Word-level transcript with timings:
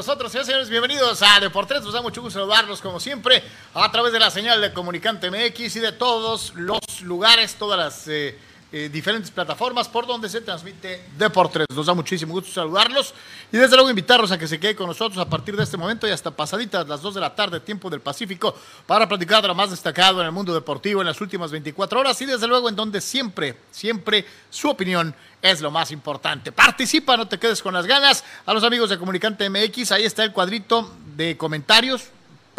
nosotros. 0.00 0.32
Señores, 0.32 0.46
señores, 0.46 0.70
bienvenidos 0.70 1.20
a 1.20 1.38
Deportes. 1.40 1.82
Nos 1.82 1.92
da 1.92 2.00
mucho 2.00 2.22
gusto 2.22 2.38
saludarlos, 2.40 2.80
como 2.80 2.98
siempre, 2.98 3.42
a 3.74 3.92
través 3.92 4.14
de 4.14 4.18
la 4.18 4.30
señal 4.30 4.58
de 4.62 4.72
Comunicante 4.72 5.30
MX 5.30 5.76
y 5.76 5.80
de 5.80 5.92
todos 5.92 6.54
los 6.54 7.02
lugares, 7.02 7.56
todas 7.56 7.78
las 7.78 8.08
eh, 8.08 8.38
eh, 8.72 8.88
diferentes 8.88 9.32
plataformas 9.32 9.88
por 9.88 10.06
donde 10.06 10.28
se 10.28 10.40
transmite 10.40 11.04
Deportes. 11.18 11.66
Nos 11.74 11.86
da 11.86 11.94
muchísimo 11.94 12.34
gusto 12.34 12.52
saludarlos 12.52 13.12
y 13.50 13.56
desde 13.56 13.74
luego 13.74 13.90
invitarlos 13.90 14.30
a 14.30 14.38
que 14.38 14.46
se 14.46 14.60
quede 14.60 14.76
con 14.76 14.86
nosotros 14.86 15.18
a 15.18 15.28
partir 15.28 15.56
de 15.56 15.64
este 15.64 15.76
momento 15.76 16.06
y 16.06 16.12
hasta 16.12 16.30
pasaditas 16.30 16.86
las 16.86 17.02
2 17.02 17.14
de 17.14 17.20
la 17.20 17.34
tarde, 17.34 17.58
tiempo 17.58 17.90
del 17.90 18.00
Pacífico, 18.00 18.54
para 18.86 19.08
platicar 19.08 19.42
de 19.42 19.48
lo 19.48 19.56
más 19.56 19.70
destacado 19.70 20.20
en 20.20 20.26
el 20.26 20.32
mundo 20.32 20.54
deportivo 20.54 21.00
en 21.00 21.08
las 21.08 21.20
últimas 21.20 21.50
24 21.50 21.98
horas 21.98 22.20
y 22.22 22.26
desde 22.26 22.46
luego 22.46 22.68
en 22.68 22.76
donde 22.76 23.00
siempre, 23.00 23.56
siempre 23.72 24.24
su 24.50 24.70
opinión 24.70 25.14
es 25.42 25.60
lo 25.60 25.72
más 25.72 25.90
importante. 25.90 26.52
Participa, 26.52 27.16
no 27.16 27.26
te 27.26 27.38
quedes 27.38 27.62
con 27.62 27.74
las 27.74 27.86
ganas. 27.86 28.22
A 28.46 28.54
los 28.54 28.62
amigos 28.62 28.90
de 28.90 28.98
Comunicante 28.98 29.50
MX, 29.50 29.90
ahí 29.92 30.04
está 30.04 30.22
el 30.22 30.32
cuadrito 30.32 30.92
de 31.16 31.36
comentarios 31.36 32.10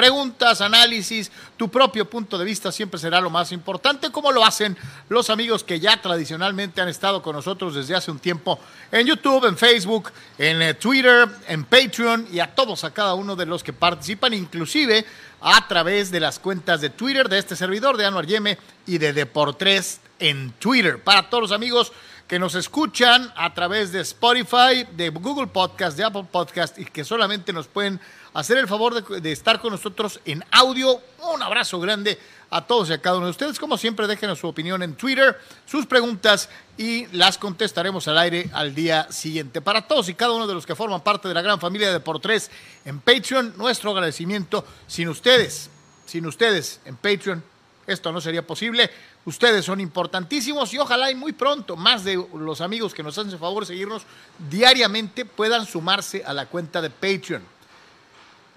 preguntas, 0.02 0.61
análisis, 0.61 1.31
tu 1.57 1.69
propio 1.69 2.09
punto 2.09 2.35
de 2.35 2.44
vista 2.44 2.71
siempre 2.71 2.99
será 2.99 3.21
lo 3.21 3.30
más 3.30 3.52
importante, 3.52 4.11
como 4.11 4.31
lo 4.31 4.44
hacen 4.44 4.75
los 5.09 5.30
amigos 5.30 5.63
que 5.63 5.80
ya 5.80 6.02
tradicionalmente 6.02 6.81
han 6.81 6.89
estado 6.89 7.21
con 7.21 7.35
nosotros 7.35 7.75
desde 7.75 7.94
hace 7.94 8.09
un 8.09 8.17
tiempo 8.17 8.57
en 8.91 9.05
YouTube, 9.05 9.45
en 9.45 9.55
Facebook, 9.55 10.11
en 10.39 10.59
eh, 10.59 10.73
Twitter, 10.73 11.29
en 11.47 11.66
Patreon 11.66 12.29
y 12.31 12.39
a 12.39 12.55
todos, 12.55 12.83
a 12.83 12.91
cada 12.91 13.13
uno 13.13 13.35
de 13.35 13.45
los 13.45 13.63
que 13.63 13.73
participan, 13.73 14.33
inclusive 14.33 15.05
a 15.39 15.67
través 15.67 16.09
de 16.09 16.19
las 16.19 16.39
cuentas 16.39 16.81
de 16.81 16.89
Twitter 16.89 17.29
de 17.29 17.38
este 17.38 17.55
servidor, 17.55 17.95
de 17.95 18.07
Anuar 18.07 18.25
Yeme 18.25 18.57
y 18.88 18.97
de 18.97 19.13
Deportres 19.13 19.99
en 20.17 20.49
Twitter. 20.53 20.97
Para 21.03 21.29
todos 21.29 21.44
los 21.44 21.52
amigos 21.52 21.91
que 22.32 22.40
nos 22.40 22.56
escuchan 22.56 23.30
a 23.36 23.54
través 23.54 23.92
de 23.92 24.00
Spotify, 24.00 24.88
de 24.96 25.10
Google 25.10 25.48
Podcast, 25.48 25.98
de 25.98 26.06
Apple 26.06 26.26
Podcast 26.32 26.80
y 26.80 26.86
que 26.86 27.04
solamente 27.04 27.52
nos 27.52 27.68
pueden 27.68 28.00
hacer 28.34 28.58
el 28.58 28.70
favor 28.70 29.04
de, 29.22 29.32
estar 29.34 29.60
con 29.60 29.74
nosotros 29.74 30.22
en 30.24 30.42
audio. 30.50 31.02
Un 31.34 31.44
abrazo 31.44 31.78
grande 31.82 32.18
a 32.50 32.66
todos 32.66 32.90
y 32.90 32.94
a 32.94 33.02
cada 33.02 33.18
uno 33.18 33.26
de 33.26 33.32
ustedes. 33.32 33.59
Como 33.59 33.78
siempre, 33.78 34.08
déjenos 34.08 34.40
su 34.40 34.48
opinión 34.48 34.82
en 34.82 34.96
Twitter, 34.96 35.38
sus 35.66 35.86
preguntas 35.86 36.48
y 36.78 37.06
las 37.08 37.38
contestaremos 37.38 38.08
al 38.08 38.18
aire 38.18 38.50
al 38.54 38.74
día 38.74 39.12
siguiente. 39.12 39.59
Para 39.59 39.86
todos 39.86 40.08
y 40.08 40.14
cada 40.14 40.32
uno 40.32 40.48
de 40.48 40.54
los 40.54 40.66
que 40.66 40.74
forman 40.74 41.02
parte 41.02 41.28
de 41.28 41.34
la 41.34 41.42
gran 41.42 41.59
familia 41.59 41.92
de 41.92 42.00
Por 42.00 42.22
Tres 42.22 42.50
en 42.86 43.02
Patreon, 43.02 43.56
nuestro 43.58 43.92
agradecimiento. 43.92 44.66
Sin 44.88 45.09
ustedes, 45.09 45.70
sin 46.06 46.26
ustedes 46.26 46.80
en 46.86 46.96
Patreon, 46.96 47.44
esto 47.88 48.12
no 48.14 48.22
sería 48.22 48.48
posible. 48.48 48.90
Ustedes 49.23 49.66
son 49.66 49.80
importantísimos 49.80 50.73
y 50.73 50.80
ojalá 50.80 51.11
y 51.11 51.16
muy 51.16 51.31
pronto 51.31 51.75
más 51.75 52.03
de 52.03 52.23
los 52.33 52.59
amigos 52.59 52.94
que 52.94 53.03
nos 53.03 53.17
hacen 53.17 53.31
el 53.31 53.38
favor 53.38 53.63
de 53.63 53.67
seguirnos 53.67 54.03
diariamente 54.50 55.25
puedan 55.25 55.67
sumarse 55.67 56.23
a 56.25 56.33
la 56.33 56.47
cuenta 56.47 56.81
de 56.81 56.89
Patreon. 56.89 57.44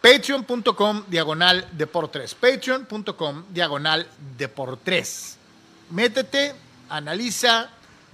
Patreon.com 0.01 1.05
diagonal 1.09 1.69
de 1.73 1.87
por 1.87 2.09
tres. 2.09 2.35
Patreon.com 2.35 3.45
diagonal 3.51 4.07
de 4.39 4.49
por 4.49 4.79
tres. 4.79 5.37
Métete, 5.91 6.55
analiza, 6.89 7.69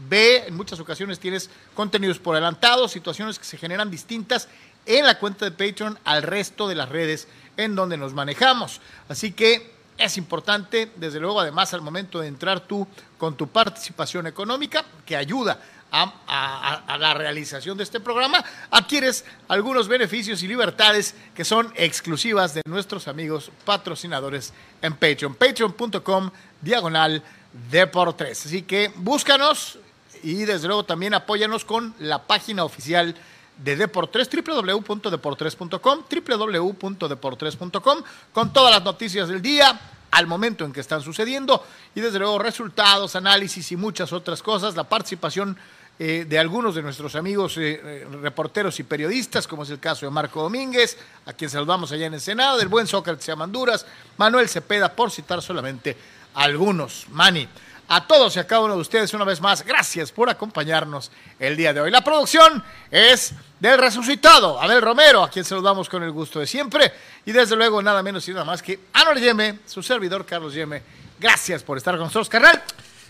ve. 0.08 0.44
En 0.48 0.56
muchas 0.56 0.80
ocasiones 0.80 1.20
tienes 1.20 1.50
contenidos 1.74 2.18
por 2.18 2.34
adelantado, 2.34 2.88
situaciones 2.88 3.38
que 3.38 3.44
se 3.44 3.58
generan 3.58 3.90
distintas 3.90 4.48
en 4.86 5.04
la 5.04 5.18
cuenta 5.18 5.44
de 5.44 5.52
Patreon 5.52 5.98
al 6.04 6.22
resto 6.22 6.66
de 6.66 6.74
las 6.74 6.88
redes 6.88 7.28
en 7.56 7.76
donde 7.76 7.96
nos 7.96 8.12
manejamos. 8.12 8.80
Así 9.08 9.32
que 9.32 9.79
es 10.00 10.16
importante, 10.16 10.90
desde 10.96 11.20
luego, 11.20 11.40
además, 11.40 11.74
al 11.74 11.82
momento 11.82 12.20
de 12.20 12.28
entrar 12.28 12.60
tú 12.60 12.86
con 13.18 13.36
tu 13.36 13.48
participación 13.48 14.26
económica, 14.26 14.84
que 15.04 15.16
ayuda 15.16 15.60
a, 15.92 16.96
la 16.98 17.14
realización 17.14 17.76
de 17.76 17.84
este 17.84 18.00
programa, 18.00 18.44
adquieres 18.70 19.24
algunos 19.48 19.88
beneficios 19.88 20.42
y 20.42 20.48
libertades 20.48 21.14
que 21.34 21.44
son 21.44 21.72
exclusivas 21.76 22.54
de 22.54 22.62
nuestros 22.66 23.08
amigos 23.08 23.50
patrocinadores 23.64 24.52
en 24.82 24.94
Patreon. 24.94 25.34
Patreon.com 25.34 26.30
diagonal 26.60 27.22
Deportes. 27.70 28.46
Así 28.46 28.62
que 28.62 28.92
búscanos 28.96 29.78
y 30.22 30.44
desde 30.44 30.68
luego 30.68 30.84
también 30.84 31.14
apóyanos 31.14 31.64
con 31.64 31.94
la 31.98 32.22
página 32.22 32.64
oficial 32.64 33.16
Deportes, 33.64 34.28
www.deportres.com, 34.30 36.04
www.deportres.com, 36.10 38.02
con 38.32 38.52
todas 38.52 38.74
las 38.74 38.82
noticias 38.82 39.28
del 39.28 39.42
día, 39.42 39.78
al 40.10 40.26
momento 40.26 40.64
en 40.64 40.72
que 40.72 40.80
están 40.80 41.02
sucediendo 41.02 41.64
y 41.94 42.00
desde 42.00 42.18
luego 42.18 42.38
resultados, 42.38 43.16
análisis 43.16 43.70
y 43.72 43.76
muchas 43.76 44.12
otras 44.12 44.42
cosas, 44.42 44.74
la 44.74 44.84
participación 44.84 45.56
eh, 45.98 46.24
de 46.26 46.38
algunos 46.38 46.74
de 46.74 46.82
nuestros 46.82 47.14
amigos 47.14 47.58
eh, 47.58 47.80
eh, 47.84 48.06
reporteros 48.22 48.80
y 48.80 48.84
periodistas, 48.84 49.46
como 49.46 49.64
es 49.64 49.70
el 49.70 49.78
caso 49.78 50.06
de 50.06 50.10
Marco 50.10 50.42
Domínguez, 50.42 50.96
a 51.26 51.34
quien 51.34 51.50
saludamos 51.50 51.92
allá 51.92 52.06
en 52.06 52.14
el 52.14 52.20
Senado, 52.22 52.56
del 52.56 52.68
buen 52.68 52.86
Sócrates 52.86 53.28
Amanduras, 53.28 53.84
Manuel 54.16 54.48
Cepeda, 54.48 54.94
por 54.94 55.10
citar 55.10 55.42
solamente 55.42 55.96
algunos. 56.34 57.04
Mani. 57.10 57.46
A 57.92 58.06
todos 58.06 58.36
y 58.36 58.38
a 58.38 58.46
cada 58.46 58.60
uno 58.60 58.76
de 58.76 58.82
ustedes, 58.82 59.12
una 59.14 59.24
vez 59.24 59.40
más, 59.40 59.64
gracias 59.64 60.12
por 60.12 60.30
acompañarnos 60.30 61.10
el 61.40 61.56
día 61.56 61.72
de 61.74 61.80
hoy. 61.80 61.90
La 61.90 62.04
producción 62.04 62.62
es 62.88 63.32
del 63.58 63.80
resucitado 63.80 64.62
Abel 64.62 64.80
Romero, 64.80 65.24
a 65.24 65.28
quien 65.28 65.44
saludamos 65.44 65.88
con 65.88 66.04
el 66.04 66.12
gusto 66.12 66.38
de 66.38 66.46
siempre. 66.46 66.92
Y 67.26 67.32
desde 67.32 67.56
luego, 67.56 67.82
nada 67.82 68.00
menos 68.00 68.28
y 68.28 68.30
nada 68.30 68.44
más 68.44 68.62
que 68.62 68.78
Anor 68.92 69.18
Yeme, 69.18 69.58
su 69.66 69.82
servidor 69.82 70.24
Carlos 70.24 70.54
Yeme. 70.54 70.84
Gracias 71.18 71.64
por 71.64 71.78
estar 71.78 71.96
con 71.96 72.04
nosotros, 72.04 72.28
carnal. 72.28 72.62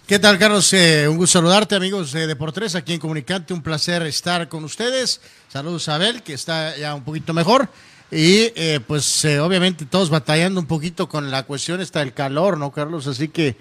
¿Qué 0.07 0.19
tal, 0.19 0.39
Carlos? 0.39 0.73
Eh, 0.73 1.07
un 1.07 1.19
gusto 1.19 1.39
saludarte, 1.39 1.75
amigos 1.75 2.13
de 2.13 2.27
Deportes, 2.27 2.75
aquí 2.75 2.95
en 2.95 3.01
Comunicante. 3.01 3.53
Un 3.53 3.63
placer 3.63 4.01
estar 4.05 4.49
con 4.49 4.65
ustedes. 4.65 5.21
Saludos 5.53 5.91
a 5.91 5.97
Abel, 5.97 6.23
que 6.23 6.33
está 6.33 6.75
ya 6.79 6.95
un 6.95 7.05
poquito 7.05 7.35
mejor. 7.35 7.69
Y 8.13 8.53
eh, 8.57 8.81
pues 8.85 9.25
eh, 9.25 9.39
obviamente 9.39 9.87
todos 9.87 10.11
batallando 10.11 10.59
un 10.59 10.67
poquito 10.67 11.09
con 11.09 11.31
la 11.31 11.45
cuestión 11.45 11.81
está 11.81 12.03
el 12.03 12.13
calor, 12.13 12.59
¿no, 12.59 12.73
Carlos? 12.73 13.07
Así 13.07 13.29
que 13.29 13.57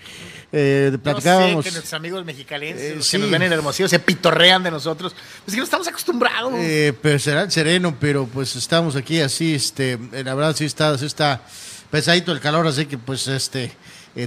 eh, 0.52 0.98
platicábamos. 1.04 1.58
No 1.58 1.62
sé, 1.62 1.70
que 1.70 1.74
nuestros 1.74 1.94
amigos 1.94 2.26
mexicalenses 2.26 3.10
que 3.10 3.18
nos 3.20 3.30
ven 3.30 3.44
en 3.44 3.54
Hermosillo 3.54 3.88
se 3.88 4.00
pitorrean 4.00 4.64
de 4.64 4.72
nosotros. 4.72 5.16
Pues 5.46 5.54
que 5.54 5.60
no 5.60 5.66
estamos 5.66 5.88
acostumbrados. 5.88 6.54
pero 7.02 7.20
será 7.20 7.44
el 7.44 7.52
sereno, 7.52 7.96
pero 8.00 8.26
pues 8.26 8.56
estamos 8.56 8.96
aquí 8.96 9.22
así, 9.22 9.54
este, 9.54 10.00
la 10.24 10.34
verdad 10.34 10.56
sí 10.56 10.66
está, 10.66 10.98
sí 10.98 11.06
está 11.06 11.44
pesadito 11.92 12.31
el 12.31 12.40
calor, 12.40 12.66
así 12.66 12.88
que 12.88 12.98
pues 12.98 13.28
este, 13.28 13.72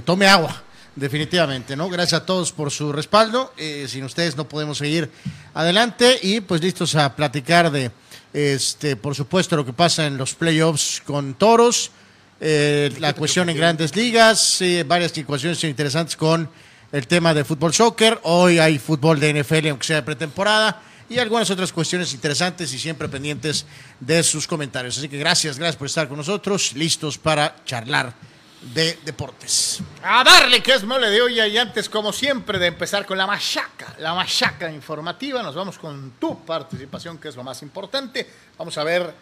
tome 0.05 0.27
agua 0.27 0.63
definitivamente, 0.95 1.75
¿no? 1.75 1.89
Gracias 1.89 2.21
a 2.21 2.25
todos 2.25 2.51
por 2.51 2.71
su 2.71 2.91
respaldo. 2.91 3.53
Eh, 3.57 3.87
sin 3.89 4.03
ustedes 4.03 4.35
no 4.37 4.47
podemos 4.47 4.77
seguir 4.77 5.09
adelante 5.53 6.19
y 6.21 6.41
pues 6.41 6.61
listos 6.61 6.95
a 6.95 7.15
platicar 7.15 7.71
de, 7.71 7.91
este, 8.33 8.95
por 8.95 9.15
supuesto, 9.15 9.55
lo 9.55 9.65
que 9.65 9.73
pasa 9.73 10.07
en 10.07 10.17
los 10.17 10.33
playoffs 10.33 11.01
con 11.05 11.35
Toros, 11.35 11.91
eh, 12.41 12.91
la 12.99 13.13
cuestión 13.13 13.49
en 13.49 13.57
grandes 13.57 13.95
ligas, 13.95 14.61
varias 14.85 15.13
cuestiones 15.25 15.63
interesantes 15.63 16.17
con 16.17 16.49
el 16.91 17.07
tema 17.07 17.33
de 17.33 17.43
fútbol 17.43 17.73
soccer. 17.73 18.19
Hoy 18.23 18.59
hay 18.59 18.79
fútbol 18.79 19.19
de 19.19 19.41
NFL, 19.41 19.69
aunque 19.69 19.85
sea 19.85 19.97
de 19.97 20.03
pretemporada. 20.03 20.81
Y 21.09 21.19
algunas 21.19 21.49
otras 21.51 21.71
cuestiones 21.71 22.13
interesantes 22.13 22.73
y 22.73 22.79
siempre 22.79 23.07
pendientes 23.07 23.65
de 23.99 24.23
sus 24.23 24.47
comentarios. 24.47 24.97
Así 24.97 25.07
que 25.07 25.17
gracias, 25.17 25.57
gracias 25.57 25.75
por 25.75 25.87
estar 25.87 26.07
con 26.07 26.17
nosotros, 26.17 26.73
listos 26.73 27.17
para 27.17 27.55
charlar 27.65 28.13
de 28.73 28.99
deportes. 29.03 29.81
A 30.01 30.23
darle 30.23 30.63
que 30.63 30.73
es 30.73 30.83
mole 30.83 31.09
de 31.09 31.21
olla 31.21 31.47
y 31.47 31.57
antes, 31.57 31.89
como 31.89 32.13
siempre, 32.13 32.57
de 32.59 32.67
empezar 32.67 33.05
con 33.05 33.17
la 33.17 33.27
machaca, 33.27 33.95
la 33.99 34.13
machaca 34.13 34.71
informativa, 34.71 35.43
nos 35.43 35.55
vamos 35.55 35.77
con 35.77 36.13
tu 36.19 36.45
participación, 36.45 37.17
que 37.17 37.27
es 37.27 37.35
lo 37.35 37.43
más 37.43 37.61
importante. 37.61 38.27
Vamos 38.57 38.77
a 38.77 38.83
ver 38.83 39.13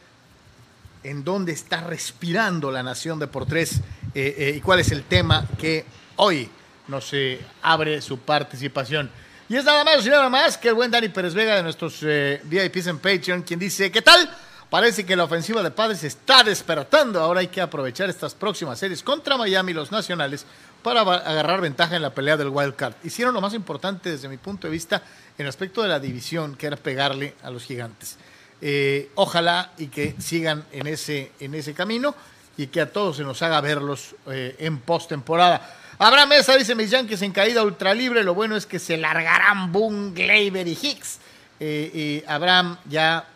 en 1.03 1.23
dónde 1.23 1.51
está 1.51 1.81
respirando 1.81 2.71
la 2.71 2.83
nación 2.83 3.17
de 3.17 3.27
por 3.27 3.45
tres 3.45 3.81
eh, 4.13 4.35
eh, 4.38 4.53
y 4.57 4.61
cuál 4.61 4.79
es 4.79 4.91
el 4.91 5.03
tema 5.03 5.47
que 5.57 5.85
hoy 6.17 6.49
nos 6.88 7.09
eh, 7.13 7.41
abre 7.63 8.01
su 8.01 8.19
participación. 8.19 9.09
Y 9.49 9.55
es 9.55 9.65
nada 9.65 9.83
más 9.83 10.05
y 10.05 10.09
nada 10.09 10.29
más 10.29 10.57
que 10.57 10.69
el 10.69 10.75
buen 10.75 10.91
Dani 10.91 11.09
Pérez 11.09 11.33
Vega 11.33 11.55
de 11.55 11.63
nuestros 11.63 12.01
VIPs 12.01 12.88
en 12.88 12.99
Patreon, 12.99 13.41
quien 13.41 13.59
dice, 13.59 13.91
¿qué 13.91 14.01
tal? 14.01 14.29
Parece 14.71 15.06
que 15.06 15.18
la 15.18 15.25
ofensiva 15.25 15.62
de 15.62 15.69
Padres 15.69 16.01
está 16.06 16.45
despertando. 16.45 17.19
Ahora 17.19 17.41
hay 17.41 17.47
que 17.47 17.59
aprovechar 17.59 18.09
estas 18.09 18.33
próximas 18.33 18.79
series 18.79 19.03
contra 19.03 19.35
Miami 19.35 19.73
los 19.73 19.91
nacionales 19.91 20.45
para 20.81 21.01
agarrar 21.01 21.59
ventaja 21.59 21.97
en 21.97 22.01
la 22.01 22.12
pelea 22.12 22.38
del 22.38 22.47
wild 22.47 22.77
card. 22.77 22.94
Hicieron 23.03 23.33
lo 23.33 23.41
más 23.41 23.53
importante 23.53 24.12
desde 24.12 24.29
mi 24.29 24.38
punto 24.38 24.68
de 24.68 24.71
vista 24.71 25.03
en 25.38 25.45
aspecto 25.45 25.81
de 25.81 25.89
la 25.89 26.00
división, 26.00 26.56
que 26.56 26.68
era 26.68 26.77
pegarle 26.77 27.35
a 27.44 27.50
los 27.50 27.65
gigantes. 27.65 28.15
Eh, 28.62 29.12
ojalá 29.15 29.73
y 29.77 29.88
que 29.88 30.15
sigan 30.19 30.63
en 30.71 30.88
ese, 30.88 31.33
en 31.41 31.53
ese 31.53 31.74
camino 31.74 32.15
y 32.56 32.67
que 32.67 32.79
a 32.79 32.94
todos 32.94 33.17
se 33.17 33.24
nos 33.24 33.41
haga 33.41 33.59
verlos 33.59 34.15
eh, 34.27 34.56
en 34.57 34.79
postemporada. 34.79 35.69
Abraham 36.00 36.29
Mesa 36.29 36.56
dice 36.56 36.75
mis 36.75 36.89
Yankees 36.89 37.21
en 37.24 37.33
caída 37.33 37.62
ultra 37.63 37.94
libre. 37.94 38.24
Lo 38.24 38.33
bueno 38.33 38.56
es 38.56 38.65
que 38.65 38.79
se 38.79 38.95
largarán 38.95 39.74
Boone, 39.74 40.13
Gleyber 40.13 40.65
y 40.65 40.79
Hicks. 40.81 41.19
Eh, 41.59 42.24
Abraham 42.25 42.77
ya 42.85 43.27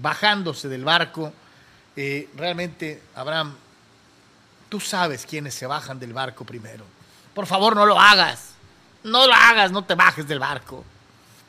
bajándose 0.00 0.68
del 0.68 0.84
barco. 0.84 1.32
Eh, 1.96 2.28
realmente, 2.36 3.02
Abraham, 3.14 3.54
tú 4.68 4.80
sabes 4.80 5.26
quiénes 5.26 5.54
se 5.54 5.66
bajan 5.66 5.98
del 5.98 6.12
barco 6.12 6.44
primero. 6.44 6.84
Por 7.34 7.46
favor, 7.46 7.74
no 7.74 7.86
lo 7.86 7.98
hagas. 7.98 8.50
No 9.04 9.26
lo 9.26 9.32
hagas, 9.32 9.70
no 9.70 9.84
te 9.84 9.94
bajes 9.94 10.26
del 10.26 10.38
barco. 10.38 10.84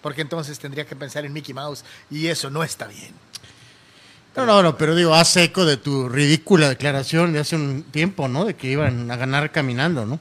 Porque 0.02 0.22
entonces 0.22 0.58
tendría 0.60 0.86
que 0.86 0.96
pensar 0.96 1.26
en 1.26 1.34
Mickey 1.34 1.54
Mouse 1.54 1.84
y 2.10 2.28
eso 2.28 2.50
no 2.50 2.64
está 2.64 2.88
bien. 2.88 3.14
No, 4.36 4.46
no, 4.46 4.64
no, 4.64 4.78
pero 4.78 4.96
digo, 4.96 5.14
hace 5.16 5.46
eco 5.46 5.66
de 5.66 5.78
tu 5.78 6.08
ridícula 6.08 6.70
declaración 6.70 7.34
de 7.34 7.40
hace 7.40 7.56
un 7.56 7.84
tiempo, 7.84 8.28
¿no? 8.28 8.46
De 8.46 8.56
que 8.56 8.68
iban 8.68 9.10
a 9.12 9.16
ganar 9.18 9.52
caminando, 9.52 10.06
¿no? 10.06 10.20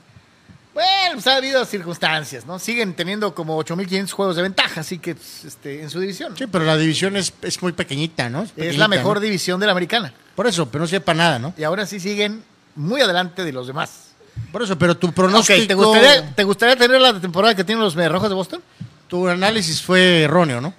Bueno, 0.78 1.14
pues 1.14 1.26
ha 1.26 1.34
habido 1.34 1.64
circunstancias, 1.64 2.46
¿no? 2.46 2.60
Siguen 2.60 2.94
teniendo 2.94 3.34
como 3.34 3.58
8.500 3.58 4.10
juegos 4.12 4.36
de 4.36 4.42
ventaja, 4.42 4.82
así 4.82 4.98
que 4.98 5.16
pues, 5.16 5.44
este, 5.44 5.82
en 5.82 5.90
su 5.90 5.98
división. 5.98 6.36
Sí, 6.38 6.46
pero 6.46 6.64
la 6.64 6.76
división 6.76 7.16
es, 7.16 7.32
es 7.42 7.60
muy 7.60 7.72
pequeñita, 7.72 8.30
¿no? 8.30 8.44
es 8.44 8.52
pequeñita, 8.52 8.78
la 8.78 8.86
mejor 8.86 9.16
¿no? 9.16 9.22
división 9.22 9.58
de 9.58 9.66
la 9.66 9.72
americana. 9.72 10.12
Por 10.36 10.46
eso, 10.46 10.70
pero 10.70 10.82
no 10.82 10.86
sepa 10.86 11.14
nada, 11.14 11.40
¿no? 11.40 11.52
Y 11.58 11.64
ahora 11.64 11.84
sí 11.84 11.98
siguen 11.98 12.44
muy 12.76 13.00
adelante 13.00 13.42
de 13.42 13.50
los 13.50 13.66
demás. 13.66 14.12
Por 14.52 14.62
eso, 14.62 14.78
pero 14.78 14.96
tu 14.96 15.12
pronóstico, 15.12 15.66
¿te, 15.66 15.74
gustaría, 15.74 16.32
¿te 16.32 16.44
gustaría 16.44 16.76
tener 16.76 17.00
la 17.00 17.20
temporada 17.20 17.56
que 17.56 17.64
tienen 17.64 17.82
los 17.82 17.96
Mediarrojas 17.96 18.28
de 18.28 18.36
Boston? 18.36 18.62
tu 19.08 19.26
análisis 19.26 19.82
fue 19.82 20.22
erróneo, 20.22 20.60
¿no? 20.60 20.74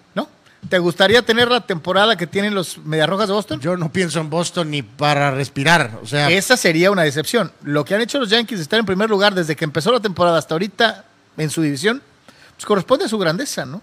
¿Te 0.68 0.78
gustaría 0.78 1.22
tener 1.22 1.50
la 1.50 1.62
temporada 1.62 2.18
que 2.18 2.28
tienen 2.28 2.54
los 2.54 2.78
Mediarrojas 2.80 3.28
de 3.28 3.34
Boston? 3.34 3.60
Yo 3.62 3.78
no 3.78 3.92
pienso 3.92 4.20
en 4.20 4.30
Boston 4.30 4.70
ni 4.70 4.82
para 4.82 5.32
respirar, 5.32 5.98
o 6.04 6.06
sea, 6.06 6.30
Esa 6.30 6.58
sería 6.58 6.92
una 6.92 7.04
decepción. 7.04 7.52
Lo 7.64 7.86
que 7.86 7.96
han 7.96 8.02
hecho 8.02 8.20
los 8.20 8.30
Yankees 8.30 8.60
de 8.60 8.64
estar 8.64 8.78
en 8.80 8.86
primer 8.86 9.10
lugar 9.10 9.34
desde 9.34 9.56
que 9.56 9.64
empezó 9.64 9.92
la 9.92 10.02
temporada 10.02 10.38
hasta 10.38 10.54
ahorita 10.56 11.06
en 11.38 11.50
su 11.50 11.62
división, 11.62 12.02
pues 12.56 12.66
corresponde 12.66 13.06
a 13.06 13.08
su 13.08 13.18
grandeza, 13.18 13.66
¿no? 13.66 13.82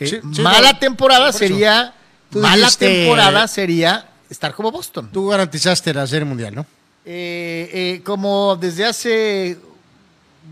Eh, 0.00 0.06
Sí, 0.06 0.20
sí, 0.34 0.40
mala 0.42 0.72
no, 0.72 0.78
temporada 0.78 1.32
sería. 1.32 1.92
Mala 2.30 2.56
dijiste- 2.66 2.86
temporada 3.02 3.46
sería 3.46 4.08
estar 4.30 4.54
como 4.54 4.72
Boston. 4.72 5.10
tú 5.12 5.28
garantizaste 5.28 5.92
la 5.94 6.06
serie 6.06 6.24
mundial, 6.24 6.54
¿no? 6.54 6.66
Eh, 7.04 7.70
eh, 7.72 8.02
como 8.04 8.56
desde 8.56 8.84
hace 8.84 9.58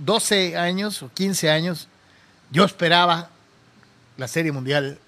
12 0.05 0.57
años 0.57 1.03
o 1.03 1.11
15 1.13 1.51
años, 1.51 1.89
yo 2.51 2.65
esperaba 2.65 3.31
la 4.17 4.29
Serie 4.29 4.53
Mundial 4.53 4.99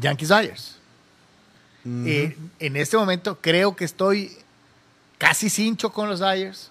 Yankees 0.00 0.28
Dodgers. 0.28 0.76
Eh, 1.86 2.36
en 2.60 2.76
este 2.76 2.96
momento 2.96 3.38
creo 3.40 3.76
que 3.76 3.84
estoy 3.84 4.34
casi 5.18 5.50
cincho 5.50 5.92
con 5.92 6.08
los 6.08 6.20
Dodgers. 6.20 6.70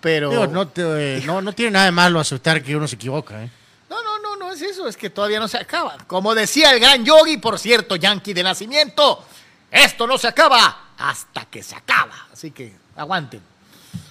Pero 0.00 0.30
Digo, 0.30 0.46
no, 0.46 0.68
te- 0.68 1.18
eh, 1.18 1.22
no, 1.26 1.40
no 1.42 1.52
tiene 1.52 1.72
nada 1.72 1.86
de 1.86 1.92
malo 1.92 2.20
aceptar 2.20 2.62
que 2.62 2.76
uno 2.76 2.86
se 2.88 2.96
equivoca, 2.96 3.42
¿eh? 3.42 3.50
no, 3.88 4.02
no, 4.02 4.18
no, 4.20 4.36
no 4.36 4.52
es 4.52 4.62
eso, 4.62 4.88
es 4.88 4.96
que 4.96 5.10
todavía 5.10 5.38
no 5.40 5.48
se 5.48 5.58
acaba. 5.58 5.98
Como 6.06 6.34
decía 6.34 6.72
el 6.72 6.80
gran 6.80 7.04
Yogi, 7.04 7.36
por 7.38 7.58
cierto, 7.58 7.96
Yankee 7.96 8.32
de 8.34 8.42
nacimiento, 8.42 9.24
esto 9.70 10.06
no 10.06 10.18
se 10.18 10.28
acaba 10.28 10.90
hasta 10.98 11.44
que 11.46 11.62
se 11.62 11.74
acaba. 11.74 12.28
Así 12.32 12.50
que 12.50 12.72
aguanten. 12.96 13.40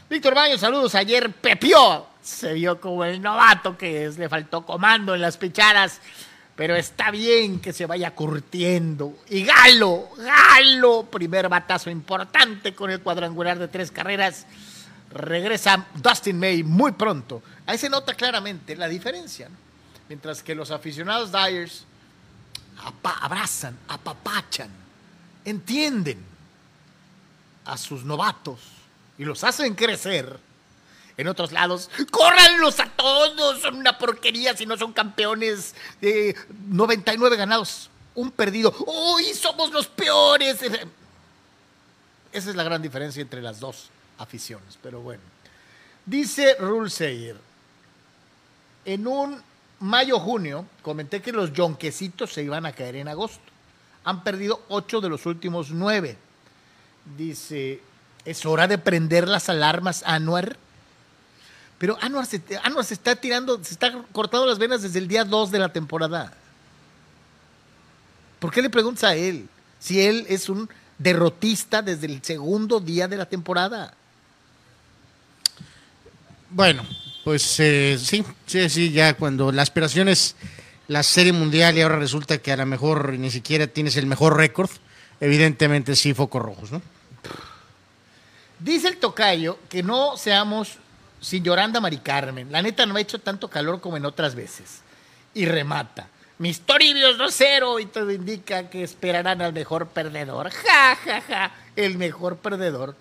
Víctor 0.10 0.36
Baños, 0.36 0.60
saludos. 0.60 0.94
Ayer 0.96 1.32
pepió. 1.32 2.08
Se 2.22 2.54
vio 2.54 2.80
como 2.80 3.04
el 3.04 3.22
novato 3.22 3.78
que 3.78 4.06
es, 4.06 4.18
le 4.18 4.30
faltó 4.30 4.64
comando 4.66 5.16
en 5.16 5.22
las 5.22 5.38
picharas. 5.38 6.00
Pero 6.62 6.76
está 6.76 7.10
bien 7.10 7.60
que 7.60 7.74
se 7.74 7.88
vaya 7.88 8.14
curtiendo. 8.14 9.18
Y 9.30 9.44
Galo, 9.46 10.10
Galo, 10.16 11.08
primer 11.10 11.50
batazo 11.50 11.90
importante 11.90 12.76
con 12.76 12.92
el 12.92 13.02
cuadrangular 13.02 13.58
de 13.58 13.68
tres 13.68 13.90
carreras. 13.90 14.46
Regresa 15.12 15.88
Dustin 15.96 16.38
May 16.38 16.62
muy 16.62 16.92
pronto. 16.92 17.42
Ahí 17.66 17.80
se 17.80 17.90
nota 17.90 18.14
claramente 18.14 18.76
la 18.76 18.88
diferencia. 18.88 19.50
¿no? 19.50 19.56
Mientras 20.08 20.44
que 20.44 20.54
los 20.54 20.70
aficionados 20.70 21.32
Dyers 21.32 21.84
abrazan, 23.02 23.76
apapachan, 23.88 24.70
entienden 25.44 26.24
a 27.66 27.76
sus 27.76 28.04
novatos 28.04 28.60
y 29.18 29.26
los 29.26 29.44
hacen 29.44 29.74
crecer. 29.74 30.38
En 31.18 31.28
otros 31.28 31.52
lados, 31.52 31.90
córranlos 32.10 32.80
a 32.80 32.86
todos, 32.86 33.62
son 33.62 33.76
una 33.76 33.98
porquería 33.98 34.56
si 34.56 34.66
no 34.66 34.78
son 34.78 34.94
campeones 34.94 35.76
de 36.00 36.36
99 36.68 37.36
ganados, 37.36 37.90
un 38.16 38.32
perdido. 38.32 38.74
¡Uy, 38.88 39.26
somos 39.34 39.72
los 39.72 39.88
peores! 39.88 40.62
Esa 42.32 42.50
es 42.50 42.56
la 42.56 42.64
gran 42.64 42.82
diferencia 42.82 43.22
entre 43.22 43.42
las 43.42 43.60
dos 43.60 43.90
aficiones, 44.18 44.78
pero 44.82 45.02
bueno. 45.02 45.22
Dice 46.06 46.56
Rulseyer, 46.60 47.38
en 48.86 49.06
un 49.06 49.42
mayo-junio 49.80 50.66
comenté 50.82 51.22
que 51.22 51.32
los 51.32 51.54
yonquecitos 51.54 52.34
se 52.34 52.44
iban 52.44 52.66
a 52.66 52.72
caer 52.72 52.96
en 52.96 53.08
agosto. 53.08 53.42
Han 54.04 54.24
perdido 54.24 54.64
ocho 54.70 55.02
de 55.02 55.10
los 55.10 55.26
últimos 55.26 55.72
nueve. 55.72 56.18
Dice, 57.18 57.82
es 58.26 58.46
hora 58.46 58.68
de 58.68 58.78
prender 58.78 59.28
las 59.28 59.50
alarmas, 59.50 60.04
Anuar. 60.06 60.58
Pero 61.82 61.98
Anuar 62.00 62.28
se, 62.28 62.40
Anuar 62.62 62.86
se 62.86 62.94
está 62.94 63.16
tirando, 63.16 63.60
se 63.64 63.74
está 63.74 63.92
cortando 64.12 64.46
las 64.46 64.60
venas 64.60 64.84
desde 64.84 65.00
el 65.00 65.08
día 65.08 65.26
2 65.26 65.50
de 65.50 65.58
la 65.58 65.74
temporada. 65.74 66.32
¿Por 68.38 68.52
qué 68.52 68.62
le 68.62 68.70
preguntas 68.70 69.04
a 69.06 69.16
él? 69.16 69.50
Si 69.80 70.00
él 70.00 70.28
es 70.30 70.48
un 70.48 70.70
derrotista 71.00 71.82
desde 71.82 72.06
el 72.06 72.24
segundo 72.24 72.80
día 72.80 73.08
de 73.08 73.18
la 73.18 73.26
temporada. 73.26 73.96
Bueno, 76.52 76.86
pues 77.24 77.60
eh, 77.60 77.98
sí, 78.00 78.24
sí, 78.46 78.70
sí, 78.70 78.92
ya 78.92 79.16
cuando 79.16 79.52
la 79.52 79.64
aspiración 79.64 80.08
es 80.08 80.36
la 80.88 81.02
serie 81.02 81.34
mundial 81.34 81.76
y 81.76 81.82
ahora 81.82 81.98
resulta 81.98 82.38
que 82.38 82.52
a 82.52 82.58
lo 82.58 82.68
mejor 82.68 83.14
ni 83.14 83.32
siquiera 83.32 83.66
tienes 83.66 83.98
el 83.98 84.06
mejor 84.06 84.38
récord, 84.38 84.70
evidentemente 85.20 85.96
sí, 85.96 86.14
focos 86.14 86.44
rojos, 86.44 86.72
¿no? 86.72 86.80
Dice 88.60 88.88
el 88.88 88.98
tocayo 88.98 89.58
que 89.68 89.82
no 89.82 90.16
seamos 90.16 90.78
sin 91.22 91.44
Lloranda 91.44 91.80
Mari 91.80 92.00
Carmen. 92.00 92.52
La 92.52 92.62
neta 92.62 92.86
no 92.86 92.96
ha 92.96 93.02
hecho 93.02 93.20
tanto 93.20 93.48
calor 93.48 93.80
como 93.80 93.96
en 93.96 94.06
otras 94.06 94.36
veces. 94.36 94.82
Y 95.34 95.46
remata. 95.46 96.08
Mis 96.40 96.62
toribios 96.62 97.18
no 97.18 97.30
cero 97.30 97.80
y 97.80 97.86
todo 97.86 98.12
indica 98.12 98.68
que 98.70 98.84
esperarán 98.84 99.42
al 99.42 99.54
mejor 99.54 99.88
perdedor. 99.88 100.50
Ja, 100.50 100.96
ja, 100.96 101.22
ja. 101.22 101.52
El 101.76 101.98
mejor 101.98 102.38
perdedor. 102.38 102.96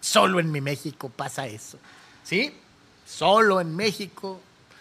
Solo 0.00 0.40
en 0.40 0.50
mi 0.50 0.60
México 0.60 1.08
pasa 1.08 1.46
eso. 1.46 1.78
¿Sí? 2.24 2.52
Solo 3.06 3.60
en 3.60 3.74
México. 3.74 4.40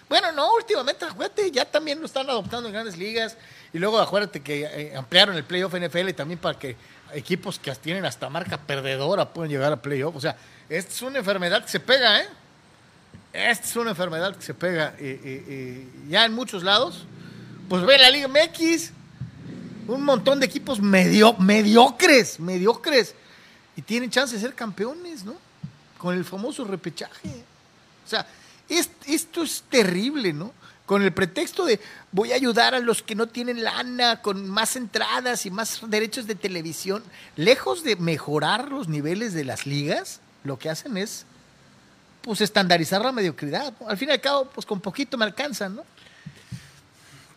Bueno, 0.09 0.31
no, 0.31 0.53
últimamente, 0.55 1.05
acuérdate, 1.05 1.51
ya 1.51 1.65
también 1.65 1.99
lo 1.99 2.07
están 2.07 2.29
adoptando 2.29 2.67
en 2.67 2.73
grandes 2.73 2.97
ligas. 2.97 3.37
Y 3.71 3.77
luego 3.77 3.99
acuérdate 3.99 4.41
que 4.41 4.63
eh, 4.63 4.95
ampliaron 4.95 5.35
el 5.35 5.43
playoff 5.43 5.73
NFL 5.75 6.09
también 6.11 6.39
para 6.39 6.57
que 6.57 6.75
equipos 7.13 7.59
que 7.59 7.73
tienen 7.75 8.05
hasta 8.05 8.27
marca 8.29 8.57
perdedora 8.57 9.29
pueden 9.29 9.51
llegar 9.51 9.71
a 9.71 9.81
playoff. 9.81 10.15
O 10.15 10.19
sea, 10.19 10.35
esta 10.67 10.91
es 10.91 11.01
una 11.03 11.19
enfermedad 11.19 11.63
que 11.63 11.69
se 11.69 11.79
pega, 11.79 12.21
¿eh? 12.21 12.27
Esta 13.33 13.65
es 13.67 13.75
una 13.75 13.89
enfermedad 13.91 14.35
que 14.35 14.43
se 14.43 14.53
pega 14.53 14.89
eh, 14.99 15.19
eh, 15.23 15.45
eh, 15.47 15.87
ya 16.07 16.25
en 16.25 16.33
muchos 16.33 16.63
lados. 16.63 17.05
Pues 17.67 17.83
ve 17.85 17.97
la 17.97 18.11
Liga 18.11 18.27
MX, 18.27 18.91
un 19.87 20.03
montón 20.03 20.39
de 20.39 20.45
equipos 20.45 20.79
medio, 20.79 21.33
mediocres, 21.33 22.39
mediocres, 22.39 23.15
y 23.75 23.81
tienen 23.81 24.11
chance 24.11 24.35
de 24.35 24.41
ser 24.41 24.53
campeones, 24.53 25.23
¿no? 25.23 25.33
Con 25.97 26.15
el 26.15 26.25
famoso 26.25 26.63
repechaje. 26.65 27.29
O 28.05 28.09
sea, 28.09 28.27
es- 28.69 28.91
esto 29.07 29.41
es 29.41 29.63
terrible, 29.69 30.31
¿no? 30.33 30.53
Con 30.85 31.01
el 31.01 31.13
pretexto 31.13 31.65
de 31.65 31.79
voy 32.11 32.33
a 32.33 32.35
ayudar 32.35 32.75
a 32.75 32.79
los 32.79 33.01
que 33.01 33.15
no 33.15 33.27
tienen 33.27 33.63
lana, 33.63 34.21
con 34.21 34.47
más 34.47 34.75
entradas 34.75 35.45
y 35.47 35.49
más 35.49 35.79
derechos 35.89 36.27
de 36.27 36.35
televisión, 36.35 37.03
lejos 37.35 37.83
de 37.83 37.95
mejorar 37.95 38.69
los 38.69 38.89
niveles 38.89 39.33
de 39.33 39.45
las 39.45 39.65
ligas, 39.65 40.19
lo 40.43 40.59
que 40.59 40.69
hacen 40.69 40.97
es 40.97 41.25
pues 42.23 42.41
estandarizar 42.41 43.03
la 43.03 43.11
mediocridad. 43.11 43.73
¿no? 43.79 43.89
Al 43.89 43.97
fin 43.97 44.09
y 44.09 44.13
al 44.13 44.21
cabo, 44.21 44.45
pues 44.45 44.65
con 44.65 44.79
poquito 44.79 45.17
me 45.17 45.25
alcanzan, 45.25 45.75
¿no? 45.75 45.83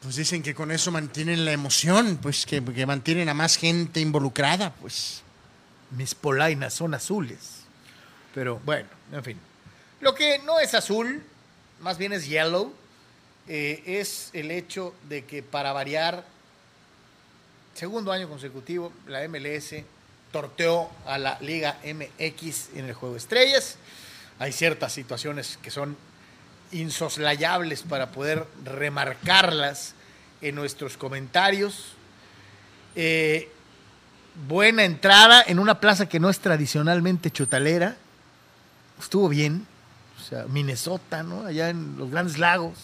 Pues 0.00 0.16
dicen 0.16 0.42
que 0.42 0.54
con 0.54 0.70
eso 0.70 0.92
mantienen 0.92 1.44
la 1.44 1.52
emoción, 1.52 2.18
pues 2.22 2.46
que, 2.46 2.64
que 2.64 2.86
mantienen 2.86 3.28
a 3.28 3.34
más 3.34 3.56
gente 3.56 4.00
involucrada, 4.00 4.72
pues. 4.72 5.22
Mis 5.90 6.14
polainas 6.14 6.74
son 6.74 6.94
azules. 6.94 7.62
Pero 8.32 8.60
bueno, 8.64 8.88
en 9.12 9.24
fin. 9.24 9.40
Lo 10.00 10.14
que 10.14 10.38
no 10.40 10.60
es 10.60 10.74
azul, 10.74 11.22
más 11.80 11.98
bien 11.98 12.12
es 12.12 12.26
yellow, 12.26 12.72
eh, 13.48 13.82
es 13.86 14.30
el 14.32 14.50
hecho 14.50 14.94
de 15.08 15.24
que 15.24 15.42
para 15.42 15.72
variar, 15.72 16.24
segundo 17.74 18.12
año 18.12 18.28
consecutivo, 18.28 18.92
la 19.06 19.26
MLS 19.28 19.74
torteó 20.30 20.90
a 21.06 21.18
la 21.18 21.38
Liga 21.40 21.78
MX 21.84 22.76
en 22.76 22.86
el 22.86 22.94
Juego 22.94 23.14
de 23.14 23.18
Estrellas. 23.18 23.76
Hay 24.38 24.52
ciertas 24.52 24.92
situaciones 24.92 25.58
que 25.62 25.70
son 25.70 25.96
insoslayables 26.72 27.82
para 27.82 28.10
poder 28.10 28.46
remarcarlas 28.64 29.94
en 30.42 30.54
nuestros 30.54 30.96
comentarios. 30.96 31.92
Eh, 32.94 33.50
buena 34.48 34.84
entrada 34.84 35.42
en 35.46 35.58
una 35.58 35.80
plaza 35.80 36.08
que 36.08 36.20
no 36.20 36.28
es 36.28 36.40
tradicionalmente 36.40 37.30
chutalera. 37.30 37.96
Estuvo 39.00 39.28
bien. 39.28 39.66
O 40.18 40.28
sea, 40.28 40.44
Minnesota, 40.48 41.22
¿no? 41.22 41.46
Allá 41.46 41.70
en 41.70 41.96
los 41.96 42.10
Grandes 42.10 42.38
Lagos. 42.38 42.74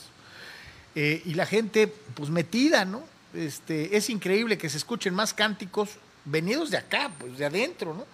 Eh, 0.95 1.23
y 1.25 1.35
la 1.35 1.47
gente, 1.47 1.93
pues 2.15 2.31
metida, 2.31 2.85
¿no? 2.85 3.03
Este, 3.35 3.97
es 3.97 4.11
increíble 4.11 4.59
que 4.59 4.69
se 4.69 4.77
escuchen 4.77 5.15
más 5.15 5.33
cánticos 5.33 5.91
venidos 6.25 6.71
de 6.71 6.77
acá, 6.77 7.11
pues 7.19 7.39
de 7.39 7.47
adentro, 7.47 7.95
¿no? 7.95 8.07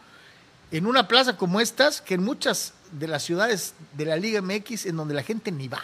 En 0.71 0.87
una 0.87 1.09
plaza 1.09 1.37
como 1.37 1.61
estas, 1.61 2.01
que 2.01 2.15
en 2.15 2.25
muchas 2.25 2.75
de 2.93 3.09
las 3.09 3.23
ciudades 3.23 3.75
de 3.97 4.05
la 4.05 4.17
Liga 4.17 4.43
MX, 4.43 4.87
en 4.87 4.97
donde 4.97 5.15
la 5.15 5.23
gente 5.23 5.51
ni 5.51 5.69
va. 5.69 5.83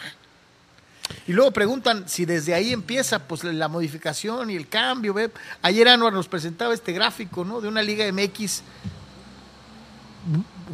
Y 1.27 1.33
luego 1.33 1.51
preguntan 1.51 2.07
si 2.07 2.25
desde 2.25 2.53
ahí 2.53 2.73
empieza 2.73 3.19
pues 3.27 3.43
la 3.43 3.67
modificación 3.67 4.49
y 4.49 4.55
el 4.55 4.67
cambio. 4.67 5.15
Ayer 5.61 5.87
Anuar 5.87 6.13
nos 6.13 6.27
presentaba 6.27 6.73
este 6.73 6.93
gráfico, 6.93 7.45
¿no? 7.45 7.61
De 7.61 7.67
una 7.67 7.81
Liga 7.81 8.11
MX 8.11 8.63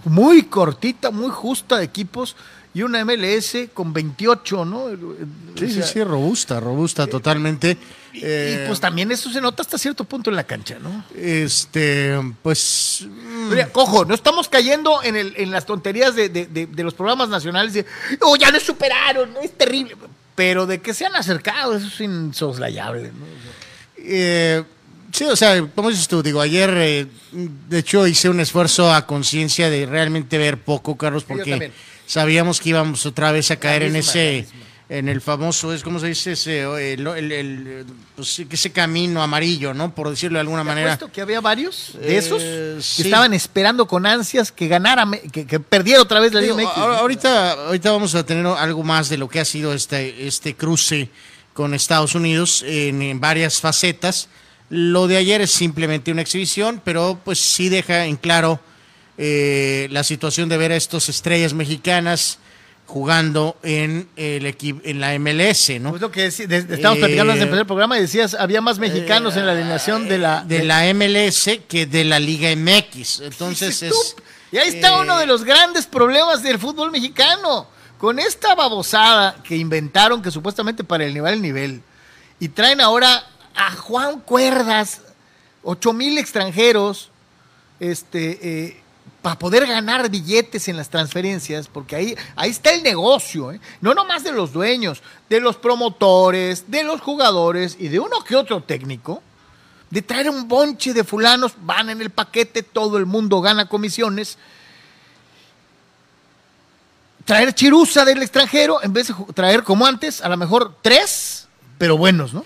muy 0.06 0.44
cortita, 0.44 1.12
muy 1.12 1.30
justa 1.30 1.78
de 1.78 1.84
equipos 1.84 2.36
y 2.74 2.84
una 2.84 3.04
MLS 3.04 3.58
con 3.74 3.92
28, 3.92 4.66
¿no? 4.66 4.86
Sí, 5.58 5.70
sí, 5.70 5.82
sí, 5.84 6.04
robusta, 6.04 6.60
robusta 6.60 7.06
totalmente. 7.08 7.78
Y, 8.14 8.22
eh, 8.24 8.66
pues 8.68 8.80
también 8.80 9.12
eso 9.12 9.30
se 9.30 9.42
nota 9.42 9.62
hasta 9.62 9.78
cierto 9.78 10.04
punto 10.06 10.30
en 10.30 10.36
la 10.36 10.44
cancha, 10.46 10.78
¿no? 10.80 11.04
Este, 11.16 12.18
pues... 12.42 13.06
Mira, 13.50 13.70
cojo, 13.70 14.06
no 14.06 14.14
estamos 14.14 14.48
cayendo 14.48 15.04
en, 15.04 15.16
el, 15.16 15.34
en 15.38 15.52
las 15.52 15.66
tonterías 15.66 16.16
de, 16.16 16.30
de, 16.30 16.46
de, 16.46 16.84
los 16.84 16.94
programas 16.94 17.30
nacionales 17.30 17.74
de, 17.74 17.86
oh, 18.22 18.36
ya 18.38 18.52
nos 18.52 18.64
superaron, 18.64 19.36
es 19.42 19.52
terrible. 19.58 19.96
Pero 20.36 20.66
de 20.66 20.80
que 20.82 20.94
se 20.94 21.06
han 21.06 21.16
acercado, 21.16 21.76
eso 21.76 21.88
es 21.88 22.00
insoslayable, 22.00 23.10
¿no? 23.10 23.26
Eh, 23.98 24.64
Sí, 25.12 25.26
o 25.26 25.36
sea, 25.36 25.62
como 25.76 25.90
dices 25.90 26.08
tú, 26.08 26.24
digo, 26.24 26.42
ayer 26.42 26.74
eh, 26.78 27.08
de 27.32 27.80
hecho 27.80 28.08
hice 28.08 28.30
un 28.30 28.40
esfuerzo 28.40 28.94
a 28.94 29.06
conciencia 29.06 29.70
de 29.70 29.86
realmente 29.86 30.38
ver 30.38 30.58
poco, 30.58 30.98
Carlos, 30.98 31.24
porque 31.26 31.72
sabíamos 32.12 32.60
que 32.60 32.70
íbamos 32.70 33.06
otra 33.06 33.32
vez 33.32 33.52
a 33.52 33.56
caer 33.56 33.84
en 33.84 33.96
ese, 33.96 34.46
en 34.90 35.08
el 35.08 35.22
famoso, 35.22 35.74
es 35.74 35.82
como 35.82 35.98
se 35.98 36.08
dice, 36.08 36.34
ese, 36.34 36.64
el, 36.92 37.08
el, 37.08 37.86
pues, 38.18 38.40
ese 38.50 38.72
camino 38.72 39.24
amarillo, 39.24 39.74
¿no? 39.74 39.96
Por 39.96 40.10
decirlo 40.10 40.36
de 40.36 40.42
alguna 40.42 40.66
manera. 40.66 40.98
que 40.98 41.22
había 41.22 41.40
varios 41.40 41.94
de 41.98 42.18
esos 42.18 42.42
eh, 42.44 42.80
que 42.98 43.04
estaban 43.04 43.34
esperando 43.34 43.88
con 43.88 44.06
ansias 44.06 44.52
que 44.52 44.68
ganara, 44.68 45.10
que, 45.32 45.60
perdiera 45.62 46.02
otra 46.02 46.20
vez 46.20 46.34
la 46.34 46.42
Liga 46.42 46.56
MX. 46.56 46.78
Ahorita, 46.78 47.52
ahorita 47.68 47.92
vamos 47.92 48.14
a 48.16 48.26
tener 48.26 48.46
algo 48.46 48.84
más 48.84 49.08
de 49.08 49.18
lo 49.18 49.30
que 49.30 49.40
ha 49.40 49.46
sido 49.46 49.74
este, 49.74 50.28
este 50.28 50.56
cruce 50.56 51.10
con 51.54 51.74
Estados 51.74 52.14
Unidos 52.14 52.66
en 52.68 53.22
varias 53.22 53.62
facetas 53.62 54.28
lo 54.72 55.08
de 55.08 55.18
ayer 55.18 55.42
es 55.42 55.52
simplemente 55.52 56.14
una 56.14 56.22
exhibición, 56.22 56.82
pero 56.86 57.20
pues 57.26 57.40
sí 57.40 57.68
deja 57.68 58.06
en 58.06 58.16
claro 58.16 58.62
eh, 59.24 59.88
la 59.92 60.04
situación 60.04 60.50
de 60.50 60.58
ver 60.58 60.72
a 60.72 60.76
estos 60.76 61.08
estrellas 61.08 61.54
mexicanas 61.54 62.40
jugando 62.88 63.56
en 63.62 64.10
el 64.16 64.48
equipo 64.48 64.82
en 64.84 65.00
la 65.00 65.18
MLS, 65.20 65.80
¿no? 65.80 65.92
Pues 65.92 66.02
lo 66.02 66.10
que 66.10 66.26
estamos 66.26 66.98
platicando 66.98 67.32
antes 67.34 67.36
de 67.36 67.44
empezar 67.44 67.60
el 67.60 67.68
programa 67.68 68.00
y 68.00 68.02
decías 68.02 68.34
había 68.34 68.62
más 68.62 68.80
mexicanos 68.80 69.38
en 69.38 69.46
la 69.46 69.52
alineación 69.52 70.10
de 70.10 70.18
la 70.18 70.44
de, 70.44 70.64
la 70.64 70.92
MLS 70.96 71.52
que 71.68 71.86
de 71.86 72.04
la 72.04 72.18
Liga 72.18 72.50
MX. 72.56 73.20
Entonces 73.20 73.84
es 73.84 74.16
y 74.52 74.58
ahí 74.58 74.70
está 74.70 75.00
uno 75.00 75.20
de 75.20 75.28
los 75.28 75.44
grandes 75.44 75.86
problemas 75.86 76.42
del 76.42 76.58
fútbol 76.58 76.90
mexicano. 76.90 77.68
Con 78.00 78.18
esta 78.18 78.56
babosada 78.56 79.36
que 79.44 79.56
inventaron 79.56 80.24
que 80.24 80.32
supuestamente 80.32 80.84
para 80.84 81.06
el 81.06 81.14
nivel 81.14 81.84
y 82.40 82.50
traen 82.50 82.82
ahora 82.82 83.24
a 83.54 83.72
Juan 83.74 84.20
Cuerdas, 84.22 85.02
ocho 85.62 85.94
mil 85.94 86.18
extranjeros, 86.18 87.12
este, 87.80 88.40
eh, 88.42 88.81
para 89.22 89.38
poder 89.38 89.68
ganar 89.68 90.10
billetes 90.10 90.68
en 90.68 90.78
las 90.78 90.90
transferencias, 90.90 91.68
porque 91.68 91.96
ahí, 91.96 92.16
ahí 92.36 92.50
está 92.50 92.74
el 92.74 92.82
negocio, 92.82 93.52
¿eh? 93.52 93.60
no 93.80 93.94
nomás 93.94 94.24
de 94.24 94.32
los 94.32 94.52
dueños, 94.52 95.04
de 95.30 95.40
los 95.40 95.58
promotores, 95.58 96.72
de 96.72 96.84
los 96.84 97.02
jugadores 97.02 97.78
y 97.80 97.88
de 97.88 98.00
uno 98.00 98.24
que 98.24 98.36
otro 98.36 98.64
técnico, 98.64 99.22
de 99.92 100.02
traer 100.02 100.30
un 100.30 100.48
bonche 100.48 100.94
de 100.94 101.04
fulanos, 101.04 101.54
van 101.62 101.90
en 101.90 102.02
el 102.02 102.10
paquete, 102.10 102.64
todo 102.64 102.98
el 102.98 103.06
mundo 103.06 103.42
gana 103.42 103.68
comisiones. 103.68 104.38
Traer 107.26 107.54
chirusa 107.54 108.04
del 108.06 108.24
extranjero, 108.24 108.82
en 108.82 108.94
vez 108.94 109.10
de 109.10 109.14
traer 109.36 109.64
como 109.64 109.86
antes, 109.86 110.22
a 110.22 110.30
lo 110.30 110.38
mejor 110.38 110.76
tres, 110.82 111.48
pero 111.78 111.98
buenos, 111.98 112.34
¿no? 112.34 112.44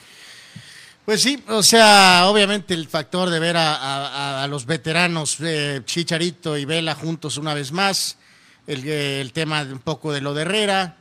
Pues 1.06 1.22
sí, 1.22 1.40
o 1.50 1.62
sea, 1.62 2.24
obviamente 2.26 2.74
el 2.74 2.88
factor 2.88 3.30
de 3.30 3.40
ver 3.40 3.56
a, 3.60 4.48
los 4.50 4.66
veteranos 4.66 5.38
eh, 5.40 5.84
Chicharito 5.86 6.58
y 6.58 6.66
Vela 6.66 6.96
juntos 6.96 7.38
una 7.38 7.54
vez 7.54 7.72
más, 7.72 8.18
el, 8.66 8.88
el 8.88 9.32
tema 9.32 9.64
de 9.64 9.74
un 9.74 9.80
poco 9.80 10.12
de 10.12 10.22
lo 10.22 10.34
de 10.34 10.42
Herrera, 10.42 10.98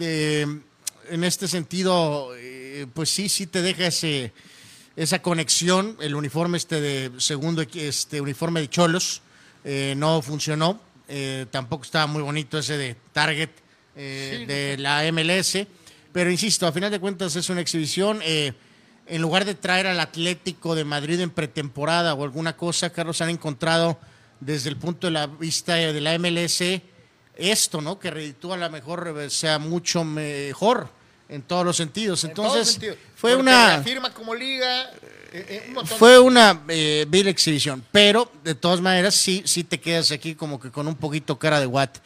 eh, 0.00 0.44
en 1.08 1.22
este 1.22 1.46
sentido, 1.46 2.32
eh, 2.36 2.88
pues 2.92 3.10
sí, 3.10 3.28
sí 3.28 3.46
te 3.46 3.62
deja 3.62 3.86
ese, 3.86 4.32
esa 4.96 5.22
conexión, 5.22 5.96
el 6.00 6.16
uniforme 6.16 6.58
este 6.58 6.80
de 6.80 7.12
segundo, 7.18 7.62
este 7.62 8.20
uniforme 8.20 8.60
de 8.60 8.68
Cholos, 8.68 9.22
no 9.94 10.20
funcionó, 10.20 10.80
tampoco 11.52 11.84
estaba 11.84 12.08
muy 12.08 12.22
bonito 12.22 12.58
ese 12.58 12.76
de 12.76 12.96
Target 13.12 13.50
de 13.94 14.76
la 14.80 15.04
MLS, 15.12 15.58
pero 16.12 16.28
insisto, 16.28 16.66
a 16.66 16.72
final 16.72 16.90
de 16.90 16.98
cuentas 16.98 17.36
es 17.36 17.48
una 17.50 17.60
exhibición 17.60 18.20
en 19.08 19.22
lugar 19.22 19.44
de 19.44 19.54
traer 19.54 19.86
al 19.86 20.00
Atlético 20.00 20.74
de 20.74 20.84
Madrid 20.84 21.20
en 21.20 21.30
pretemporada 21.30 22.14
o 22.14 22.24
alguna 22.24 22.56
cosa, 22.56 22.90
Carlos, 22.90 23.20
han 23.20 23.30
encontrado 23.30 23.98
desde 24.40 24.68
el 24.68 24.76
punto 24.76 25.06
de 25.06 25.12
la 25.12 25.26
vista 25.26 25.74
de 25.74 26.00
la 26.00 26.18
MLS 26.18 26.62
esto, 27.36 27.80
¿no? 27.80 27.98
Que 27.98 28.10
reditúa 28.10 28.56
a 28.56 28.58
lo 28.58 28.70
mejor 28.70 29.30
sea 29.30 29.58
mucho 29.58 30.04
mejor 30.04 30.88
en 31.28 31.42
todos 31.42 31.64
los 31.64 31.76
sentidos. 31.76 32.24
Entonces, 32.24 32.78
fue 33.14 33.36
una. 33.36 33.82
firma 33.82 34.12
como 34.12 34.34
liga. 34.34 34.90
Eh, 35.30 35.70
eh, 35.70 35.74
fue 35.84 36.18
una 36.18 36.62
eh, 36.68 37.04
vil 37.06 37.28
exhibición, 37.28 37.84
pero 37.92 38.32
de 38.42 38.54
todas 38.54 38.80
maneras 38.80 39.14
sí, 39.14 39.42
sí 39.44 39.62
te 39.62 39.78
quedas 39.78 40.10
aquí 40.10 40.34
como 40.34 40.58
que 40.58 40.70
con 40.70 40.88
un 40.88 40.94
poquito 40.94 41.38
cara 41.38 41.60
de 41.60 41.66
Watt. 41.66 41.98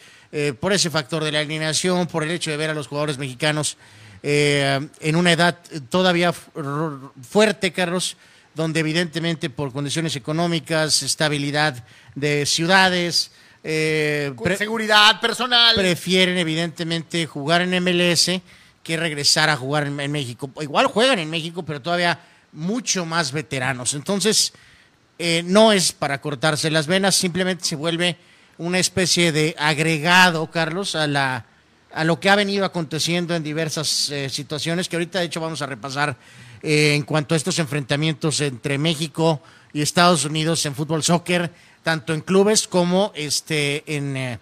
por 0.59 0.73
ese 0.73 0.90
factor 0.90 1.23
de 1.23 1.30
la 1.30 1.40
alineación, 1.40 2.09
por 2.09 2.25
el 2.25 2.32
hecho 2.32 2.50
de 2.50 2.56
ver 2.56 2.71
a 2.71 2.75
los 2.75 2.88
jugadores 2.88 3.18
mexicanos 3.18 3.76
eh, 4.23 4.88
en 5.00 5.17
una 5.17 5.33
edad 5.33 5.59
todavía 5.88 6.33
fuerte, 6.33 7.73
Carlos, 7.73 8.17
donde 8.55 8.81
evidentemente 8.81 9.50
por 9.50 9.73
condiciones 9.73 10.14
económicas, 10.17 11.02
estabilidad 11.02 11.85
de 12.14 12.47
ciudades, 12.47 13.33
eh, 13.64 14.33
seguridad 14.57 15.21
personal, 15.21 15.75
prefieren 15.75 16.37
evidentemente 16.38 17.26
jugar 17.26 17.62
en 17.62 17.83
MLS 17.83 18.41
que 18.83 18.97
regresar 18.97 19.49
a 19.49 19.57
jugar 19.57 19.87
en, 19.87 20.12
México. 20.12 20.50
Igual 20.61 20.87
juegan 20.87 21.19
en 21.19 21.31
México, 21.31 21.64
pero 21.64 21.81
todavía 21.81 22.19
mucho 22.52 23.07
más 23.07 23.33
veteranos. 23.33 23.95
Entonces, 23.95 24.52
eh, 25.19 25.43
no 25.45 25.73
es 25.73 25.93
para 25.93 26.21
cortarse 26.21 26.71
las 26.71 26.87
venas, 26.87 27.14
simplemente 27.14 27.64
se 27.64 27.76
vuelve 27.76 28.17
una 28.59 28.79
especie 28.79 29.33
de 29.33 29.55
agregado, 29.59 30.50
Carlos, 30.50 30.97
a 30.97 31.07
la 31.07 31.47
a 31.95 32.05
lo 32.05 32.19
que 32.21 32.31
ha 32.31 32.37
venido 32.37 32.65
aconteciendo 32.65 33.35
en 33.35 33.43
diversas 33.43 34.11
eh, 34.11 34.29
situaciones 34.29 34.89
que 34.89 34.97
ahorita 34.97 35.19
de 35.19 35.27
hecho 35.27 35.41
vamos 35.41 35.63
a 35.63 35.67
repasar 35.67 36.17
eh, 36.63 36.95
en 36.95 37.03
cuanto 37.03 37.35
a 37.35 37.37
estos 37.37 37.59
enfrentamientos 37.59 38.41
entre 38.41 38.79
México 38.79 39.41
y 39.73 39.83
Estados 39.83 40.25
Unidos 40.25 40.65
en 40.67 40.75
fútbol 40.75 41.03
soccer, 41.03 41.51
tanto 41.83 42.13
en 42.13 42.21
clubes 42.21 42.69
como 42.69 43.13
este 43.15 43.85
en, 43.87 44.17
eh, 44.17 44.39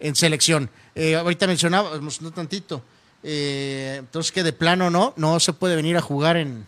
en 0.00 0.14
selección. 0.14 0.70
ahorita 0.96 1.46
mencionábamos 1.46 2.20
no 2.22 2.30
tantito, 2.30 2.82
entonces 3.22 4.30
que 4.30 4.42
de 4.42 4.52
plano 4.52 4.90
no, 4.90 5.14
no 5.16 5.40
se 5.40 5.52
puede 5.52 5.76
venir 5.76 5.96
a 5.96 6.00
jugar 6.00 6.36
en, 6.36 6.66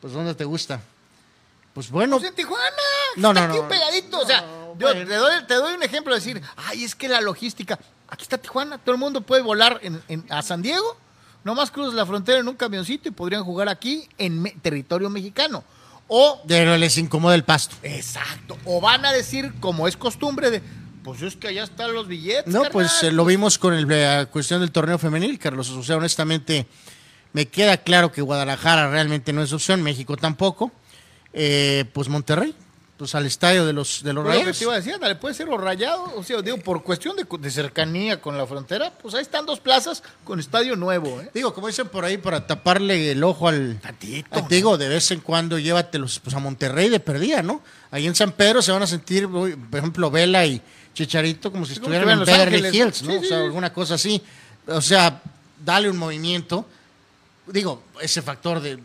pues 0.00 0.12
¿dónde 0.12 0.34
te 0.34 0.44
gusta? 0.44 0.80
Pues 1.74 1.90
bueno. 1.90 2.18
Pues 2.18 2.30
en 2.30 2.34
Tijuana. 2.34 2.64
No, 3.16 3.32
no, 3.32 3.46
no. 3.46 3.68
pegadito. 3.68 4.20
o 4.20 4.26
sea, 4.26 4.44
yo 4.78 4.92
te, 4.92 5.14
doy, 5.14 5.46
te 5.46 5.54
doy 5.54 5.74
un 5.74 5.82
ejemplo 5.82 6.14
de 6.14 6.20
decir, 6.20 6.42
ay, 6.56 6.84
es 6.84 6.94
que 6.94 7.08
la 7.08 7.20
logística 7.20 7.78
aquí 8.08 8.22
está 8.22 8.38
Tijuana, 8.38 8.78
todo 8.78 8.94
el 8.94 9.00
mundo 9.00 9.20
puede 9.20 9.42
volar 9.42 9.80
a 10.30 10.42
San 10.42 10.62
Diego, 10.62 10.96
nomás 11.44 11.70
cruzas 11.70 11.94
la 11.94 12.06
frontera 12.06 12.38
en 12.38 12.48
un 12.48 12.56
camioncito 12.56 13.08
y 13.08 13.12
podrían 13.12 13.44
jugar 13.44 13.68
aquí 13.68 14.08
en 14.18 14.44
territorio 14.60 15.10
mexicano. 15.10 15.64
O 16.08 16.42
pero 16.48 16.76
les 16.78 16.96
incomoda 16.96 17.34
el 17.34 17.44
pasto. 17.44 17.76
Exacto. 17.82 18.56
O 18.64 18.80
van 18.80 19.04
a 19.04 19.12
decir, 19.12 19.52
como 19.60 19.86
es 19.86 19.96
costumbre, 19.96 20.50
de 20.50 20.62
pues 21.04 21.22
es 21.22 21.36
que 21.36 21.48
allá 21.48 21.64
están 21.64 21.94
los 21.94 22.06
billetes. 22.06 22.52
No, 22.52 22.64
pues 22.70 23.02
eh, 23.02 23.12
lo 23.12 23.24
vimos 23.24 23.56
con 23.58 23.88
la 23.88 24.26
cuestión 24.26 24.60
del 24.60 24.72
torneo 24.72 24.98
femenil, 24.98 25.38
Carlos. 25.38 25.70
O 25.70 25.82
sea, 25.82 25.96
honestamente, 25.96 26.66
me 27.32 27.46
queda 27.46 27.78
claro 27.78 28.12
que 28.12 28.20
Guadalajara 28.20 28.90
realmente 28.90 29.32
no 29.32 29.42
es 29.42 29.52
opción, 29.52 29.82
México 29.82 30.16
tampoco. 30.16 30.72
Eh, 31.32 31.84
pues 31.92 32.08
Monterrey, 32.08 32.54
pues 32.98 33.14
al 33.14 33.26
estadio 33.26 33.64
de 33.64 33.72
los 33.72 34.02
de 34.02 34.12
los 34.12 34.24
pues 34.24 34.36
rayados. 34.36 34.58
te 34.58 34.64
iba 34.64 34.72
a 34.72 34.76
decir, 34.76 34.98
dale, 34.98 35.14
puede 35.14 35.32
ser 35.32 35.46
los 35.46 35.60
rayados, 35.60 36.10
o 36.16 36.24
sea, 36.24 36.42
digo, 36.42 36.58
por 36.58 36.82
cuestión 36.82 37.14
de, 37.16 37.50
cercanía 37.50 38.20
con 38.20 38.36
la 38.36 38.44
frontera, 38.44 38.92
pues 39.00 39.14
ahí 39.14 39.22
están 39.22 39.46
dos 39.46 39.60
plazas 39.60 40.02
con 40.24 40.40
estadio 40.40 40.74
nuevo, 40.74 41.20
¿eh? 41.20 41.30
Digo, 41.32 41.54
como 41.54 41.68
dicen 41.68 41.86
por 41.86 42.04
ahí, 42.04 42.18
para 42.18 42.44
taparle 42.46 43.12
el 43.12 43.22
ojo 43.22 43.46
al. 43.46 43.78
Tantito. 43.80 44.44
digo, 44.50 44.76
de 44.76 44.88
vez 44.88 45.12
en 45.12 45.20
cuando 45.20 45.60
llévatelos 45.60 46.18
pues, 46.18 46.34
a 46.34 46.40
Monterrey 46.40 46.88
de 46.88 46.98
perdida, 46.98 47.40
¿no? 47.40 47.62
Ahí 47.92 48.06
en 48.06 48.16
San 48.16 48.32
Pedro 48.32 48.60
se 48.62 48.72
van 48.72 48.82
a 48.82 48.86
sentir, 48.88 49.28
por 49.28 49.78
ejemplo, 49.78 50.10
Vela 50.10 50.44
y 50.44 50.60
Chicharito 50.92 51.52
como 51.52 51.64
si 51.64 51.74
estuvieran 51.74 52.10
en 52.10 52.24
Beverly 52.24 52.76
Hills, 52.76 53.04
¿no? 53.04 53.20
o 53.20 53.22
sea, 53.22 53.38
alguna 53.38 53.72
cosa 53.72 53.94
así. 53.94 54.20
O 54.66 54.80
sea, 54.80 55.22
dale 55.64 55.88
un 55.88 55.96
movimiento. 55.96 56.66
Digo, 57.46 57.84
ese 58.00 58.22
factor 58.22 58.60
de 58.60 58.78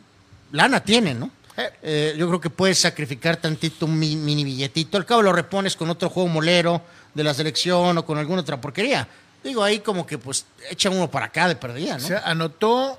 lana 0.51 0.83
tiene, 0.83 1.15
¿no? 1.15 1.31
Eh, 1.55 2.15
yo 2.17 2.27
creo 2.27 2.41
que 2.41 2.49
puedes 2.49 2.79
sacrificar 2.79 3.37
tantito 3.37 3.85
un 3.85 3.97
mini 3.97 4.43
billetito. 4.43 4.97
Al 4.97 5.05
cabo 5.05 5.21
lo 5.21 5.33
repones 5.33 5.75
con 5.75 5.89
otro 5.89 6.09
juego 6.09 6.29
molero 6.29 6.81
de 7.13 7.23
la 7.23 7.33
selección 7.33 7.97
o 7.97 8.05
con 8.05 8.17
alguna 8.17 8.41
otra 8.41 8.59
porquería. 8.59 9.07
Digo, 9.43 9.63
ahí 9.63 9.79
como 9.79 10.05
que 10.05 10.17
pues 10.17 10.45
echa 10.69 10.89
uno 10.89 11.11
para 11.11 11.27
acá 11.27 11.47
de 11.47 11.55
perdida, 11.55 11.97
¿no? 11.97 12.03
O 12.03 12.07
sea, 12.07 12.19
anotó 12.19 12.97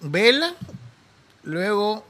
Vela, 0.00 0.54
luego, 1.42 2.04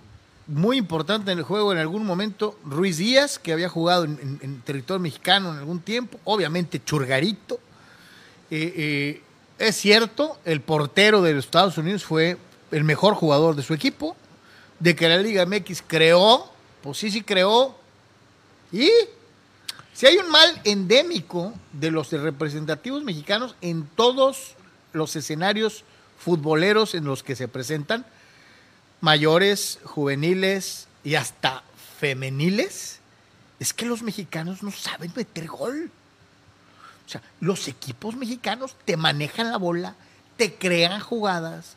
muy 0.48 0.76
importante 0.76 1.30
en 1.30 1.38
el 1.38 1.44
juego 1.44 1.72
en 1.72 1.78
algún 1.78 2.04
momento, 2.04 2.58
Ruiz 2.64 2.98
Díaz, 2.98 3.38
que 3.38 3.52
había 3.52 3.68
jugado 3.68 4.04
en, 4.04 4.62
territorio 4.64 5.00
mexicano 5.00 5.52
en 5.52 5.58
algún 5.58 5.80
tiempo, 5.80 6.18
obviamente 6.24 6.82
Churgarito. 6.84 7.60
Eh, 8.50 8.72
eh, 8.76 9.22
es 9.58 9.76
cierto, 9.76 10.38
el 10.44 10.60
portero 10.60 11.22
de 11.22 11.34
los 11.34 11.44
Estados 11.44 11.78
Unidos 11.78 12.04
fue 12.04 12.36
el 12.72 12.82
mejor 12.82 13.14
jugador 13.14 13.54
de 13.54 13.62
su 13.62 13.72
equipo, 13.72 14.16
de 14.78 14.96
que 14.96 15.08
la 15.08 15.18
Liga 15.18 15.46
MX 15.46 15.82
creó, 15.86 16.50
pues 16.82 16.98
sí, 16.98 17.10
sí 17.10 17.22
creó, 17.22 17.76
y 18.72 18.90
si 19.92 20.06
hay 20.06 20.16
un 20.18 20.28
mal 20.30 20.60
endémico 20.64 21.54
de 21.72 21.90
los 21.90 22.10
representativos 22.10 23.04
mexicanos 23.04 23.54
en 23.60 23.86
todos 23.94 24.54
los 24.92 25.14
escenarios 25.14 25.84
futboleros 26.18 26.94
en 26.94 27.04
los 27.04 27.22
que 27.22 27.36
se 27.36 27.48
presentan, 27.48 28.04
mayores, 29.00 29.78
juveniles 29.84 30.88
y 31.04 31.14
hasta 31.14 31.62
femeniles, 32.00 32.98
es 33.60 33.72
que 33.72 33.86
los 33.86 34.02
mexicanos 34.02 34.62
no 34.62 34.70
saben 34.70 35.12
meter 35.14 35.46
gol. 35.46 35.90
O 37.06 37.08
sea, 37.08 37.22
los 37.40 37.68
equipos 37.68 38.16
mexicanos 38.16 38.74
te 38.84 38.96
manejan 38.96 39.50
la 39.52 39.58
bola, 39.58 39.94
te 40.36 40.54
crean 40.54 41.00
jugadas, 41.00 41.76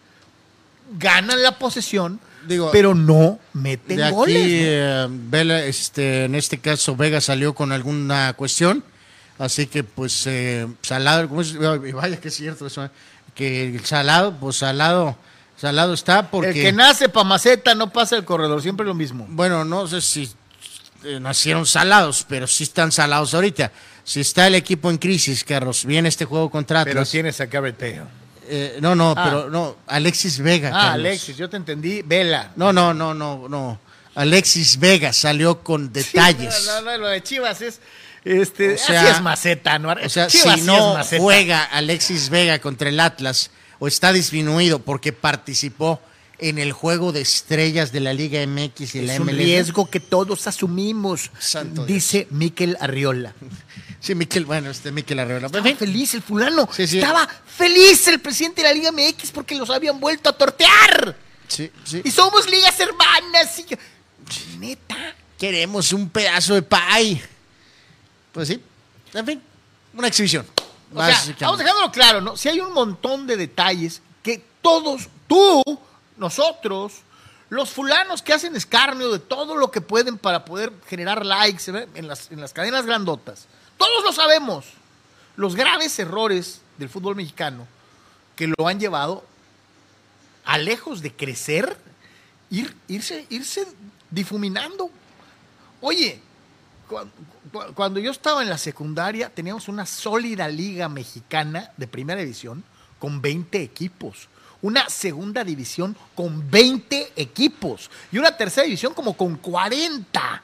ganan 0.97 1.43
la 1.43 1.59
posesión, 1.59 2.19
Digo, 2.47 2.69
pero 2.71 2.95
no 2.95 3.39
meten 3.53 3.97
De 3.97 4.03
aquí, 4.03 4.13
goles. 4.13 4.35
¿no? 4.35 4.41
eh, 4.49 5.07
Vela, 5.09 5.63
este, 5.65 6.25
en 6.25 6.35
este 6.35 6.59
caso, 6.59 6.95
Vega 6.95 7.19
salió 7.21 7.53
con 7.53 7.71
alguna 7.71 8.33
cuestión. 8.33 8.83
Así 9.37 9.67
que, 9.67 9.83
pues, 9.83 10.25
eh, 10.25 10.67
Salado, 10.81 11.27
¿cómo 11.29 11.41
es? 11.41 11.55
Ay, 11.55 11.91
Vaya 11.91 12.19
que 12.19 12.29
es 12.29 12.35
cierto 12.35 12.65
eso, 12.65 12.85
eh, 12.85 12.89
que 13.35 13.67
el 13.67 13.85
Salado, 13.85 14.35
pues, 14.39 14.55
Salado, 14.57 15.15
Salado 15.57 15.93
está 15.93 16.31
porque... 16.31 16.49
El 16.49 16.55
que 16.55 16.71
nace 16.73 17.09
pa' 17.09 17.23
maceta 17.23 17.75
no 17.75 17.91
pasa 17.91 18.15
el 18.15 18.25
corredor, 18.25 18.61
siempre 18.61 18.85
lo 18.85 18.93
mismo. 18.95 19.25
Bueno, 19.29 19.63
no 19.63 19.87
sé 19.87 20.01
si 20.01 20.29
eh, 21.03 21.19
nacieron 21.19 21.65
salados, 21.65 22.25
pero 22.27 22.47
sí 22.47 22.63
están 22.63 22.91
salados 22.91 23.33
ahorita. 23.33 23.71
Si 24.03 24.21
está 24.21 24.47
el 24.47 24.55
equipo 24.55 24.89
en 24.89 24.97
crisis, 24.97 25.43
Carlos, 25.43 25.85
viene 25.85 26.09
este 26.09 26.25
juego 26.25 26.49
contra 26.49 26.83
Pero 26.83 27.01
Atlas. 27.01 27.11
tienes 27.11 27.39
a 27.41 27.45
Garrett 27.45 27.79
Bale. 27.79 28.01
Eh, 28.49 28.77
no, 28.81 28.95
no, 28.95 29.13
Ah. 29.15 29.23
pero 29.25 29.49
no, 29.49 29.77
Alexis 29.87 30.39
Vega. 30.39 30.69
Ah, 30.69 30.71
Carlos. 30.91 31.05
Alexis, 31.07 31.37
yo 31.37 31.49
te 31.49 31.57
entendí. 31.57 32.01
Vela. 32.03 32.51
No, 32.55 32.71
no, 32.73 32.93
no, 32.93 33.13
no, 33.13 33.47
no. 33.49 33.79
Alexis 34.15 34.79
Vega 34.79 35.13
salió 35.13 35.61
con 35.63 35.91
detalles. 35.93 36.53
Sí, 36.55 36.63
no, 36.67 36.81
no, 36.81 36.91
no, 36.91 36.97
lo 36.97 37.07
de 37.07 37.21
Chivas 37.21 37.61
es. 37.61 37.79
Este, 38.23 38.73
O 38.73 38.77
sea- 38.77 39.01
así 39.01 39.11
es 39.11 39.21
maceta, 39.21 39.79
¿no? 39.79 39.89
O 40.03 40.09
sea, 40.09 40.27
Chivas 40.27 40.59
si 40.59 40.65
no 40.65 40.97
juega 41.17 41.63
Alexis 41.63 42.29
Vega 42.29 42.59
contra 42.59 42.89
el 42.89 42.99
Atlas 42.99 43.51
o 43.79 43.87
está 43.87 44.11
disminuido 44.11 44.79
porque 44.79 45.13
participó 45.13 46.01
en 46.39 46.59
el 46.59 46.71
juego 46.71 47.11
de 47.11 47.21
estrellas 47.21 47.91
de 47.91 47.99
la 47.99 48.13
Liga 48.13 48.45
MX 48.45 48.95
y 48.95 49.01
la 49.01 49.13
Es 49.15 49.19
un 49.19 49.25
MLS. 49.27 49.37
riesgo 49.37 49.89
que 49.89 49.99
todos 49.99 50.45
asumimos, 50.47 51.31
Santo 51.39 51.85
Dios. 51.85 51.87
dice 51.87 52.27
Miquel 52.31 52.77
Arriola. 52.79 53.33
Sí, 53.99 54.13
Miquel, 54.13 54.45
bueno, 54.45 54.69
este 54.69 54.91
Miquel 54.91 55.17
Arreola. 55.17 55.47
Estaba 55.47 55.73
feliz 55.75 56.13
el 56.13 56.21
fulano. 56.21 56.69
Sí, 56.71 56.85
sí. 56.87 56.99
Estaba 56.99 57.27
feliz 57.27 58.07
el 58.07 58.19
presidente 58.19 58.61
de 58.61 58.67
la 58.67 58.73
Liga 58.73 58.91
MX 58.91 59.31
porque 59.31 59.55
los 59.55 59.71
habían 59.71 59.99
vuelto 59.99 60.29
a 60.29 60.33
tortear. 60.37 61.17
Sí, 61.47 61.71
sí. 61.83 62.01
Y 62.05 62.11
somos 62.11 62.47
ligas 62.49 62.79
hermanas. 62.79 63.57
Y 63.57 63.65
yo- 63.65 63.77
Neta. 64.59 65.15
Queremos 65.39 65.91
un 65.93 66.09
pedazo 66.09 66.53
de 66.53 66.61
pay. 66.61 67.19
Pues 68.31 68.47
sí. 68.49 68.61
En 69.15 69.25
fin, 69.25 69.41
una 69.95 70.07
exhibición. 70.07 70.45
O 70.93 70.97
sea, 70.97 71.07
Básicamente. 71.07 71.43
vamos 71.45 71.57
dejándolo 71.57 71.91
claro, 71.91 72.21
¿no? 72.21 72.37
Si 72.37 72.49
hay 72.49 72.59
un 72.59 72.73
montón 72.73 73.25
de 73.25 73.35
detalles 73.35 74.01
que 74.21 74.41
todos, 74.61 75.09
tú, 75.27 75.63
nosotros, 76.17 76.93
los 77.49 77.69
fulanos 77.71 78.21
que 78.21 78.33
hacen 78.33 78.55
escarnio 78.55 79.11
de 79.11 79.19
todo 79.19 79.55
lo 79.55 79.71
que 79.71 79.81
pueden 79.81 80.17
para 80.17 80.43
poder 80.45 80.71
generar 80.87 81.25
likes 81.25 81.71
¿eh? 81.71 81.87
en 81.95 82.07
las, 82.07 82.31
en 82.31 82.41
las 82.41 82.53
cadenas 82.53 82.85
grandotas, 82.85 83.45
todos 83.77 84.03
lo 84.03 84.11
sabemos. 84.11 84.65
Los 85.35 85.55
graves 85.55 85.97
errores 85.99 86.61
del 86.77 86.89
fútbol 86.89 87.15
mexicano 87.15 87.67
que 88.35 88.47
lo 88.47 88.67
han 88.67 88.79
llevado 88.79 89.23
a 90.45 90.57
lejos 90.57 91.01
de 91.01 91.13
crecer, 91.13 91.77
ir- 92.49 92.73
irse, 92.87 93.25
irse 93.29 93.67
difuminando. 94.09 94.89
Oye, 95.81 96.19
cu- 96.87 97.07
cu- 97.51 97.73
cuando 97.75 97.99
yo 97.99 98.11
estaba 98.11 98.41
en 98.41 98.49
la 98.49 98.57
secundaria 98.57 99.29
teníamos 99.29 99.67
una 99.67 99.85
sólida 99.85 100.47
liga 100.47 100.89
mexicana 100.89 101.71
de 101.77 101.87
primera 101.87 102.19
división 102.21 102.63
con 102.99 103.21
20 103.21 103.61
equipos. 103.61 104.27
Una 104.61 104.89
segunda 104.89 105.43
división 105.43 105.95
con 106.15 106.49
20 106.49 107.13
equipos. 107.15 107.89
Y 108.11 108.17
una 108.17 108.35
tercera 108.35 108.65
división 108.65 108.93
como 108.93 109.15
con 109.15 109.35
40. 109.37 110.43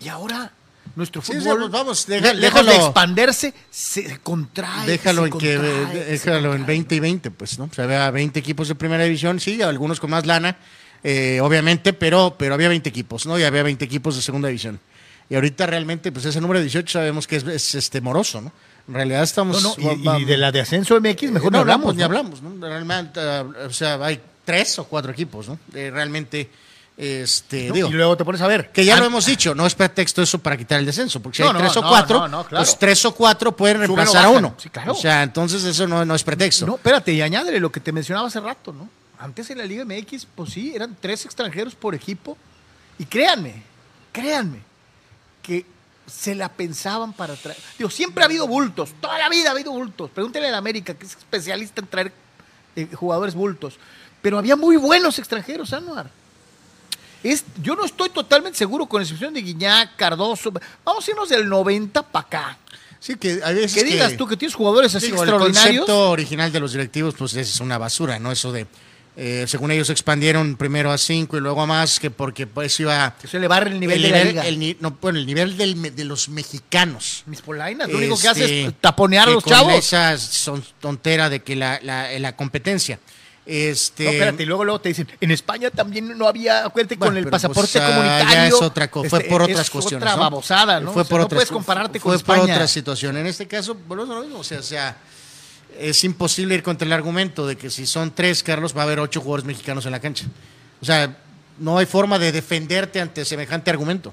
Y 0.00 0.08
ahora 0.08 0.50
nuestro 0.96 1.22
Sí, 1.22 1.32
sí, 1.32 1.38
fútbol, 1.38 1.58
pues 1.60 1.70
vamos, 1.70 2.06
deja- 2.06 2.32
lejos 2.34 2.66
de 2.66 2.74
expandirse, 2.76 3.54
se 3.70 4.18
contrae. 4.18 4.86
Déjalo 4.86 5.22
se 5.22 5.28
en 5.32 5.38
que 5.38 5.54
eh, 5.54 6.18
se 6.18 6.30
déjalo 6.30 6.52
en 6.52 6.58
contrae. 6.58 6.66
20 6.66 6.94
y 6.96 7.00
20, 7.00 7.30
pues, 7.30 7.58
¿no? 7.58 7.64
O 7.64 7.74
sea, 7.74 7.84
había 7.84 8.10
20 8.10 8.38
equipos 8.38 8.68
de 8.68 8.74
primera 8.74 9.04
división, 9.04 9.40
sí, 9.40 9.62
algunos 9.62 10.00
con 10.00 10.10
más 10.10 10.26
lana, 10.26 10.56
eh, 11.02 11.40
obviamente, 11.40 11.92
pero, 11.92 12.34
pero 12.38 12.54
había 12.54 12.68
20 12.68 12.88
equipos, 12.88 13.26
¿no? 13.26 13.38
Y 13.38 13.44
había 13.44 13.62
20 13.62 13.84
equipos 13.84 14.16
de 14.16 14.22
segunda 14.22 14.48
división. 14.48 14.80
Y 15.30 15.34
ahorita 15.34 15.66
realmente, 15.66 16.12
pues 16.12 16.24
ese 16.26 16.40
número 16.40 16.58
de 16.58 16.64
18 16.64 16.92
sabemos 16.92 17.26
que 17.26 17.36
es, 17.36 17.44
es, 17.44 17.74
este 17.74 18.00
moroso, 18.00 18.40
¿no? 18.42 18.52
En 18.88 18.94
realidad 18.94 19.22
estamos. 19.22 19.62
No, 19.62 19.74
no, 19.78 19.92
y, 19.92 20.02
va- 20.02 20.18
y 20.18 20.24
de 20.24 20.36
la 20.36 20.50
de 20.52 20.60
ascenso 20.60 21.00
MX 21.00 21.30
mejor 21.30 21.52
no, 21.52 21.58
hablamos. 21.58 21.84
pues 21.86 21.96
ni 21.96 22.02
hablamos, 22.02 22.42
¿no? 22.42 22.54
Realmente, 22.66 23.20
ah, 23.20 23.44
o 23.66 23.72
sea, 23.72 23.94
hay 24.04 24.20
tres 24.44 24.78
o 24.78 24.84
cuatro 24.84 25.12
equipos, 25.12 25.48
¿no? 25.48 25.58
Eh, 25.72 25.90
realmente, 25.92 26.50
este, 26.96 27.68
¿no? 27.68 27.74
digo. 27.74 27.88
Y 27.88 27.92
luego 27.92 28.16
te 28.16 28.24
pones 28.24 28.40
a 28.40 28.46
ver. 28.48 28.70
Que 28.72 28.84
ya 28.84 28.98
lo 28.98 29.06
hemos 29.06 29.24
dicho, 29.26 29.54
no 29.54 29.66
es 29.66 29.74
pretexto 29.74 30.20
eso 30.22 30.38
para 30.40 30.56
quitar 30.56 30.80
el 30.80 30.86
descenso, 30.86 31.20
porque 31.20 31.36
si 31.36 31.42
No, 31.42 31.48
hay 31.48 31.54
no, 31.54 31.58
tres 31.60 31.76
o 31.76 31.82
cuatro, 31.82 32.28
no, 32.28 32.44
claro. 32.44 32.64
pues 32.64 32.78
tres 32.78 33.04
o 33.04 33.14
cuatro 33.14 33.56
pueden 33.56 33.78
reemplazar 33.78 34.24
a 34.26 34.28
uno. 34.30 34.54
Sí, 34.58 34.68
claro. 34.68 34.92
O 34.92 34.94
sea, 34.96 35.22
entonces 35.22 35.62
eso 35.64 35.86
no, 35.86 36.04
no 36.04 36.14
es 36.14 36.22
pretexto. 36.24 36.66
No, 36.66 36.74
espérate, 36.74 37.12
y 37.12 37.22
añádele 37.22 37.60
lo 37.60 37.70
que 37.70 37.80
te 37.80 37.92
mencionaba 37.92 38.26
hace 38.28 38.40
rato, 38.40 38.72
¿no? 38.72 38.88
Antes 39.18 39.48
en 39.50 39.58
la 39.58 39.64
Liga 39.64 39.84
MX, 39.84 40.26
pues 40.34 40.50
sí, 40.52 40.72
eran 40.74 40.96
tres 41.00 41.24
extranjeros 41.24 41.76
por 41.76 41.94
equipo. 41.94 42.36
Y 42.98 43.04
créanme, 43.04 43.62
créanme, 44.12 44.58
que 45.42 45.64
se 46.06 46.34
la 46.34 46.48
pensaban 46.48 47.12
para 47.12 47.36
traer. 47.36 47.58
Digo, 47.78 47.90
siempre 47.90 48.22
ha 48.22 48.26
habido 48.26 48.46
bultos, 48.46 48.90
toda 49.00 49.18
la 49.18 49.28
vida 49.28 49.48
ha 49.48 49.52
habido 49.52 49.72
bultos. 49.72 50.10
Pregúntele 50.10 50.48
a 50.48 50.52
la 50.52 50.58
América, 50.58 50.94
que 50.94 51.06
es 51.06 51.12
especialista 51.12 51.80
en 51.80 51.86
traer 51.86 52.12
eh, 52.76 52.88
jugadores 52.94 53.34
bultos. 53.34 53.78
Pero 54.20 54.38
había 54.38 54.56
muy 54.56 54.76
buenos 54.76 55.18
extranjeros, 55.18 55.72
Anuar. 55.72 56.10
Es, 57.22 57.44
yo 57.62 57.76
no 57.76 57.84
estoy 57.84 58.10
totalmente 58.10 58.58
seguro, 58.58 58.86
con 58.86 59.00
excepción 59.00 59.32
de 59.32 59.42
Guiñac, 59.42 59.96
Cardoso. 59.96 60.52
Vamos 60.84 61.06
a 61.06 61.10
irnos 61.10 61.28
del 61.28 61.48
90 61.48 62.02
para 62.02 62.26
acá. 62.26 62.58
Sí, 62.98 63.16
que 63.16 63.40
hay 63.42 63.54
veces 63.56 63.74
Que 63.74 63.84
digas 63.84 64.16
tú 64.16 64.26
que 64.28 64.36
tienes 64.36 64.54
jugadores 64.54 64.94
así 64.94 65.06
digo, 65.06 65.22
el 65.22 65.28
extraordinarios. 65.28 65.86
concepto 65.86 66.10
original 66.10 66.52
de 66.52 66.60
los 66.60 66.72
directivos, 66.72 67.14
pues 67.16 67.34
es 67.34 67.60
una 67.60 67.78
basura, 67.78 68.18
¿no? 68.18 68.30
Eso 68.30 68.52
de, 68.52 68.66
eh, 69.16 69.44
según 69.46 69.70
ellos 69.70 69.90
expandieron 69.90 70.56
primero 70.56 70.90
a 70.90 70.96
cinco 70.98 71.36
y 71.36 71.40
luego 71.40 71.60
a 71.62 71.66
más, 71.66 72.00
que 72.00 72.10
porque 72.10 72.46
pues 72.46 72.78
iba... 72.80 73.14
Le 73.32 73.48
barre 73.48 73.70
el 73.70 73.78
nivel 73.80 73.96
el 73.96 74.02
de 74.02 74.08
la 74.10 74.16
nivel, 74.18 74.28
liga. 74.34 74.46
el 74.46 74.76
no, 74.80 74.96
bueno, 75.00 75.18
el 75.18 75.26
nivel 75.26 75.56
del 75.56 75.94
de 75.94 76.04
los 76.04 76.28
mexicanos. 76.30 77.22
Mis 77.26 77.42
polainas, 77.42 77.88
lo 77.90 77.98
único 77.98 78.18
que 78.18 78.28
hace 78.28 78.44
Este, 78.44 78.64
es 78.66 78.74
taponear 78.80 79.28
a 79.28 79.32
los 79.32 79.44
con 79.44 79.52
chavos. 79.52 79.74
Esa 79.74 80.16
son 80.18 80.64
tontera 80.80 81.28
de 81.28 81.42
que 81.42 81.56
la, 81.56 81.78
la, 81.82 82.10
la 82.18 82.34
competencia. 82.36 82.98
Este, 83.44 84.04
No, 84.04 84.10
espérate, 84.12 84.44
y 84.44 84.46
luego, 84.46 84.64
luego 84.64 84.80
te 84.80 84.90
dicen, 84.90 85.08
en 85.20 85.30
España 85.32 85.68
también 85.70 86.16
no 86.16 86.28
había, 86.28 86.64
acuérdate, 86.64 86.94
Bueno, 86.94 87.10
con 87.10 87.16
el 87.18 87.24
pero, 87.24 87.30
pasaporte 87.32 87.72
pues, 87.80 87.84
comunitario. 87.90 88.32
ya 88.32 88.46
es 88.46 88.54
otra 88.54 88.88
co- 88.88 89.02
fue 89.04 89.18
Este, 89.18 89.30
por 89.30 89.42
es 89.42 89.48
otras 89.50 89.68
cuestiones. 89.70 90.02
otra 90.06 90.14
¿no? 90.16 90.22
babosada, 90.22 90.78
¿no? 90.80 90.92
Fue 90.92 91.02
O 91.02 91.04
sea, 91.04 91.10
por 91.10 91.18
no 91.20 91.24
otras, 91.26 91.36
puedes 91.38 91.50
compararte 91.50 91.98
fue 91.98 92.12
con 92.16 92.22
por 92.24 92.36
España. 92.36 92.54
otra 92.54 92.68
situación. 92.68 93.16
En 93.16 93.26
este 93.26 93.48
caso, 93.48 93.76
bueno, 93.88 94.06
no 94.06 94.14
lo 94.14 94.22
mismo. 94.22 94.38
O 94.38 94.44
sea, 94.44 94.60
o 94.60 94.62
sea, 94.62 94.96
es 95.78 96.04
imposible 96.04 96.54
ir 96.54 96.62
contra 96.62 96.86
el 96.86 96.92
argumento 96.92 97.46
de 97.46 97.56
que 97.56 97.70
si 97.70 97.86
son 97.86 98.12
tres, 98.14 98.42
Carlos, 98.42 98.76
va 98.76 98.80
a 98.82 98.84
haber 98.84 99.00
ocho 99.00 99.20
jugadores 99.20 99.44
mexicanos 99.46 99.84
en 99.86 99.92
la 99.92 100.00
cancha. 100.00 100.26
O 100.80 100.84
sea, 100.84 101.16
no 101.58 101.78
hay 101.78 101.86
forma 101.86 102.18
de 102.18 102.32
defenderte 102.32 103.00
ante 103.00 103.24
semejante 103.24 103.70
argumento. 103.70 104.12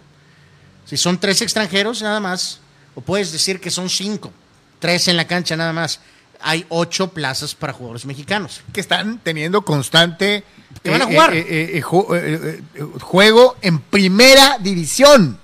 Si 0.86 0.98
son 0.98 1.20
tres 1.20 1.42
extranjeros, 1.42 2.02
nada 2.02 2.20
más, 2.20 2.60
o 2.96 3.02
puedes 3.02 3.32
decir 3.32 3.60
que 3.60 3.70
son 3.72 3.90
cinco, 3.90 4.32
tres 4.80 5.08
en 5.08 5.18
la 5.18 5.28
cancha, 5.28 5.56
nada 5.56 5.74
más. 5.74 6.00
Hay 6.42 6.66
ocho 6.70 7.10
plazas 7.12 7.54
para 7.54 7.74
jugadores 7.74 8.06
mexicanos. 8.06 8.62
Que 8.74 8.80
están 8.80 9.20
teniendo 9.20 9.64
constante 9.64 10.44
Que 10.84 10.90
van 10.90 11.02
a 11.02 11.06
eh, 11.06 11.08
jugar. 11.08 11.34
eh, 11.34 11.40
eh, 11.48 11.70
eh, 11.78 11.82
ju- 11.84 13.00
juego 13.02 13.58
en 13.62 13.80
primera 13.80 14.58
división. 14.58 15.38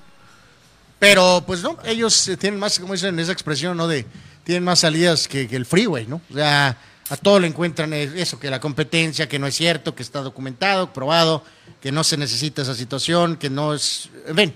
Pero 0.99 1.43
pues 1.45 1.61
no, 1.61 1.77
ellos 1.85 2.31
tienen 2.39 2.59
más, 2.59 2.79
como 2.79 2.93
dicen 2.93 3.19
esa 3.19 3.33
expresión, 3.33 3.75
¿no? 3.75 3.87
De, 3.87 4.05
tienen 4.45 4.63
más 4.63 4.79
salidas 4.79 5.27
que, 5.27 5.47
que 5.47 5.55
el 5.57 5.65
freeway, 5.65 6.07
¿no? 6.07 6.21
O 6.31 6.33
sea, 6.33 6.77
a 7.09 7.17
todo 7.17 7.39
le 7.39 7.47
encuentran 7.47 7.91
eso, 7.93 8.39
que 8.39 8.49
la 8.49 8.59
competencia, 8.59 9.27
que 9.27 9.37
no 9.37 9.47
es 9.47 9.55
cierto, 9.55 9.93
que 9.93 10.03
está 10.03 10.21
documentado, 10.21 10.93
probado, 10.93 11.43
que 11.81 11.91
no 11.91 12.03
se 12.03 12.15
necesita 12.15 12.61
esa 12.61 12.73
situación, 12.73 13.35
que 13.35 13.49
no 13.49 13.73
es... 13.73 14.09
Ven. 14.33 14.55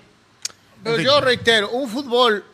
Pero 0.83 0.95
En 0.95 1.01
fin. 1.01 1.05
yo 1.05 1.21
reitero, 1.21 1.69
un 1.71 1.89
fútbol 1.89 2.45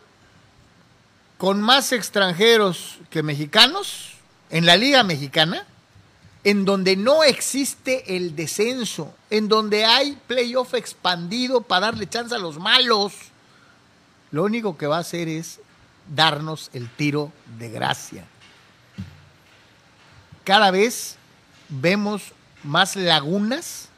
con 1.38 1.60
más 1.60 1.92
extranjeros 1.92 2.98
que 3.10 3.22
mexicanos 3.22 4.12
en 4.50 4.66
la 4.66 4.76
Liga 4.76 5.02
Mexicana, 5.02 5.64
en 6.44 6.64
donde 6.64 6.96
no 6.96 7.22
existe 7.22 8.16
el 8.16 8.36
descenso, 8.36 9.14
en 9.30 9.48
donde 9.48 9.84
hay 9.84 10.18
playoff 10.26 10.74
expandido 10.74 11.60
para 11.60 11.86
darle 11.86 12.08
chance 12.08 12.34
a 12.34 12.38
los 12.38 12.58
malos, 12.58 13.12
lo 14.30 14.44
único 14.44 14.76
que 14.76 14.86
va 14.86 14.98
a 14.98 15.00
hacer 15.00 15.28
es 15.28 15.60
darnos 16.14 16.70
el 16.72 16.88
tiro 16.88 17.32
de 17.58 17.70
gracia. 17.70 18.24
Cada 20.44 20.70
vez 20.70 21.16
vemos 21.68 22.32
más 22.62 22.96
lagunas 22.96 23.88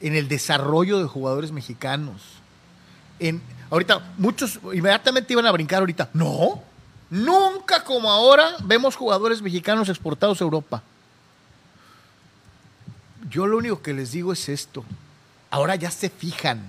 en 0.00 0.14
el 0.14 0.28
desarrollo 0.28 0.98
de 0.98 1.06
jugadores 1.06 1.52
mexicanos. 1.52 2.22
En, 3.18 3.42
ahorita, 3.70 4.14
muchos 4.18 4.60
inmediatamente 4.72 5.32
iban 5.32 5.46
a 5.46 5.52
brincar 5.52 5.80
ahorita. 5.80 6.10
No, 6.12 6.62
nunca 7.10 7.82
como 7.84 8.10
ahora 8.10 8.56
vemos 8.62 8.94
jugadores 8.94 9.42
mexicanos 9.42 9.88
exportados 9.88 10.40
a 10.40 10.44
Europa. 10.44 10.82
Yo 13.28 13.46
lo 13.46 13.56
único 13.56 13.82
que 13.82 13.92
les 13.92 14.12
digo 14.12 14.32
es 14.32 14.48
esto. 14.48 14.84
Ahora 15.50 15.74
ya 15.74 15.90
se 15.90 16.10
fijan. 16.10 16.62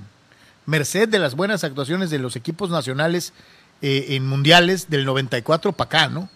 Merced 0.66 1.08
de 1.08 1.20
las 1.20 1.36
buenas 1.36 1.64
actuaciones 1.64 2.10
de 2.10 2.20
los 2.20 2.36
equipos 2.36 2.70
nacionales 2.70 3.34
eh, 3.82 4.06
en 4.10 4.26
mundiales 4.26 4.90
del 4.90 5.06
94 5.06 5.72
para 5.74 5.88
acá, 5.88 6.08
¿no? 6.08 6.30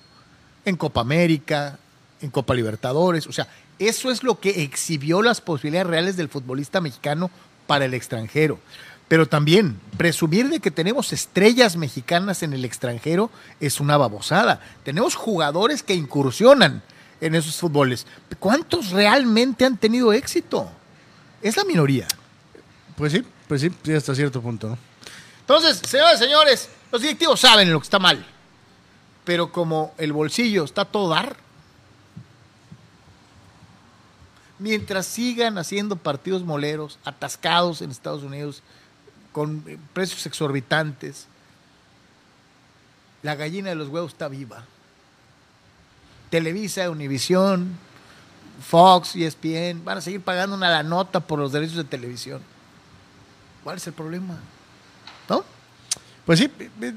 En 0.66 0.76
Copa 0.76 1.02
América, 1.02 1.80
en 2.22 2.30
Copa 2.30 2.54
Libertadores. 2.54 3.28
O 3.28 3.32
sea, 3.32 3.48
eso 3.80 4.12
es 4.12 4.24
lo 4.24 4.40
que 4.40 4.62
exhibió 4.62 5.22
las 5.22 5.42
posibilidades 5.42 5.88
reales 5.88 6.18
del 6.18 6.30
futbolista 6.30 6.82
mexicano 6.82 7.32
para 7.66 7.86
el 7.86 7.94
extranjero. 7.94 8.60
Pero 9.08 9.28
también 9.28 9.80
presumir 9.98 10.50
de 10.50 10.60
que 10.60 10.72
tenemos 10.72 11.12
estrellas 11.12 11.76
mexicanas 11.76 12.44
en 12.44 12.54
el 12.54 12.64
extranjero 12.64 13.30
es 13.60 13.80
una 13.80 13.98
babosada. 13.98 14.62
Tenemos 14.84 15.16
jugadores 15.16 15.84
que 15.84 15.96
incursionan 15.96 16.82
en 17.20 17.36
esos 17.36 17.58
fútboles. 17.58 18.06
¿Cuántos 18.40 18.92
realmente 18.92 19.66
han 19.66 19.78
tenido 19.78 20.14
éxito? 20.14 20.72
Es 21.42 21.58
la 21.58 21.66
minoría. 21.66 22.08
Pues 22.96 23.12
sí, 23.14 23.24
pues 23.48 23.62
sí, 23.62 23.72
sí 23.84 23.94
hasta 23.94 24.16
cierto 24.16 24.42
punto. 24.42 24.70
¿no? 24.70 24.78
Entonces, 25.42 25.82
señores, 25.90 26.20
señores, 26.20 26.70
los 26.92 27.02
directivos 27.02 27.40
saben 27.40 27.72
lo 27.72 27.80
que 27.80 27.86
está 27.86 28.00
mal. 28.00 28.26
Pero 29.24 29.52
como 29.52 29.94
el 29.98 30.14
bolsillo 30.14 30.64
está 30.64 30.86
todo 30.86 31.10
dar, 31.10 31.38
mientras 34.60 35.06
sigan 35.06 35.58
haciendo 35.58 35.96
partidos 35.96 36.44
moleros, 36.44 37.00
atascados 37.04 37.82
en 37.82 37.92
Estados 37.92 38.24
Unidos, 38.24 38.62
con 39.32 39.64
precios 39.94 40.26
exorbitantes, 40.26 41.28
la 43.24 43.36
gallina 43.36 43.70
de 43.70 43.76
los 43.76 43.88
huevos 43.88 44.14
está 44.14 44.28
viva. 44.28 44.66
Televisa, 46.30 46.90
Univisión, 46.90 47.78
Fox, 48.68 49.16
ESPN, 49.16 49.84
van 49.84 49.98
a 49.98 50.02
seguir 50.02 50.22
pagando 50.22 50.56
una 50.56 50.70
la 50.70 50.84
nota 50.84 51.20
por 51.20 51.40
los 51.40 51.52
derechos 51.52 51.78
de 51.78 51.84
televisión. 51.84 52.42
¿Cuál 53.64 53.78
es 53.78 53.88
el 53.88 53.94
problema? 53.94 54.38
Pues 56.26 56.40
sí, 56.40 56.52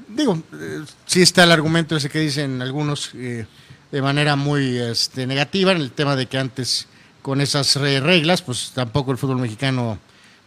digo, 0.07 0.41
eh, 0.53 0.83
sí 1.05 1.21
está 1.21 1.43
el 1.43 1.51
argumento 1.51 1.95
ese 1.95 2.09
que 2.09 2.19
dicen 2.19 2.61
algunos 2.61 3.11
eh, 3.15 3.45
de 3.91 4.01
manera 4.01 4.35
muy 4.35 4.77
este, 4.77 5.25
negativa 5.25 5.71
en 5.71 5.77
el 5.77 5.91
tema 5.91 6.15
de 6.15 6.27
que 6.27 6.37
antes 6.37 6.87
con 7.21 7.41
esas 7.41 7.75
reglas, 7.75 8.43
pues 8.43 8.71
tampoco 8.75 9.11
el 9.11 9.17
fútbol 9.17 9.37
mexicano 9.37 9.97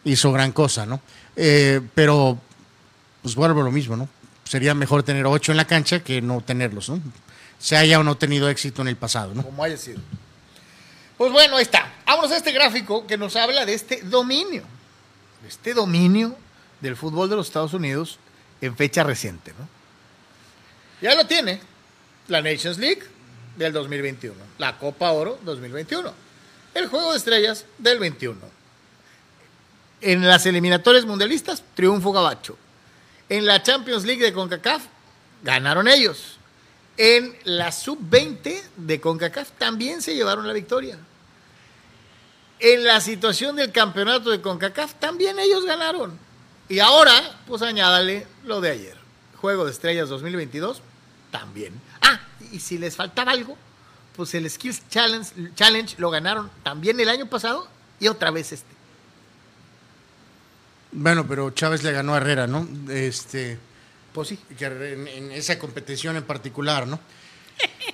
hizo 0.04 0.30
gran 0.32 0.52
cosa, 0.52 0.86
¿no? 0.86 1.00
Eh, 1.34 1.80
pero, 1.94 2.38
pues 3.20 3.34
vuelvo 3.34 3.62
a 3.62 3.64
lo 3.64 3.72
mismo, 3.72 3.96
¿no? 3.96 4.08
Sería 4.44 4.74
mejor 4.74 5.02
tener 5.02 5.26
ocho 5.26 5.52
en 5.52 5.56
la 5.56 5.66
cancha 5.66 6.00
que 6.00 6.22
no 6.22 6.40
tenerlos, 6.40 6.88
¿no? 6.88 7.00
Se 7.58 7.76
haya 7.76 7.98
o 7.98 8.04
no 8.04 8.16
tenido 8.16 8.48
éxito 8.48 8.82
en 8.82 8.88
el 8.88 8.96
pasado, 8.96 9.34
¿no? 9.34 9.42
Como 9.42 9.62
haya 9.64 9.76
sido. 9.76 10.00
Pues 11.16 11.32
bueno, 11.32 11.56
ahí 11.56 11.62
está. 11.62 11.92
Vamos 12.06 12.30
a 12.30 12.36
este 12.36 12.52
gráfico 12.52 13.06
que 13.06 13.18
nos 13.18 13.34
habla 13.34 13.66
de 13.66 13.74
este 13.74 14.02
dominio, 14.02 14.62
de 15.42 15.48
este 15.48 15.74
dominio 15.74 16.36
del 16.80 16.96
fútbol 16.96 17.28
de 17.28 17.36
los 17.36 17.48
Estados 17.48 17.74
Unidos 17.74 18.20
en 18.61 18.77
fecha 18.77 19.03
reciente, 19.03 19.53
¿no? 19.59 19.68
Ya 21.01 21.14
lo 21.14 21.27
tiene 21.27 21.61
la 22.29 22.42
Nations 22.42 22.79
League 22.79 23.03
del 23.57 23.73
2021, 23.73 24.35
la 24.59 24.79
Copa 24.79 25.12
Oro 25.12 25.38
2021 25.44 26.29
el 26.79 26.87
Juego 26.87 27.12
de 27.12 27.18
Estrellas 27.18 27.64
del 27.79 27.99
21. 27.99 28.38
En 30.01 30.27
las 30.27 30.47
eliminatorias 30.47 31.05
mundialistas, 31.05 31.62
triunfo 31.75 32.12
gabacho. 32.12 32.57
En 33.29 33.47
la 33.47 33.62
Champions 33.62 34.05
League 34.05 34.23
de 34.23 34.33
CONCACAF, 34.33 34.83
ganaron 35.42 35.88
ellos. 35.88 36.38
En 36.97 37.37
la 37.44 37.73
Sub-20 37.73 38.62
de 38.77 39.01
CONCACAF 39.01 39.51
también 39.53 40.03
se 40.03 40.14
llevaron 40.14 40.47
la 40.47 40.53
victoria. 40.53 40.99
En 42.61 42.85
la 42.85 43.01
situación 43.01 43.57
del 43.57 43.71
campeonato 43.71 44.31
de 44.31 44.40
CONCACAF 44.40 44.94
también 44.94 45.38
ellos 45.38 45.64
ganaron. 45.64 46.18
Y 46.68 46.81
ahora, 46.81 47.40
pues 47.46 47.62
añádale 47.62 48.26
lo 48.44 48.61
de 48.61 48.70
ayer. 48.70 48.96
Juego 49.37 49.64
de 49.64 49.70
Estrellas 49.70 50.09
2022, 50.09 50.83
también. 51.31 51.72
Ah, 52.02 52.20
y 52.52 52.61
si 52.61 52.76
les 52.76 52.96
faltaba 52.96 53.33
algo, 53.33 53.57
pues 54.16 54.35
el 54.35 54.48
Skills 54.50 54.83
Challenge, 54.88 55.54
Challenge 55.54 55.94
lo 55.98 56.11
ganaron 56.11 56.50
también 56.62 56.98
el 57.00 57.09
año 57.09 57.26
pasado 57.26 57.68
y 58.00 58.09
otra 58.09 58.31
vez 58.31 58.52
este. 58.52 58.78
Bueno, 60.92 61.26
pero 61.26 61.50
Chávez 61.50 61.83
le 61.83 61.92
ganó 61.92 62.14
a 62.14 62.18
Herrera, 62.18 62.46
¿no? 62.46 62.66
Este, 62.90 63.59
pues 64.12 64.28
sí. 64.28 64.38
En, 64.59 65.33
esa 65.33 65.59
competición 65.59 66.16
en 66.16 66.24
particular, 66.24 66.87
¿no? 66.87 67.00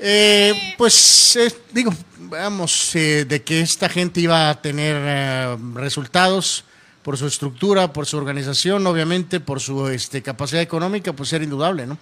Eh, 0.00 0.74
pues 0.76 1.38
digo, 1.70 1.94
vamos, 2.18 2.96
eh, 2.96 3.24
de 3.24 3.44
que 3.44 3.60
esta 3.60 3.88
gente 3.88 4.20
iba 4.20 4.50
a 4.50 4.60
tener 4.60 4.96
eh, 4.98 5.56
resultados 5.74 6.64
por 7.04 7.18
su 7.18 7.26
estructura, 7.26 7.92
por 7.92 8.06
su 8.06 8.16
organización, 8.16 8.84
obviamente, 8.86 9.38
por 9.38 9.60
su 9.60 9.88
este, 9.88 10.22
capacidad 10.22 10.62
económica, 10.62 11.12
pues 11.12 11.32
era 11.34 11.44
indudable, 11.44 11.86
¿no? 11.86 11.98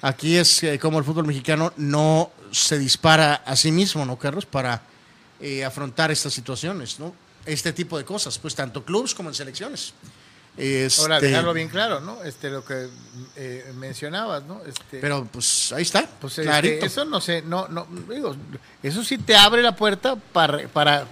Aquí 0.00 0.36
es 0.36 0.62
como 0.80 0.98
el 0.98 1.04
fútbol 1.04 1.26
mexicano 1.26 1.72
no 1.76 2.30
se 2.52 2.78
dispara 2.78 3.34
a 3.44 3.56
sí 3.56 3.72
mismo, 3.72 4.06
¿no, 4.06 4.16
Carlos? 4.16 4.46
Para 4.46 4.82
eh, 5.40 5.64
afrontar 5.64 6.12
estas 6.12 6.32
situaciones, 6.32 7.00
¿no? 7.00 7.14
Este 7.44 7.72
tipo 7.72 7.98
de 7.98 8.04
cosas, 8.04 8.38
pues 8.38 8.54
tanto 8.54 8.84
clubes 8.84 9.12
como 9.12 9.28
en 9.28 9.34
selecciones. 9.34 9.92
Este... 10.56 11.02
Ahora, 11.02 11.20
dejarlo 11.20 11.52
bien 11.52 11.68
claro, 11.68 12.00
¿no? 12.00 12.22
Este, 12.22 12.48
lo 12.48 12.64
que 12.64 12.88
eh, 13.34 13.72
mencionabas, 13.74 14.44
¿no? 14.44 14.62
Este, 14.64 15.00
Pero 15.00 15.26
pues 15.30 15.72
ahí 15.72 15.82
está, 15.82 16.08
pues, 16.20 16.38
este, 16.38 16.86
eso 16.86 17.04
no 17.04 17.20
sé, 17.20 17.42
no, 17.42 17.66
no, 17.66 17.88
digo, 18.08 18.36
eso 18.82 19.02
sí 19.02 19.18
te 19.18 19.34
abre 19.34 19.62
la 19.62 19.74
puerta 19.74 20.14
para, 20.14 20.68
para, 20.68 21.08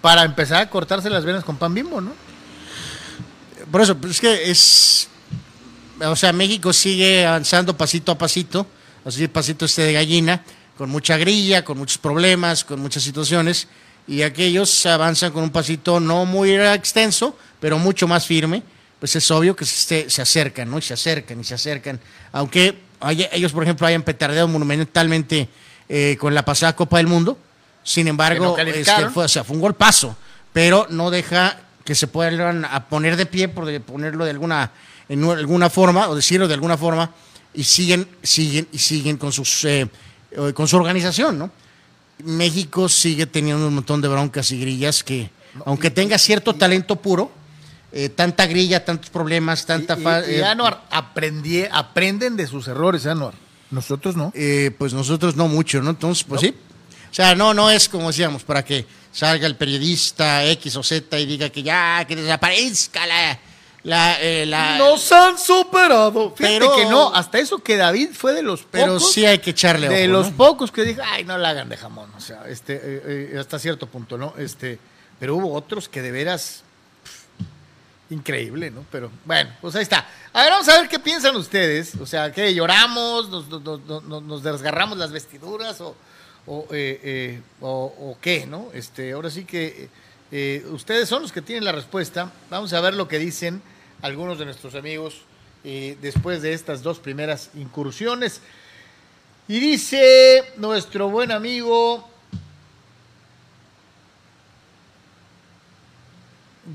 para 0.00 0.22
empezar 0.22 0.62
a 0.62 0.70
cortarse 0.70 1.10
las 1.10 1.24
venas 1.24 1.42
con 1.42 1.56
pan 1.56 1.74
bimbo, 1.74 2.00
¿no? 2.00 2.12
Por 3.72 3.80
eso, 3.80 3.96
pues 3.96 4.12
es 4.12 4.20
que 4.20 4.50
es, 4.50 5.08
o 6.04 6.14
sea, 6.14 6.32
México 6.32 6.72
sigue 6.72 7.26
avanzando 7.26 7.76
pasito 7.76 8.12
a 8.12 8.18
pasito 8.18 8.66
así 9.04 9.26
pasito 9.28 9.64
este 9.64 9.82
de 9.82 9.92
gallina, 9.94 10.44
con 10.76 10.90
mucha 10.90 11.16
grilla, 11.16 11.64
con 11.64 11.78
muchos 11.78 11.98
problemas, 11.98 12.64
con 12.64 12.80
muchas 12.80 13.02
situaciones, 13.02 13.68
y 14.06 14.22
aquellos 14.22 14.84
avanzan 14.86 15.32
con 15.32 15.42
un 15.42 15.50
pasito 15.50 16.00
no 16.00 16.26
muy 16.26 16.54
extenso, 16.54 17.36
pero 17.60 17.78
mucho 17.78 18.06
más 18.06 18.26
firme, 18.26 18.62
pues 18.98 19.16
es 19.16 19.30
obvio 19.30 19.56
que 19.56 19.64
se, 19.64 20.08
se 20.08 20.22
acercan, 20.22 20.70
¿no? 20.70 20.78
Y 20.78 20.82
se 20.82 20.94
acercan 20.94 21.40
y 21.40 21.44
se 21.44 21.54
acercan, 21.54 21.98
aunque 22.30 22.78
ellos, 23.32 23.52
por 23.52 23.62
ejemplo, 23.62 23.86
hayan 23.86 24.02
petardeado 24.02 24.48
monumentalmente 24.48 25.48
eh, 25.88 26.16
con 26.20 26.34
la 26.34 26.44
pasada 26.44 26.76
Copa 26.76 26.98
del 26.98 27.06
Mundo, 27.06 27.38
sin 27.82 28.06
embargo, 28.06 28.56
este, 28.58 29.08
fue, 29.08 29.24
o 29.24 29.28
sea, 29.28 29.42
fue 29.42 29.56
un 29.56 29.62
golpazo, 29.62 30.14
pero 30.52 30.86
no 30.90 31.10
deja 31.10 31.58
que 31.84 31.94
se 31.94 32.06
puedan 32.06 32.64
a 32.64 32.88
poner 32.88 33.16
de 33.16 33.26
pie, 33.26 33.48
por 33.48 33.80
ponerlo 33.82 34.24
de 34.24 34.30
alguna, 34.30 34.72
en 35.08 35.24
alguna 35.24 35.70
forma, 35.70 36.08
o 36.08 36.14
decirlo 36.14 36.48
de 36.48 36.54
alguna 36.54 36.76
forma, 36.76 37.10
y 37.54 37.64
siguen, 37.64 38.08
siguen 38.22 38.68
y 38.72 38.78
siguen 38.78 39.16
con, 39.16 39.32
sus, 39.32 39.64
eh, 39.64 39.88
eh, 40.30 40.52
con 40.54 40.68
su 40.68 40.76
organización, 40.76 41.38
¿no? 41.38 41.50
México 42.24 42.88
sigue 42.88 43.26
teniendo 43.26 43.66
un 43.66 43.74
montón 43.74 44.00
de 44.00 44.08
broncas 44.08 44.52
y 44.52 44.60
grillas 44.60 45.02
que, 45.02 45.30
aunque 45.66 45.90
tenga 45.90 46.18
cierto 46.18 46.54
talento 46.54 46.96
puro, 46.96 47.32
eh, 47.90 48.08
tanta 48.08 48.46
grilla, 48.46 48.84
tantos 48.84 49.10
problemas, 49.10 49.66
tanta... 49.66 49.98
Y, 50.30 50.40
Anuar, 50.40 50.84
aprendí, 50.90 51.64
aprenden 51.70 52.36
de 52.36 52.46
sus 52.46 52.68
errores, 52.68 53.06
Anuar. 53.06 53.34
Nosotros 53.70 54.16
no. 54.16 54.32
pues 54.78 54.92
nosotros 54.92 55.34
no 55.34 55.48
mucho, 55.48 55.82
¿no? 55.82 55.90
Entonces, 55.90 56.24
pues 56.24 56.42
sí. 56.42 56.54
O 57.10 57.14
sea, 57.14 57.34
no, 57.34 57.52
no 57.52 57.70
es 57.70 57.88
como 57.88 58.08
decíamos, 58.08 58.42
para 58.44 58.64
que 58.64 58.86
salga 59.12 59.46
el 59.46 59.56
periodista 59.56 60.44
X 60.46 60.76
o 60.76 60.82
Z 60.82 61.18
y 61.20 61.26
diga 61.26 61.50
que 61.50 61.62
ya, 61.62 62.04
que 62.08 62.16
desaparezca 62.16 63.06
la 63.06 63.38
la, 63.84 64.20
eh, 64.20 64.46
la, 64.46 64.78
Nos 64.78 65.10
han 65.10 65.36
superado. 65.38 66.32
Fíjate 66.36 66.68
que 66.76 66.84
no, 66.86 67.12
hasta 67.14 67.38
eso 67.38 67.58
que 67.58 67.76
David 67.76 68.10
fue 68.12 68.32
de 68.32 68.42
los 68.42 68.60
pocos. 68.60 68.70
Pero 68.72 69.00
sí 69.00 69.26
hay 69.26 69.38
que 69.38 69.50
echarle 69.50 69.88
De 69.88 70.06
los 70.06 70.30
pocos 70.30 70.70
que 70.70 70.84
dijo, 70.84 71.02
ay, 71.04 71.24
no 71.24 71.36
la 71.36 71.50
hagan 71.50 71.68
de 71.68 71.76
jamón. 71.76 72.10
O 72.16 72.20
sea, 72.20 72.44
este, 72.48 72.74
eh, 72.74 72.80
eh, 73.34 73.38
hasta 73.38 73.58
cierto 73.58 73.88
punto, 73.88 74.16
¿no? 74.16 74.34
Este, 74.38 74.78
pero 75.18 75.36
hubo 75.36 75.52
otros 75.52 75.88
que 75.88 76.00
de 76.00 76.12
veras. 76.12 76.62
increíble, 78.10 78.70
¿no? 78.70 78.84
Pero 78.92 79.10
bueno, 79.24 79.50
pues 79.60 79.74
ahí 79.74 79.82
está. 79.82 80.06
A 80.32 80.42
ver, 80.42 80.50
vamos 80.52 80.68
a 80.68 80.78
ver 80.80 80.88
qué 80.88 81.00
piensan 81.00 81.34
ustedes. 81.34 81.96
O 81.96 82.06
sea, 82.06 82.30
que 82.30 82.54
lloramos, 82.54 83.28
nos, 83.30 83.48
nos, 83.48 84.04
nos, 84.04 84.42
desgarramos 84.44 84.96
las 84.96 85.10
vestiduras 85.10 85.80
o, 85.80 85.96
o, 86.46 86.66
eh, 86.70 87.00
eh, 87.02 87.40
o, 87.60 87.84
o 87.84 88.18
qué, 88.20 88.46
¿no? 88.46 88.68
Este, 88.74 89.12
ahora 89.12 89.30
sí 89.30 89.44
que 89.44 89.88
eh, 90.30 90.64
ustedes 90.70 91.08
son 91.08 91.22
los 91.22 91.32
que 91.32 91.42
tienen 91.42 91.64
la 91.64 91.72
respuesta. 91.72 92.32
Vamos 92.50 92.72
a 92.72 92.80
ver 92.80 92.94
lo 92.94 93.08
que 93.08 93.18
dicen 93.18 93.62
algunos 94.02 94.38
de 94.38 94.44
nuestros 94.44 94.74
amigos 94.74 95.22
después 95.62 96.42
de 96.42 96.54
estas 96.54 96.82
dos 96.82 96.98
primeras 96.98 97.50
incursiones. 97.54 98.40
Y 99.46 99.60
dice 99.60 100.42
nuestro 100.56 101.08
buen 101.08 101.30
amigo, 101.30 102.08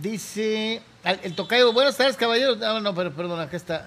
dice 0.01 0.81
el 1.03 1.35
tocayo, 1.35 1.73
buenas 1.73 1.97
tardes 1.97 2.15
caballeros, 2.15 2.61
ah, 2.61 2.79
no, 2.79 2.95
pero 2.95 3.11
perdón, 3.13 3.41
acá 3.41 3.57
está. 3.57 3.85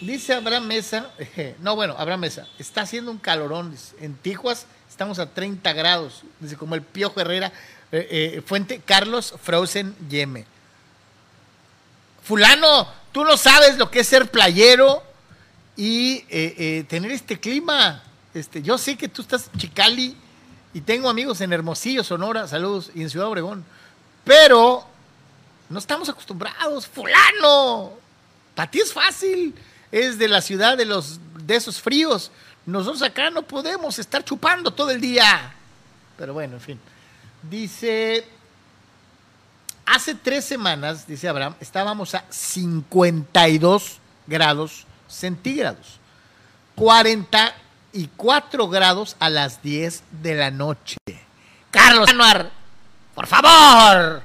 Dice 0.00 0.32
Abraham 0.32 0.66
Mesa, 0.66 1.10
no, 1.60 1.76
bueno, 1.76 1.94
Abraham 1.98 2.20
Mesa, 2.20 2.48
está 2.58 2.82
haciendo 2.82 3.10
un 3.10 3.18
calorón, 3.18 3.76
en 4.00 4.14
Tijuas 4.14 4.66
estamos 4.88 5.18
a 5.18 5.26
30 5.26 5.72
grados, 5.74 6.22
dice 6.40 6.56
como 6.56 6.74
el 6.74 6.82
Piojo 6.82 7.20
Herrera, 7.20 7.52
eh, 7.92 8.34
eh, 8.36 8.42
Fuente 8.44 8.80
Carlos 8.84 9.34
Frozen 9.42 9.94
Yeme. 10.08 10.46
Fulano, 12.22 12.86
tú 13.12 13.24
no 13.24 13.36
sabes 13.36 13.76
lo 13.78 13.90
que 13.90 14.00
es 14.00 14.06
ser 14.06 14.30
playero 14.30 15.02
y 15.76 16.24
eh, 16.28 16.84
tener 16.88 17.10
este 17.10 17.38
clima. 17.38 18.02
Este, 18.32 18.62
yo 18.62 18.78
sé 18.78 18.96
que 18.96 19.08
tú 19.08 19.22
estás 19.22 19.50
en 19.52 19.58
Chicali 19.58 20.16
y 20.72 20.80
tengo 20.80 21.08
amigos 21.08 21.40
en 21.40 21.52
Hermosillo, 21.52 22.04
Sonora, 22.04 22.46
saludos, 22.46 22.90
y 22.94 23.02
en 23.02 23.10
Ciudad 23.10 23.28
Obregón, 23.28 23.64
pero 24.24 24.86
no 25.68 25.78
estamos 25.78 26.08
acostumbrados. 26.08 26.86
Fulano, 26.86 27.92
para 28.54 28.70
ti 28.70 28.80
es 28.80 28.92
fácil, 28.92 29.54
es 29.92 30.18
de 30.18 30.28
la 30.28 30.40
ciudad 30.40 30.76
de 30.76 30.84
los 30.84 31.20
de 31.46 31.56
esos 31.56 31.80
fríos. 31.80 32.30
Nosotros 32.66 33.02
acá 33.02 33.30
no 33.30 33.42
podemos 33.42 33.98
estar 33.98 34.24
chupando 34.24 34.70
todo 34.70 34.90
el 34.90 35.00
día. 35.00 35.54
Pero 36.16 36.34
bueno, 36.34 36.54
en 36.56 36.60
fin. 36.60 36.80
Dice, 37.42 38.26
hace 39.86 40.14
tres 40.14 40.44
semanas, 40.44 41.06
dice 41.06 41.28
Abraham, 41.28 41.54
estábamos 41.60 42.14
a 42.14 42.24
52 42.28 43.98
grados 44.26 44.86
centígrados. 45.08 45.98
44 46.76 48.68
grados 48.68 49.16
a 49.18 49.30
las 49.30 49.62
10 49.62 50.02
de 50.22 50.34
la 50.34 50.50
noche. 50.50 50.96
Carlos 51.70 52.10
Anuar, 52.10 52.50
por 53.14 53.26
favor. 53.26 54.22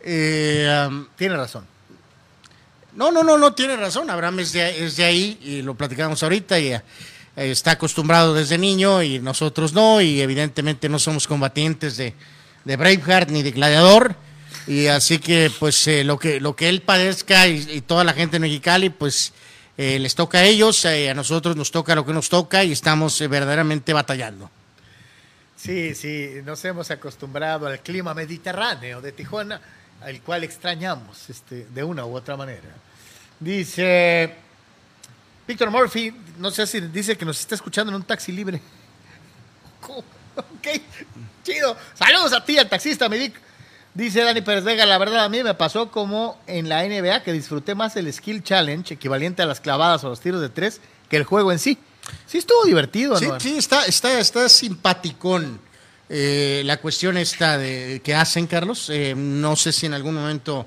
Eh, 0.00 0.86
um, 0.88 1.06
Tiene 1.16 1.36
razón. 1.36 1.73
No, 2.96 3.10
no, 3.10 3.24
no, 3.24 3.38
no 3.38 3.52
tiene 3.54 3.76
razón. 3.76 4.10
Abraham 4.10 4.40
es 4.40 4.52
de, 4.52 4.84
es 4.84 4.96
de 4.96 5.04
ahí 5.04 5.38
y 5.42 5.62
lo 5.62 5.74
platicamos 5.74 6.22
ahorita 6.22 6.58
y 6.58 6.72
eh, 6.72 6.82
está 7.36 7.72
acostumbrado 7.72 8.34
desde 8.34 8.58
niño 8.58 9.02
y 9.02 9.18
nosotros 9.18 9.72
no 9.72 10.00
y 10.00 10.20
evidentemente 10.20 10.88
no 10.88 10.98
somos 10.98 11.26
combatientes 11.26 11.96
de, 11.96 12.14
de 12.64 12.76
Braveheart 12.76 13.30
ni 13.30 13.42
de 13.42 13.50
Gladiador 13.50 14.16
y 14.66 14.86
así 14.86 15.18
que 15.18 15.50
pues 15.58 15.86
eh, 15.88 16.04
lo 16.04 16.18
que 16.18 16.40
lo 16.40 16.56
que 16.56 16.68
él 16.68 16.80
padezca 16.80 17.46
y, 17.48 17.82
toda 17.82 18.04
la 18.04 18.14
gente 18.14 18.36
en 18.36 18.42
Mexicali 18.42 18.90
pues 18.90 19.32
eh, 19.76 19.98
les 19.98 20.14
toca 20.14 20.38
a 20.38 20.44
ellos, 20.44 20.84
eh, 20.84 21.10
a 21.10 21.14
nosotros 21.14 21.56
nos 21.56 21.70
toca 21.70 21.94
lo 21.94 22.06
que 22.06 22.12
nos 22.12 22.28
toca 22.28 22.64
y 22.64 22.72
estamos 22.72 23.18
verdaderamente 23.28 23.92
batallando. 23.92 24.50
Sí, 25.56 25.94
sí, 25.94 26.42
nos 26.44 26.64
hemos 26.64 26.90
acostumbrado 26.90 27.66
al 27.66 27.80
clima 27.80 28.14
mediterráneo 28.14 29.00
de 29.00 29.12
Tijuana, 29.12 29.60
al 30.02 30.20
cual 30.20 30.44
extrañamos 30.44 31.28
este, 31.30 31.66
de 31.74 31.84
una 31.84 32.04
u 32.04 32.14
otra 32.14 32.36
manera. 32.36 32.68
Dice 33.40 34.34
Víctor 35.46 35.70
Murphy, 35.70 36.14
no 36.38 36.50
sé 36.50 36.66
si 36.66 36.80
dice 36.80 37.16
que 37.16 37.24
nos 37.24 37.40
está 37.40 37.54
escuchando 37.54 37.90
en 37.90 37.96
un 37.96 38.02
taxi 38.02 38.32
libre. 38.32 38.60
Ok, 40.36 40.66
chido. 41.44 41.76
Saludos 41.94 42.32
a 42.32 42.44
ti, 42.44 42.58
al 42.58 42.68
taxista, 42.68 43.08
mi 43.08 43.18
Vic. 43.18 43.34
Dice 43.94 44.24
Dani 44.24 44.40
Pérez 44.40 44.64
Vega, 44.64 44.84
la 44.84 44.98
verdad 44.98 45.24
a 45.24 45.28
mí 45.28 45.44
me 45.44 45.54
pasó 45.54 45.92
como 45.92 46.40
en 46.48 46.68
la 46.68 46.82
NBA 46.82 47.22
que 47.22 47.32
disfruté 47.32 47.76
más 47.76 47.94
el 47.94 48.12
Skill 48.12 48.42
Challenge, 48.42 48.94
equivalente 48.94 49.42
a 49.42 49.46
las 49.46 49.60
clavadas 49.60 50.02
o 50.02 50.08
los 50.08 50.18
tiros 50.20 50.40
de 50.40 50.48
tres, 50.48 50.80
que 51.08 51.16
el 51.18 51.22
juego 51.22 51.52
en 51.52 51.60
sí. 51.60 51.78
Sí 52.26 52.38
estuvo 52.38 52.64
divertido, 52.64 53.16
Sí, 53.16 53.28
¿no? 53.28 53.38
sí, 53.38 53.56
está, 53.56 53.84
está, 53.86 54.18
está 54.18 54.48
simpaticón 54.48 55.60
eh, 56.08 56.62
la 56.64 56.78
cuestión 56.78 57.16
esta 57.16 57.56
de 57.56 58.00
que 58.02 58.16
hacen, 58.16 58.48
Carlos. 58.48 58.90
Eh, 58.90 59.14
no 59.16 59.54
sé 59.54 59.70
si 59.72 59.86
en 59.86 59.94
algún 59.94 60.16
momento, 60.16 60.66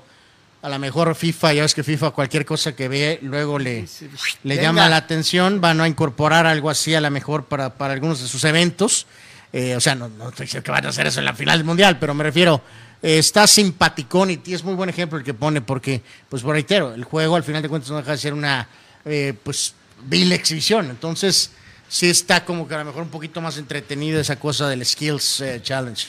a 0.60 0.68
lo 0.68 0.78
mejor 0.78 1.14
FIFA, 1.14 1.52
ya 1.52 1.62
ves 1.62 1.74
que 1.74 1.84
FIFA 1.84 2.10
cualquier 2.10 2.44
cosa 2.44 2.74
que 2.74 2.88
ve, 2.88 3.18
luego 3.22 3.58
le, 3.58 3.86
Sí, 3.86 4.08
le 4.42 4.54
venga. 4.56 4.62
llama 4.62 4.88
la 4.88 4.96
atención, 4.96 5.60
van 5.60 5.80
a 5.80 5.86
incorporar 5.88 6.46
algo 6.46 6.68
así 6.70 6.94
a 6.94 7.00
lo 7.00 7.10
mejor 7.10 7.44
para, 7.44 7.74
para 7.74 7.92
algunos 7.94 8.20
de 8.20 8.28
sus 8.28 8.42
eventos. 8.44 9.06
Eh, 9.52 9.76
o 9.76 9.80
sea, 9.80 9.94
no, 9.94 10.08
no 10.08 10.28
estoy 10.30 10.46
diciendo 10.46 10.64
que 10.64 10.70
van 10.72 10.84
a 10.84 10.88
hacer 10.90 11.06
eso 11.06 11.20
en 11.20 11.24
la 11.26 11.34
final 11.34 11.58
del 11.58 11.64
Mundial, 11.64 11.98
pero 11.98 12.12
me 12.12 12.24
refiero, 12.24 12.60
eh, 13.02 13.18
está 13.18 13.46
simpaticón 13.46 14.30
y 14.30 14.52
es 14.52 14.64
muy 14.64 14.74
buen 14.74 14.90
ejemplo 14.90 15.16
el 15.18 15.24
que 15.24 15.32
pone 15.32 15.60
porque, 15.60 16.02
pues 16.28 16.42
por 16.42 16.52
reitero, 16.54 16.92
el 16.92 17.04
juego 17.04 17.36
al 17.36 17.44
final 17.44 17.62
de 17.62 17.68
cuentas 17.68 17.90
no 17.90 17.96
deja 17.98 18.12
de 18.12 18.18
ser 18.18 18.34
una, 18.34 18.68
eh, 19.04 19.34
pues, 19.42 19.74
vil 20.02 20.32
exhibición. 20.32 20.90
Entonces, 20.90 21.52
sí 21.88 22.10
está 22.10 22.44
como 22.44 22.66
que 22.68 22.74
a 22.74 22.78
lo 22.78 22.84
mejor 22.84 23.02
un 23.02 23.08
poquito 23.10 23.40
más 23.40 23.56
entretenido 23.56 24.20
esa 24.20 24.36
cosa 24.36 24.68
del 24.68 24.84
Skills 24.84 25.40
eh, 25.40 25.60
Challenge. 25.62 26.04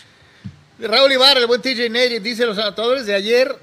Raúl 0.79 1.11
Ibarra, 1.11 1.39
el 1.39 1.47
buen 1.47 1.61
TJ 1.61 1.89
Neri, 1.89 2.19
dice 2.19 2.45
los 2.45 2.57
anotadores 2.57 3.05
de 3.05 3.13
ayer, 3.13 3.55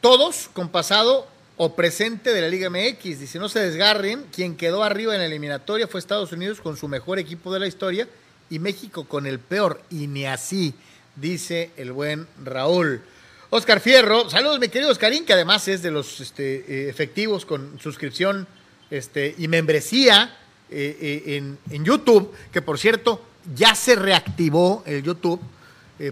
todos 0.00 0.48
con 0.52 0.68
pasado 0.68 1.26
o 1.56 1.74
presente 1.74 2.32
de 2.32 2.40
la 2.40 2.48
Liga 2.48 2.70
MX. 2.70 3.20
Dice, 3.20 3.38
no 3.38 3.48
se 3.48 3.60
desgarren, 3.60 4.26
quien 4.34 4.56
quedó 4.56 4.84
arriba 4.84 5.14
en 5.14 5.20
la 5.20 5.26
eliminatoria 5.26 5.88
fue 5.88 6.00
Estados 6.00 6.32
Unidos 6.32 6.60
con 6.60 6.76
su 6.76 6.88
mejor 6.88 7.18
equipo 7.18 7.52
de 7.52 7.60
la 7.60 7.66
historia 7.66 8.08
y 8.50 8.58
México 8.58 9.04
con 9.04 9.26
el 9.26 9.38
peor, 9.38 9.82
y 9.90 10.06
ni 10.06 10.24
así, 10.24 10.74
dice 11.16 11.70
el 11.76 11.92
buen 11.92 12.26
Raúl. 12.42 13.02
Oscar 13.50 13.80
Fierro, 13.80 14.28
saludos 14.30 14.60
mi 14.60 14.68
querido 14.68 14.90
Oscarín, 14.90 15.24
que 15.24 15.32
además 15.32 15.68
es 15.68 15.82
de 15.82 15.90
los 15.90 16.20
este, 16.20 16.64
eh, 16.68 16.88
efectivos 16.88 17.44
con 17.44 17.78
suscripción 17.80 18.46
este, 18.90 19.34
y 19.38 19.48
membresía 19.48 20.36
eh, 20.70 21.24
eh, 21.26 21.56
en, 21.70 21.84
YouTube, 21.84 22.32
que 22.52 22.62
por 22.62 22.78
cierto 22.78 23.22
ya 23.54 23.74
se 23.74 23.96
reactivó 23.96 24.82
el 24.86 25.02
YouTube 25.02 25.40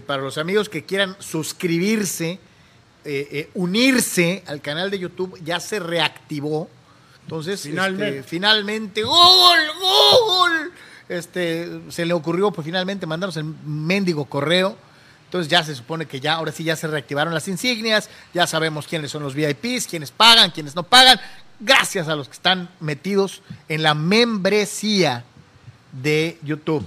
para 0.05 0.21
los 0.21 0.37
amigos 0.37 0.67
que 0.67 0.83
quieran 0.83 1.15
suscribirse, 1.19 2.39
eh, 3.09 3.27
eh, 3.31 3.49
unirse 3.53 4.43
al 4.47 4.61
canal 4.61 4.91
de 4.91 4.99
YouTube, 4.99 5.39
ya 5.43 5.59
se 5.61 5.79
reactivó. 5.79 6.69
Entonces, 7.23 7.61
Finalmente. 7.61 8.19
este, 8.19 8.29
finalmente, 8.29 9.03
Google, 9.03 9.67
Google, 9.81 10.69
este, 11.09 11.81
se 11.89 12.05
le 12.05 12.13
ocurrió 12.13 12.51
pues 12.51 12.65
finalmente 12.65 13.05
mandarnos 13.05 13.37
el 13.37 13.45
mendigo 13.65 14.25
correo. 14.25 14.77
Entonces 15.25 15.49
ya 15.49 15.63
se 15.63 15.75
supone 15.75 16.05
que 16.05 16.19
ya, 16.19 16.33
ahora 16.33 16.51
sí 16.51 16.63
ya 16.63 16.75
se 16.75 16.87
reactivaron 16.87 17.33
las 17.33 17.47
insignias, 17.49 18.09
ya 18.33 18.45
sabemos 18.47 18.87
quiénes 18.87 19.11
son 19.11 19.23
los 19.23 19.33
VIPs, 19.35 19.87
quiénes 19.87 20.11
pagan, 20.11 20.51
quiénes 20.51 20.73
no 20.75 20.83
pagan, 20.83 21.19
gracias 21.59 22.07
a 22.07 22.15
los 22.15 22.27
que 22.27 22.33
están 22.33 22.69
metidos 22.79 23.41
en 23.67 23.83
la 23.83 23.93
membresía 23.93 25.23
de 25.91 26.37
YouTube. 26.43 26.85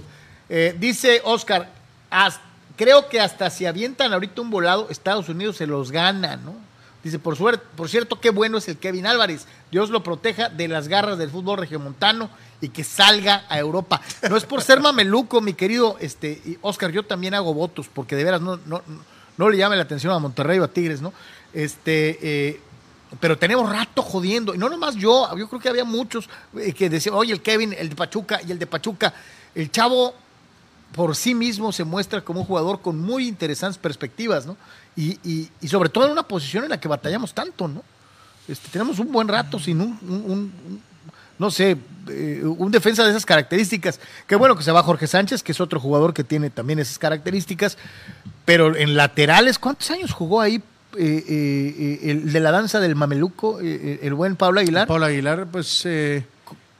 Eh, 0.49 0.75
dice 0.79 1.21
Oscar, 1.23 1.69
"Has- 2.09 2.39
creo 2.75 3.09
que 3.09 3.19
hasta 3.19 3.49
si 3.49 3.65
avientan 3.65 4.13
ahorita 4.13 4.41
un 4.41 4.49
volado, 4.49 4.87
Estados 4.89 5.29
Unidos 5.29 5.57
se 5.57 5.67
los 5.67 5.91
gana, 5.91 6.35
¿no? 6.37 6.55
Dice, 7.03 7.17
por, 7.17 7.35
suerte, 7.35 7.65
por 7.75 7.89
cierto, 7.89 8.19
qué 8.19 8.29
bueno 8.29 8.59
es 8.59 8.67
el 8.67 8.77
Kevin 8.77 9.07
Álvarez. 9.07 9.47
Dios 9.71 9.89
lo 9.89 10.03
proteja 10.03 10.49
de 10.49 10.67
las 10.67 10.87
garras 10.87 11.17
del 11.17 11.31
fútbol 11.31 11.57
regiomontano 11.57 12.29
y 12.61 12.69
que 12.69 12.83
salga 12.83 13.43
a 13.49 13.57
Europa. 13.57 14.01
No 14.29 14.37
es 14.37 14.45
por 14.45 14.61
ser 14.61 14.81
mameluco, 14.81 15.41
mi 15.41 15.53
querido 15.53 15.97
este, 15.99 16.59
Oscar, 16.61 16.91
yo 16.91 17.03
también 17.03 17.33
hago 17.33 17.55
votos, 17.55 17.89
porque 17.91 18.15
de 18.15 18.23
veras 18.23 18.41
no, 18.41 18.57
no, 18.57 18.83
no, 18.85 19.01
no 19.37 19.49
le 19.49 19.57
llame 19.57 19.75
la 19.75 19.83
atención 19.83 20.13
a 20.13 20.19
Monterrey 20.19 20.59
o 20.59 20.63
a 20.63 20.67
Tigres, 20.67 21.01
¿no? 21.01 21.11
Este, 21.53 22.19
eh, 22.21 22.61
pero 23.19 23.37
tenemos 23.37 23.67
rato 23.69 24.03
jodiendo, 24.03 24.53
y 24.53 24.59
no 24.59 24.69
nomás 24.69 24.95
yo, 24.95 25.27
yo 25.35 25.49
creo 25.49 25.59
que 25.59 25.69
había 25.69 25.83
muchos 25.83 26.29
eh, 26.55 26.71
que 26.71 26.87
decían, 26.89 27.15
oye, 27.15 27.33
el 27.33 27.41
Kevin, 27.41 27.73
el 27.73 27.89
de 27.89 27.95
Pachuca 27.95 28.39
y 28.47 28.51
el 28.51 28.59
de 28.59 28.67
Pachuca, 28.67 29.13
el 29.55 29.71
chavo 29.71 30.13
por 30.93 31.15
sí 31.15 31.33
mismo 31.35 31.71
se 31.71 31.83
muestra 31.83 32.21
como 32.21 32.41
un 32.41 32.45
jugador 32.45 32.81
con 32.81 32.99
muy 32.99 33.27
interesantes 33.27 33.77
perspectivas, 33.77 34.45
¿no? 34.45 34.57
Y, 34.95 35.17
y- 35.23 35.49
y 35.61 35.67
sobre 35.69 35.89
todo 35.89 36.05
en 36.05 36.11
una 36.11 36.23
posición 36.23 36.63
en 36.65 36.69
la 36.71 36.79
que 36.79 36.87
batallamos 36.87 37.33
tanto, 37.33 37.67
¿no? 37.67 37.81
Este, 38.47 38.67
tenemos 38.69 38.99
un 38.99 39.11
buen 39.11 39.27
rato 39.27 39.57
sin 39.59 39.79
un, 39.79 39.97
un- 40.01 40.31
un- 40.31 40.81
no 41.39 41.49
sé, 41.49 41.77
eh, 42.09 42.43
un 42.45 42.71
defensa 42.71 43.03
de 43.03 43.09
esas 43.11 43.25
características. 43.25 43.99
Qué 44.27 44.35
bueno 44.35 44.55
que 44.55 44.63
se 44.63 44.71
va 44.71 44.83
Jorge 44.83 45.07
Sánchez, 45.07 45.41
que 45.43 45.53
es 45.53 45.61
otro 45.61 45.79
jugador 45.79 46.13
que 46.13 46.23
tiene 46.23 46.49
también 46.49 46.77
esas 46.79 46.99
características, 46.99 47.77
pero 48.45 48.75
en 48.75 48.95
laterales, 48.95 49.57
¿cuántos 49.57 49.89
años 49.91 50.11
jugó 50.11 50.41
ahí 50.41 50.61
eh, 50.97 51.23
eh, 51.27 51.99
el 52.11 52.33
de 52.33 52.39
la 52.41 52.51
danza 52.51 52.79
del 52.81 52.95
mameluco, 52.95 53.59
el 53.61 54.13
buen 54.13 54.35
Pablo 54.35 54.59
Aguilar? 54.59 54.87
Pablo 54.87 55.05
Aguilar, 55.05 55.47
pues, 55.51 55.83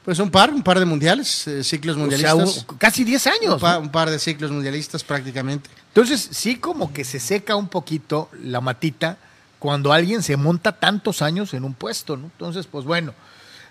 pues 0.03 0.17
un 0.19 0.31
par, 0.31 0.51
un 0.51 0.63
par 0.63 0.79
de 0.79 0.85
mundiales, 0.85 1.47
eh, 1.47 1.63
ciclos 1.63 1.95
O 1.95 1.99
sea, 1.99 2.01
mundialistas. 2.35 2.65
un- 2.69 2.77
casi 2.77 3.03
10 3.03 3.27
años. 3.27 3.53
un, 3.55 3.59
pa- 3.59 3.73
¿no? 3.75 3.79
un 3.81 3.91
par 3.91 4.09
de 4.09 4.17
ciclos 4.19 4.51
mundialistas 4.51 5.03
prácticamente. 5.03 5.69
Entonces, 5.89 6.27
sí 6.31 6.55
como 6.55 6.91
que 6.93 7.03
se 7.03 7.19
seca 7.19 7.55
un 7.55 7.67
poquito 7.67 8.29
la 8.43 8.61
matita 8.61 9.17
cuando 9.59 9.93
alguien 9.93 10.23
se 10.23 10.37
monta 10.37 10.71
tantos 10.71 11.21
años 11.21 11.53
en 11.53 11.63
un 11.63 11.73
puesto, 11.75 12.17
¿no? 12.17 12.25
Entonces, 12.25 12.65
pues 12.67 12.85
bueno. 12.85 13.13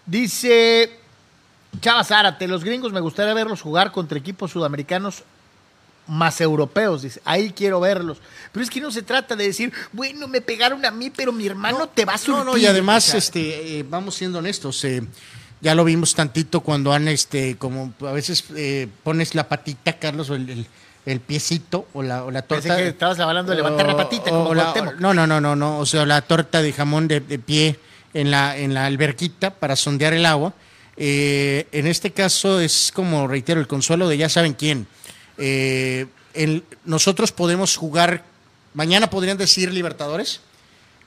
Dice 0.07 0.91
Chava 1.81 2.05
Zárate, 2.05 2.49
los 2.49 2.65
gringos 2.65 2.93
me 2.93 3.01
gustaría 3.01 3.35
verlos 3.35 3.61
jugar 3.61 3.93
contra 3.93 4.19
equipos 4.19 4.51
sudamericanos 4.51 5.23
más 6.07 6.41
europeos, 6.41 7.03
dice, 7.03 7.21
ahí 7.25 7.53
quiero 7.53 7.79
verlos. 7.79 8.19
Pero 8.51 8.65
es 8.65 8.71
que 8.71 8.81
no 8.81 8.91
se 8.91 9.03
trata 9.03 9.37
de 9.37 9.45
decir, 9.47 9.73
bueno, 9.93 10.27
me 10.27 10.41
pegaron 10.41 10.85
a 10.85 10.91
mí, 10.91 11.11
pero 11.11 11.33
mi 11.33 11.47
hermano 11.47 11.87
te 11.89 12.05
va 12.05 12.15
a 12.15 12.19
surtir. 12.19 12.45
No, 12.45 12.53
no, 12.53 12.57
y 12.57 12.67
además, 12.67 13.15
este, 13.15 13.79
eh, 13.79 13.87
vamos 13.89 14.17
siendo 14.17 14.39
honestos, 14.41 14.83
eh, 14.85 15.03
ya 15.61 15.75
lo 15.75 15.85
vimos 15.85 16.15
tantito 16.15 16.61
cuando 16.61 16.93
han, 16.93 17.09
este, 17.09 17.57
como 17.57 17.93
a 18.01 18.13
veces 18.13 18.45
eh, 18.57 18.89
pones 19.05 19.35
la 19.35 19.49
patita, 19.49 19.99
Carlos, 19.99 20.31
o 20.31 20.35
el, 20.35 20.49
el, 20.49 20.67
el 21.07 21.21
piecito, 21.21 21.87
o 21.93 22.03
la, 22.03 22.25
o 22.25 22.31
la 22.31 22.43
Pensé 22.43 22.69
torta. 22.69 22.83
que 22.83 22.89
estabas 22.91 23.19
hablando 23.21 23.51
de 23.51 23.57
levantar 23.57 23.87
la 23.87 23.97
patita, 23.97 24.31
como 24.31 24.55
la- 24.55 24.75
no, 24.99 25.13
no, 25.15 25.27
no, 25.27 25.41
no, 25.41 25.55
no, 25.57 25.79
o 25.79 25.87
sea, 25.87 26.07
la 26.07 26.23
torta 26.23 26.63
de 26.63 26.73
jamón 26.73 27.09
de, 27.09 27.21
de 27.21 27.39
pie 27.39 27.79
en 28.15 28.31
la, 28.31 28.57
en 28.57 28.75
la 28.75 28.87
alberquita 28.87 29.51
para 29.51 29.77
sondear 29.77 30.13
el 30.15 30.27
agua. 30.27 30.53
Eh, 30.97 31.67
en 31.73 31.87
este 31.87 32.11
caso 32.13 32.61
es 32.61 32.91
como, 32.95 33.27
reitero, 33.29 33.61
el 33.61 33.67
consuelo 33.67 34.09
de 34.09 34.19
ya 34.19 34.29
saben 34.29 34.55
quién. 34.55 34.87
Eh, 35.39 36.07
el- 36.35 36.65
nosotros 36.85 37.33
podemos 37.33 37.77
jugar, 37.77 38.25
mañana 38.75 39.09
podrían 39.11 39.39
decir 39.39 39.73
Libertadores, 39.73 40.41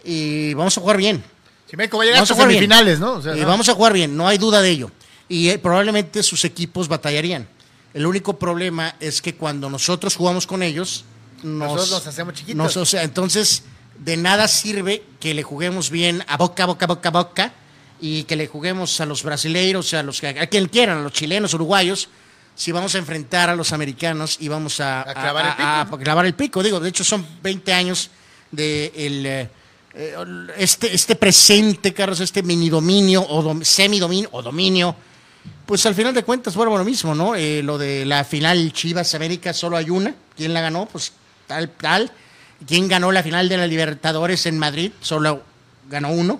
y 0.04 0.54
vamos 0.56 0.78
a 0.78 0.82
jugar 0.82 0.98
bien. 0.98 1.24
Si 1.74 1.78
México 1.78 1.98
va 1.98 2.04
a 2.04 2.06
llegar 2.06 2.18
Vamos 2.20 2.30
a 2.30 2.34
jugar 2.36 2.50
bien. 2.50 2.60
semifinales, 2.60 3.00
¿no? 3.00 3.14
O 3.14 3.22
sea, 3.24 3.36
Y 3.36 3.40
¿no? 3.42 3.48
vamos 3.48 3.68
a 3.68 3.74
jugar 3.74 3.94
bien, 3.94 4.16
no 4.16 4.28
hay 4.28 4.38
duda 4.38 4.62
de 4.62 4.70
ello. 4.70 4.92
Y 5.28 5.50
eh, 5.50 5.58
probablemente 5.58 6.22
sus 6.22 6.46
equipos 6.46 6.88
batallarían. 6.88 7.48
El 7.96 8.06
único 8.06 8.38
problema 8.38 8.94
es 9.00 9.24
que 9.24 9.34
cuando 9.34 9.72
nosotros 9.72 10.16
jugamos 10.16 10.46
con 10.46 10.62
ellos, 10.62 11.04
nos, 11.42 11.70
Nosotros 11.72 11.90
nos 11.90 12.06
hacemos 12.08 12.36
chiquitos. 12.36 12.56
nos- 12.56 12.78
o 12.78 12.86
sea, 12.86 13.02
entonces, 13.02 13.64
de 13.98 14.18
nada 14.18 14.48
sirve 14.48 15.02
que 15.20 15.34
le 15.34 15.42
juguemos 15.42 15.90
bien 15.90 16.24
a 16.28 16.38
boca, 16.38 16.68
boca, 16.68 16.86
boca, 16.86 17.10
boca, 17.10 17.54
y 18.00 18.26
que 18.26 18.36
le 18.36 18.46
juguemos 18.46 19.02
a 19.02 19.08
los 19.08 19.24
brasileiros, 19.24 19.96
a 19.96 20.04
los 20.04 20.24
a 20.24 20.46
quien 20.46 20.68
quieran, 20.68 21.00
a 21.00 21.02
los 21.02 21.14
chilenos, 21.14 21.56
uruguayos, 21.56 22.08
si 22.54 22.72
vamos 22.72 22.94
a 22.94 23.00
enfrentar 23.00 23.50
a 23.50 23.56
los 23.56 23.74
americanos 23.74 24.38
y 24.40 24.48
vamos 24.48 24.80
a, 24.80 25.02
A 25.02 25.06
clavar 25.16 25.46
el 25.48 25.52
pico, 25.54 25.64
a- 25.68 25.86
¿no? 25.90 25.96
a 25.96 26.00
clavar 26.00 26.26
el 26.28 26.36
pico. 26.36 26.62
Digo, 26.62 26.80
de 26.80 26.90
hecho 26.90 27.04
son 27.04 27.26
20 27.42 27.74
años 27.74 28.12
de 28.52 28.92
el, 28.96 29.50
eh, 29.96 30.16
este, 30.58 30.94
este 30.94 31.16
presente, 31.16 31.94
Carlos, 31.94 32.20
este 32.20 32.42
mini 32.44 32.70
dominio 32.70 33.22
o 33.28 33.44
dom- 33.44 33.64
semidominio 33.64 34.30
o 34.32 34.42
dominio. 34.42 34.96
Pues 35.66 35.86
al 35.86 35.96
final 35.96 36.14
de 36.14 36.24
cuentas, 36.24 36.56
bueno, 36.56 36.78
lo 36.78 36.84
mismo, 36.84 37.14
¿no? 37.16 37.36
Eh, 37.36 37.62
lo 37.64 37.78
de 37.78 38.06
la 38.06 38.24
final 38.24 38.72
Chivas 38.74 39.14
América 39.16 39.54
solo 39.54 39.78
hay 39.78 39.90
una. 39.90 40.14
¿Quién 40.36 40.54
la 40.54 40.62
ganó? 40.62 40.86
Pues 40.88 41.14
tal, 41.48 41.70
tal. 41.70 42.12
¿Quién 42.68 42.88
ganó 42.88 43.12
la 43.12 43.24
final 43.24 43.48
de 43.50 43.58
la 43.58 43.68
Libertadores 43.68 44.46
en 44.46 44.58
Madrid? 44.58 44.92
Solo 45.02 45.44
ganó 45.90 46.10
uno. 46.12 46.40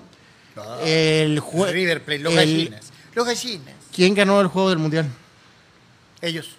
el 0.84 1.42
jue- 1.42 1.72
River 1.72 2.04
Plate, 2.04 2.20
los 2.24 2.34
el-. 2.36 2.76
Los. 3.16 3.36
¿Quién 3.94 4.14
ganó 4.16 4.40
el 4.42 4.48
juego 4.48 4.70
del 4.70 4.80
mundial? 4.80 5.08
Ellos. 6.22 6.50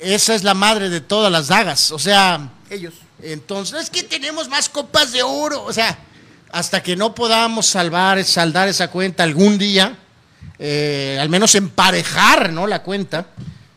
Esa 0.00 0.34
es 0.34 0.42
la 0.44 0.54
madre 0.54 0.88
de 0.90 1.00
todas 1.00 1.30
las 1.30 1.48
dagas. 1.48 1.90
O 1.92 1.98
sea, 1.98 2.50
Ellos. 2.70 2.94
Entonces 3.22 3.84
es 3.84 3.90
que 3.90 4.02
tenemos 4.02 4.48
más 4.48 4.68
copas 4.68 5.12
de 5.12 5.22
oro. 5.22 5.64
O 5.64 5.72
sea, 5.72 5.98
hasta 6.50 6.82
que 6.82 6.96
no 6.96 7.14
podamos 7.14 7.66
salvar, 7.66 8.22
saldar 8.24 8.68
esa 8.68 8.90
cuenta 8.90 9.22
algún 9.22 9.58
día, 9.58 9.96
eh, 10.58 11.18
al 11.20 11.28
menos 11.28 11.54
emparejar, 11.54 12.52
¿no? 12.52 12.66
La 12.66 12.82
cuenta. 12.82 13.26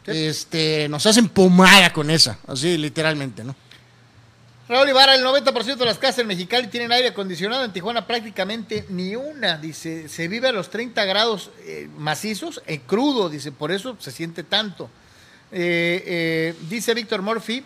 Este, 0.05 0.87
nos 0.87 1.05
hacen 1.07 1.29
pomada 1.29 1.91
con 1.91 2.11
esa, 2.11 2.37
así 2.47 2.77
literalmente, 2.77 3.43
¿no? 3.43 3.55
Raúl 4.67 4.89
Ibarra, 4.89 5.13
el 5.13 5.23
90% 5.23 5.75
de 5.75 5.85
las 5.85 5.99
casas 5.99 6.19
en 6.19 6.27
Mexicali 6.27 6.67
tienen 6.67 6.91
aire 6.91 7.09
acondicionado, 7.09 7.63
en 7.63 7.71
Tijuana 7.71 8.07
prácticamente 8.07 8.85
ni 8.89 9.15
una, 9.15 9.57
dice, 9.57 10.09
se 10.09 10.27
vive 10.27 10.47
a 10.47 10.51
los 10.51 10.71
30 10.71 11.05
grados 11.05 11.51
eh, 11.65 11.87
macizos, 11.97 12.63
eh, 12.65 12.79
crudo, 12.79 13.29
dice, 13.29 13.51
por 13.51 13.71
eso 13.71 13.95
se 13.99 14.11
siente 14.11 14.43
tanto. 14.43 14.89
Eh, 15.51 16.55
dice 16.67 16.95
Víctor 16.95 17.21
Murphy, 17.21 17.63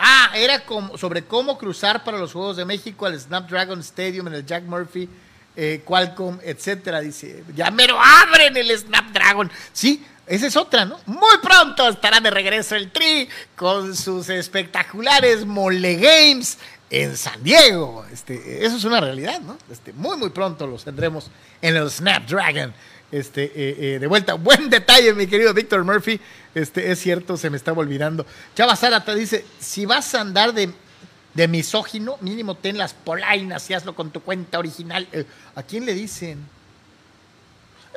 ah, 0.00 0.32
era 0.34 0.64
como, 0.64 0.98
sobre 0.98 1.24
cómo 1.24 1.58
cruzar 1.58 2.02
para 2.02 2.18
los 2.18 2.32
Juegos 2.32 2.56
de 2.56 2.64
México 2.64 3.06
al 3.06 3.18
Snapdragon 3.18 3.80
Stadium 3.80 4.26
en 4.28 4.34
el 4.34 4.46
Jack 4.46 4.64
Murphy, 4.64 5.08
eh, 5.56 5.82
Qualcomm, 5.84 6.38
etcétera, 6.42 7.00
dice, 7.00 7.44
ya 7.54 7.70
mero 7.70 7.98
abren 8.00 8.56
el 8.56 8.76
Snapdragon, 8.76 9.50
sí, 9.72 10.04
esa 10.26 10.46
es 10.46 10.56
otra, 10.56 10.84
¿no? 10.84 10.98
Muy 11.06 11.38
pronto 11.42 11.88
estará 11.88 12.20
de 12.20 12.30
regreso 12.30 12.76
el 12.76 12.92
Tri 12.92 13.28
con 13.56 13.96
sus 13.96 14.28
espectaculares 14.28 15.44
Mole 15.44 15.96
Games 15.96 16.56
en 16.88 17.16
San 17.16 17.42
Diego. 17.42 18.04
Este, 18.12 18.64
eso 18.64 18.76
es 18.76 18.84
una 18.84 19.00
realidad, 19.00 19.40
¿no? 19.40 19.58
Este, 19.70 19.92
muy, 19.92 20.16
muy 20.16 20.30
pronto 20.30 20.68
los 20.68 20.84
tendremos 20.84 21.30
en 21.60 21.76
el 21.76 21.90
Snapdragon. 21.90 22.72
Este, 23.12 23.44
eh, 23.44 23.94
eh, 23.94 23.98
de 23.98 24.06
vuelta, 24.06 24.34
buen 24.34 24.70
detalle, 24.70 25.12
mi 25.14 25.26
querido 25.26 25.52
Víctor 25.54 25.84
Murphy. 25.84 26.20
Este, 26.54 26.90
es 26.92 26.98
cierto, 27.00 27.36
se 27.36 27.50
me 27.50 27.56
estaba 27.56 27.78
olvidando. 27.80 28.24
Chava 28.54 28.76
Zárate 28.76 29.14
dice: 29.14 29.44
si 29.58 29.84
vas 29.86 30.14
a 30.14 30.20
andar 30.20 30.52
de, 30.54 30.70
de 31.34 31.48
misógino, 31.48 32.16
mínimo 32.20 32.54
ten 32.56 32.78
las 32.78 32.94
polainas 32.94 33.68
y 33.70 33.74
hazlo 33.74 33.94
con 33.94 34.10
tu 34.10 34.20
cuenta 34.20 34.58
original. 34.58 35.08
Eh, 35.12 35.24
¿A 35.56 35.62
quién 35.62 35.86
le 35.86 35.94
dicen? 35.94 36.38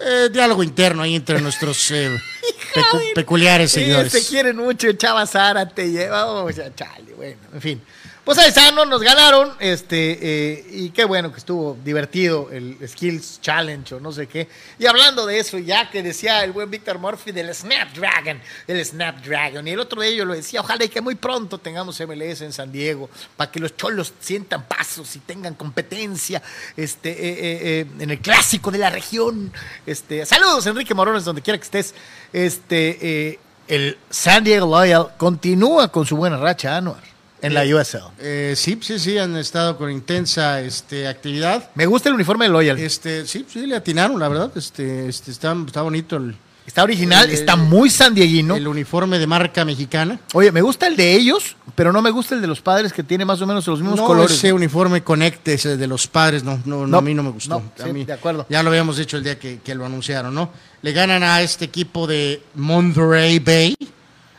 Eh, 0.02 0.30
diálogo 0.32 0.64
interno 0.64 1.04
ahí 1.04 1.16
entre 1.16 1.40
nuestros 1.40 1.92
pecu- 1.92 3.14
peculiares 3.14 3.72
Sí, 3.72 3.82
seguidores. 3.82 4.12
se 4.12 4.26
quieren 4.28 4.58
mucho, 4.58 4.92
Chava 4.94 5.26
Zárate, 5.28 5.92
lleva, 5.92 6.26
o 6.32 6.52
sea, 6.52 6.74
chale, 6.74 7.14
bueno, 7.14 7.38
en 7.54 7.62
fin. 7.62 7.82
Pues 8.24 8.38
ahí 8.38 8.48
está, 8.48 8.72
no 8.72 8.86
nos 8.86 9.02
ganaron, 9.02 9.52
este, 9.60 10.18
eh, 10.22 10.66
y 10.72 10.92
qué 10.92 11.04
bueno 11.04 11.30
que 11.30 11.40
estuvo 11.40 11.78
divertido 11.84 12.50
el 12.52 12.78
Skills 12.88 13.42
Challenge 13.42 13.96
o 13.96 14.00
no 14.00 14.14
sé 14.14 14.28
qué. 14.28 14.48
Y 14.80 14.86
hablando 14.86 15.26
de 15.26 15.40
eso, 15.40 15.58
ya 15.58 15.90
que 15.90 16.02
decía 16.02 16.42
el 16.46 16.54
buen 16.54 16.72
Víctor 16.72 17.00
Murphy 17.00 17.34
del 17.34 17.54
Snapdragon, 17.54 18.40
el 18.66 18.86
Snapdragon, 18.86 19.68
y 19.68 19.72
el 19.72 19.80
otro 19.82 20.02
de 20.02 20.08
ellos 20.08 20.26
lo 20.26 20.34
decía, 20.34 20.62
ojalá 20.62 20.86
y 20.86 20.88
que 20.88 21.02
muy 21.02 21.16
pronto 21.16 21.58
tengamos 21.58 22.00
MLS 22.00 22.42
en 22.42 22.54
San 22.54 22.72
Diego, 22.72 23.10
para 23.36 23.52
que 23.52 23.60
los 23.60 23.76
cholos 23.76 24.14
sientan 24.22 24.70
pasos 24.70 25.14
y 25.18 25.20
tengan 25.20 25.56
competencia, 25.56 26.42
este, 26.78 27.10
eh, 27.10 27.16
eh, 27.18 27.60
eh, 27.62 27.88
en 28.00 28.10
el 28.10 28.20
clásico 28.20 28.72
de 28.72 28.78
la 28.78 28.90
región. 28.90 29.52
Este, 29.86 30.26
saludos, 30.26 30.66
Enrique 30.66 30.94
Morones, 30.94 31.26
donde 31.26 31.42
quiera 31.42 31.58
que 31.58 31.66
estés. 31.66 31.94
Este, 32.32 32.98
eh, 33.02 33.40
el 33.68 33.98
San 34.10 34.44
Diego 34.44 34.68
Loyal 34.68 35.10
continúa 35.18 35.90
con 35.90 36.06
su 36.06 36.18
buena 36.18 36.38
racha, 36.38 36.78
Anuar, 36.78 37.04
en 37.44 37.54
la 37.54 37.64
USL. 37.64 37.98
Eh, 38.20 38.54
sí, 38.56 38.80
sí, 38.82 38.98
sí, 38.98 39.18
han 39.18 39.36
estado 39.38 39.78
con 39.78 39.92
intensa 39.92 40.60
este, 40.62 41.08
actividad. 41.08 41.70
Me 41.76 41.86
gusta 41.86 42.10
el 42.10 42.16
uniforme 42.16 42.46
de 42.46 42.52
Loyal. 42.52 42.80
Este, 42.80 43.28
sí, 43.28 43.46
sí, 43.48 43.68
le 43.68 43.76
atinaron, 43.76 44.20
la 44.20 44.28
verdad. 44.30 44.52
Este, 44.56 45.08
este, 45.08 45.30
está, 45.32 45.56
está 45.68 45.82
bonito 45.84 46.16
el, 46.18 46.36
Está 46.66 46.82
original, 46.84 47.26
el- 47.28 47.34
está 47.36 47.58
muy 47.58 47.90
sandieguino. 47.90 48.56
el 48.56 48.66
uniforme 48.70 49.20
de 49.20 49.28
marca 49.28 49.66
mexicana. 49.66 50.18
Oye, 50.34 50.50
me 50.50 50.62
gusta 50.62 50.88
el 50.88 50.96
de 50.96 51.14
ellos, 51.14 51.58
pero 51.76 51.92
no 51.92 52.02
me 52.02 52.10
gusta 52.10 52.36
el 52.36 52.42
de 52.42 52.48
los 52.48 52.62
padres 52.62 52.94
que 52.94 53.04
tiene 53.04 53.26
más 53.26 53.42
o 53.42 53.46
menos 53.46 53.68
los 53.68 53.82
mismos 53.82 54.00
no 54.00 54.06
colores. 54.08 54.32
ese 54.38 54.54
uniforme 54.54 55.04
conecte 55.04 55.56
ese 55.56 55.76
de 55.76 55.88
los 55.88 56.08
padres, 56.08 56.42
no, 56.46 56.62
no, 56.64 56.88
no, 56.88 56.98
a 56.98 57.02
mí 57.02 57.14
no 57.14 57.22
me 57.22 57.32
gustó. 57.32 57.60
no, 57.60 57.84
A 57.84 57.86
sí, 57.86 57.92
mí- 57.92 58.06
de 58.06 58.14
acuerdo. 58.14 58.46
Ya 58.48 58.64
lo 58.64 58.70
habíamos 58.70 58.96
dicho 58.96 59.18
el 59.18 59.26
día 59.26 59.38
que, 59.38 59.60
que 59.60 59.76
lo 59.76 59.86
anunciaron, 59.86 60.34
¿no? 60.34 60.52
Le 60.82 60.94
ganan 60.94 61.22
a 61.22 61.42
este 61.42 61.66
equipo 61.66 62.08
de 62.08 62.42
Monterey 62.56 63.40
Bay 63.40 63.76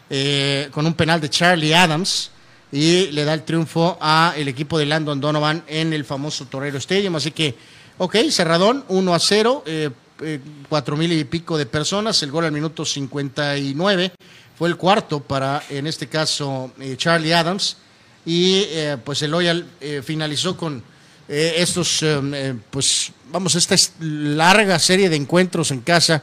eh, 0.09 0.69
con 0.71 0.87
un 0.87 0.95
penal 0.95 1.21
de 1.21 1.29
Charlie 1.29 1.75
Adams 1.75 2.31
y 2.75 3.13
le 3.13 3.25
da 3.25 3.35
el 3.35 3.45
triunfo 3.45 3.97
a 4.01 4.35
el 4.37 4.49
equipo 4.49 4.77
de 4.81 4.87
Landon 4.87 5.21
Donovan 5.21 5.63
en 5.69 5.93
el 5.93 6.05
famoso 6.05 6.47
Torero 6.47 6.77
Stadium. 6.79 7.15
Así 7.15 7.31
que, 7.31 7.55
ok, 7.99 8.17
cerradón, 8.31 8.85
1 8.89 9.15
a 9.15 9.19
0, 9.21 9.63
eh, 9.65 9.91
eh, 10.21 10.41
cuatro 10.69 10.97
mil 10.97 11.13
y 11.13 11.23
pico 11.23 11.57
de 11.57 11.67
personas, 11.67 12.21
el 12.25 12.33
gol 12.33 12.47
al 12.47 12.51
minuto 12.51 12.85
59 12.85 14.13
fue 14.59 14.69
el 14.69 14.77
cuarto 14.77 15.21
para, 15.21 15.63
en 15.71 15.87
este 15.87 16.09
caso, 16.09 16.73
eh, 16.81 16.97
Charlie 16.97 17.33
Adams 17.33 17.77
y 18.27 18.65
eh, 18.67 18.97
pues 19.05 19.23
el 19.23 19.31
Loyal 19.31 19.65
finalizó 20.03 20.57
con 20.57 20.83
estos, 21.29 22.05
pues 22.71 23.13
vamos, 23.31 23.55
esta 23.55 23.75
es 23.77 23.93
larga 24.01 24.79
serie 24.81 25.09
de 25.09 25.17
encuentros 25.17 25.71
en 25.71 25.81
casa, 25.81 26.23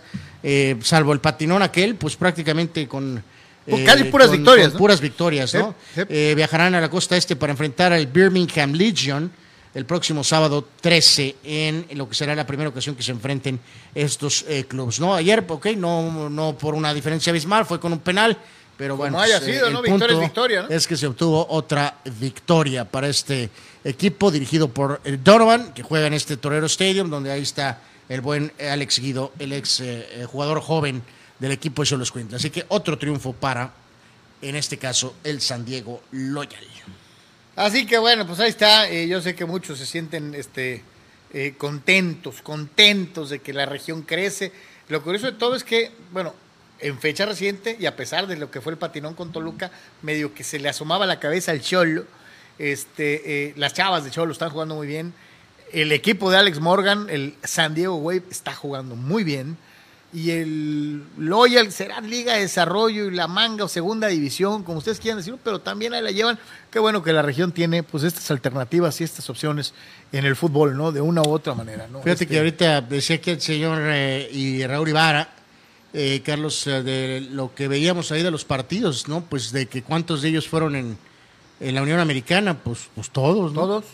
salvo 0.84 1.14
el 1.14 1.20
patinón 1.20 1.62
aquel, 1.62 1.96
pues 1.96 2.18
prácticamente 2.18 2.88
con... 2.90 3.24
Pues 3.72 3.86
casi 3.86 4.04
puras 4.06 4.32
victorias, 4.32 4.68
con 4.68 4.74
¿no? 4.74 4.80
puras 4.80 5.02
victorias, 5.02 5.54
¿no? 5.54 5.76
Eh, 5.96 6.34
viajarán 6.36 6.76
a 6.76 6.82
la 6.82 6.90
costa 6.90 7.18
este 7.18 7.36
para 7.36 7.52
enfrentar 7.52 7.94
al 7.94 8.08
Birmingham 8.08 8.74
Legion 8.74 9.32
el 9.74 9.86
próximo 9.86 10.24
sábado 10.24 10.68
13 10.82 11.38
en 11.44 11.86
lo 11.94 12.08
que 12.10 12.16
será 12.16 12.36
la 12.36 12.46
primera 12.46 12.70
ocasión 12.70 12.96
que 12.96 13.04
se 13.04 13.12
enfrenten 13.12 13.60
estos 13.96 14.46
eh, 14.48 14.66
clubes. 14.68 15.00
No, 15.00 15.16
ayer, 15.16 15.44
ok, 15.48 15.68
no, 15.78 16.30
no 16.30 16.58
por 16.58 16.76
una 16.76 16.94
diferencia 16.94 17.32
abismal, 17.32 17.66
fue 17.66 17.80
con 17.80 17.94
un 17.94 18.00
penal, 18.00 18.38
pero 18.78 18.96
Como 18.96 19.04
bueno, 19.04 19.20
haya 19.20 19.40
pues, 19.40 19.56
sido, 19.56 19.70
¿no? 19.70 19.82
Victoria 19.82 20.06
es 20.06 20.12
punto 20.12 20.22
victoria, 20.22 20.62
¿no? 20.64 20.70
Es 20.70 20.88
que 20.88 20.98
se 20.98 21.08
obtuvo 21.08 21.46
otra 21.50 21.98
victoria 22.20 22.84
para 22.84 23.08
este 23.08 23.50
equipo 23.84 24.32
dirigido 24.32 24.70
por 24.70 25.02
eh, 25.06 25.18
Donovan, 25.24 25.74
que 25.74 25.84
juega 25.84 26.08
en 26.08 26.14
este 26.14 26.36
Torero 26.36 26.66
Stadium, 26.66 27.10
donde 27.10 27.32
ahí 27.32 27.44
está 27.44 27.80
el 28.10 28.22
buen 28.22 28.52
Alex 28.60 29.00
Guido, 29.00 29.32
el 29.40 29.54
ex 29.54 29.80
eh, 29.80 30.08
eh, 30.12 30.26
jugador 30.26 30.60
joven 30.62 31.02
del 31.42 31.52
equipo 31.52 31.82
de 31.82 31.88
Cholos 31.88 32.12
Queens. 32.12 32.36
Así 32.36 32.52
que 32.52 32.66
otro 32.68 33.00
triunfo 33.00 33.34
para, 33.34 33.74
en 34.44 34.56
este 34.56 34.78
caso, 34.78 35.16
el 35.24 35.42
San 35.42 35.66
Diego 35.66 36.04
Loyal. 36.12 36.64
Así 37.56 37.88
que 37.88 37.98
bueno, 37.98 38.28
pues 38.28 38.40
ahí 38.40 38.50
está. 38.50 38.88
Eh, 38.88 39.08
yo 39.08 39.22
sé 39.22 39.34
que 39.34 39.46
muchos 39.46 39.80
se 39.80 39.88
sienten 39.88 40.36
este, 40.36 40.84
eh, 41.34 41.56
contentos, 41.58 42.44
contentos 42.44 43.32
de 43.32 43.40
que 43.40 43.54
la 43.54 43.66
región 43.66 44.04
crece. 44.04 44.52
Lo 44.88 45.02
curioso 45.02 45.32
de 45.32 45.38
todo 45.38 45.56
es 45.56 45.64
que, 45.64 45.92
bueno, 46.12 46.36
en 46.80 47.00
fecha 47.00 47.26
reciente 47.26 47.76
y 47.80 47.88
a 47.88 47.96
pesar 47.96 48.28
de 48.28 48.38
lo 48.38 48.52
que 48.52 48.62
fue 48.62 48.74
el 48.74 48.78
patinón 48.78 49.16
con 49.16 49.32
Toluca, 49.32 49.72
medio 50.04 50.36
que 50.36 50.44
se 50.44 50.60
le 50.60 50.70
asomaba 50.70 51.08
la 51.08 51.20
cabeza 51.20 51.52
al 51.52 51.62
Cholo. 51.62 52.06
Este, 52.60 53.48
eh, 53.48 53.54
las 53.58 53.74
chavas 53.74 54.04
de 54.04 54.12
Cholo 54.12 54.32
están 54.32 54.52
jugando 54.52 54.76
muy 54.76 54.86
bien. 54.86 55.12
El 55.74 55.92
equipo 55.92 56.30
de 56.30 56.38
Alex 56.38 56.60
Morgan, 56.60 57.08
el 57.10 57.34
San 57.44 57.74
Diego 57.74 57.96
Wave, 57.96 58.26
está 58.30 58.54
jugando 58.54 58.96
muy 58.96 59.24
bien. 59.24 59.58
Y 60.14 60.32
el 60.32 61.04
Loyal 61.18 61.72
será 61.72 62.02
Liga 62.02 62.34
de 62.34 62.42
Desarrollo 62.42 63.06
y 63.06 63.16
la 63.16 63.28
Manga 63.28 63.64
o 63.64 63.68
Segunda 63.70 64.08
División, 64.08 64.64
como 64.64 64.80
ustedes 64.80 65.00
quieran 65.00 65.20
decirlo, 65.20 65.40
pero 65.42 65.60
también 65.60 65.94
ahí 65.94 66.02
la 66.04 66.12
llevan. 66.12 66.38
Qué 66.70 66.80
bueno 66.80 67.02
que 67.02 67.14
la 67.14 67.22
región 67.22 67.54
tiene 67.54 67.82
pues 67.82 68.04
estas 68.04 68.30
alternativas 68.30 69.00
y 69.00 69.06
estas 69.06 69.30
opciones 69.30 69.74
en 70.12 70.26
el 70.26 70.36
fútbol, 70.36 70.76
¿no? 70.76 70.92
De 70.92 71.00
una 71.00 71.22
u 71.22 71.30
otra 71.32 71.54
manera, 71.54 71.88
¿no? 71.88 72.00
Fíjate 72.00 72.24
Este, 72.24 72.28
que 72.28 72.38
ahorita 72.40 72.82
decía 72.82 73.22
que 73.22 73.32
el 73.32 73.42
señor 73.42 73.80
eh, 73.84 74.30
y 74.34 74.66
Raúl 74.68 74.90
Ibarra, 74.90 75.30
eh, 75.94 76.22
Carlos, 76.26 76.68
eh, 76.68 76.84
de 76.84 77.28
lo 77.32 77.56
que 77.56 77.70
veíamos 77.70 78.12
ahí 78.12 78.22
de 78.22 78.32
los 78.32 78.44
partidos, 78.44 79.08
¿no? 79.08 79.22
Pues 79.22 79.54
de 79.54 79.68
que 79.68 79.82
cuántos 79.82 80.22
de 80.22 80.30
ellos 80.30 80.46
fueron 80.48 80.76
en, 80.76 80.98
en 81.62 81.76
la 81.76 81.82
Unión 81.82 82.00
Americana, 82.00 82.58
pues, 82.58 82.90
pues 82.96 83.10
todos, 83.12 83.54
¿no? 83.54 83.62
Todos. 83.62 83.86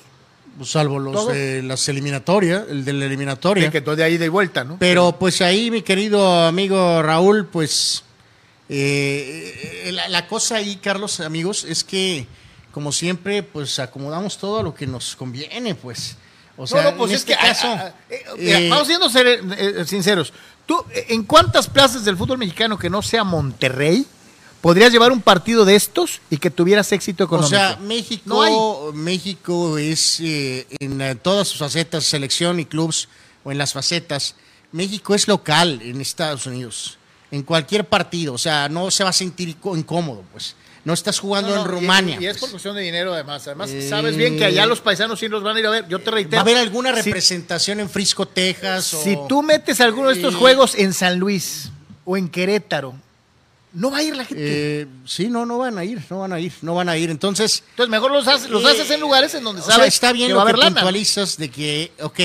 Salvo 0.63 0.99
los 0.99 1.27
las 1.63 1.87
eliminatorias, 1.89 2.63
el 2.69 2.83
de 2.83 2.93
la 2.93 3.05
eliminatoria. 3.05 3.65
Sí, 3.65 3.71
que 3.71 3.81
todo 3.81 3.95
de 3.95 4.03
ahí 4.03 4.17
de 4.17 4.29
vuelta, 4.29 4.63
¿no? 4.63 4.77
Pero 4.79 5.15
pues 5.19 5.41
ahí, 5.41 5.69
mi 5.69 5.81
querido 5.83 6.45
amigo 6.45 7.01
Raúl, 7.03 7.45
pues 7.45 8.03
eh, 8.69 9.89
la, 9.93 10.07
la 10.09 10.27
cosa 10.27 10.55
ahí, 10.55 10.77
Carlos, 10.77 11.19
amigos, 11.19 11.63
es 11.63 11.83
que 11.83 12.27
como 12.71 12.91
siempre, 12.91 13.41
pues 13.43 13.79
acomodamos 13.79 14.37
todo 14.37 14.59
a 14.59 14.63
lo 14.63 14.73
que 14.75 14.85
nos 14.85 15.15
conviene, 15.15 15.73
pues. 15.75 16.15
O 16.57 16.65
sea, 16.67 16.83
no, 16.83 16.91
no, 16.91 16.97
pues 16.97 17.11
en 17.11 17.15
es 17.15 17.21
este 17.21 17.33
que, 17.33 17.39
caso, 17.39 17.67
ah, 17.67 17.91
ah, 17.93 17.93
eh, 18.09 18.23
eh, 18.39 18.69
vamos 18.69 18.87
siendo 18.87 19.09
ser- 19.09 19.85
sinceros. 19.87 20.33
¿Tú, 20.65 20.83
en 20.93 21.23
cuántas 21.23 21.67
plazas 21.67 22.03
del 22.03 22.17
fútbol 22.17 22.37
mexicano 22.39 22.77
que 22.77 22.89
no 22.89 23.01
sea 23.01 23.23
Monterrey 23.23 24.05
podrías 24.61 24.91
llevar 24.91 25.11
un 25.11 25.21
partido 25.21 25.65
de 25.65 25.75
estos 25.75 26.21
y 26.29 26.37
que 26.37 26.49
tuvieras 26.51 26.91
éxito 26.91 27.23
O 27.23 27.27
económico? 27.27 27.49
sea, 27.49 27.77
México, 27.81 28.23
No 28.25 28.41
hay. 28.41 28.53
México 28.93 29.77
es 29.77 30.19
eh, 30.19 30.67
en 30.79 30.99
eh, 31.01 31.15
todas 31.15 31.47
sus 31.47 31.59
facetas, 31.59 32.03
selección 32.05 32.59
y 32.59 32.65
clubs, 32.65 33.07
o 33.43 33.51
en 33.51 33.57
las 33.57 33.73
facetas, 33.73 34.35
México 34.71 35.15
es 35.15 35.27
local 35.27 35.79
en 35.81 36.01
Estados 36.01 36.45
Unidos, 36.45 36.97
en 37.31 37.43
cualquier 37.43 37.85
partido, 37.87 38.33
o 38.33 38.37
sea, 38.37 38.67
no 38.69 38.91
se 38.91 39.03
va 39.03 39.11
a 39.11 39.13
sentir 39.13 39.49
incómodo, 39.63 40.23
pues. 40.31 40.55
No 40.85 40.93
estás 40.93 41.19
jugando 41.19 41.49
No, 41.49 41.55
no, 41.57 41.61
en 41.63 41.67
Rumania. 41.67 42.17
Y, 42.21 42.25
es 42.27 42.33
por 42.37 42.41
pues. 42.41 42.51
cuestión 42.51 42.73
de 42.77 42.81
dinero, 42.81 43.13
además. 43.13 43.45
Además, 43.45 43.69
Eh, 43.71 43.89
sabes 43.89 44.15
bien 44.15 44.37
que 44.37 44.45
allá 44.45 44.65
los 44.65 44.79
paisanos 44.79 45.19
sí 45.19 45.27
los 45.27 45.43
van 45.43 45.57
a 45.57 45.59
ir 45.59 45.65
a 45.65 45.69
ver. 45.69 45.87
Yo 45.89 45.99
te 45.99 46.09
reitero. 46.11 46.37
¿Va 46.37 46.39
a 46.39 46.41
haber 46.43 46.55
alguna 46.55 46.91
si- 46.95 47.01
representación 47.01 47.81
en 47.81 47.89
Frisco, 47.89 48.25
Texas? 48.25 48.93
o- 48.93 49.03
Si 49.03 49.17
tú 49.27 49.43
metes 49.43 49.81
alguno 49.81 50.07
de 50.07 50.15
estos 50.15 50.33
Eh, 50.33 50.37
juegos 50.37 50.75
en 50.75 50.93
San 50.93 51.19
Luis 51.19 51.71
o 52.05 52.15
en 52.15 52.29
Querétaro, 52.29 52.95
no 53.73 53.91
va 53.91 53.97
a 53.97 54.03
ir 54.03 54.15
la 54.15 54.25
gente. 54.25 54.81
Eh, 54.81 54.87
sí, 55.05 55.27
no, 55.27 55.45
no 55.45 55.57
van 55.57 55.77
a 55.77 55.83
ir, 55.83 56.01
no 56.09 56.19
van 56.19 56.33
a 56.33 56.39
ir, 56.39 56.53
no 56.61 56.75
van 56.75 56.89
a 56.89 56.97
ir. 56.97 57.09
Entonces, 57.09 57.63
Entonces, 57.71 57.89
mejor 57.89 58.11
los, 58.11 58.27
haces, 58.27 58.49
los 58.49 58.63
eh, 58.63 58.67
haces 58.69 58.91
en 58.91 59.01
lugares 59.01 59.33
en 59.35 59.43
donde 59.43 59.61
o 59.61 59.65
sabes 59.65 59.77
sea, 59.77 59.87
está 59.87 60.13
bien 60.13 60.27
que 60.27 60.33
lo 60.33 60.43
va 60.43 60.51
que 60.51 60.59
puntualizas 60.59 61.37
de 61.37 61.49
que, 61.49 61.91
ok, 62.01 62.19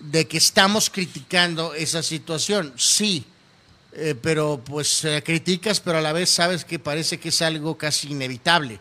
de 0.00 0.26
que 0.26 0.36
estamos 0.36 0.90
criticando 0.90 1.74
esa 1.74 2.02
situación, 2.02 2.72
sí, 2.76 3.24
eh, 3.92 4.14
pero 4.20 4.60
pues 4.62 5.04
eh, 5.04 5.22
criticas, 5.24 5.80
pero 5.80 5.98
a 5.98 6.00
la 6.02 6.12
vez 6.12 6.28
sabes 6.28 6.64
que 6.64 6.78
parece 6.78 7.18
que 7.18 7.30
es 7.30 7.40
algo 7.42 7.78
casi 7.78 8.08
inevitable. 8.08 8.78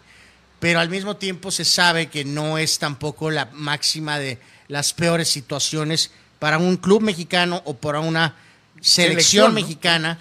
Pero 0.59 0.79
al 0.79 0.89
mismo 0.89 1.15
tiempo 1.15 1.51
se 1.51 1.63
sabe 1.63 2.07
que 2.07 2.25
no 2.25 2.57
es 2.57 2.79
tampoco 2.79 3.31
la 3.31 3.45
máxima 3.53 4.19
de 4.19 4.39
las 4.67 4.93
peores 4.93 5.29
situaciones 5.29 6.11
para 6.39 6.57
un 6.57 6.77
club 6.77 7.01
mexicano 7.01 7.61
o 7.65 7.75
para 7.75 8.01
una 8.01 8.35
selección, 8.81 9.07
Selección, 9.07 9.47
¿no? 9.47 9.53
mexicana. 9.53 10.19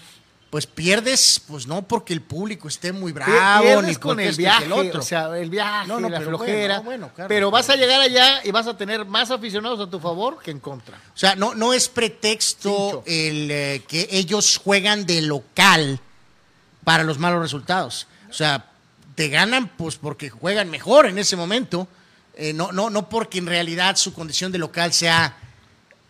Pues 0.54 0.68
pierdes, 0.68 1.42
pues 1.48 1.66
no 1.66 1.82
porque 1.82 2.12
el 2.12 2.20
público 2.20 2.68
esté 2.68 2.92
muy 2.92 3.10
bravo, 3.10 3.64
pierdes 3.64 3.88
ni 3.88 3.96
con 3.96 4.20
el 4.20 4.36
viaje, 4.36 4.66
el 4.66 4.72
otro. 4.72 5.00
o 5.00 5.02
sea, 5.02 5.36
el 5.36 5.50
viaje, 5.50 5.88
No, 5.88 5.98
no, 5.98 6.08
la 6.08 6.18
pero 6.18 6.30
flojera. 6.30 6.74
bueno, 6.78 6.84
bueno, 6.84 7.10
claro, 7.12 7.28
pero 7.28 7.50
vas 7.50 7.70
a 7.70 7.74
llegar 7.74 8.00
allá 8.00 8.40
y 8.44 8.52
vas 8.52 8.68
a 8.68 8.76
tener 8.76 9.04
más 9.04 9.32
aficionados 9.32 9.80
a 9.80 9.90
tu 9.90 9.98
favor 9.98 10.40
que 10.40 10.52
en 10.52 10.60
contra. 10.60 10.96
O 10.96 11.18
sea, 11.18 11.34
no, 11.34 11.56
no 11.56 11.72
es 11.72 11.88
pretexto 11.88 12.70
Cincho. 12.70 13.02
el 13.04 13.50
eh, 13.50 13.82
que 13.88 14.06
ellos 14.12 14.60
juegan 14.62 15.06
de 15.06 15.22
local 15.22 15.98
para 16.84 17.02
los 17.02 17.18
malos 17.18 17.42
resultados. 17.42 18.06
O 18.30 18.32
sea, 18.32 18.64
te 19.16 19.30
ganan 19.30 19.72
pues 19.76 19.96
porque 19.96 20.30
juegan 20.30 20.70
mejor 20.70 21.06
en 21.06 21.18
ese 21.18 21.34
momento, 21.34 21.88
eh, 22.36 22.52
no, 22.52 22.70
no, 22.70 22.90
no 22.90 23.08
porque 23.08 23.38
en 23.38 23.46
realidad 23.46 23.96
su 23.96 24.14
condición 24.14 24.52
de 24.52 24.58
local 24.58 24.92
sea 24.92 25.36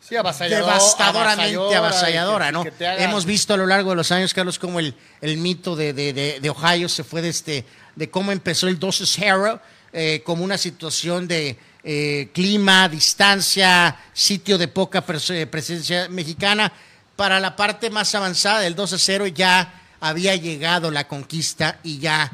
Sí, 0.07 0.17
avasallador, 0.17 0.67
devastadoramente 0.67 1.53
avasalladora, 1.77 2.53
¿no? 2.53 2.63
Hemos 3.05 3.25
visto 3.25 3.55
a 3.55 3.57
lo 3.57 3.67
largo 3.67 3.91
de 3.91 3.97
los 3.97 4.13
años, 4.13 4.35
Carlos, 4.35 4.59
cómo 4.59 4.79
el, 4.79 4.95
el 5.21 5.37
mito 5.39 5.75
de, 5.77 5.93
de- 5.95 6.13
de- 6.13 6.41
de 6.41 6.51
Ohio 6.51 6.89
se 6.89 7.05
fue 7.05 7.23
de, 7.23 7.31
este, 7.31 7.65
de 7.97 8.11
cómo 8.11 8.31
empezó 8.33 8.69
el 8.69 8.79
12-0 8.79 9.61
eh, 9.93 10.23
como 10.25 10.45
una 10.45 10.59
situación 10.59 11.27
de 11.27 11.57
eh, 11.85 12.29
clima, 12.35 12.89
distancia, 12.89 13.97
sitio 14.13 14.59
de 14.59 14.69
poca 14.69 15.05
pres- 15.07 15.31
eh, 15.35 15.47
presencia 15.47 16.09
mexicana. 16.09 16.71
Para 17.17 17.39
la 17.41 17.55
parte 17.57 17.91
más 17.91 18.15
avanzada 18.15 18.61
del 18.61 18.75
12-0 18.77 19.33
ya 19.33 19.73
había 20.01 20.35
llegado 20.37 20.91
la 20.91 21.07
conquista 21.09 21.79
y 21.83 21.99
ya 21.99 22.31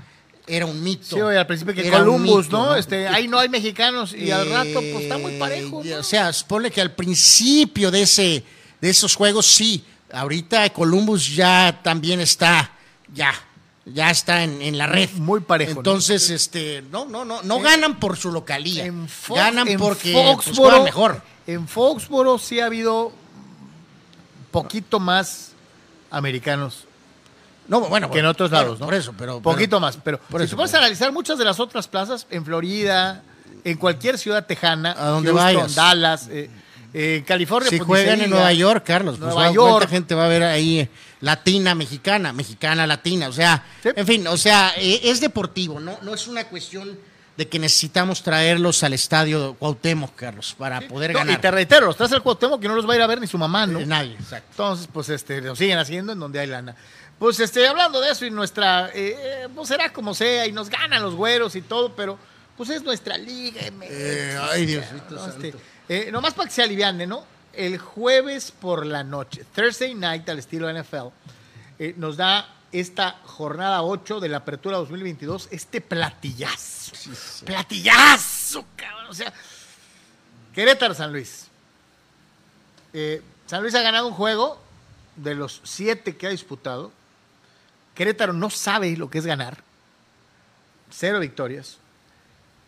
era 0.56 0.66
un 0.66 0.82
mito. 0.82 1.16
Sí, 1.16 1.20
oye, 1.20 1.38
al 1.38 1.46
principio 1.46 1.74
que 1.74 1.86
Era 1.86 1.98
Columbus, 1.98 2.46
mito, 2.46 2.56
¿no? 2.58 2.76
Este, 2.76 3.06
ahí 3.08 3.28
no 3.28 3.38
hay 3.38 3.48
mexicanos 3.48 4.12
y 4.14 4.30
al 4.30 4.50
rato 4.50 4.74
pues 4.74 5.02
está 5.04 5.16
muy 5.18 5.34
eh, 5.34 5.38
parejo. 5.38 5.82
¿no? 5.84 5.96
O 5.98 6.02
sea, 6.02 6.32
supone 6.32 6.70
que 6.70 6.80
al 6.80 6.92
principio 6.92 7.90
de 7.90 8.02
ese 8.02 8.44
de 8.80 8.90
esos 8.90 9.14
juegos 9.14 9.46
sí. 9.46 9.84
Ahorita 10.12 10.68
Columbus 10.70 11.34
ya 11.34 11.80
también 11.82 12.20
está 12.20 12.72
ya 13.14 13.32
ya 13.86 14.10
está 14.10 14.44
en, 14.44 14.60
en 14.62 14.76
la 14.78 14.86
red. 14.86 15.08
Muy 15.14 15.40
parejo, 15.40 15.74
¿no? 15.74 15.78
Entonces, 15.80 16.30
este, 16.30 16.82
no, 16.90 17.06
no, 17.06 17.24
no, 17.24 17.42
no 17.42 17.60
ganan 17.60 17.98
por 17.98 18.16
su 18.16 18.30
localía. 18.30 18.84
En 18.84 19.08
Fox- 19.08 19.38
ganan 19.40 19.66
en 19.68 19.78
porque 19.78 20.12
pues, 20.12 20.56
Foxboro- 20.56 20.84
mejor. 20.84 21.22
En 21.46 21.66
Foxboro 21.66 22.38
sí 22.38 22.60
ha 22.60 22.66
habido 22.66 23.12
poquito 24.50 25.00
más 25.00 25.52
americanos 26.10 26.84
No, 27.70 27.80
bueno, 27.80 28.10
que 28.10 28.18
en 28.18 28.26
otros 28.26 28.50
bueno, 28.50 28.64
lados, 28.64 28.80
¿no? 28.80 28.86
Por 28.86 28.94
eso, 28.94 29.14
pero 29.16 29.40
Poquito 29.40 29.76
pero- 29.76 29.80
más, 29.80 29.96
pero 30.02 30.18
por 30.18 30.40
si 30.40 30.44
eso, 30.46 30.50
tú 30.50 30.56
puedes 30.56 30.72
pero- 30.72 30.82
analizar 30.82 31.12
muchas 31.12 31.38
de 31.38 31.44
las 31.44 31.58
otras 31.60 31.86
plazas, 31.88 32.26
en 32.30 32.44
Florida, 32.44 33.22
en 33.64 33.76
cualquier 33.78 34.18
ciudad 34.18 34.44
tejana, 34.44 34.94
A 34.98 35.06
donde 35.10 35.30
Houston, 35.30 35.54
vayas. 35.54 35.74
Dallas, 35.76 36.28
eh, 36.28 36.50
eh, 36.92 37.16
en 37.18 37.24
California. 37.24 37.70
Si 37.70 37.76
pues, 37.78 37.86
juegan 37.86 38.18
se 38.18 38.24
en 38.24 38.30
diga. 38.30 38.36
Nueva 38.36 38.52
York, 38.52 38.84
Carlos, 38.84 39.16
pues 39.18 39.32
Nueva 39.34 39.48
va- 39.48 39.54
York. 39.54 39.70
cuánta 39.78 39.88
gente 39.88 40.14
va 40.16 40.24
a 40.24 40.28
ver 40.28 40.42
ahí 40.42 40.80
eh, 40.80 40.88
latina, 41.20 41.74
mexicana, 41.76 42.32
mexicana, 42.32 42.86
latina, 42.86 43.28
o 43.28 43.32
sea, 43.32 43.64
Sí. 43.82 43.90
en 43.94 44.06
fin, 44.06 44.26
o 44.26 44.36
sea, 44.36 44.72
eh, 44.76 45.00
es 45.04 45.20
deportivo, 45.20 45.78
no, 45.78 45.96
no 46.02 46.12
es 46.14 46.26
una 46.26 46.44
cuestión 46.48 46.98
de 47.36 47.48
que 47.48 47.58
necesitamos 47.58 48.22
traerlos 48.22 48.82
al 48.82 48.92
estadio 48.92 49.54
Cuauhtémoc, 49.58 50.14
Carlos, 50.16 50.54
para 50.58 50.80
poder 50.82 51.12
No, 51.12 51.20
ganar. 51.20 51.38
y 51.38 51.40
te 51.40 51.50
reitero, 51.50 51.86
los 51.86 51.96
traes 51.96 52.12
al 52.12 52.22
Cuauhtémoc 52.22 52.60
que 52.60 52.68
no 52.68 52.74
los 52.74 52.86
va 52.88 52.94
a 52.94 52.96
ir 52.96 53.02
a 53.02 53.06
ver 53.06 53.20
ni 53.20 53.26
su 53.26 53.38
mamá, 53.38 53.66
¿no? 53.66 53.80
Nadie, 53.86 54.14
exacto. 54.14 54.48
Entonces, 54.50 54.88
pues 54.92 55.08
este, 55.10 55.40
lo 55.40 55.54
siguen 55.56 55.78
haciendo 55.78 56.12
en 56.12 56.18
donde 56.18 56.40
hay 56.40 56.48
lana. 56.48 56.74
Pues 57.20 57.38
este, 57.38 57.68
hablando 57.68 58.00
de 58.00 58.10
eso 58.10 58.24
y 58.24 58.30
nuestra, 58.30 58.88
eh, 58.88 59.14
eh, 59.44 59.48
pues 59.54 59.68
será 59.68 59.92
como 59.92 60.14
sea 60.14 60.46
y 60.46 60.52
nos 60.52 60.70
ganan 60.70 61.02
los 61.02 61.14
güeros 61.14 61.54
y 61.54 61.60
todo, 61.60 61.94
pero 61.94 62.18
pues 62.60 62.68
es 62.68 62.82
nuestra 62.82 63.16
liga. 63.16 63.62
Eh, 63.82 64.38
ay, 64.50 64.66
Diosito 64.66 65.14
¿no? 65.14 65.24
santo. 65.24 65.46
Este, 65.46 65.58
eh, 65.88 66.12
nomás 66.12 66.34
para 66.34 66.46
que 66.46 66.54
se 66.54 66.62
aliviane, 66.62 67.06
¿no? 67.06 67.24
El 67.54 67.78
jueves 67.78 68.52
por 68.52 68.84
la 68.84 69.02
noche, 69.02 69.46
Thursday 69.54 69.94
night 69.94 70.28
al 70.28 70.38
estilo 70.38 70.70
NFL, 70.70 71.08
eh, 71.78 71.94
nos 71.96 72.18
da 72.18 72.54
esta 72.70 73.18
jornada 73.24 73.82
8 73.82 74.20
de 74.20 74.28
la 74.28 74.36
apertura 74.36 74.76
2022, 74.76 75.48
este 75.50 75.80
platillazo. 75.80 76.92
Platillazo, 77.46 78.66
cabrón. 78.76 79.06
O 79.08 79.14
sea, 79.14 79.32
Querétaro 80.54 80.92
San 80.92 81.12
Luis. 81.12 81.48
San 83.46 83.62
Luis 83.62 83.74
ha 83.74 83.80
ganado 83.80 84.06
un 84.06 84.14
juego 84.14 84.60
de 85.16 85.34
los 85.34 85.62
siete 85.64 86.14
que 86.14 86.26
ha 86.26 86.30
disputado. 86.30 86.92
Querétaro 88.00 88.32
no 88.32 88.48
sabe 88.48 88.96
lo 88.96 89.10
que 89.10 89.18
es 89.18 89.26
ganar. 89.26 89.58
Cero 90.90 91.20
victorias. 91.20 91.76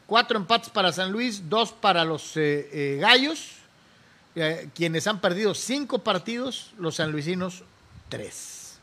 Cuatro 0.06 0.36
empates 0.36 0.68
para 0.68 0.92
San 0.92 1.10
Luis, 1.10 1.48
dos 1.48 1.72
para 1.72 2.04
los 2.04 2.36
eh, 2.36 2.68
eh, 2.70 2.98
Gallos, 3.00 3.52
eh, 4.34 4.68
quienes 4.74 5.06
han 5.06 5.22
perdido 5.22 5.54
cinco 5.54 6.00
partidos, 6.00 6.74
los 6.76 6.96
sanluisinos 6.96 7.64
tres. 8.10 8.78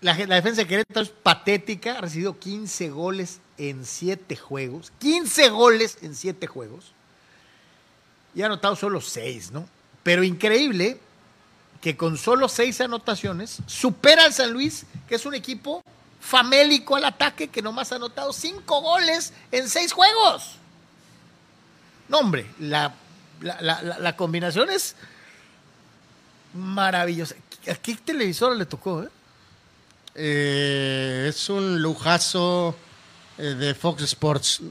La, 0.00 0.14
defensa 0.14 0.62
de 0.62 0.68
Querétaro 0.68 1.00
es 1.00 1.08
patética, 1.08 1.98
ha 1.98 2.02
recibido 2.02 2.38
15 2.38 2.90
goles 2.90 3.40
en 3.56 3.84
siete 3.84 4.36
juegos. 4.36 4.92
15 5.00 5.48
goles 5.48 5.98
en 6.02 6.14
siete 6.14 6.46
juegos 6.46 6.92
y 8.32 8.42
ha 8.42 8.46
anotado 8.46 8.76
solo 8.76 9.00
seis, 9.00 9.50
¿no? 9.50 9.68
Pero 10.04 10.22
increíble 10.22 11.00
que 11.80 11.96
con 11.96 12.18
solo 12.18 12.48
seis 12.48 12.80
anotaciones 12.80 13.58
supera 13.66 14.24
al 14.24 14.32
San 14.32 14.52
Luis, 14.52 14.84
que 15.08 15.14
es 15.14 15.24
un 15.26 15.34
equipo 15.34 15.82
famélico 16.20 16.96
al 16.96 17.04
ataque, 17.04 17.48
que 17.48 17.62
nomás 17.62 17.92
ha 17.92 17.96
anotado 17.96 18.32
cinco 18.32 18.80
goles 18.80 19.32
en 19.52 19.68
seis 19.68 19.92
juegos. 19.92 20.56
No, 22.08 22.18
hombre, 22.18 22.46
la, 22.58 22.94
la, 23.40 23.82
la- 23.82 24.16
combinación 24.16 24.70
es 24.70 24.96
Maravillosa. 26.54 27.34
¿A 27.70 27.74
qué 27.74 27.94
televisora 27.96 28.54
le 28.54 28.64
tocó? 28.64 29.02
Eh? 29.02 29.08
Eh, 30.14 31.26
es 31.28 31.48
un 31.50 31.80
lujazo 31.82 32.74
eh, 33.36 33.42
de 33.42 33.74
Fox 33.74 34.02
Sports. 34.02 34.62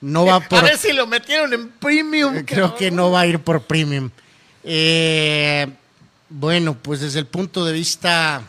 No 0.00 0.26
va 0.26 0.40
por. 0.40 0.58
A 0.58 0.62
ver 0.62 0.76
si 0.76 0.92
lo 0.92 1.06
metieron 1.06 1.52
en 1.52 1.70
premium. 1.70 2.44
Creo 2.44 2.74
que 2.74 2.90
no 2.90 3.12
va 3.12 3.20
a 3.20 3.26
ir 3.26 3.38
por 3.38 3.62
premium. 3.62 4.10
Eh, 4.64 5.66
bueno, 6.34 6.74
pues 6.80 7.00
desde 7.00 7.18
el 7.18 7.26
punto 7.26 7.64
de 7.64 7.72
vista 7.72 8.42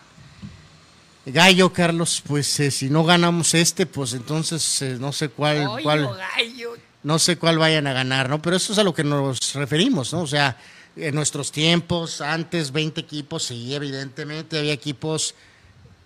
gallo, 1.25 1.71
Carlos, 1.71 2.21
pues 2.25 2.59
eh, 2.59 2.71
si 2.71 2.89
no 2.89 3.03
ganamos 3.03 3.53
este, 3.53 3.85
pues 3.85 4.13
entonces 4.13 4.81
eh, 4.81 4.97
no 4.99 5.11
sé 5.13 5.29
cuál, 5.29 5.67
cuál, 5.81 6.09
gallo. 6.35 6.75
no 7.03 7.19
sé 7.19 7.37
cuál 7.37 7.57
vayan 7.57 7.87
a 7.87 7.93
ganar, 7.93 8.29
¿no? 8.29 8.41
Pero 8.41 8.55
eso 8.55 8.73
es 8.73 8.79
a 8.79 8.83
lo 8.83 8.93
que 8.93 9.03
nos 9.03 9.53
referimos, 9.53 10.13
¿no? 10.13 10.21
O 10.21 10.27
sea, 10.27 10.57
en 10.95 11.15
nuestros 11.15 11.51
tiempos, 11.51 12.21
antes 12.21 12.71
20 12.71 13.01
equipos, 13.01 13.43
sí, 13.43 13.73
evidentemente 13.73 14.59
había 14.59 14.73
equipos 14.73 15.33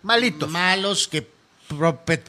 Malitos. 0.04 0.50
malos 0.50 1.08
que 1.08 1.28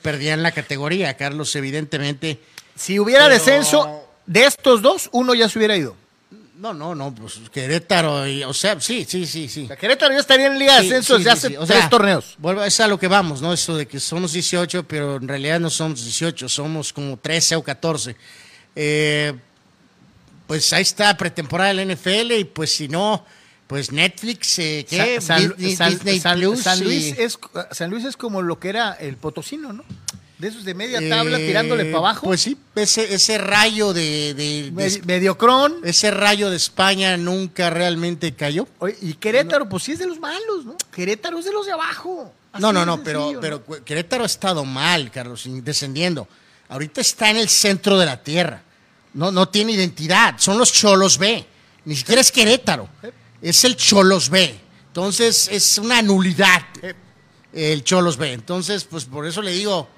perdían 0.03 0.43
la 0.43 0.53
categoría, 0.53 1.17
Carlos, 1.17 1.55
evidentemente. 1.57 2.41
Si 2.75 2.99
hubiera 2.99 3.25
Pero- 3.25 3.35
descenso 3.35 4.05
de 4.27 4.47
estos 4.47 4.83
dos, 4.83 5.09
uno 5.13 5.35
ya 5.35 5.49
se 5.49 5.59
hubiera 5.59 5.77
ido. 5.77 5.95
No, 6.59 6.75
no, 6.75 6.93
no, 6.95 7.15
pues 7.15 7.39
Querétaro, 7.53 8.27
y, 8.27 8.43
o 8.43 8.53
sea, 8.53 8.81
sí, 8.81 9.07
sí, 9.09 9.27
sí, 9.27 9.49
sí. 9.49 9.69
Querétaro 9.81 10.13
ya 10.13 10.19
estaría 10.21 10.49
en 10.49 10.59
Liga 10.59 10.75
de 10.77 10.81
Sí, 10.83 10.87
Ascenso 10.89 11.13
sí, 11.17 11.19
desde 11.23 11.31
hace 11.31 11.49
sí. 11.51 11.57
O 11.57 11.65
tres 11.65 11.89
torneos. 11.89 12.35
Vuelvo, 12.39 12.65
es 12.65 12.81
a 12.81 12.89
lo 12.89 12.99
que 12.99 13.07
vamos, 13.07 13.41
¿no? 13.41 13.53
Eso 13.53 13.77
de 13.77 13.87
que 13.87 14.01
somos 14.01 14.33
18, 14.33 14.83
pero 14.89 15.17
en 15.17 15.29
realidad 15.29 15.61
no 15.61 15.71
somos 15.71 16.03
18, 16.03 16.49
somos 16.49 16.93
como 16.93 17.17
13 17.17 17.55
o 17.57 17.63
14. 17.63 18.17
Eh, 18.75 19.35
pues 20.49 20.73
ahí 20.73 20.83
está 20.83 21.17
pretemporada 21.17 21.73
del 21.75 21.91
NFL 21.95 22.33
y 22.33 22.45
pues 22.45 22.75
si 22.75 22.89
no, 22.89 23.25
pues 23.69 23.93
Netflix, 23.93 24.59
eh, 24.59 24.85
¿qué? 24.89 25.21
Sa- 25.21 25.39
San, 25.39 25.55
San- 25.77 25.91
Disney 25.91 26.19
San- 26.21 26.39
Plus 26.41 26.61
San 26.63 26.83
Luis 26.83 27.15
y- 27.19 27.23
es, 27.23 27.39
San 27.71 27.91
Luis 27.91 28.05
es 28.05 28.17
como 28.17 28.43
lo 28.43 28.59
que 28.59 28.71
era 28.71 28.95
el 28.95 29.17
Potosino, 29.17 29.73
¿no? 29.73 29.85
De 30.39 30.47
esos 30.49 30.65
de 30.65 30.73
media 30.75 31.01
tabla 31.09 31.39
eh, 31.41 31.47
tirándole 31.49 31.85
para 31.87 31.99
abajo. 31.99 32.27
Pues 32.27 32.41
sí, 32.41 32.57
ese, 32.77 33.13
ese 33.13 33.39
rayo 33.39 33.93
de, 33.93 34.35
de- 34.35 34.71
de- 34.71 34.73
Medi- 34.73 35.03
mediocrón. 35.05 35.77
ese 35.83 36.13
rayo 36.13 36.49
de 36.49 36.57
España 36.57 37.17
nunca 37.17 37.71
realmente 37.71 38.33
cayó. 38.35 38.69
Oye, 38.79 38.97
y 39.03 39.15
Querétaro, 39.15 39.69
pues 39.69 39.83
sí 39.83 39.93
es 39.93 39.99
de 39.99 40.07
los 40.07 40.21
malos, 40.21 40.65
¿no? 40.65 40.77
Querétaro 40.93 41.39
es 41.41 41.45
de 41.45 41.53
los 41.53 41.67
de 41.67 41.73
abajo. 41.73 42.33
Así 42.53 42.63
No, 42.63 42.73
no, 42.73 42.87
no, 42.87 43.03
pero, 43.03 43.21
sencillo, 43.23 43.41
pero 43.41 43.57
¿no? 43.59 43.65
Cu- 43.65 43.85
Querétaro 43.85 44.23
ha 44.23 44.27
estado 44.27 44.65
mal, 44.65 45.11
Carlos, 45.11 45.43
descendiendo. 45.47 46.29
Ahorita 46.69 47.01
está 47.01 47.31
en 47.31 47.39
el 47.39 47.49
centro 47.49 47.99
de 47.99 48.07
la 48.07 48.23
tierra. 48.23 48.63
No, 49.15 49.33
no 49.33 49.49
tiene 49.49 49.73
identidad. 49.73 50.37
Son 50.39 50.57
los 50.57 50.73
Cholos 50.73 51.19
B. 51.19 51.45
Ni 51.85 51.97
siquiera 51.97 52.21
es 52.21 52.31
Querétaro. 52.31 52.89
Es 53.43 53.65
el 53.65 53.75
Cholos 53.75 54.29
B. 54.31 54.55
Entonces 54.89 55.49
es 55.51 55.79
una 55.79 56.01
nulidad 56.03 56.63
el 57.53 57.83
Cholos 57.83 58.17
B. 58.17 58.33
Entonces, 58.33 58.85
pues 58.85 59.05
por 59.07 59.27
eso 59.27 59.43
le 59.43 59.53
digo, 59.53 59.89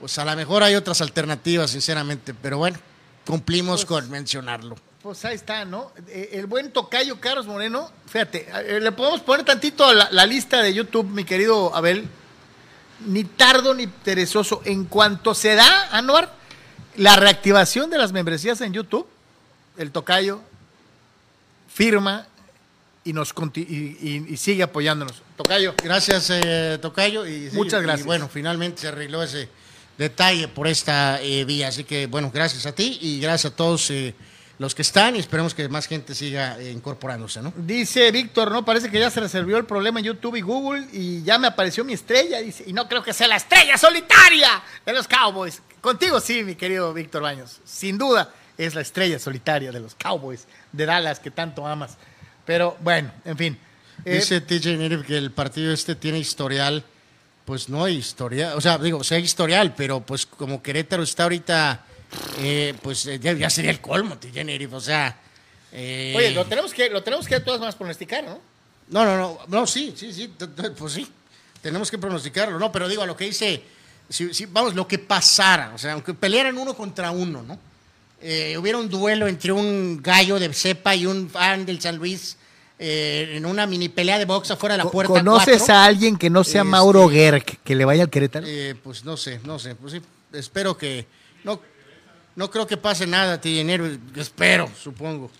pues 0.00 0.18
a 0.18 0.24
lo 0.24 0.34
mejor 0.36 0.62
hay 0.62 0.74
otras 0.74 1.00
alternativas, 1.00 1.70
sinceramente. 1.70 2.34
Pero 2.34 2.58
bueno, 2.58 2.78
cumplimos 3.26 3.84
con 3.84 4.08
mencionarlo. 4.10 4.76
Pues 5.02 5.24
ahí 5.24 5.36
está, 5.36 5.64
¿no? 5.64 5.92
Eh, 6.08 6.30
El 6.32 6.46
buen 6.46 6.72
tocayo 6.72 7.20
Carlos 7.20 7.46
Moreno, 7.46 7.90
fíjate, 8.06 8.48
le 8.80 8.92
podemos 8.92 9.20
poner 9.20 9.44
tantito 9.44 9.92
la, 9.94 10.08
la 10.10 10.26
lista 10.26 10.60
de 10.62 10.74
YouTube, 10.74 11.06
mi 11.08 11.24
querido 11.24 11.74
Abel. 11.74 12.06
Ni 13.06 13.22
tardo 13.22 13.74
ni 13.74 13.86
perezoso. 13.86 14.60
En 14.64 14.84
cuanto 14.86 15.32
se 15.34 15.54
da, 15.54 15.88
Anuar, 15.96 16.34
la 16.96 17.14
reactivación 17.14 17.90
de 17.90 17.98
las 17.98 18.10
membresías 18.10 18.60
en 18.60 18.72
YouTube, 18.72 19.06
el 19.76 19.92
tocayo 19.92 20.40
firma 21.72 22.26
y 23.04 23.12
nos 23.12 23.32
conti- 23.34 23.66
y, 23.68 24.08
y- 24.08 24.34
y 24.34 24.36
sigue 24.36 24.62
apoyándonos. 24.64 25.22
Tocayo. 25.36 25.74
Gracias, 25.82 26.28
eh, 26.30 26.78
Tocayo. 26.82 27.24
Y, 27.26 27.50
sí, 27.50 27.56
Muchas 27.56 27.80
y 27.80 27.84
gracias. 27.84 28.06
bueno, 28.06 28.28
finalmente 28.28 28.80
se 28.82 28.88
arregló 28.88 29.22
ese 29.22 29.48
detalle 29.98 30.48
por 30.48 30.66
esta 30.66 31.20
eh, 31.20 31.44
vía. 31.44 31.68
Así 31.68 31.84
que, 31.84 32.06
bueno, 32.06 32.30
gracias 32.32 32.64
a 32.64 32.72
ti 32.72 32.98
y 33.02 33.20
gracias 33.20 33.52
a 33.52 33.56
todos 33.56 33.90
eh, 33.90 34.14
los 34.58 34.74
que 34.74 34.82
están 34.82 35.16
y 35.16 35.18
esperemos 35.18 35.54
que 35.54 35.68
más 35.68 35.86
gente 35.86 36.14
siga 36.14 36.58
eh, 36.58 36.70
incorporándose, 36.70 37.42
¿no? 37.42 37.52
Dice 37.56 38.10
Víctor, 38.10 38.50
¿no? 38.50 38.64
Parece 38.64 38.90
que 38.90 38.98
ya 38.98 39.10
se 39.10 39.20
resolvió 39.20 39.56
el 39.56 39.66
problema 39.66 40.00
en 40.00 40.06
YouTube 40.06 40.36
y 40.36 40.40
Google 40.40 40.86
y 40.92 41.22
ya 41.22 41.38
me 41.38 41.48
apareció 41.48 41.84
mi 41.84 41.92
estrella. 41.92 42.40
Dice, 42.40 42.64
y 42.66 42.72
no 42.72 42.88
creo 42.88 43.02
que 43.02 43.12
sea 43.12 43.28
la 43.28 43.36
estrella 43.36 43.76
solitaria 43.76 44.62
de 44.86 44.92
los 44.92 45.06
Cowboys. 45.06 45.60
Contigo 45.80 46.20
sí, 46.20 46.42
mi 46.44 46.54
querido 46.54 46.94
Víctor 46.94 47.22
Baños. 47.22 47.60
Sin 47.64 47.98
duda 47.98 48.32
es 48.56 48.74
la 48.74 48.80
estrella 48.80 49.18
solitaria 49.18 49.70
de 49.70 49.80
los 49.80 49.94
Cowboys 49.94 50.46
de 50.72 50.86
Dallas 50.86 51.20
que 51.20 51.30
tanto 51.30 51.66
amas. 51.66 51.96
Pero 52.44 52.76
bueno, 52.80 53.12
en 53.24 53.36
fin. 53.36 53.58
Eh, 54.04 54.14
Dice 54.14 54.40
TJ 54.40 54.76
Nerif 54.76 55.06
que 55.06 55.16
el 55.16 55.30
partido 55.32 55.72
este 55.72 55.94
tiene 55.94 56.18
historial. 56.18 56.84
Pues 57.48 57.70
no 57.70 57.82
hay 57.82 57.96
historial, 57.96 58.52
o 58.58 58.60
sea, 58.60 58.76
digo, 58.76 59.02
sí 59.02 59.14
hay 59.14 59.22
historial, 59.22 59.72
pero 59.74 60.00
pues 60.00 60.26
como 60.26 60.62
Querétaro 60.62 61.02
está 61.02 61.22
ahorita, 61.22 61.82
eh, 62.40 62.74
pues 62.82 63.06
eh, 63.06 63.18
ya, 63.18 63.32
ya 63.32 63.48
sería 63.48 63.70
el 63.70 63.80
colmo, 63.80 64.18
Nerif, 64.44 64.70
o 64.74 64.80
sea. 64.82 65.16
eh, 65.72 66.12
Oye, 66.14 66.32
lo 66.32 66.44
tenemos 66.44 66.74
que, 66.74 66.90
lo 66.90 67.02
tenemos 67.02 67.26
que 67.26 67.40
todas 67.40 67.58
más 67.58 67.74
pronosticar, 67.74 68.22
¿no? 68.22 68.38
No, 68.90 69.02
no, 69.06 69.16
no, 69.16 69.38
no, 69.48 69.66
sí, 69.66 69.94
sí, 69.96 70.12
sí, 70.12 70.30
pues 70.76 70.92
sí, 70.92 71.08
tenemos 71.62 71.90
que 71.90 71.96
pronosticarlo, 71.96 72.58
¿no? 72.58 72.70
Pero 72.70 72.86
digo, 72.86 73.00
a 73.00 73.06
lo 73.06 73.16
que 73.16 73.24
dice, 73.24 73.62
si, 74.10 74.34
si- 74.34 74.44
vamos, 74.44 74.74
lo 74.74 74.86
que 74.86 74.98
pasara, 74.98 75.72
o 75.74 75.78
sea, 75.78 75.94
aunque 75.94 76.12
pelearan 76.12 76.58
uno 76.58 76.74
contra 76.74 77.12
uno, 77.12 77.42
¿no? 77.42 77.58
Eh, 78.20 78.58
hubiera 78.58 78.76
un 78.76 78.90
duelo 78.90 79.26
entre 79.26 79.52
un 79.52 80.02
gallo 80.02 80.38
de 80.38 80.52
cepa 80.52 80.94
y 80.94 81.06
un 81.06 81.30
fan 81.30 81.64
del 81.64 81.80
San 81.80 81.96
Luis 81.96 82.36
eh, 82.78 83.32
en 83.34 83.44
una 83.46 83.66
mini 83.66 83.88
pelea 83.88 84.18
de 84.18 84.24
box 84.24 84.50
afuera 84.52 84.76
de 84.76 84.84
la 84.84 84.90
puerta 84.90 85.12
¿Conoces 85.12 85.58
cuatro, 85.58 85.74
a 85.74 85.84
alguien 85.84 86.16
que 86.16 86.30
no 86.30 86.44
sea 86.44 86.60
Este- 86.62 86.70
Mauro 86.70 87.08
Gerg 87.08 87.44
que 87.44 87.74
le 87.74 87.84
vaya 87.84 88.04
al 88.04 88.10
Querétaro? 88.10 88.46
eh, 88.48 88.76
pues 88.82 89.04
no 89.04 89.16
sé, 89.16 89.40
no 89.44 89.58
sé, 89.58 89.74
pues 89.74 89.92
sí, 89.94 90.00
espero 90.32 90.76
que, 90.76 91.06
no, 91.44 91.60
no 92.36 92.50
creo 92.50 92.66
que 92.66 92.76
pase 92.76 93.06
nada, 93.06 93.40
enero, 93.42 93.86
espero, 94.16 94.70
supongo. 94.80 95.30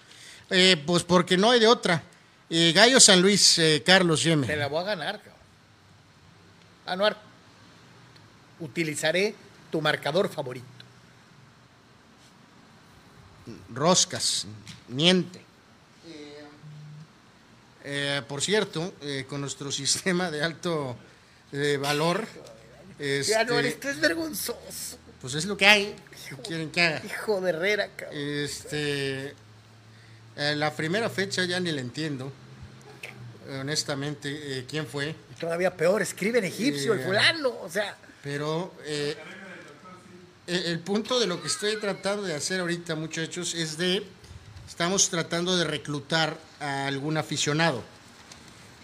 Eh, 0.51 0.83
pues 0.87 1.03
porque 1.05 1.37
no 1.37 1.51
hay 1.51 1.61
de 1.61 1.67
otra. 1.67 2.03
Eh, 2.51 2.73
gallo 2.75 2.99
San 2.99 3.21
Luis, 3.21 3.59
eh, 3.59 3.83
Carlos 3.85 4.23
Yeme. 4.23 4.47
Te 4.47 4.57
la 4.57 4.67
voy 4.69 4.81
a 4.81 4.85
ganar, 4.87 5.19
cabrón. 5.19 5.35
Anuar, 6.87 7.19
utilizaré 8.59 9.35
tu 9.71 9.81
marcador 9.81 10.29
favorito. 10.29 10.67
roscas, 13.73 14.47
miente. 14.89 15.41
Eh, 17.91 18.21
por 18.29 18.43
cierto, 18.43 18.93
eh, 19.01 19.25
con 19.27 19.41
nuestro 19.41 19.73
sistema 19.73 20.31
de 20.31 20.43
alto 20.43 20.95
eh, 21.53 21.79
valor, 21.81 22.27
este, 22.99 23.35
Anuar, 23.35 23.65
esto 23.65 23.89
es 23.89 23.99
vergonzoso. 23.99 24.99
pues 25.23 25.33
es 25.35 25.47
lo 25.47 25.57
que 25.57 25.67
hay. 25.67 25.97
¿Qué 26.29 26.37
quieren 26.37 26.71
que 26.71 26.83
haga? 26.83 27.03
Hijo 27.07 27.41
de 27.41 27.49
Herrera, 27.49 27.89
cabrón. 27.97 28.19
Este, 28.19 29.35
eh, 30.37 30.55
la 30.55 30.75
primera 30.75 31.09
fecha 31.09 31.47
ya 31.47 31.59
ni 31.61 31.73
la 31.73 31.81
entiendo, 31.81 32.31
honestamente, 33.59 34.67
quién 34.69 34.87
fue, 34.87 35.15
Todavía 35.41 35.75
peor, 35.75 36.03
escribe 36.03 36.41
en 36.41 36.45
egipcio 36.45 36.93
el 36.93 37.01
fulano. 37.01 37.55
O 37.63 37.71
sea, 37.71 37.97
pero 38.23 38.75
eh, 38.85 39.17
el 40.47 40.81
punto 40.81 41.21
de 41.21 41.27
lo 41.27 41.41
que 41.41 41.49
estoy 41.49 41.77
tratando 41.77 42.23
de 42.23 42.35
hacer 42.35 42.61
ahorita, 42.61 42.95
muchachos, 42.95 43.55
es 43.55 43.77
de, 43.77 44.03
estamos 44.69 45.09
tratando 45.09 45.57
de 45.57 45.65
reclutar 45.65 46.37
a 46.61 46.87
algún 46.87 47.17
aficionado. 47.17 47.83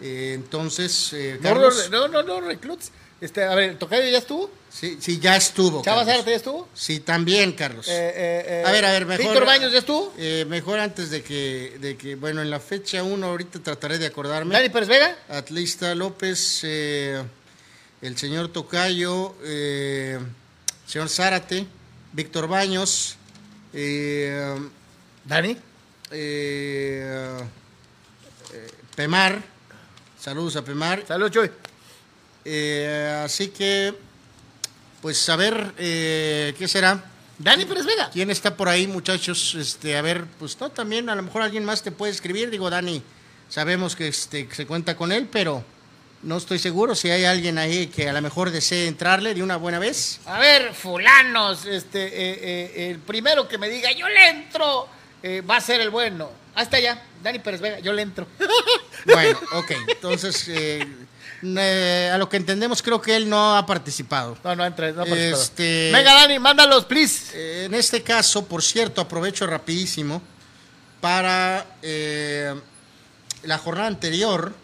Eh, 0.01 0.32
entonces, 0.35 1.12
eh, 1.12 1.37
no, 1.41 1.49
Carlos, 1.49 1.89
no, 1.91 2.09
no, 2.09 2.22
no, 2.22 2.41
reclutes. 2.41 2.91
Este, 3.20 3.45
a 3.45 3.55
ver, 3.55 3.78
¿Tocayo 3.78 4.09
ya 4.11 4.18
estuvo? 4.18 4.51
sí, 4.68 4.99
sí, 5.01 5.20
ya 5.20 5.37
estuvo. 5.37 5.82
¿Chavas 5.82 6.01
Carlos. 6.01 6.14
Zárate 6.14 6.30
ya 6.30 6.37
estuvo? 6.37 6.68
Sí, 6.74 7.01
también, 7.01 7.53
Carlos. 7.53 7.87
Eh, 7.89 7.93
eh, 7.93 8.45
eh, 8.47 8.64
A 8.66 8.72
ver, 8.72 8.85
a 8.85 8.91
ver, 8.93 9.07
mejor. 9.07 9.24
¿Víctor 9.24 9.47
Baños 9.47 9.72
ya 9.72 9.78
estuvo? 9.78 10.12
Eh, 10.18 10.45
mejor 10.49 10.80
antes 10.80 11.11
de 11.11 11.22
que, 11.22 11.76
de 11.80 11.97
que, 11.97 12.16
bueno, 12.16 12.43
en 12.43 12.51
la 12.51 12.61
fecha 12.61 13.03
1 13.03 13.24
ahorita 13.26 13.61
trataré 13.61 13.99
de 13.99 14.07
acordarme. 14.07 14.53
¿Dani 14.53 14.68
Pérez 14.68 14.89
Vega? 14.89 15.16
Atlista 15.28 15.95
López, 15.95 16.61
eh, 16.64 17.22
el 18.03 18.18
señor 18.18 18.49
Tocayo, 18.53 19.37
eh, 19.45 20.18
señor 20.87 21.09
Zárate, 21.09 21.66
Víctor 22.12 22.49
Baños, 22.49 23.16
eh, 23.72 24.55
¿Dani? 25.24 25.57
Eh, 26.11 27.38
eh, 28.52 28.70
Pemar, 28.94 29.42
saludos 30.18 30.57
a 30.57 30.64
Pemar. 30.64 31.05
Saludos, 31.07 31.32
Chuy. 31.32 31.50
Eh, 32.44 33.22
así 33.24 33.48
que, 33.48 33.94
pues 35.00 35.28
a 35.28 35.36
ver, 35.36 35.72
¿qué 35.76 36.66
será? 36.68 37.02
¿Dani 37.38 37.64
Pérez 37.64 37.84
Vega? 37.84 38.11
¿Quién 38.12 38.30
está 38.30 38.57
por 38.57 38.68
ahí, 38.68 38.86
muchachos? 38.86 39.55
Este, 39.55 39.96
a 39.96 40.02
ver, 40.02 40.24
pues 40.38 40.61
no, 40.61 40.70
también 40.70 41.09
a 41.09 41.14
lo 41.14 41.22
mejor 41.22 41.42
alguien 41.42 41.64
más 41.64 41.82
te 41.82 41.90
puede 41.90 42.12
escribir. 42.12 42.50
Digo, 42.50 42.70
Dani, 42.70 43.02
sabemos 43.48 43.96
que 43.96 44.09
este, 44.09 44.46
que 44.46 44.55
se 44.55 44.66
cuenta 44.66 44.96
con 44.96 45.11
él, 45.11 45.28
pero 45.30 45.64
no 46.24 46.38
estoy 46.38 46.59
seguro 46.59 46.94
si 46.94 47.11
hay 47.11 47.24
alguien 47.24 47.59
ahí 47.59 47.88
que 47.88 48.09
a 48.09 48.12
lo 48.12 48.22
mejor 48.22 48.50
desee 48.50 48.88
entrarle 48.88 49.34
de 49.34 49.42
una 49.42 49.57
buena 49.57 49.78
vez. 49.78 50.20
A 50.24 50.38
ver, 50.38 50.72
fulanos, 50.72 51.66
este, 51.66 52.07
eh, 52.07 52.38
eh, 52.42 52.90
el 52.90 52.98
primero 52.98 53.46
que 53.46 53.59
me 53.59 53.68
diga, 53.68 53.92
yo 53.92 54.09
le 54.09 54.28
entro, 54.28 54.88
eh, 55.27 55.41
va 55.41 55.57
a 55.57 55.61
ser 55.62 55.81
el 55.81 55.89
bueno. 55.89 56.31
Ahí 56.55 56.64
está 56.64 56.79
ya, 56.79 57.03
Dani 57.22 57.39
Pérez 57.39 57.59
Vega, 57.62 57.79
yo 57.79 57.95
le 57.95 58.03
entro. 58.03 58.27
Bueno, 59.07 59.39
ok. 59.53 59.70
Entonces, 59.89 60.49
eh, 60.49 60.87
eh, 61.43 62.11
a 62.11 62.16
lo 62.16 62.27
que 62.27 62.39
entendemos, 62.39 62.83
creo 62.83 63.03
que 63.03 63.14
él 63.14 63.29
no 63.29 63.55
ha 63.55 63.66
participado. 63.66 64.39
No, 64.43 64.57
no 64.57 64.64
entra, 64.64 64.93
no 64.93 65.03
ha 65.03 65.05
participado. 65.05 65.43
Este- 65.43 65.91
Venga, 65.93 66.14
Dani, 66.14 66.39
mándalos, 66.39 66.87
please. 66.87 67.64
En 67.66 67.75
este 67.75 68.03
caso, 68.03 68.47
por 68.47 68.62
cierto, 68.62 69.03
aprovecho 69.03 69.47
rapidísimo 69.47 70.22
para 71.03 71.66
la 73.43 73.59
jornada 73.59 73.89
anterior. 73.89 74.55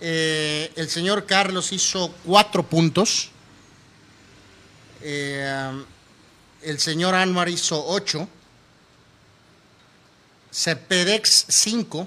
el 0.00 0.88
señor 0.88 1.26
Carlos 1.26 1.72
hizo 1.72 2.14
cuatro 2.24 2.62
puntos. 2.62 3.30
El 5.02 5.84
señor 6.78 7.16
Anwar 7.16 7.48
hizo 7.48 7.84
ocho. 7.84 8.28
Cepedex 10.54 11.46
cinco. 11.48 12.06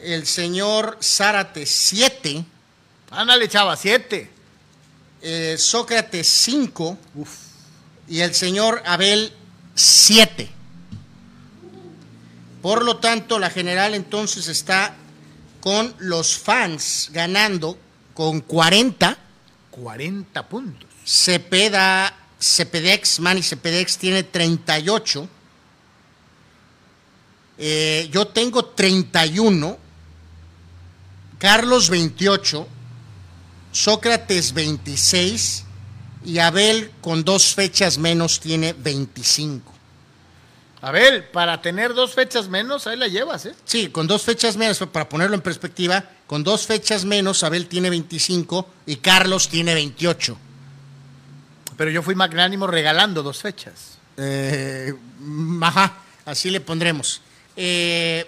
El 0.00 0.26
señor 0.26 0.98
Zárate 1.00 1.64
siete. 1.66 2.44
Ándale, 3.10 3.48
chava, 3.48 3.76
siete. 3.76 4.30
eh, 5.22 5.56
Sócrates 5.56 6.26
5 6.26 6.98
y 8.08 8.20
el 8.20 8.34
señor 8.34 8.82
Abel 8.84 9.32
7. 9.74 10.50
Por 12.60 12.84
lo 12.84 12.96
tanto, 12.98 13.38
la 13.38 13.48
general 13.50 13.94
entonces 13.94 14.48
está 14.48 14.94
con 15.60 15.94
los 15.98 16.36
fans 16.36 17.08
ganando 17.12 17.78
con 18.12 18.40
40. 18.40 19.16
40 19.70 20.48
puntos. 20.48 20.90
Cepeda, 21.06 22.14
Cepedex, 22.40 23.20
Manny 23.20 23.42
Cepedex 23.42 23.96
tiene 23.96 24.24
38. 24.24 25.28
Eh, 27.58 28.08
yo 28.12 28.26
tengo 28.26 28.64
31. 28.64 29.78
Carlos 31.38 31.90
28. 31.90 32.68
Sócrates 33.72 34.52
26 34.52 35.64
y 36.24 36.38
Abel 36.38 36.92
con 37.00 37.24
dos 37.24 37.54
fechas 37.54 37.98
menos 37.98 38.40
tiene 38.40 38.72
25. 38.72 39.72
Abel, 40.80 41.24
para 41.24 41.62
tener 41.62 41.94
dos 41.94 42.14
fechas 42.14 42.48
menos, 42.48 42.86
ahí 42.86 42.96
la 42.96 43.08
llevas, 43.08 43.46
¿eh? 43.46 43.54
Sí, 43.64 43.88
con 43.88 44.06
dos 44.06 44.22
fechas 44.22 44.56
menos, 44.56 44.78
para 44.92 45.08
ponerlo 45.08 45.34
en 45.34 45.40
perspectiva, 45.40 46.04
con 46.26 46.44
dos 46.44 46.66
fechas 46.66 47.04
menos 47.06 47.42
Abel 47.42 47.66
tiene 47.68 47.88
25 47.88 48.68
y 48.86 48.96
Carlos 48.96 49.48
tiene 49.48 49.72
28. 49.74 50.36
Pero 51.76 51.90
yo 51.90 52.02
fui 52.02 52.14
magnánimo 52.14 52.66
regalando 52.66 53.22
dos 53.22 53.40
fechas. 53.40 53.98
Eh, 54.18 54.94
ajá, 55.62 56.00
así 56.26 56.50
le 56.50 56.60
pondremos. 56.60 57.22
Eh, 57.56 58.26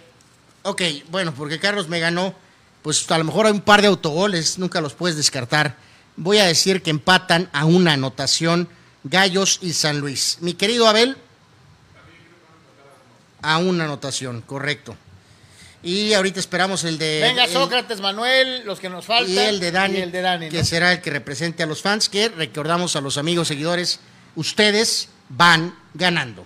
ok, 0.62 0.82
bueno, 1.10 1.34
porque 1.34 1.58
Carlos 1.58 1.88
me 1.88 1.98
ganó, 2.00 2.34
pues 2.82 3.10
a 3.10 3.18
lo 3.18 3.24
mejor 3.24 3.46
hay 3.46 3.52
un 3.52 3.60
par 3.60 3.80
de 3.82 3.88
autogoles, 3.88 4.58
nunca 4.58 4.80
los 4.80 4.94
puedes 4.94 5.16
descartar. 5.16 5.76
Voy 6.16 6.38
a 6.38 6.44
decir 6.46 6.82
que 6.82 6.90
empatan 6.90 7.50
a 7.52 7.64
una 7.64 7.92
anotación 7.94 8.68
Gallos 9.04 9.58
y 9.62 9.72
San 9.72 9.98
Luis. 10.00 10.38
Mi 10.40 10.54
querido 10.54 10.88
Abel, 10.88 11.16
a 13.42 13.58
una 13.58 13.84
anotación, 13.84 14.40
correcto. 14.42 14.96
Y 15.82 16.14
ahorita 16.14 16.40
esperamos 16.40 16.82
el 16.84 16.98
de... 16.98 17.20
Venga, 17.22 17.44
el- 17.44 17.52
Sócrates, 17.52 18.00
Manuel, 18.00 18.64
los 18.64 18.80
que 18.80 18.88
nos 18.88 19.04
faltan. 19.04 19.32
y 19.32 19.38
el 19.38 19.60
de 19.60 19.70
Dani, 19.70 19.98
Y 19.98 20.00
el 20.02 20.10
de 20.10 20.20
Dani, 20.20 20.48
que 20.48 20.64
será 20.64 20.92
el 20.92 21.00
que 21.00 21.10
represente 21.10 21.62
a 21.62 21.66
los 21.66 21.80
fans, 21.82 22.08
que 22.08 22.28
recordamos 22.28 22.96
a 22.96 23.00
los 23.00 23.18
amigos 23.18 23.46
seguidores, 23.48 24.00
ustedes 24.34 25.08
van 25.28 25.76
ganando. 25.94 26.44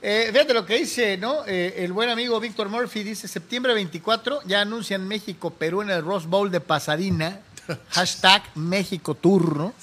Eh, 0.00 0.28
fíjate 0.32 0.54
lo 0.54 0.64
que 0.64 0.78
dice, 0.78 1.16
¿no? 1.16 1.44
Eh, 1.46 1.74
el 1.78 1.92
buen 1.92 2.08
amigo 2.08 2.38
Víctor 2.38 2.68
Murphy 2.68 3.02
dice, 3.02 3.26
septiembre 3.26 3.74
24, 3.74 4.40
ya 4.46 4.60
anuncian 4.60 5.06
México, 5.06 5.50
Perú 5.50 5.82
en 5.82 5.90
el 5.90 6.04
Rose 6.04 6.26
Bowl 6.28 6.50
de 6.50 6.60
Pasadena. 6.60 7.40
Hashtag 7.90 8.42
México 8.54 9.14
Tour, 9.14 9.56
¿no? 9.56 9.74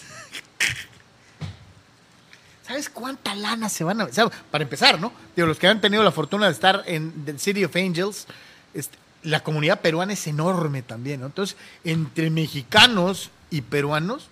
¿Sabes 2.66 2.90
cuánta 2.90 3.36
lana 3.36 3.70
se 3.70 3.84
van 3.84 4.02
a... 4.02 4.06
o 4.06 4.14
sea, 4.14 4.30
para 4.50 4.64
empezar, 4.64 5.00
¿no? 5.00 5.12
Digo, 5.36 5.48
los 5.48 5.60
que 5.60 5.68
han 5.68 5.82
tenido 5.82 6.02
la 6.02 6.12
fortuna 6.12 6.48
de 6.48 6.54
estar 6.54 6.84
en 6.88 7.26
The 7.26 7.38
City 7.38 7.66
of 7.66 7.76
Angels, 7.76 8.26
este, 8.74 8.98
la 9.24 9.42
comunidad 9.42 9.82
peruana 9.82 10.14
es 10.14 10.26
enorme 10.28 10.82
también, 10.82 11.20
¿no? 11.20 11.26
Entonces, 11.28 11.58
entre 11.84 12.30
mexicanos 12.30 13.30
y 13.52 13.62
peruanos, 13.62 14.30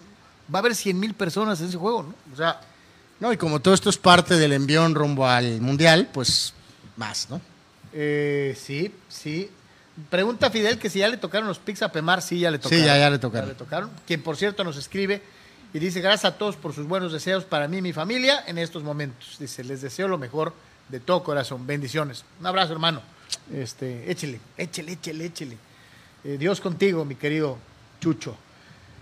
va 0.54 0.60
a 0.60 0.62
haber 0.62 0.76
100 0.76 1.00
mil 1.00 1.14
personas 1.14 1.60
en 1.60 1.68
ese 1.68 1.78
juego, 1.78 2.04
¿no? 2.04 2.16
O 2.34 2.38
sea, 2.38 2.60
No, 3.24 3.32
y 3.32 3.38
como 3.38 3.61
todo 3.61 3.74
esto 3.74 3.89
es 3.89 3.97
parte 3.97 4.36
del 4.36 4.51
envión 4.51 4.93
rumbo 4.95 5.26
al 5.26 5.61
mundial, 5.61 6.09
pues 6.13 6.53
más, 6.97 7.30
¿no? 7.30 7.39
Eh, 7.93 8.53
sí, 8.61 8.93
sí. 9.07 9.49
Pregunta 10.09 10.49
Fidel 10.51 10.78
que 10.78 10.89
si 10.89 10.99
ya 10.99 11.07
le 11.07 11.15
tocaron 11.15 11.47
los 11.47 11.57
pics 11.57 11.84
a 11.84 11.89
Pemar. 11.89 12.21
Sí, 12.21 12.39
ya 12.39 12.51
le 12.51 12.59
tocaron. 12.59 12.84
ya- 12.86 12.97
ya 12.97 13.09
le 13.09 13.19
tocaron. 13.19 13.47
le 13.47 13.55
tocaron. 13.55 13.89
Quien, 14.05 14.21
por 14.21 14.36
cierto, 14.36 14.65
nos 14.65 14.76
escribe 14.76 15.21
y 15.74 15.80
dice, 15.80 16.01
gracias 16.01 16.34
a 16.34 16.38
todos 16.38 16.57
por 16.57 16.74
sus 16.74 16.86
buenos 16.86 17.13
deseos 17.13 17.45
para 17.45 17.69
mí 17.69 17.78
y 17.78 17.82
mi 17.82 17.93
familia 17.93 18.43
en 18.45 18.57
estos 18.57 18.84
momentos. 18.84 19.38
Dice, 19.39 19.63
les 19.63 19.82
deseo 19.82 20.09
lo 20.09 20.17
mejor 20.17 20.53
de 20.89 20.99
todo 20.99 21.24
corazón. 21.24 21.65
Bendiciones. 21.65 22.26
Un 22.41 22.45
abrazo, 22.47 22.74
hermano. 22.74 23.01
Este, 23.53 24.11
échele, 24.11 24.41
échele, 24.57 24.91
échele, 24.91 25.26
échele. 25.28 25.57
Eh, 26.26 26.36
Dios 26.38 26.59
contigo, 26.59 27.05
mi 27.05 27.15
querido 27.15 27.57
Chucho. 28.01 28.36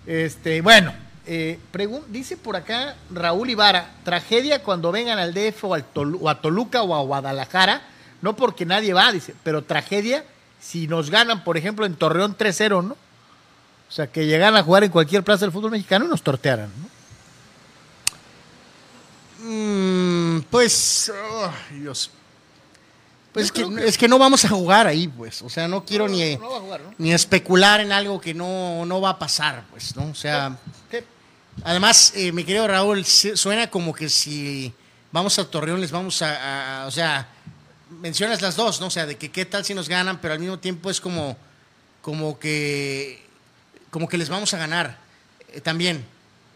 Este, 0.05 0.61
bueno, 0.61 0.93
eh, 1.25 1.59
dice 2.07 2.37
por 2.37 2.55
acá 2.55 2.95
Raúl 3.11 3.49
Ibarra, 3.49 3.91
tragedia 4.03 4.63
cuando 4.63 4.91
vengan 4.91 5.19
al 5.19 5.33
DF 5.33 5.63
o, 5.65 5.73
al 5.73 5.85
a 6.27 6.41
Toluca 6.41 6.83
o 6.83 6.95
a 6.95 7.01
Guadalajara, 7.01 7.81
no 8.21 8.35
porque 8.35 8.65
nadie 8.65 8.93
va, 8.93 9.11
dice, 9.11 9.35
pero 9.43 9.63
tragedia 9.63 10.25
si 10.59 10.87
nos 10.87 11.09
ganan, 11.09 11.43
por 11.43 11.57
ejemplo, 11.57 11.85
en 11.85 11.95
Torreón 11.95 12.37
3-0, 12.37 12.83
¿no? 12.83 12.93
O 12.93 13.93
sea, 13.93 14.07
que 14.07 14.25
llegan 14.25 14.55
a 14.55 14.63
jugar 14.63 14.83
en 14.83 14.91
cualquier 14.91 15.23
plaza 15.23 15.45
del 15.45 15.51
fútbol 15.51 15.71
mexicano 15.71 16.05
y 16.05 16.07
nos 16.07 16.21
tortearan, 16.21 16.69
¿no? 16.79 17.01
Mm, 19.43 20.43
pues, 20.49 21.11
oh, 21.33 21.51
Dios. 21.71 22.11
Pues 23.33 23.45
es 23.45 23.51
que, 23.51 23.65
es 23.85 23.97
que 23.97 24.07
no 24.09 24.19
vamos 24.19 24.43
a 24.43 24.49
jugar 24.49 24.87
ahí, 24.87 25.07
pues. 25.07 25.41
O 25.41 25.49
sea, 25.49 25.67
no 25.67 25.85
quiero 25.85 26.07
No, 26.07 26.15
ni, 26.15 26.35
no 26.35 26.49
va 26.49 26.57
a 26.57 26.59
jugar, 26.59 26.81
¿no? 26.81 26.93
ni 26.97 27.13
especular 27.13 27.79
en 27.79 27.91
algo 27.91 28.19
que 28.19 28.33
no, 28.33 28.85
no 28.85 28.99
va 28.99 29.11
a 29.11 29.19
pasar, 29.19 29.63
pues, 29.71 29.95
¿no? 29.95 30.09
O 30.09 30.15
sea, 30.15 30.57
¿Qué? 30.89 31.05
además, 31.63 32.11
eh, 32.15 32.31
mi 32.33 32.43
querido 32.43 32.67
Raúl, 32.67 33.05
suena 33.05 33.69
como 33.69 33.93
que 33.93 34.09
si 34.09 34.73
vamos 35.13 35.39
a 35.39 35.45
Torreón 35.49 35.79
les 35.79 35.91
vamos 35.91 36.21
a, 36.21 36.83
a- 36.83 36.87
o 36.87 36.91
sea, 36.91 37.27
mencionas 38.01 38.41
las 38.41 38.55
dos, 38.57 38.81
¿no? 38.81 38.87
O 38.87 38.91
sea, 38.91 39.05
de 39.05 39.17
que 39.17 39.31
qué 39.31 39.45
tal 39.45 39.63
si 39.63 39.73
nos 39.73 39.87
ganan, 39.87 40.19
pero 40.19 40.33
al 40.33 40.39
mismo 40.39 40.59
tiempo 40.59 40.89
es 40.89 40.99
como, 40.99 41.37
como 42.01 42.37
que, 42.37 43.23
como 43.91 44.09
que 44.09 44.17
les 44.17 44.27
vamos 44.29 44.53
a 44.53 44.57
ganar 44.57 44.97
eh, 45.53 45.61
también. 45.61 46.05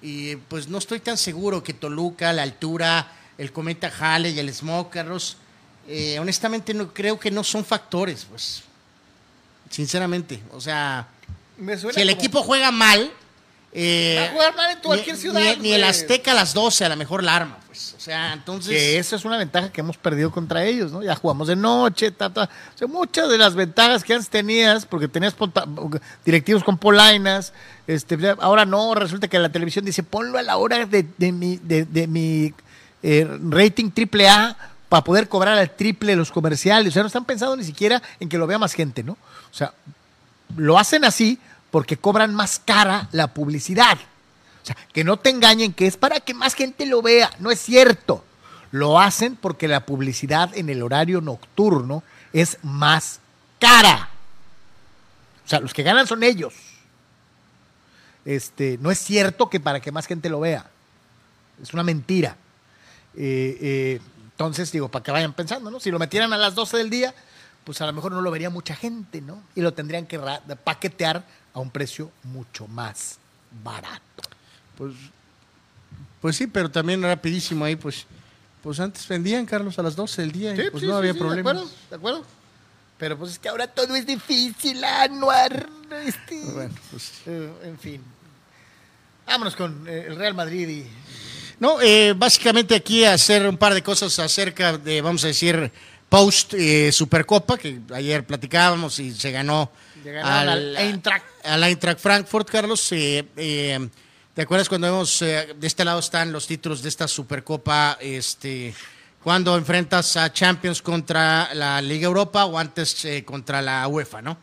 Y 0.01 0.35
pues 0.35 0.67
no 0.67 0.77
estoy 0.77 0.99
tan 0.99 1.17
seguro 1.17 1.63
que 1.63 1.73
Toluca, 1.73 2.33
la 2.33 2.43
altura, 2.43 3.11
el 3.37 3.51
Cometa 3.53 3.89
Jale 3.89 4.29
y 4.31 4.39
el 4.39 4.53
Smoke, 4.53 4.91
Carlos, 4.91 5.37
eh, 5.87 6.17
honestamente 6.19 6.73
no 6.73 6.93
creo 6.93 7.19
que 7.19 7.31
no 7.31 7.43
son 7.43 7.63
factores, 7.65 8.25
pues. 8.29 8.63
Sinceramente, 9.69 10.41
o 10.51 10.61
sea, 10.61 11.07
Me 11.57 11.77
suena 11.77 11.95
si 11.95 12.01
el 12.01 12.09
como- 12.09 12.19
equipo 12.19 12.43
juega 12.43 12.71
mal, 12.71 13.11
eh, 13.73 14.15
Va 14.19 14.25
a 14.27 14.31
jugar 14.31 14.55
mal 14.55 14.71
en 14.71 14.79
cualquier 14.79 15.15
ni- 15.15 15.21
ciudad, 15.21 15.41
Ni, 15.57 15.63
ni 15.63 15.71
el 15.73 15.81
güey. 15.81 15.89
Azteca 15.89 16.31
a 16.31 16.33
las 16.35 16.53
12 16.53 16.85
a 16.85 16.89
lo 16.89 16.95
mejor 16.95 17.23
la 17.23 17.35
arma, 17.35 17.57
pues. 17.67 17.93
O 17.97 17.99
sea, 17.99 18.31
entonces. 18.33 18.69
Que 18.71 18.97
eso 18.99 19.15
es 19.17 19.25
una 19.25 19.37
ventaja 19.37 19.71
que 19.71 19.81
hemos 19.81 19.97
perdido 19.97 20.31
contra 20.31 20.63
ellos, 20.63 20.91
¿no? 20.93 21.03
Ya 21.03 21.15
jugamos 21.15 21.47
de 21.49 21.55
noche, 21.57 22.11
ta, 22.11 22.29
ta. 22.31 22.43
O 22.73 22.77
sea, 22.77 22.87
muchas 22.87 23.27
de 23.29 23.37
las 23.37 23.53
ventajas 23.55 24.03
que 24.03 24.13
antes 24.13 24.29
tenías, 24.29 24.85
porque 24.85 25.07
tenías 25.09 25.33
ponta- 25.33 25.65
directivos 26.23 26.63
con 26.63 26.77
polainas, 26.77 27.51
este, 27.87 28.17
ya- 28.17 28.37
ahora 28.39 28.65
no, 28.65 28.95
resulta 28.95 29.27
que 29.27 29.39
la 29.39 29.51
televisión 29.51 29.83
dice, 29.83 30.03
ponlo 30.03 30.37
a 30.37 30.41
la 30.43 30.55
hora 30.57 30.85
de, 30.85 31.05
de 31.17 31.31
mi, 31.33 31.57
de, 31.57 31.83
de 31.85 32.07
mi 32.07 32.53
eh, 33.03 33.27
rating 33.49 33.91
triple 33.91 34.29
A 34.29 34.55
para 34.95 35.03
poder 35.03 35.27
cobrar 35.27 35.57
al 35.57 35.75
triple 35.75 36.15
los 36.15 36.31
comerciales. 36.31 36.87
O 36.87 36.93
sea, 36.93 37.03
no 37.03 37.07
están 37.07 37.25
pensando 37.25 37.57
ni 37.57 37.65
siquiera 37.65 38.01
en 38.17 38.29
que 38.29 38.37
lo 38.37 38.47
vea 38.47 38.57
más 38.57 38.71
gente, 38.71 39.03
¿no? 39.03 39.11
O 39.11 39.53
sea, 39.53 39.73
lo 40.55 40.79
hacen 40.79 41.03
así 41.03 41.37
porque 41.69 41.97
cobran 41.97 42.33
más 42.33 42.61
cara 42.63 43.09
la 43.11 43.33
publicidad. 43.33 43.97
O 43.97 44.65
sea, 44.65 44.77
que 44.93 45.03
no 45.03 45.17
te 45.17 45.31
engañen 45.31 45.73
que 45.73 45.85
es 45.85 45.97
para 45.97 46.21
que 46.21 46.33
más 46.33 46.53
gente 46.53 46.85
lo 46.85 47.01
vea. 47.01 47.29
No 47.39 47.51
es 47.51 47.59
cierto. 47.59 48.23
Lo 48.71 48.97
hacen 48.97 49.35
porque 49.35 49.67
la 49.67 49.85
publicidad 49.85 50.55
en 50.55 50.69
el 50.69 50.81
horario 50.81 51.19
nocturno 51.19 52.01
es 52.31 52.57
más 52.63 53.19
cara. 53.59 54.07
O 55.45 55.49
sea, 55.49 55.59
los 55.59 55.73
que 55.73 55.83
ganan 55.83 56.07
son 56.07 56.23
ellos. 56.23 56.53
Este, 58.23 58.77
no 58.79 58.91
es 58.91 58.99
cierto 58.99 59.49
que 59.49 59.59
para 59.59 59.81
que 59.81 59.91
más 59.91 60.05
gente 60.05 60.29
lo 60.29 60.39
vea. 60.39 60.69
Es 61.61 61.73
una 61.73 61.83
mentira. 61.83 62.37
Eh, 63.17 63.57
eh, 63.59 63.99
entonces, 64.35 64.69
digo, 64.69 64.89
para 64.89 65.01
que 65.01 65.11
vayan 65.11 65.31
pensando, 65.31 65.71
¿no? 65.71 65.79
Si 65.79 65.89
lo 65.89 65.97
metieran 65.97 66.33
a 66.33 66.37
las 66.37 66.55
12 66.55 66.75
del 66.75 66.89
día, 66.89 67.15
pues 67.63 67.79
a 67.79 67.85
lo 67.85 67.93
mejor 67.93 68.11
no 68.11 68.19
lo 68.21 68.29
vería 68.31 68.49
mucha 68.49 68.75
gente, 68.75 69.21
¿no? 69.21 69.41
Y 69.55 69.61
lo 69.61 69.73
tendrían 69.73 70.05
que 70.05 70.19
paquetear 70.61 71.23
a 71.53 71.59
un 71.61 71.71
precio 71.71 72.11
mucho 72.23 72.67
más 72.67 73.17
barato. 73.63 74.23
Pues, 74.77 74.93
pues 76.19 76.35
sí, 76.35 76.47
pero 76.47 76.69
también 76.69 77.01
rapidísimo 77.01 77.63
ahí, 77.63 77.77
pues, 77.77 78.05
pues 78.61 78.77
antes 78.81 79.07
vendían, 79.07 79.45
Carlos, 79.45 79.79
a 79.79 79.83
las 79.83 79.95
12 79.95 80.21
del 80.23 80.31
día 80.33 80.53
y 80.53 80.69
pues 80.69 80.81
sí, 80.81 80.87
no 80.87 80.93
sí, 80.93 80.97
había 80.97 81.13
sí, 81.13 81.19
problema. 81.19 81.53
De 81.53 81.59
acuerdo, 81.59 81.75
de 81.89 81.95
acuerdo. 81.95 82.25
Pero 82.97 83.17
pues 83.17 83.31
es 83.31 83.39
que 83.39 83.47
ahora 83.47 83.67
todo 83.67 83.95
es 83.95 84.05
difícil, 84.05 84.83
Anuar. 84.83 85.69
Este, 86.05 86.43
Bueno, 86.51 86.73
pues 86.91 87.11
eh, 87.25 87.53
en 87.63 87.79
fin. 87.79 88.01
Vámonos 89.25 89.55
con 89.55 89.87
eh, 89.87 90.07
el 90.07 90.17
Real 90.17 90.33
Madrid 90.33 90.67
y 90.67 90.87
No, 91.59 91.81
eh, 91.81 92.13
básicamente 92.15 92.75
aquí 92.75 93.05
hacer 93.05 93.47
un 93.47 93.57
par 93.57 93.73
de 93.73 93.81
cosas 93.81 94.17
acerca 94.19 94.77
de, 94.77 95.01
vamos 95.01 95.23
a 95.23 95.27
decir, 95.27 95.71
post 96.09 96.53
eh, 96.53 96.91
Supercopa, 96.91 97.57
que 97.57 97.79
ayer 97.93 98.25
platicábamos 98.25 98.99
y 98.99 99.13
se 99.13 99.31
ganó 99.31 99.71
al 100.23 100.75
Eintracht. 100.75 101.25
al 101.43 101.63
Eintracht 101.63 101.99
Frankfurt, 101.99 102.49
Carlos. 102.49 102.91
eh, 102.91 103.25
eh, 103.37 103.89
¿Te 104.33 104.41
acuerdas 104.41 104.67
cuando 104.67 104.87
vemos, 104.87 105.21
eh, 105.21 105.55
de 105.57 105.65
este 105.67 105.85
lado 105.85 105.99
están 105.99 106.31
los 106.33 106.45
títulos 106.45 106.81
de 106.81 106.89
esta 106.89 107.07
Supercopa, 107.07 107.97
este, 108.01 108.73
cuando 109.23 109.57
enfrentas 109.57 110.17
a 110.17 110.31
Champions 110.33 110.81
contra 110.81 111.53
la 111.53 111.81
Liga 111.81 112.05
Europa 112.05 112.43
o 112.45 112.59
antes 112.59 113.07
contra 113.23 113.61
la 113.61 113.87
UEFA, 113.87 114.21
¿no? 114.21 114.37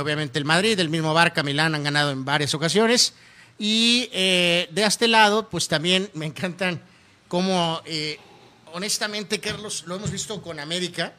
Obviamente 0.00 0.38
el 0.38 0.44
Madrid, 0.44 0.78
el 0.78 0.88
mismo 0.88 1.12
Barca, 1.12 1.42
Milán 1.42 1.74
han 1.74 1.82
ganado 1.82 2.12
en 2.12 2.24
varias 2.24 2.54
ocasiones. 2.54 3.12
Y 3.58 4.08
eh, 4.12 4.68
de 4.70 4.84
este 4.84 5.08
lado, 5.08 5.48
pues 5.48 5.68
también 5.68 6.10
me 6.14 6.26
encantan 6.26 6.80
como, 7.28 7.80
eh, 7.86 8.18
honestamente, 8.72 9.40
Carlos, 9.40 9.84
lo 9.86 9.96
hemos 9.96 10.10
visto 10.10 10.42
con 10.42 10.58
América 10.58 11.12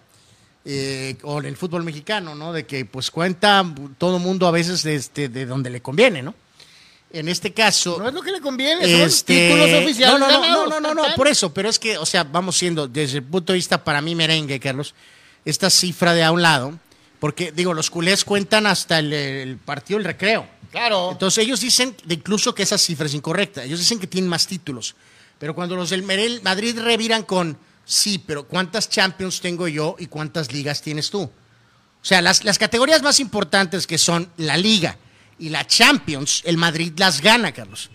eh, 0.65 1.15
o 1.23 1.39
en 1.39 1.45
el 1.45 1.57
fútbol 1.57 1.83
mexicano, 1.83 2.35
¿no? 2.35 2.51
De 2.51 2.65
que 2.65 2.85
pues 2.85 3.11
cuenta 3.11 3.63
todo 3.97 4.19
mundo 4.19 4.47
a 4.47 4.51
veces 4.51 4.83
de, 4.83 4.95
este, 4.95 5.29
de 5.29 5.45
donde 5.45 5.69
le 5.69 5.81
conviene, 5.81 6.21
¿no? 6.21 6.33
En 7.11 7.29
este 7.29 7.53
caso... 7.53 7.97
no 7.97 8.09
es 8.09 8.13
lo 8.13 8.21
que 8.21 8.31
le 8.31 8.41
conviene, 8.41 8.81
son 8.81 9.01
Este, 9.01 9.49
títulos 9.49 9.83
oficiales. 9.83 10.19
No, 10.19 10.27
no, 10.27 10.41
no, 10.41 10.67
no, 10.67 10.79
no, 10.81 10.93
no, 10.93 11.03
tan. 11.03 11.15
por 11.15 11.27
eso, 11.27 11.53
pero 11.53 11.69
es 11.69 11.79
que, 11.79 11.97
o 11.97 12.05
sea, 12.05 12.25
vamos 12.25 12.57
siendo, 12.57 12.87
desde 12.87 13.19
el 13.19 13.23
punto 13.23 13.53
de 13.53 13.57
vista 13.57 13.81
para 13.83 14.01
mí 14.01 14.15
merengue, 14.15 14.59
Carlos, 14.59 14.95
esta 15.45 15.69
cifra 15.69 16.13
de 16.13 16.23
a 16.23 16.31
un 16.31 16.41
lado, 16.41 16.77
porque 17.19 17.51
digo, 17.51 17.73
los 17.73 17.89
culés 17.89 18.23
cuentan 18.25 18.67
hasta 18.67 18.99
el, 18.99 19.11
el 19.13 19.57
partido 19.57 19.99
del 19.99 20.05
recreo. 20.05 20.47
Claro. 20.71 21.11
Entonces 21.11 21.43
ellos 21.43 21.61
dicen 21.61 21.95
incluso 22.09 22.53
que 22.53 22.63
esa 22.63 22.77
cifra 22.77 23.05
es 23.05 23.13
incorrecta. 23.13 23.63
Ellos 23.63 23.79
dicen 23.79 23.99
que 23.99 24.07
tienen 24.07 24.29
más 24.29 24.45
títulos. 24.45 24.95
Pero 25.39 25.55
cuando 25.55 25.75
los 25.75 25.89
del 25.89 26.03
Merel- 26.03 26.41
Madrid 26.43 26.77
reviran 26.79 27.23
con, 27.23 27.57
sí, 27.85 28.17
pero 28.19 28.45
¿cuántas 28.45 28.89
Champions 28.89 29.41
tengo 29.41 29.67
yo 29.67 29.95
y 29.99 30.07
cuántas 30.07 30.51
ligas 30.51 30.81
tienes 30.81 31.09
tú? 31.09 31.21
O 31.21 31.31
sea, 32.07 32.21
las, 32.21 32.43
las 32.43 32.57
categorías 32.57 33.01
más 33.01 33.19
importantes 33.19 33.87
que 33.87 33.97
son 33.97 34.29
la 34.37 34.57
Liga 34.57 34.97
y 35.39 35.49
la 35.49 35.65
Champions, 35.65 36.41
el 36.45 36.57
Madrid 36.57 36.93
las 36.97 37.19
gana, 37.19 37.51
Carlos. 37.51 37.89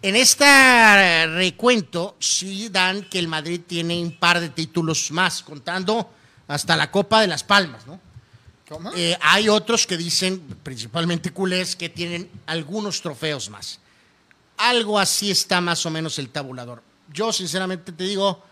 En 0.00 0.16
este 0.16 1.26
recuento 1.26 2.16
sí 2.18 2.68
dan 2.68 3.02
que 3.08 3.18
el 3.18 3.28
Madrid 3.28 3.60
tiene 3.66 4.00
un 4.02 4.18
par 4.18 4.40
de 4.40 4.48
títulos 4.48 5.10
más, 5.10 5.42
contando 5.42 6.12
hasta 6.48 6.76
la 6.76 6.90
Copa 6.90 7.20
de 7.20 7.26
las 7.28 7.44
Palmas, 7.44 7.86
¿no? 7.86 8.00
Eh, 8.94 9.16
hay 9.20 9.48
otros 9.48 9.86
que 9.86 9.96
dicen, 9.96 10.40
principalmente 10.62 11.30
culés, 11.30 11.76
que 11.76 11.88
tienen 11.88 12.30
algunos 12.46 13.00
trofeos 13.00 13.50
más. 13.50 13.80
Algo 14.56 14.98
así 14.98 15.30
está 15.30 15.60
más 15.60 15.84
o 15.86 15.90
menos 15.90 16.18
el 16.18 16.30
tabulador. 16.30 16.82
Yo 17.12 17.32
sinceramente 17.32 17.92
te 17.92 18.04
digo, 18.04 18.42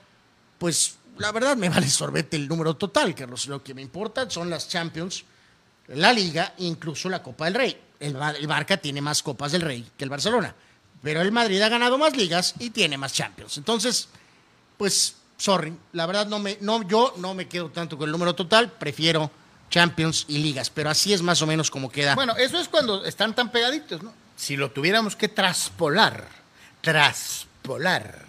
pues 0.58 0.96
la 1.18 1.32
verdad 1.32 1.56
me 1.56 1.68
vale 1.70 1.88
sorbete 1.88 2.36
el 2.36 2.48
número 2.48 2.74
total, 2.74 3.14
Carlos. 3.14 3.46
Lo 3.46 3.62
que 3.62 3.74
me 3.74 3.82
importa 3.82 4.28
son 4.28 4.50
las 4.50 4.68
Champions, 4.68 5.24
la 5.88 6.12
Liga 6.12 6.54
incluso 6.58 7.08
la 7.08 7.22
Copa 7.22 7.46
del 7.46 7.54
Rey. 7.54 7.80
El, 7.98 8.16
el 8.16 8.46
Barca 8.46 8.76
tiene 8.78 9.00
más 9.00 9.22
Copas 9.22 9.52
del 9.52 9.62
Rey 9.62 9.86
que 9.96 10.04
el 10.04 10.10
Barcelona, 10.10 10.54
pero 11.02 11.20
el 11.20 11.32
Madrid 11.32 11.60
ha 11.60 11.68
ganado 11.68 11.98
más 11.98 12.16
ligas 12.16 12.54
y 12.58 12.70
tiene 12.70 12.96
más 12.96 13.12
Champions. 13.12 13.58
Entonces, 13.58 14.08
pues, 14.78 15.16
sorry, 15.36 15.76
la 15.92 16.06
verdad 16.06 16.26
no 16.26 16.38
me, 16.38 16.56
no, 16.62 16.82
yo 16.88 17.14
no 17.18 17.34
me 17.34 17.46
quedo 17.46 17.68
tanto 17.70 17.98
con 17.98 18.08
el 18.08 18.12
número 18.12 18.34
total, 18.34 18.72
prefiero 18.72 19.30
Champions 19.70 20.26
y 20.28 20.38
ligas, 20.38 20.68
pero 20.68 20.90
así 20.90 21.12
es 21.12 21.22
más 21.22 21.40
o 21.42 21.46
menos 21.46 21.70
como 21.70 21.90
queda. 21.90 22.14
Bueno, 22.14 22.36
eso 22.36 22.58
es 22.60 22.68
cuando 22.68 23.04
están 23.04 23.34
tan 23.34 23.50
pegaditos, 23.50 24.02
¿no? 24.02 24.12
Si 24.36 24.56
lo 24.56 24.70
tuviéramos 24.70 25.16
que 25.16 25.28
traspolar, 25.28 26.26
traspolar 26.80 28.24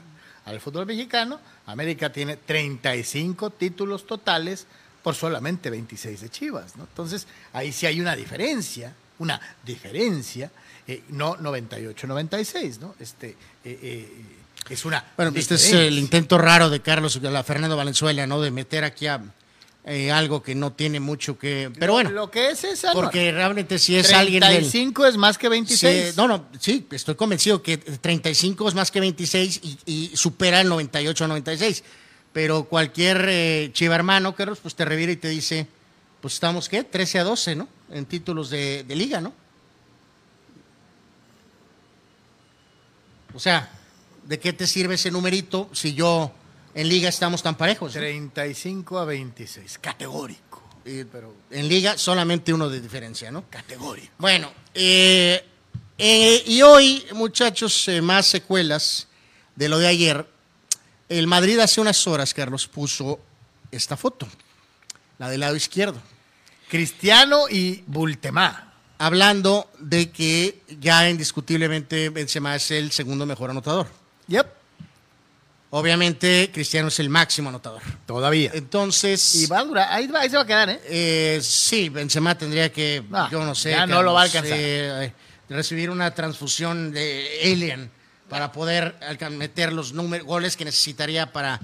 al 0.46 0.62
fútbol 0.62 0.86
mexicano, 0.86 1.40
América 1.66 2.12
tiene 2.12 2.38
35 2.38 3.50
títulos 3.52 4.06
totales 4.06 4.68
por 5.02 5.16
solamente 5.16 5.70
26 5.70 6.22
de 6.22 6.30
Chivas, 6.30 6.76
¿no? 6.76 6.84
Entonces, 6.84 7.28
ahí 7.54 7.72
sí 7.72 7.86
hay 7.88 8.00
una 8.00 8.16
diferencia, 8.16 8.94
una 9.20 9.40
diferencia, 9.64 10.52
eh, 10.88 11.04
no 11.10 11.38
98-96, 11.38 12.80
¿no? 12.80 12.96
Este, 13.00 13.30
eh, 13.30 13.36
eh, 13.64 14.12
es 14.70 14.86
una 14.86 15.04
Bueno, 15.18 15.32
este 15.36 15.56
es 15.56 15.74
el 15.74 15.98
intento 15.98 16.38
raro 16.38 16.70
de 16.70 16.82
Carlos, 16.82 17.20
de 17.20 17.32
la 17.32 17.44
Fernando 17.44 17.76
Valenzuela, 17.76 18.28
¿no? 18.28 18.42
De 18.42 18.52
meter 18.52 18.84
aquí 18.84 19.08
a, 19.08 19.22
eh, 19.84 20.12
algo 20.12 20.44
que 20.44 20.54
no 20.54 20.74
tiene 20.74 21.00
mucho 21.00 21.40
que. 21.40 21.72
Pero 21.80 21.94
bueno, 21.94 22.12
Lo 22.12 22.30
que 22.30 22.52
es 22.52 22.64
esa, 22.64 22.94
porque 22.94 23.32
realmente 23.32 23.80
si 23.80 23.96
es 23.96 24.14
alguien 24.14 24.42
del. 24.42 24.50
35 24.50 25.08
es 25.08 25.18
más 25.18 25.38
que 25.40 25.50
26. 25.50 26.10
Sí, 26.10 26.14
no, 26.16 26.28
no, 26.28 26.46
sí, 26.60 26.88
estoy 26.92 27.16
convencido 27.16 27.64
que 27.64 27.78
35 27.78 28.70
es 28.70 28.76
más 28.76 28.92
que 28.92 29.00
26 29.00 29.60
y, 29.64 29.80
y 29.86 30.12
supera 30.16 30.62
el 30.62 30.70
98 30.70 31.24
o 31.24 31.28
96. 31.28 31.84
Pero 32.32 32.66
cualquier 32.66 33.26
eh, 33.28 33.72
chiva 33.74 33.96
hermano, 33.96 34.36
Carlos, 34.36 34.60
pues 34.62 34.76
te 34.76 34.86
revira 34.86 35.12
y 35.12 35.18
te 35.18 35.30
dice, 35.30 35.68
pues 36.22 36.36
estamos, 36.36 36.70
¿qué? 36.70 36.84
13 36.84 37.20
a 37.20 37.24
12, 37.24 37.56
¿no? 37.56 37.68
En 37.92 38.06
títulos 38.06 38.52
de, 38.52 38.84
de 38.84 38.96
liga, 38.96 39.20
¿no? 39.20 39.34
O 43.34 43.40
sea, 43.40 43.70
¿de 44.26 44.40
qué 44.40 44.54
te 44.54 44.68
sirve 44.68 44.96
ese 44.96 45.10
numerito 45.10 45.70
si 45.74 45.94
yo 45.94 46.32
en 46.74 46.90
liga 46.90 47.10
estamos 47.10 47.44
tan 47.44 47.56
parejos? 47.56 47.94
¿no? 47.94 48.02
35 48.02 49.00
a 49.00 49.06
26, 49.06 49.80
categórico. 49.80 50.52
Pero 50.84 51.36
en 51.52 51.68
liga 51.68 51.98
solamente 51.98 52.54
uno 52.54 52.68
de 52.68 52.82
diferencia, 52.82 53.32
¿no? 53.32 53.46
Categórico. 53.50 54.14
Bueno, 54.18 54.52
eh, 54.74 55.44
eh, 55.98 56.44
y 56.48 56.62
hoy, 56.64 57.06
muchachos, 57.14 57.88
eh, 57.88 58.02
más 58.02 58.26
secuelas 58.26 59.08
de 59.56 59.70
lo 59.70 59.78
de 59.78 59.88
ayer. 59.88 60.28
El 61.08 61.28
Madrid 61.28 61.60
hace 61.60 61.82
unas 61.82 62.08
horas, 62.08 62.34
Carlos, 62.34 62.68
puso 62.68 63.20
esta 63.70 63.96
foto, 63.96 64.28
la 65.20 65.30
del 65.30 65.42
lado 65.42 65.56
izquierdo, 65.56 66.02
Cristiano 66.70 67.48
y 67.50 67.84
Bultemá. 67.86 68.74
hablando 68.98 69.70
de 69.80 70.12
que 70.12 70.62
ya 70.80 71.10
indiscutiblemente 71.10 72.10
Benzema 72.10 72.56
es 72.56 72.72
el 72.72 72.92
segundo 72.92 73.26
mejor 73.26 73.50
anotador. 73.50 73.88
Yep. 74.28 74.61
Obviamente, 75.74 76.52
Cristiano 76.54 76.90
es 76.90 77.00
el 77.00 77.10
máximo 77.10 77.48
anotador. 77.50 77.82
Todavía. 78.06 78.52
Entonces, 78.54 79.36
Y 79.36 79.46
va 79.48 79.60
a 79.60 79.64
durar, 79.64 79.88
ahí, 79.92 80.06
va- 80.08 80.20
ahí 80.20 80.30
se 80.30 80.36
va 80.36 80.42
a 80.44 80.46
quedar, 80.46 80.70
¿eh? 80.70 80.82
Eh, 80.86 81.40
sí, 81.42 81.88
Benzema 81.88 82.38
tendría 82.38 82.72
que, 82.72 83.02
Ah, 83.12 83.30
yo 83.32 83.44
no 83.46 83.56
sé, 83.56 83.72
ya 83.72 83.88
no 83.88 84.04
lo 84.04 84.14
va 84.14 84.22
a 84.22 84.24
alcanzar. 84.26 84.58
eh, 84.60 85.14
recibir 85.48 85.90
una 85.90 86.14
transfusión 86.14 86.92
de 86.92 87.40
Alien 87.46 87.90
para 88.30 88.52
poder 88.52 88.96
meter 89.32 89.72
los 89.72 89.94
números, 89.94 90.28
goles 90.28 90.58
que 90.58 90.66
necesitaría 90.66 91.32
para 91.32 91.60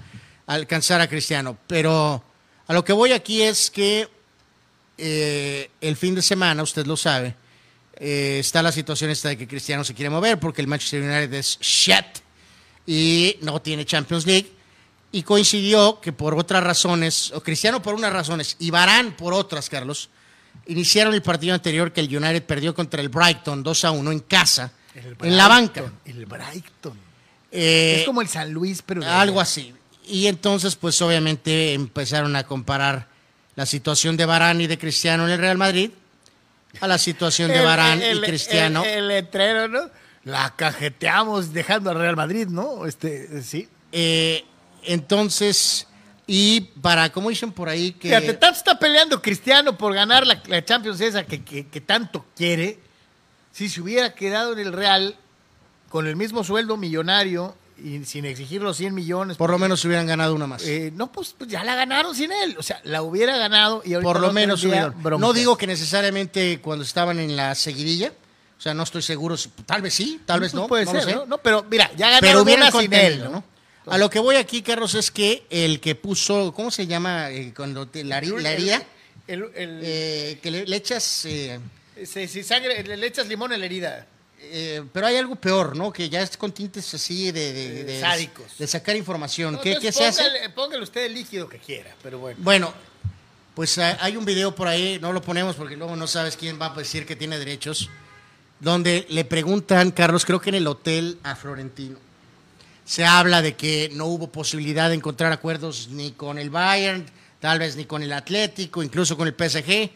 alcanzar 0.46 1.02
a 1.02 1.08
Cristiano. 1.08 1.58
Pero 1.68 2.24
a 2.66 2.74
lo 2.74 2.86
que 2.86 2.94
voy 2.94 3.12
aquí 3.12 3.42
es 3.42 3.70
que 3.70 4.08
eh, 4.98 5.70
el 5.82 5.96
fin 5.98 6.16
de 6.16 6.22
semana, 6.22 6.64
usted 6.64 6.86
lo 6.86 6.96
sabe, 6.98 7.36
eh, 7.98 8.38
está 8.40 8.62
la 8.62 8.72
situación 8.72 9.10
esta 9.10 9.30
de 9.30 9.38
que 9.38 9.48
Cristiano 9.48 9.84
se 9.84 9.94
quiere 9.94 10.10
mover 10.10 10.40
porque 10.40 10.62
el 10.62 10.68
Manchester 10.68 11.02
United 11.02 11.34
es 11.34 11.60
shit 11.60 12.06
y 12.88 13.38
no 13.42 13.62
tiene 13.62 13.86
Champions 13.86 14.26
League. 14.26 14.50
Y 15.12 15.24
coincidió 15.24 16.02
que 16.02 16.12
por 16.12 16.34
otras 16.36 16.64
razones, 16.64 17.32
o 17.32 17.42
Cristiano 17.42 17.82
por 17.82 17.94
unas 17.94 18.12
razones 18.12 18.56
y 18.60 18.72
Barán 18.72 19.16
por 19.16 19.34
otras, 19.34 19.70
Carlos, 19.70 20.10
iniciaron 20.66 21.14
el 21.14 21.22
partido 21.22 21.54
anterior 21.54 21.92
que 21.92 22.02
el 22.02 22.16
United 22.16 22.44
perdió 22.44 22.74
contra 22.74 23.02
el 23.02 23.10
Brighton 23.10 23.62
2 23.62 23.86
a 23.86 23.92
1 23.92 24.12
en 24.12 24.20
casa, 24.22 24.72
en 25.22 25.38
la 25.38 25.48
banca. 25.48 25.92
El 26.06 26.26
Brighton. 26.26 26.98
Eh, 27.52 27.98
es 28.00 28.06
como 28.06 28.22
el 28.22 28.28
San 28.28 28.52
Luis, 28.52 28.82
pero. 28.82 29.06
algo 29.06 29.40
así. 29.40 29.74
Y 30.06 30.28
entonces, 30.28 30.76
pues 30.76 31.02
obviamente 31.02 31.74
empezaron 31.74 32.36
a 32.36 32.44
comparar 32.44 33.08
la 33.56 33.66
situación 33.66 34.18
de 34.18 34.26
Barán 34.26 34.62
y 34.62 34.68
de 34.68 34.78
Cristiano 34.78 35.26
en 35.26 35.32
el 35.32 35.40
Real 35.40 35.58
Madrid 35.58 35.92
a 36.80 36.88
la 36.88 36.98
situación 36.98 37.50
de 37.52 37.62
Barán 37.62 38.02
y 38.02 38.22
Cristiano. 38.22 38.84
El, 38.84 39.00
el 39.00 39.08
letrero, 39.08 39.68
¿no? 39.68 39.90
La 40.28 40.54
cajeteamos 40.56 41.54
dejando 41.54 41.90
al 41.90 41.98
Real 41.98 42.16
Madrid, 42.18 42.48
¿no? 42.48 42.86
Este, 42.86 43.42
sí. 43.42 43.68
Eh, 43.92 44.44
entonces, 44.84 45.88
y 46.26 46.62
para, 46.82 47.12
como 47.12 47.30
dicen 47.30 47.52
por 47.52 47.70
ahí, 47.70 47.94
que... 47.94 48.10
Fíjate, 48.10 48.34
tanto 48.34 48.58
está 48.58 48.78
peleando 48.78 49.22
Cristiano 49.22 49.78
por 49.78 49.94
ganar 49.94 50.28
la, 50.28 50.42
la 50.48 50.64
Champions 50.66 51.00
esa 51.02 51.24
que, 51.26 51.44
que- 51.44 51.68
que 51.68 51.82
tanto 51.82 52.26
quiere. 52.36 52.80
Si 53.54 53.70
se 53.70 53.82
hubiera 53.82 54.14
quedado 54.14 54.54
en 54.54 54.60
el 54.60 54.74
Real 54.74 55.16
con 55.90 56.08
el 56.08 56.16
mismo 56.16 56.44
sueldo 56.44 56.76
millonario 56.78 57.56
y 57.82 58.04
sin 58.06 58.26
exigir 58.26 58.62
los 58.62 58.76
100 58.78 58.94
millones. 58.94 59.38
por 59.38 59.50
lo 59.52 59.60
menos 59.60 59.86
hubieran 59.86 60.08
ganado 60.08 60.34
una 60.36 60.48
más. 60.48 60.64
eh, 60.66 60.92
no, 60.96 61.12
pues, 61.12 61.36
pues 61.38 61.50
ya 61.50 61.64
la 61.64 61.76
ganaron 61.76 62.14
sin 62.16 62.32
él. 62.32 62.56
O 62.60 62.64
sea, 62.64 62.82
la 62.84 63.02
hubiera 63.04 63.38
ganado 63.38 63.82
y 63.86 63.94
ahorita 63.94 64.12
por 64.12 64.20
lo 64.20 64.28
no 64.28 64.34
menos 64.34 64.64
hubieran. 64.64 64.94
No 65.20 65.32
digo 65.32 65.58
que 65.58 65.68
necesariamente 65.68 66.60
cuando 66.60 66.84
estaban 66.84 67.20
en 67.20 67.36
la 67.36 67.56
seguidilla, 67.56 68.12
o 68.58 68.62
sea, 68.62 68.74
no 68.74 68.84
estoy 68.84 69.02
seguro, 69.02 69.36
tal 69.66 69.82
vez 69.82 69.94
sí, 69.94 70.22
tal 70.26 70.40
vez 70.40 70.52
Pues 70.52 70.62
no, 70.62 70.68
Puede 70.68 70.86
no 70.86 70.94
lo 70.94 71.00
ser, 71.02 71.10
sé. 71.10 71.16
¿no? 71.16 71.26
No, 71.26 71.38
pero 71.38 71.64
mira, 71.70 71.90
ya 71.96 72.08
pero 72.20 72.40
ganaron 72.40 72.42
hubieran 72.44 72.74
una 72.74 72.82
sin 72.82 72.94
él, 72.94 73.24
¿no? 73.32 73.44
A 73.86 73.98
lo 73.98 74.10
que 74.10 74.20
voy 74.20 74.36
aquí, 74.36 74.62
Carlos, 74.62 74.96
es 74.96 75.12
que 75.12 75.46
el 75.50 75.80
que 75.80 75.96
puso, 75.96 76.52
¿cómo 76.54 76.72
se 76.72 76.88
llama? 76.88 77.30
Eh, 77.32 77.54
cuando 77.56 77.88
te- 77.88 78.04
la, 78.04 78.22
heri- 78.22 78.38
la 78.42 78.52
herida, 78.52 78.84
El, 79.28 79.44
el- 79.56 79.80
eh, 79.84 80.40
que 80.42 80.52
le, 80.52 80.66
le 80.66 80.76
echas, 80.76 81.24
eh, 81.26 81.60
si, 82.06 82.28
si 82.28 82.44
sangre, 82.44 82.84
le, 82.84 82.98
le 82.98 83.08
echas 83.08 83.28
limón 83.28 83.54
en 83.54 83.60
la 83.62 83.66
herida. 83.66 84.06
eh, 84.40 84.84
pero 84.92 85.08
hay 85.08 85.16
algo 85.18 85.36
peor, 85.36 85.76
¿no? 85.76 85.92
Que 85.94 86.10
ya 86.10 86.22
es 86.22 86.36
con 86.38 86.52
tintes 86.52 86.94
así 86.94 87.32
de, 87.32 87.54
de, 87.54 87.80
Eh, 87.82 87.84
de- 87.86 88.02
sádicos. 88.02 88.58
de 88.58 88.68
sacar 88.68 88.96
información. 88.96 89.54
No, 89.54 89.62
¿Qué, 89.62 89.80
se 89.92 90.06
hace? 90.06 90.24
póngale- 90.54 90.84
usted 90.84 91.06
el 91.06 91.14
líquido 91.14 91.48
que 91.48 91.58
quiera, 91.60 91.96
pero 92.04 92.20
bueno. 92.20 92.38
Bueno, 92.42 92.74
pues 93.56 93.78
ah, 93.78 93.98
hay 94.02 94.16
un 94.18 94.26
video 94.26 94.54
por 94.54 94.68
ahí, 94.68 95.00
no 95.02 95.12
lo 95.14 95.22
ponemos 95.22 95.56
porque 95.56 95.76
luego 95.78 95.96
no 95.96 96.08
sabes 96.08 96.36
quién 96.38 96.60
va 96.62 96.68
a 96.74 96.76
decir 96.78 97.06
que 97.06 97.16
tiene 97.16 97.40
derechos, 97.40 97.90
donde 98.60 99.06
le 99.10 99.26
preguntan, 99.26 99.92
Carlos, 99.92 100.26
creo 100.26 100.42
que 100.42 100.50
en 100.50 100.56
el 100.56 100.68
hotel 100.68 101.20
a 101.24 101.36
Florentino, 101.36 101.98
se 102.86 103.06
habla 103.06 103.42
de 103.42 103.56
que 103.56 103.90
no 103.94 104.06
hubo 104.06 104.32
posibilidad 104.32 104.90
de 104.90 104.96
encontrar 104.96 105.32
acuerdos 105.32 105.90
ni 105.92 106.12
con 106.14 106.40
el 106.40 106.50
Bayern, 106.50 107.06
tal 107.40 107.60
vez 107.60 107.76
ni 107.76 107.86
con 107.86 108.02
el 108.02 108.14
Atlético, 108.14 108.82
incluso 108.82 109.18
con 109.18 109.28
el 109.28 109.34
PSG. 109.34 109.90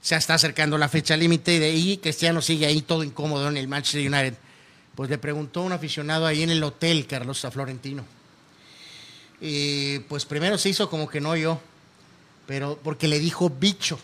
Se 0.00 0.14
está 0.14 0.34
acercando 0.34 0.78
la 0.78 0.88
fecha 0.88 1.16
límite 1.16 1.54
y 1.54 1.58
de 1.58 1.66
ahí 1.66 1.96
Cristiano 1.98 2.40
sigue 2.40 2.66
ahí 2.66 2.82
todo 2.82 3.02
incómodo 3.02 3.48
en 3.48 3.56
el 3.56 3.66
Manchester 3.66 4.06
United. 4.06 4.34
Pues 4.94 5.10
le 5.10 5.18
preguntó 5.18 5.62
un 5.62 5.72
aficionado 5.72 6.26
ahí 6.26 6.42
en 6.42 6.50
el 6.50 6.62
hotel, 6.62 7.06
Carlos, 7.06 7.44
a 7.44 7.50
Florentino. 7.50 8.04
Y 9.40 9.98
pues 10.00 10.24
primero 10.24 10.58
se 10.58 10.68
hizo 10.68 10.88
como 10.88 11.08
que 11.08 11.20
no 11.20 11.36
yo, 11.36 11.60
pero 12.46 12.78
porque 12.82 13.08
le 13.08 13.18
dijo 13.18 13.50
bicho. 13.50 13.98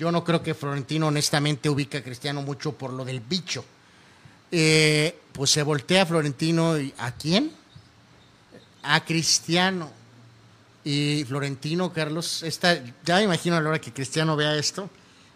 Yo 0.00 0.10
no 0.10 0.24
creo 0.24 0.42
que 0.42 0.54
Florentino 0.54 1.08
honestamente 1.08 1.68
ubica 1.68 1.98
a 1.98 2.02
Cristiano 2.02 2.40
mucho 2.40 2.72
por 2.72 2.90
lo 2.90 3.04
del 3.04 3.20
bicho. 3.20 3.62
Eh, 4.50 5.14
pues 5.30 5.50
se 5.50 5.62
voltea 5.62 6.06
Florentino 6.06 6.78
y 6.80 6.94
¿a 6.96 7.12
quién? 7.12 7.52
A 8.82 9.04
Cristiano. 9.04 9.90
Y 10.84 11.22
Florentino, 11.28 11.92
Carlos, 11.92 12.42
esta, 12.44 12.82
ya 13.04 13.16
me 13.16 13.24
imagino 13.24 13.56
a 13.56 13.60
la 13.60 13.68
hora 13.68 13.78
que 13.78 13.92
Cristiano 13.92 14.36
vea 14.36 14.56
esto, 14.56 14.88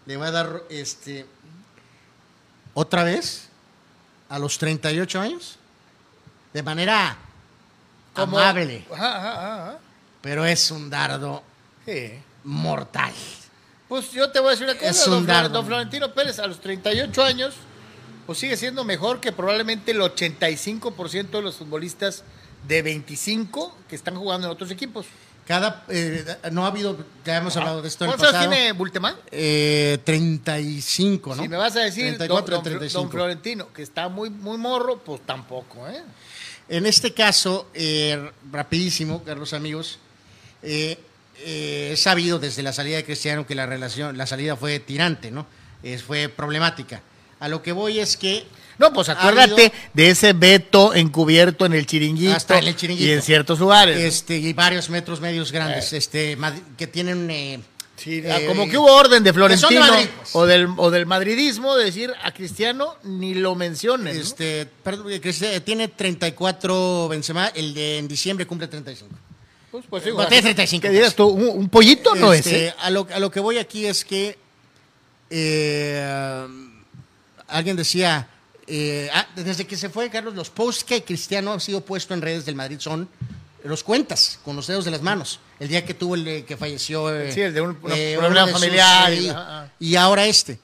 le 0.07 0.17
va 0.17 0.27
a 0.27 0.31
dar 0.31 0.63
este 0.71 1.27
otra 2.73 3.03
vez 3.03 3.49
a 4.29 4.39
los 4.39 4.57
38 4.57 5.21
años 5.21 5.59
de 6.53 6.63
manera 6.63 7.15
Como- 8.15 8.39
amable, 8.39 8.83
Ajá, 8.91 9.17
ajá, 9.17 9.53
ajá. 9.67 9.79
pero 10.21 10.43
es 10.43 10.71
un 10.71 10.89
dardo 10.89 11.43
Sí. 11.85 12.13
mortal. 12.45 13.13
Pues 13.87 14.11
yo 14.11 14.31
te 14.31 14.39
voy 14.39 14.49
a 14.49 14.51
decir 14.51 14.65
una 14.65 14.75
cosa, 14.75 14.89
Es 14.89 15.07
un 15.07 15.25
don, 15.27 15.65
Florentino 15.65 16.13
Pérez 16.13 16.39
a 16.39 16.47
los 16.47 16.59
38 16.59 17.23
años, 17.23 17.53
pues 18.25 18.39
sigue 18.39 18.57
siendo 18.57 18.83
mejor 18.83 19.19
que 19.19 19.31
probablemente 19.31 19.91
el 19.91 19.99
85% 20.01 21.29
de 21.29 21.41
los 21.41 21.55
futbolistas 21.55 22.23
de 22.67 22.81
25 22.81 23.77
que 23.87 23.95
están 23.95 24.15
jugando 24.15 24.47
en 24.47 24.53
otros 24.53 24.71
equipos. 24.71 25.05
Cada, 25.47 25.85
eh, 25.89 26.25
no 26.51 26.65
ha 26.65 26.69
habido, 26.69 26.97
ya 27.23 27.37
hemos 27.37 27.55
hablado 27.55 27.83
de 27.83 27.87
esto 27.87 28.05
en 28.05 28.09
el 28.09 28.15
¿Cuántos 28.17 28.31
pasado. 28.33 28.49
años 28.49 28.55
tiene 28.57 28.71
Bultemán? 28.71 29.15
Eh, 29.29 29.99
35, 30.03 31.35
¿no? 31.35 31.43
Si 31.43 31.47
me 31.47 31.57
vas 31.57 31.75
a 31.75 31.81
decir, 31.81 32.05
don, 32.05 32.17
34, 32.17 32.55
don- 32.55 32.63
35. 32.63 33.01
don 33.03 33.11
Florentino, 33.11 33.71
que 33.71 33.83
está 33.83 34.09
muy, 34.09 34.31
muy 34.31 34.57
morro, 34.57 34.97
pues 35.03 35.21
tampoco, 35.23 35.87
¿eh? 35.87 36.01
En 36.67 36.87
este 36.87 37.13
caso, 37.13 37.69
eh, 37.75 38.31
rapidísimo, 38.51 39.23
Carlos 39.23 39.53
amigos, 39.53 39.99
eh, 40.63 40.97
eh, 41.39 41.91
he 41.93 41.97
sabido 41.97 42.39
desde 42.39 42.63
la 42.63 42.73
salida 42.73 42.97
de 42.97 43.05
Cristiano 43.05 43.45
que 43.47 43.55
la 43.55 43.65
relación, 43.65 44.17
la 44.17 44.27
salida 44.27 44.55
fue 44.55 44.79
tirante, 44.79 45.31
¿no? 45.31 45.45
Eh, 45.83 45.97
fue 45.97 46.29
problemática. 46.29 47.01
A 47.39 47.47
lo 47.49 47.61
que 47.61 47.71
voy 47.73 47.99
es 47.99 48.17
que 48.17 48.45
No, 48.77 48.91
pues 48.93 49.09
acuérdate 49.09 49.71
de 49.93 50.09
ese 50.09 50.33
veto 50.33 50.93
encubierto 50.95 51.65
en 51.65 51.73
el 51.73 51.85
chiringuito, 51.85 52.33
Hasta 52.35 52.57
en 52.59 52.67
el 52.67 52.75
chiringuito. 52.75 53.07
y 53.07 53.11
en 53.13 53.21
ciertos 53.21 53.59
lugares. 53.59 53.97
¿no? 53.97 54.03
este 54.03 54.37
y 54.37 54.53
varios 54.53 54.89
metros 54.89 55.19
medios 55.21 55.51
grandes, 55.51 55.93
este 55.93 56.35
mad- 56.37 56.59
que 56.77 56.87
tienen 56.87 57.29
eh, 57.29 57.59
Sí, 57.97 58.21
eh, 58.23 58.29
ah, 58.31 58.39
como 58.47 58.67
que 58.69 58.77
hubo 58.77 58.93
orden 58.93 59.23
de 59.23 59.31
Florentino 59.31 59.79
Madrid, 59.79 60.07
pues. 60.17 60.35
o, 60.35 60.45
del, 60.45 60.67
o 60.75 60.91
del 60.91 61.05
madridismo 61.05 61.75
de 61.77 61.85
decir 61.85 62.11
a 62.23 62.33
Cristiano 62.33 62.95
ni 63.03 63.33
lo 63.35 63.55
menciones. 63.55 64.15
¿no? 64.15 64.21
este 64.21 64.67
perdón, 64.83 65.11
eh, 65.13 65.21
Cristi- 65.21 65.61
tiene 65.63 65.87
34 65.87 67.07
Benzema, 67.09 67.47
el 67.47 67.73
de 67.73 67.97
en 67.99 68.07
diciembre 68.09 68.45
cumple 68.45 68.67
35. 68.67 69.15
Pues, 69.89 70.03
pues, 70.03 70.13
Bueno, 70.13 70.27
tiene 70.29 70.41
35 70.43 70.81
¿Qué 70.83 70.89
digas 70.89 71.15
tú? 71.15 71.27
¿Un, 71.27 71.47
un 71.49 71.69
pollito 71.69 72.15
no 72.15 72.31
es? 72.33 72.45
Este, 72.45 72.67
eh? 72.67 72.73
a, 72.79 72.89
lo, 72.89 73.07
a 73.13 73.19
lo 73.19 73.29
que 73.31 73.39
voy 73.39 73.57
aquí 73.57 73.85
es 73.85 74.05
que 74.05 74.37
eh, 75.29 76.47
alguien 77.47 77.75
decía, 77.75 78.27
eh, 78.67 79.09
ah, 79.13 79.27
desde 79.35 79.65
que 79.67 79.75
se 79.75 79.89
fue 79.89 80.09
Carlos, 80.09 80.33
los 80.35 80.49
posts 80.49 80.83
que 80.83 81.03
Cristiano 81.03 81.53
ha 81.53 81.59
sido 81.59 81.81
puesto 81.81 82.13
en 82.13 82.21
redes 82.21 82.45
del 82.45 82.55
Madrid 82.55 82.77
son 82.79 83.07
los 83.63 83.83
cuentas 83.83 84.39
con 84.45 84.55
los 84.55 84.67
dedos 84.67 84.85
de 84.85 84.91
las 84.91 85.01
manos. 85.01 85.39
El 85.59 85.67
día 85.69 85.83
que 85.85 85.93
tuvo 85.93 86.15
el 86.15 86.45
que 86.45 86.55
falleció, 86.57 87.09
Sí, 87.31 87.41
el 87.41 87.53
de 87.53 87.61
un- 87.61 87.77
una- 87.81 87.95
eh, 87.97 88.15
problema 88.17 88.45
de 88.45 88.53
familiar 88.53 89.13
y- 89.79 89.95
ahora 89.95 90.25
este. 90.25 90.59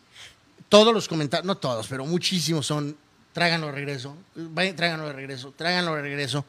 Todos 0.69 0.93
los 0.93 1.07
comentarios, 1.07 1.45
no 1.45 1.57
todos, 1.57 1.87
pero 1.87 2.05
muchísimos 2.05 2.65
son, 2.65 2.95
tráiganlo 3.33 3.67
de 3.67 3.73
regreso, 3.73 4.15
tráiganlo 4.75 5.07
de 5.07 5.13
regreso, 5.13 5.53
tráiganlo 5.57 5.95
de 5.95 6.01
regreso. 6.01 6.45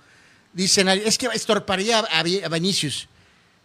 Dicen, 0.52 0.88
es 0.88 1.16
que 1.18 1.26
estorparía 1.32 2.00
a, 2.00 2.22
Vi- 2.22 2.42
a 2.42 2.48
Vinicius. 2.48 3.08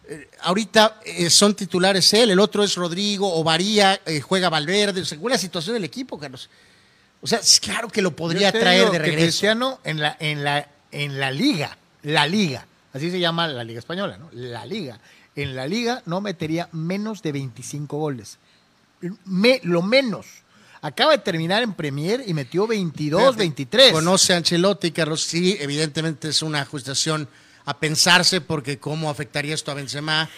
Eh, 0.09 0.29
ahorita 0.41 1.01
eh, 1.05 1.29
son 1.29 1.53
titulares 1.53 2.13
él, 2.13 2.29
el 2.31 2.39
otro 2.39 2.63
es 2.63 2.75
Rodrigo, 2.75 3.33
o 3.37 3.43
varía, 3.43 3.99
eh, 4.05 4.21
juega 4.21 4.49
Valverde, 4.49 5.03
según 5.05 5.31
la 5.31 5.37
situación 5.37 5.73
del 5.73 5.83
equipo, 5.83 6.17
Carlos. 6.17 6.49
O 7.21 7.27
sea, 7.27 7.39
es 7.39 7.59
claro 7.59 7.89
que 7.89 8.01
lo 8.01 8.15
podría 8.15 8.51
traer 8.51 8.85
de 8.85 8.91
que 8.91 8.99
regreso. 8.99 9.25
Cristiano 9.25 9.79
en 9.83 9.99
la, 9.99 10.15
en, 10.19 10.43
la, 10.45 10.67
en 10.91 11.19
la 11.19 11.31
liga, 11.31 11.77
la 12.03 12.25
liga, 12.25 12.65
así 12.93 13.11
se 13.11 13.19
llama 13.19 13.47
la 13.49 13.63
liga 13.65 13.79
española, 13.79 14.17
¿no? 14.17 14.29
La 14.31 14.65
liga. 14.65 14.97
En 15.35 15.55
la 15.55 15.67
liga 15.67 16.01
no 16.05 16.21
metería 16.21 16.69
menos 16.71 17.21
de 17.21 17.31
25 17.33 17.97
goles. 17.97 18.37
Me- 19.25 19.59
lo 19.63 19.81
menos. 19.81 20.25
Acaba 20.87 21.11
de 21.11 21.17
terminar 21.17 21.63
en 21.63 21.73
Premier 21.73 22.23
y 22.25 22.33
metió 22.33 22.65
22, 22.65 23.19
Fíjate, 23.21 23.37
23. 23.37 23.91
Conoce 23.91 24.33
a 24.33 24.37
Ancelotti, 24.37 24.91
Carlos. 24.91 25.21
Sí, 25.21 25.57
evidentemente 25.59 26.29
es 26.29 26.41
una 26.41 26.61
ajustación 26.61 27.27
a 27.65 27.77
pensarse 27.77 28.39
porque 28.39 28.79
cómo 28.79 29.09
afectaría 29.09 29.53
esto 29.53 29.69
a 29.71 29.73
Benzema. 29.73 30.29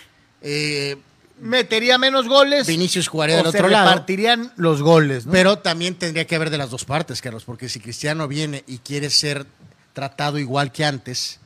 Eh, 0.42 0.98
Metería 1.40 1.98
menos 1.98 2.28
goles. 2.28 2.66
Vinicius 2.68 3.08
jugaría 3.08 3.38
del 3.38 3.46
o 3.48 3.52
se 3.52 3.58
otro 3.60 3.70
lado. 3.70 3.90
repartirían 3.92 4.52
los 4.58 4.82
goles, 4.82 5.26
¿no? 5.26 5.32
Pero 5.32 5.60
también 5.60 5.96
tendría 5.96 6.26
que 6.26 6.36
haber 6.36 6.50
de 6.50 6.58
las 6.58 6.70
dos 6.72 6.84
partes, 6.84 7.22
Carlos, 7.22 7.44
porque 7.46 7.70
si 7.70 7.80
Cristiano 7.80 8.28
viene 8.28 8.64
y 8.68 8.80
quiere 8.80 9.10
ser 9.10 9.46
tratado 9.94 10.38
igual 10.40 10.72
que 10.74 10.84
antes. 10.84 11.40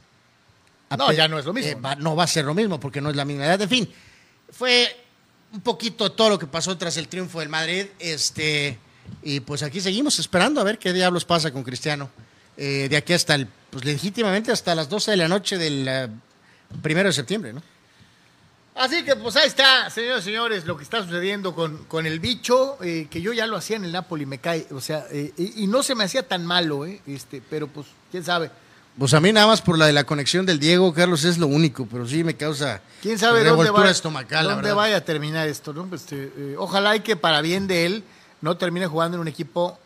No, 0.98 1.12
ya 1.12 1.28
no 1.28 1.38
es 1.38 1.46
lo 1.46 1.54
mismo. 1.54 1.72
eh, 1.72 1.76
va- 1.76 1.96
no 1.96 2.16
va 2.16 2.24
a 2.24 2.28
ser 2.28 2.46
lo 2.46 2.54
mismo 2.54 2.80
porque 2.80 3.02
no 3.02 3.10
es 3.10 3.16
la 3.16 3.26
misma 3.26 3.46
edad. 3.46 3.62
En 3.62 3.70
fin, 3.70 3.90
fue 4.50 4.96
un 5.52 5.62
poquito 5.62 6.12
todo 6.12 6.30
lo 6.30 6.40
que 6.40 6.48
pasó 6.48 6.76
tras 6.78 6.98
el 6.98 7.08
triunfo 7.08 7.40
del 7.42 7.50
Madrid. 7.50 7.86
Este, 8.00 8.80
y 9.22 9.40
pues 9.40 9.64
aquí 9.64 9.82
seguimos 9.82 10.20
esperando 10.20 10.62
a 10.62 10.64
ver 10.64 10.80
qué 10.80 10.94
diablos 10.94 11.26
pasa 11.26 11.52
con 11.52 11.64
Cristiano. 11.64 12.10
Eh, 12.56 12.88
de 12.90 12.98
aquí 12.98 13.14
hasta 13.14 13.36
el, 13.36 13.48
pues 13.70 13.84
legítimamente 13.84 14.52
hasta 14.52 14.76
las 14.76 14.88
12 14.90 15.12
de 15.12 15.18
la 15.18 15.28
noche 15.28 15.58
del 15.58 15.88
eh, 15.88 16.08
primero 16.82 17.10
de 17.10 17.14
septiembre, 17.14 17.54
¿no? 17.54 17.62
Así 18.76 19.04
que 19.04 19.16
pues 19.16 19.36
ahí 19.36 19.48
está, 19.48 19.90
señores 19.90 20.24
y 20.24 20.26
señores, 20.26 20.66
lo 20.66 20.76
que 20.78 20.84
está 20.84 21.04
sucediendo 21.04 21.54
con, 21.54 21.86
con 21.86 22.08
el 22.08 22.20
bicho, 22.20 22.78
eh, 22.82 23.08
que 23.10 23.22
yo 23.22 23.32
ya 23.32 23.46
lo 23.46 23.56
hacía 23.56 23.76
en 23.76 23.86
el 23.86 23.92
Napoli, 23.92 24.26
me 24.26 24.40
cae, 24.40 24.66
o 24.72 24.82
sea, 24.82 25.06
eh, 25.12 25.32
y, 25.38 25.64
y 25.64 25.68
no 25.68 25.84
se 25.84 25.94
me 25.94 26.04
hacía 26.04 26.28
tan 26.28 26.44
malo, 26.46 26.86
eh, 26.86 27.00
este, 27.06 27.42
pero 27.48 27.68
pues, 27.68 27.86
quién 28.10 28.24
sabe. 28.24 28.50
Pues 28.98 29.14
a 29.14 29.20
mí 29.20 29.32
nada 29.32 29.48
más 29.48 29.62
por 29.62 29.78
la 29.78 29.86
de 29.86 29.94
la 29.94 30.06
conexión 30.06 30.46
del 30.46 30.60
Diego, 30.60 30.92
Carlos, 30.94 31.24
es 31.24 31.38
lo 31.38 31.48
único, 31.48 31.86
pero 31.86 32.08
sí 32.08 32.24
me 32.24 32.36
causa 32.36 32.82
¿Quién 33.02 33.18
sabe 33.20 33.44
dónde, 33.44 33.70
va, 33.70 33.90
estomacal, 33.90 34.48
dónde 34.48 34.72
vaya 34.74 34.98
a 34.98 35.02
terminar 35.02 35.48
esto? 35.48 35.74
¿no? 35.74 35.86
Pues, 35.86 36.02
este, 36.02 36.56
ojalá 36.58 36.96
y 36.96 37.02
que 37.02 37.16
para 37.16 37.42
bien 37.42 37.68
de 37.68 37.86
él 37.86 38.04
no 38.44 38.58
termine 38.58 38.86
jugando 38.88 39.16
en 39.18 39.22
un 39.22 39.28
equipo 39.28 39.80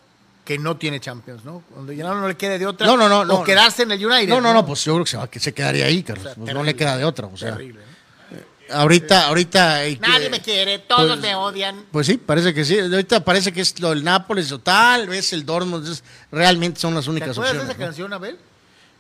que 0.44 0.58
no 0.58 0.78
tiene 0.78 1.00
Champions, 1.00 1.44
¿no? 1.46 1.64
Donde 1.76 1.96
ya 1.96 2.04
no, 2.06 2.16
no 2.22 2.28
le 2.28 2.36
quede 2.36 2.58
de 2.60 2.66
otra. 2.66 2.88
No, 2.88 2.96
no, 2.98 3.08
no, 3.10 3.20
O 3.22 3.26
no. 3.26 3.44
quedarse 3.44 3.84
en 3.84 3.92
el 3.92 4.06
United. 4.06 4.30
No, 4.30 4.42
no, 4.42 4.54
no, 4.54 4.66
pues 4.66 4.84
yo 4.84 4.94
creo 4.94 5.04
que 5.06 5.12
se, 5.12 5.18
va, 5.18 5.28
que 5.30 5.40
se 5.40 5.54
quedaría 5.54 5.86
ahí, 5.86 6.04
Carlos. 6.04 6.26
O 6.26 6.30
sea, 6.34 6.36
Pues 6.44 6.54
no 6.54 6.64
le 6.64 6.76
queda 6.76 6.98
de 6.98 7.06
otra. 7.06 7.28
O 7.28 7.38
sea, 7.38 7.52
Terrible. 7.54 7.82
¿no? 7.82 8.76
ahorita, 8.76 9.28
ahorita. 9.28 9.86
eh, 9.86 9.98
Nadie 10.02 10.26
que- 10.26 10.30
me 10.30 10.42
quiere, 10.42 10.80
todos 10.80 11.08
pues- 11.08 11.20
me 11.22 11.36
odian. 11.36 11.86
Pues 11.92 12.08
sí, 12.08 12.18
parece 12.18 12.54
que 12.54 12.66
sí. 12.66 12.80
Ahorita 12.80 13.24
parece 13.24 13.52
que 13.54 13.62
es 13.62 13.80
lo 13.80 13.90
del 13.92 14.04
Nápoles 14.04 14.52
o 14.52 14.60
tal 14.60 15.08
vez 15.08 15.32
el 15.34 15.46
Dortmund. 15.46 15.88
es- 15.88 16.04
realmente 16.32 16.80
son 16.80 16.96
las 16.96 17.06
¿Te 17.06 17.12
únicas 17.12 17.30
acuerdas 17.32 17.54
de 17.54 17.60
opciones. 17.60 17.76
esa 17.76 17.80
¿no? 17.80 17.86
canción, 17.88 18.14
Abel? 18.14 18.38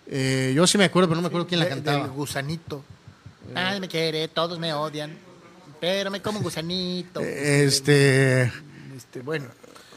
Eh, 0.10 0.54
yo 0.56 0.66
sí 0.68 0.78
me 0.78 0.86
acuerdo, 0.86 1.10
pero 1.10 1.16
no 1.18 1.22
me 1.24 1.28
acuerdo 1.28 1.48
quién 1.48 1.60
la 1.60 1.66
De- 1.66 1.72
cantaba. 1.72 2.04
Del 2.04 2.12
gusanito. 2.12 2.84
Nadie 3.54 3.80
me 3.80 3.88
quiere, 3.88 4.28
todos 4.28 4.60
me 4.60 4.74
odian, 4.74 5.18
pero 5.80 6.12
me 6.12 6.22
como 6.22 6.40
un 6.40 6.44
gusanito. 6.44 7.20
Eh, 7.22 7.64
Este. 7.66 8.52
Este, 9.08 9.22
bueno, 9.22 9.48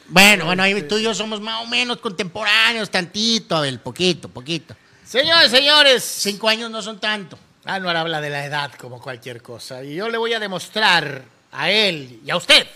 Bueno, 0.09 0.47
bueno, 0.47 0.63
ahí 0.63 0.83
tú 0.83 0.99
y 0.99 1.03
yo 1.03 1.15
somos 1.15 1.41
más 1.41 1.63
o 1.63 1.67
menos 1.67 1.99
contemporáneos, 1.99 2.91
tantito, 2.91 3.57
Abel, 3.57 3.81
poquito, 3.81 4.29
poquito. 4.29 4.75
señores, 5.05 5.51
señores. 5.51 6.05
Cinco 6.05 6.49
años 6.49 6.71
no 6.71 6.81
son 6.81 6.99
tanto. 7.01 7.39
Anuar 7.65 7.97
habla 7.97 8.21
de 8.21 8.31
la 8.31 8.45
edad 8.45 8.73
como 8.75 9.01
cualquier 9.01 9.43
cosa. 9.43 9.85
Y 9.85 9.95
yo 9.97 10.09
le 10.09 10.17
voy 10.19 10.33
a 10.33 10.41
demostrar 10.41 11.25
a 11.53 11.71
él 11.71 12.21
y 12.25 12.31
a 12.31 12.37
usted, 12.37 12.67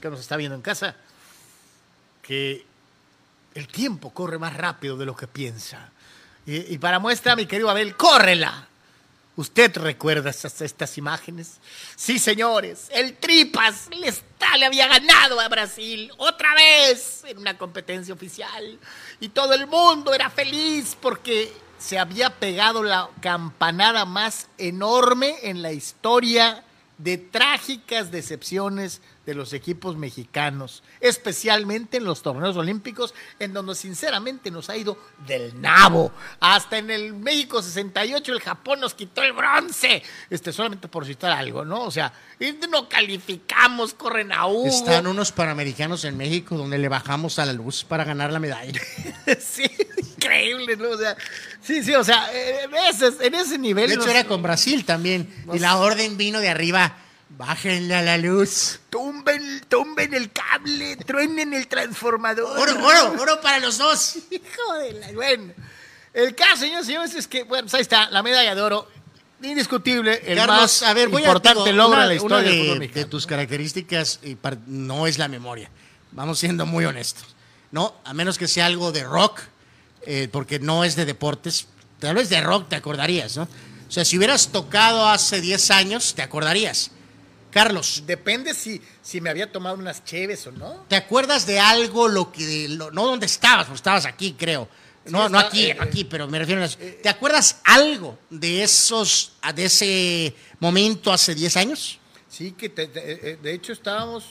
que 0.00 0.10
nos 0.10 0.20
está 0.20 0.36
viendo 0.36 0.56
en 0.56 0.62
casa, 0.62 0.96
que 2.22 2.64
el 3.54 3.68
tiempo 3.68 4.12
corre 4.12 4.38
más 4.38 4.54
rápido 4.54 4.96
de 4.96 5.06
lo 5.06 5.14
que 5.14 5.26
piensa. 5.26 5.90
Y, 6.46 6.74
y 6.74 6.78
para 6.78 6.98
muestra, 6.98 7.36
mi 7.36 7.46
querido 7.46 7.70
Abel, 7.70 7.94
córrela. 7.96 8.66
¿Usted 9.36 9.76
recuerda 9.76 10.30
estas, 10.30 10.60
estas 10.62 10.98
imágenes? 10.98 11.58
Sí, 11.94 12.18
señores, 12.18 12.88
el 12.90 13.16
Tripas 13.18 13.88
le, 13.90 14.12
le 14.58 14.66
había 14.66 14.88
ganado 14.88 15.40
a 15.40 15.48
Brasil 15.48 16.10
otra 16.16 16.54
vez 16.54 17.24
en 17.24 17.38
una 17.38 17.58
competencia 17.58 18.14
oficial. 18.14 18.78
Y 19.20 19.28
todo 19.28 19.54
el 19.54 19.66
mundo 19.66 20.14
era 20.14 20.30
feliz 20.30 20.96
porque 21.00 21.52
se 21.78 21.98
había 21.98 22.30
pegado 22.30 22.82
la 22.82 23.08
campanada 23.20 24.04
más 24.04 24.48
enorme 24.58 25.36
en 25.42 25.62
la 25.62 25.72
historia 25.72 26.64
de 26.98 27.16
trágicas 27.16 28.10
decepciones 28.10 29.00
de 29.24 29.34
los 29.34 29.52
equipos 29.52 29.96
mexicanos, 29.96 30.82
especialmente 31.00 31.98
en 31.98 32.04
los 32.04 32.22
torneos 32.22 32.56
olímpicos, 32.56 33.14
en 33.38 33.52
donde 33.52 33.74
sinceramente 33.74 34.50
nos 34.50 34.70
ha 34.70 34.76
ido 34.76 34.98
del 35.26 35.60
nabo. 35.60 36.10
Hasta 36.40 36.78
en 36.78 36.90
el 36.90 37.12
México 37.12 37.62
68 37.62 38.32
el 38.32 38.40
Japón 38.40 38.80
nos 38.80 38.94
quitó 38.94 39.22
el 39.22 39.34
bronce, 39.34 40.02
este, 40.30 40.52
solamente 40.52 40.88
por 40.88 41.04
citar 41.04 41.32
algo, 41.32 41.64
¿no? 41.64 41.82
O 41.82 41.90
sea, 41.90 42.12
no 42.70 42.88
calificamos, 42.88 43.94
corren 43.94 44.32
a 44.32 44.46
Hugo. 44.46 44.66
Están 44.66 45.06
unos 45.06 45.30
panamericanos 45.32 46.04
en 46.04 46.16
México 46.16 46.56
donde 46.56 46.78
le 46.78 46.88
bajamos 46.88 47.38
a 47.38 47.46
la 47.46 47.52
luz 47.52 47.84
para 47.84 48.04
ganar 48.04 48.32
la 48.32 48.38
medalla. 48.38 48.80
sí, 49.38 49.70
increíble, 50.18 50.76
¿no? 50.76 50.90
O 50.90 50.98
sea, 50.98 51.16
sí, 51.62 51.82
sí, 51.82 51.94
o 51.94 52.04
sea, 52.04 52.28
en 52.32 52.74
ese, 52.74 53.12
en 53.20 53.34
ese 53.34 53.58
nivel. 53.58 53.88
De 53.88 53.94
hecho, 53.94 54.04
nos- 54.04 54.10
era 54.14 54.24
con 54.24 54.42
Brasil 54.42 54.84
también. 54.84 55.32
Y 55.52 55.58
la 55.58 55.76
orden 55.78 56.16
vino 56.16 56.40
de 56.40 56.48
arriba. 56.48 56.96
Bájenle 57.30 57.94
a 57.94 58.02
la 58.02 58.16
luz. 58.18 58.80
Tumben, 58.90 59.60
tumben 59.68 60.12
el 60.14 60.32
cable, 60.32 60.96
truenen 60.96 61.52
el 61.54 61.68
transformador. 61.68 62.58
Oro, 62.58 62.84
oro, 62.84 63.14
oro 63.22 63.40
para 63.40 63.58
los 63.60 63.78
dos. 63.78 64.16
Hijo 64.30 64.74
de 64.80 64.92
la... 64.94 65.12
Bueno, 65.12 65.52
el 66.14 66.34
caso, 66.34 66.56
señores 66.62 66.84
y 66.84 66.86
señores, 66.88 67.14
es 67.14 67.28
que, 67.28 67.44
bueno, 67.44 67.64
pues 67.64 67.74
ahí 67.74 67.82
está, 67.82 68.10
la 68.10 68.22
medalla 68.24 68.54
de 68.54 68.60
oro, 68.60 68.88
indiscutible, 69.42 70.20
el 70.26 70.36
Carlos, 70.38 70.56
más 70.56 70.82
a 70.82 70.94
ver, 70.94 71.08
voy 71.10 71.22
importante 71.22 71.60
a 71.60 71.64
digo, 71.64 71.76
logro 71.76 71.92
una- 71.98 72.02
en 72.04 72.08
la 72.08 72.14
historia 72.14 72.50
del 72.50 72.78
de, 72.80 72.88
de 72.88 73.04
tus 73.04 73.26
características 73.26 74.18
y 74.22 74.34
par- 74.34 74.58
no 74.66 75.06
es 75.06 75.18
la 75.18 75.28
memoria. 75.28 75.70
Vamos 76.12 76.38
siendo 76.40 76.66
muy 76.66 76.86
honestos. 76.86 77.36
No, 77.70 77.94
a 78.04 78.14
menos 78.14 78.36
que 78.38 78.48
sea 78.48 78.66
algo 78.66 78.90
de 78.90 79.04
rock, 79.04 79.40
eh, 80.10 80.26
porque 80.32 80.58
no 80.58 80.84
es 80.84 80.96
de 80.96 81.04
deportes. 81.04 81.66
Tal 82.00 82.14
vez 82.14 82.30
de 82.30 82.40
rock 82.40 82.68
te 82.70 82.76
acordarías, 82.76 83.36
¿no? 83.36 83.42
O 83.42 83.90
sea, 83.90 84.04
si 84.04 84.16
hubieras 84.16 84.48
tocado 84.48 85.06
hace 85.06 85.40
10 85.42 85.70
años, 85.70 86.14
te 86.14 86.22
acordarías. 86.22 86.90
Carlos, 87.50 88.02
Depende 88.06 88.54
si, 88.54 88.80
si 89.02 89.20
me 89.20 89.30
había 89.30 89.50
tomado 89.52 89.76
unas 89.76 90.04
cheves 90.04 90.46
o 90.46 90.52
no. 90.52 90.84
¿te 90.88 90.96
acuerdas 90.96 91.46
de 91.46 91.58
algo 91.60 92.08
lo 92.08 92.30
que 92.32 92.68
lo- 92.68 92.90
no 92.90 93.06
dónde 93.06 93.26
estabas? 93.26 93.66
Pues 93.66 93.78
estabas 93.78 94.06
aquí, 94.06 94.34
creo. 94.38 94.68
No, 95.06 95.26
Sí, 95.26 95.32
no 95.32 95.38
está- 95.38 95.48
aquí, 95.48 95.64
eh, 95.66 95.76
aquí, 95.80 96.04
pero 96.04 96.26
me 96.28 96.38
refiero 96.38 96.60
a 96.60 96.64
las- 96.64 96.76
¿Te 96.76 97.08
acuerdas 97.08 97.56
algo 97.64 98.18
de 98.30 98.62
esos 98.62 99.32
de 99.54 99.64
ese 99.64 100.34
momento 100.60 101.12
hace 101.12 101.34
10 101.34 101.56
años? 101.56 101.98
Sí, 102.30 102.52
que 102.52 102.68
te- 102.68 102.86
te- 102.88 103.30
eh, 103.32 103.38
de 103.42 103.52
hecho 103.54 103.72
estábamos, 103.72 104.24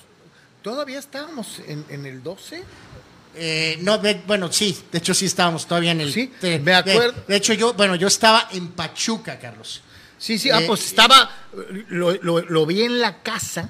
todavía 0.61 0.99
estábamos 0.99 1.59
en, 1.67 1.83
en 1.89 2.05
el 2.05 2.21
12. 2.21 2.63
Eh, 3.39 3.77
no, 3.81 3.97
de- 3.97 4.21
bueno, 4.25 4.51
sí, 4.51 4.77
de 4.91 4.97
hecho 4.97 5.13
sí 5.13 5.25
estábamos 5.25 5.67
todavía 5.67 5.91
en 5.91 6.01
el... 6.01 6.11
Sí, 6.13 6.31
de, 6.41 6.59
me 6.59 6.73
acuerdo. 6.73 7.11
De, 7.13 7.23
de 7.27 7.35
hecho 7.35 7.53
yo, 7.53 7.73
bueno, 7.73 7.95
yo 7.95 8.07
estaba 8.07 8.47
en 8.51 8.69
Pachuca, 8.69 9.37
Carlos. 9.39 9.81
Sí, 10.17 10.39
sí, 10.39 10.49
ah, 10.49 10.61
Eh, 10.61 10.65
pues 10.67 10.85
estaba, 10.85 11.29
lo, 11.89 12.11
lo- 12.21 12.41
lo 12.41 12.65
vi 12.65 12.81
en 12.81 12.99
la 12.99 13.21
casa 13.21 13.69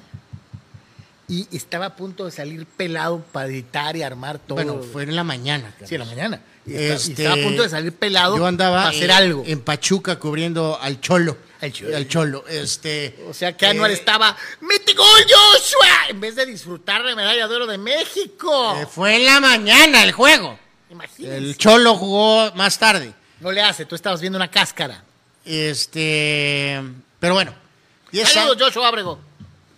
y 1.28 1.46
estaba 1.54 1.86
a 1.86 1.96
punto 1.96 2.24
de 2.24 2.30
salir 2.30 2.64
pelado 2.64 3.22
para 3.32 3.48
editar 3.48 3.94
y 3.96 4.02
armar 4.02 4.38
todo. 4.38 4.54
Bueno, 4.56 4.80
fue 4.82 5.02
en 5.02 5.14
la 5.14 5.24
mañana. 5.24 5.70
Carlos. 5.72 5.88
Sí, 5.88 5.94
en 5.96 5.98
la 6.00 6.06
mañana. 6.06 6.40
Y, 6.64 6.72
está- 6.74 6.84
y 6.84 6.96
Este, 6.96 7.22
estaba 7.24 7.40
a 7.40 7.44
punto 7.44 7.62
de 7.62 7.68
salir 7.68 7.92
pelado 7.92 8.36
Yo 8.38 8.46
andaba 8.46 8.76
para 8.78 8.88
hacer 8.88 9.10
algo. 9.10 9.42
en 9.46 9.60
Pachuca 9.60 10.18
cubriendo 10.18 10.78
al 10.80 11.00
Cholo. 11.02 11.36
Al 11.60 11.72
Cholo. 11.72 11.96
Al 11.96 12.08
Cholo. 12.08 12.44
Este, 12.48 13.24
O 13.28 13.34
sea 13.34 13.56
que 13.56 13.66
Anuar 13.66 13.90
eh, 13.90 13.94
estaba, 13.94 14.36
¡mete 14.60 14.94
gol 14.94 15.06
Joshua! 15.28 16.08
En 16.10 16.20
vez 16.20 16.36
de 16.36 16.46
disfrutar 16.46 17.04
la 17.04 17.14
medalla 17.16 17.48
de 17.48 17.56
oro 17.56 17.66
de 17.66 17.78
México. 17.78 18.76
eh, 18.80 18.86
fue 18.86 19.16
en 19.16 19.24
la 19.24 19.40
mañana 19.40 20.04
el 20.04 20.12
juego. 20.12 20.58
Imagínese. 20.90 21.36
El 21.36 21.56
Cholo 21.58 21.96
jugó 21.96 22.52
más 22.54 22.78
tarde. 22.78 23.12
No 23.40 23.52
le 23.52 23.60
hace, 23.62 23.84
tú 23.84 23.94
estabas 23.94 24.20
viendo 24.20 24.36
una 24.36 24.50
cáscara. 24.50 25.02
Este, 25.44 26.80
pero 27.20 27.34
bueno, 27.34 27.54
10 28.12 28.28
Saludos, 28.28 28.56
años, 28.56 28.68
Joshua 28.68 28.88
Ábrego. 28.88 29.18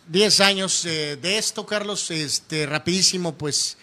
10 0.09 0.41
años 0.41 0.85
eh, 0.87 1.17
de 1.21 1.39
esto, 1.39 1.65
Carlos, 1.67 2.11
este, 2.11 2.67
rapidísimo, 2.67 3.35
pues, 3.35 3.77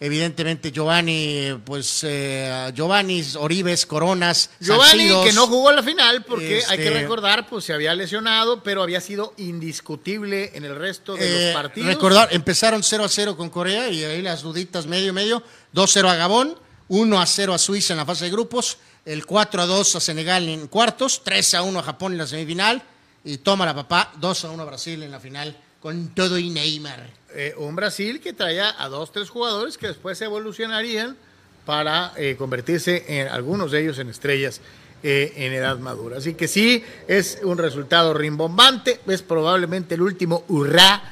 evidentemente 0.00 0.72
Giovanni, 0.72 1.60
pues, 1.64 2.00
eh, 2.04 2.72
Giovanni, 2.74 3.22
Oribes, 3.38 3.84
Coronas, 3.84 4.50
Giovanni, 4.58 4.90
Salcidos, 4.90 5.26
que 5.26 5.32
no 5.34 5.46
jugó 5.46 5.70
la 5.72 5.82
final 5.82 6.24
porque 6.24 6.62
hay 6.66 6.78
que 6.78 6.86
Este- 6.88 7.00
recordar, 7.02 7.46
pues 7.48 7.66
se 7.66 7.74
había 7.74 7.94
lesionado, 7.94 8.62
pero 8.62 8.82
había 8.82 9.02
sido 9.02 9.34
indiscutible 9.36 10.52
en 10.54 10.64
el 10.64 10.74
resto 10.74 11.14
de 11.14 11.26
eh, 11.26 11.44
los 11.46 11.54
partidos. 11.54 11.88
Recordar, 11.88 12.28
empezaron 12.32 12.82
0 12.82 13.04
a 13.04 13.08
0 13.08 13.36
con 13.36 13.50
Corea 13.50 13.90
y 13.90 14.02
ahí 14.02 14.22
las 14.22 14.42
duditas 14.42 14.86
medio 14.86 15.12
medio, 15.12 15.42
2-0 15.72 16.08
a 16.08 16.14
Gabón, 16.16 16.58
1 16.88 17.20
a 17.20 17.26
0 17.26 17.52
a 17.52 17.58
Suiza 17.58 17.92
en 17.92 17.98
la 17.98 18.06
fase 18.06 18.24
de 18.24 18.30
grupos, 18.30 18.78
el 19.04 19.26
4 19.26 19.62
a 19.62 19.66
2 19.66 19.96
a 19.96 20.00
Senegal 20.00 20.48
en 20.48 20.66
cuartos, 20.66 21.22
3 21.24 21.54
a 21.54 21.62
1 21.62 21.78
a 21.78 21.82
Japón 21.82 22.12
en 22.12 22.18
la 22.18 22.26
semifinal 22.26 22.82
y 23.22 23.36
toma 23.38 23.66
la 23.66 23.74
papá, 23.74 24.12
2 24.18 24.44
a 24.46 24.50
1 24.50 24.62
a 24.62 24.66
Brasil 24.66 25.02
en 25.02 25.10
la 25.10 25.20
final 25.20 25.56
con 25.80 26.08
todo 26.14 26.38
y 26.38 26.50
Neymar. 26.50 27.19
Eh, 27.34 27.54
un 27.56 27.76
Brasil 27.76 28.20
que 28.20 28.32
traía 28.32 28.74
a 28.76 28.88
dos, 28.88 29.12
tres 29.12 29.30
jugadores 29.30 29.78
que 29.78 29.86
después 29.86 30.20
evolucionarían 30.20 31.16
para 31.64 32.12
eh, 32.16 32.34
convertirse 32.36 33.04
en 33.06 33.28
algunos 33.28 33.70
de 33.70 33.82
ellos 33.82 33.98
en 34.00 34.08
estrellas 34.08 34.60
eh, 35.02 35.32
en 35.36 35.52
edad 35.52 35.78
madura. 35.78 36.18
Así 36.18 36.34
que 36.34 36.48
sí, 36.48 36.84
es 37.06 37.38
un 37.42 37.58
resultado 37.58 38.14
rimbombante, 38.14 39.00
es 39.06 39.22
probablemente 39.22 39.94
el 39.94 40.02
último 40.02 40.44
hurra 40.48 41.02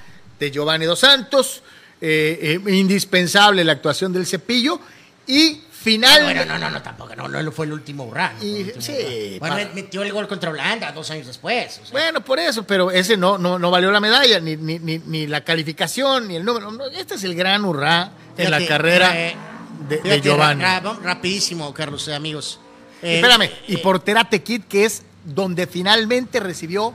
de 0.41 0.51
Giovanni 0.51 0.87
Dos 0.87 1.01
Santos, 1.01 1.63
indispensable 2.01 3.65
la 3.65 3.73
actuación 3.73 4.13
del 4.13 4.25
cepillo 4.25 4.79
y 5.27 5.63
final... 5.83 6.25
Bueno, 6.25 6.45
no, 6.45 6.59
no, 6.59 6.71
no, 6.71 6.83
tampoco, 6.83 7.15
no, 7.15 7.29
no 7.29 7.53
fue 7.53 7.67
el 7.67 7.73
último 7.73 8.05
hurra. 8.05 8.33
no 8.33 8.39
fue 8.41 8.49
el 8.49 8.57
Y- 8.57 8.63
último 8.65 8.83
sí, 8.83 9.37
hurra. 9.41 9.55
Bueno, 9.55 9.71
metió 9.75 10.03
el 10.03 10.13
gol 10.13 10.27
contra 10.29 10.51
Holanda 10.51 10.93
dos 10.93 11.11
años 11.11 11.27
después. 11.27 11.81
o 11.83 11.87
sea. 11.87 11.93
Bueno, 11.93 12.25
por 12.25 12.39
eso, 12.39 12.65
pero 12.67 12.91
ese 12.91 13.17
no, 13.17 13.39
no, 13.39 13.59
no 13.59 13.71
valió 13.71 13.91
la 13.91 14.01
medalla, 14.01 14.41
ni, 14.41 14.57
ni, 14.57 14.79
ni, 14.79 14.99
ni 14.99 15.27
la 15.27 15.43
calificación, 15.45 16.29
ni 16.29 16.37
el 16.37 16.45
número. 16.45 16.71
No, 16.73 16.87
este 16.87 17.15
es 17.15 17.25
el 17.25 17.35
gran 17.35 17.65
hurra 17.65 18.11
en 18.37 18.51
la 18.51 18.65
carrera 18.67 19.13
eh, 19.19 19.37
de, 19.89 20.21
Giovanni. 20.21 20.63
ra- 20.63 20.81
ra- 20.81 20.99
rapidísimo, 21.03 21.73
Carlos, 21.75 22.07
eh, 22.09 22.15
amigos. 22.15 22.61
Eh, 23.03 23.17
Espérame, 23.17 23.49
y 23.69 23.77
por 23.77 24.01
Terate 24.01 24.43
Kid, 24.43 24.63
que 24.69 24.85
es 24.85 25.03
donde 25.25 25.67
finalmente 25.67 26.41
recibió 26.41 26.93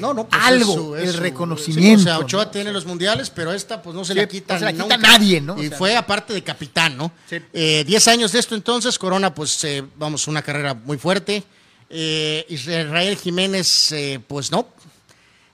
No, 0.00 0.14
no, 0.14 0.28
pues 0.28 0.42
algo, 0.44 0.96
el 0.96 1.14
reconocimiento, 1.14 1.98
sí, 1.98 2.02
o 2.02 2.04
sea, 2.04 2.18
Ochoa 2.18 2.50
tiene 2.50 2.72
los 2.72 2.86
mundiales, 2.86 3.30
pero 3.30 3.52
esta 3.52 3.82
pues 3.82 3.94
no 3.96 4.04
se 4.04 4.12
Sí, 4.14 4.18
la 4.20 4.26
quita 4.28 4.54
no 4.54 4.58
se 4.60 4.64
la 4.66 4.72
quita 4.72 4.82
nunca. 4.96 4.96
nadie, 4.96 5.40
¿no? 5.40 5.54
O 5.54 5.62
Y 5.62 5.68
sea, 5.68 5.78
fue 5.78 5.96
aparte 5.96 6.32
de 6.32 6.42
capitán, 6.42 6.96
¿no? 6.96 7.12
Sí. 7.28 7.36
Eh, 7.52 7.84
diez 7.86 8.06
años 8.08 8.32
de 8.32 8.38
esto 8.38 8.54
entonces, 8.54 8.98
Corona 8.98 9.34
pues 9.34 9.62
eh, 9.64 9.82
vamos, 9.96 10.26
una 10.28 10.42
carrera 10.42 10.74
muy 10.74 10.98
fuerte. 10.98 11.42
Eh, 11.90 12.44
Israel 12.48 13.16
Jiménez 13.16 13.94
pues 14.26 14.50
no, 14.52 14.68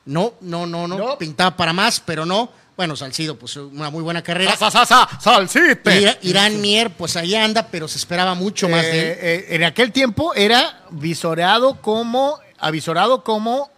no, 0.07 0.35
no, 0.41 0.67
no, 0.67 0.87
no, 0.89 0.99
No. 0.99 1.19
pintaba 1.19 1.57
para 1.57 1.73
más, 1.73 2.01
pero 2.01 2.27
no. 2.27 2.51
Bueno, 2.77 2.97
Salcido 2.97 3.39
pues 3.39 3.57
una 3.57 3.89
muy 3.89 4.03
buena 4.03 4.21
carrera. 4.21 4.57
¡Sa, 4.57 4.69
sa, 4.69 4.85
sa, 4.85 5.09
salsite! 5.21 5.81
Ira- 6.01 6.19
Irán 6.23 6.61
Mier 6.61 6.91
pues 6.91 7.15
ahí 7.17 7.37
anda, 7.37 7.69
pero 7.71 7.87
se 7.87 7.99
esperaba 7.99 8.35
mucho 8.35 8.69
más 8.69 8.83
de 8.83 9.13
él. 9.13 9.19
Eh, 9.21 9.47
en 9.51 9.63
aquel 9.63 9.93
tiempo 9.93 10.35
era 10.35 10.83
visoreado 10.91 11.81
como, 11.81 12.37
avisorado 12.59 13.23
como 13.23 13.71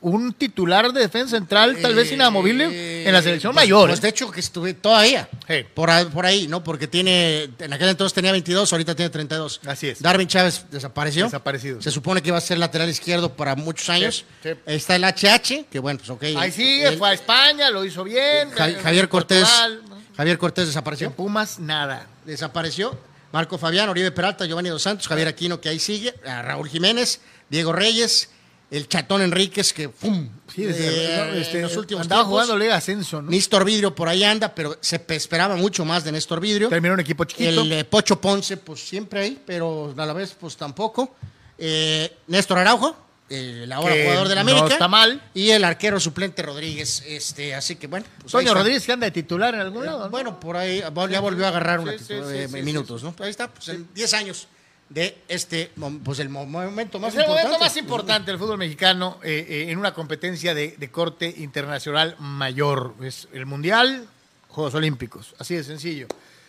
un 0.00 0.32
titular 0.32 0.92
de 0.92 1.00
defensa 1.00 1.36
central, 1.36 1.76
tal 1.82 1.94
vez 1.94 2.12
inamovible, 2.12 3.04
en 3.06 3.12
la 3.12 3.20
selección 3.20 3.52
Pues- 3.52 3.64
mayor. 3.64 3.88
Pues 3.88 3.98
¿eh? 3.98 4.02
de 4.02 4.08
hecho 4.10 4.30
que 4.30 4.38
estuve 4.40 4.74
todavía. 4.74 5.28
Sí. 5.48 5.64
Por, 5.74 5.90
ahí- 5.90 6.04
por 6.04 6.24
ahí, 6.24 6.46
¿no? 6.46 6.62
Porque 6.62 6.86
tiene, 6.86 7.50
en 7.58 7.72
aquel 7.72 7.88
entonces 7.88 8.14
tenía 8.14 8.30
22, 8.32 8.72
ahorita 8.72 8.94
tiene 8.94 9.10
32. 9.10 9.60
Así 9.66 9.88
es. 9.88 10.00
Darwin 10.00 10.28
Chávez 10.28 10.66
desapareció. 10.70 11.24
Desaparecido. 11.24 11.82
Se 11.82 11.90
supone 11.90 12.22
que 12.22 12.30
va 12.30 12.38
a 12.38 12.40
ser 12.40 12.58
lateral 12.58 12.88
izquierdo 12.88 13.32
para 13.34 13.56
muchos 13.56 13.88
años. 13.90 14.24
sí. 14.42 14.50
Ahí 14.66 14.76
está 14.76 14.94
el 14.96 15.04
HH, 15.04 15.66
que 15.70 15.78
bueno, 15.80 15.98
pues 15.98 16.10
ok. 16.10 16.22
Ahí 16.38 16.52
sigue, 16.52 16.86
Él- 16.88 16.98
fue 16.98 17.08
a 17.10 17.12
España, 17.14 17.68
lo 17.70 17.84
hizo 17.84 18.04
bien. 18.04 18.50
Ja- 18.52 18.68
en 18.68 18.80
Javier 18.80 19.08
Cortés. 19.08 19.40
Portugal. 19.48 19.82
Javier 20.16 20.38
Cortés 20.38 20.62
En 20.62 20.68
desapareció. 20.70 21.10
Pumas, 21.12 21.58
nada. 21.58 22.06
Desapareció. 22.24 22.98
Marco 23.32 23.58
Fabián, 23.58 23.88
Oribe 23.88 24.10
Peralta, 24.10 24.46
Giovanni 24.46 24.68
Dos 24.70 24.82
Santos, 24.82 25.06
Javier 25.08 25.28
Aquino, 25.28 25.60
que 25.60 25.68
ahí 25.68 25.78
sigue. 25.78 26.14
a 26.26 26.40
Raúl 26.42 26.68
Jiménez, 26.68 27.20
Diego 27.50 27.72
Reyes, 27.72 28.30
el 28.70 28.86
Chatón 28.88 29.22
Enríquez, 29.22 29.72
que 29.72 29.88
¡pum! 29.88 30.28
Sí, 30.54 30.62
desde- 30.64 30.86
Eh, 30.88 31.16
no, 31.16 31.34
este, 31.40 31.56
en 31.56 31.62
los 31.62 31.76
últimos 31.76 32.02
andaba 32.02 32.22
tiempos. 32.22 32.32
jugando 32.44 32.56
Liga 32.58 32.76
Ascenso, 32.76 33.22
¿no? 33.22 33.30
Néstor 33.30 33.64
Vidrio 33.64 33.94
por 33.94 34.08
ahí 34.08 34.24
anda, 34.24 34.54
pero 34.54 34.76
se 34.80 34.98
pe- 34.98 35.16
esperaba 35.16 35.56
mucho 35.56 35.84
más 35.84 36.04
de 36.04 36.12
Néstor 36.12 36.40
Vidrio. 36.40 36.68
Terminó 36.68 36.94
un 36.94 37.00
equipo 37.00 37.24
chiquito. 37.24 37.62
El 37.62 37.72
eh, 37.72 37.84
Pocho 37.84 38.20
Ponce, 38.20 38.56
pues 38.58 38.80
siempre 38.86 39.20
ahí, 39.20 39.40
pero 39.46 39.94
a 39.96 40.06
la 40.06 40.12
vez, 40.12 40.36
pues 40.38 40.56
tampoco. 40.56 41.14
Eh, 41.56 42.14
Néstor 42.26 42.58
Araujo, 42.58 42.96
el 43.30 43.70
ahora 43.72 43.94
Que 43.94 44.04
jugador 44.04 44.28
de 44.28 44.34
la 44.34 44.44
no 44.44 44.50
América. 44.52 44.72
está 44.74 44.88
mal. 44.88 45.22
Y 45.34 45.50
el 45.50 45.64
arquero 45.64 45.98
suplente 46.00 46.42
Rodríguez. 46.42 47.02
Este, 47.06 47.54
así 47.54 47.76
que 47.76 47.86
bueno. 47.86 48.06
pues 48.20 48.32
Toño. 48.32 48.54
Rodríguez 48.54 48.84
que 48.84 48.92
anda 48.92 49.06
de 49.06 49.10
titular 49.10 49.54
en 49.54 49.60
algún 49.60 49.84
lado. 49.86 50.04
¿no? 50.04 50.10
Bueno, 50.10 50.38
por 50.40 50.56
ahí 50.56 50.80
ya 51.10 51.20
volvió 51.20 51.44
a 51.46 51.48
agarrar 51.48 51.80
una 51.80 51.92
Sí, 51.92 51.98
sí, 51.98 52.04
titu- 52.14 52.30
sí, 52.30 52.36
eh, 52.38 52.48
sí, 52.50 52.62
minutos, 52.62 53.02
¿no? 53.02 53.14
Ahí 53.20 53.30
está, 53.30 53.48
pues 53.48 53.68
en 53.68 53.88
10 53.94 54.14
años 54.14 54.46
de 54.88 55.18
este, 55.28 55.70
pues 56.02 56.18
el 56.18 56.28
mo- 56.30 56.46
momento 56.46 56.98
más 56.98 57.10
Es 57.10 57.16
el 57.16 57.20
importante. 57.22 57.44
momento 57.48 57.64
más 57.64 57.76
importante 57.76 58.30
del 58.30 58.40
fútbol 58.40 58.58
mexicano 58.58 59.18
eh, 59.22 59.46
eh, 59.48 59.70
en 59.70 59.78
una 59.78 59.92
competencia 59.92 60.54
de, 60.54 60.76
de 60.78 60.90
corte 60.90 61.32
internacional 61.38 62.16
mayor. 62.18 62.94
Es 63.02 63.28
el 63.32 63.44
Mundial, 63.46 64.08
Juegos 64.48 64.74
Olímpicos. 64.74 65.34
Así 65.38 65.54
de 65.56 65.64
sencillo. 65.64 66.06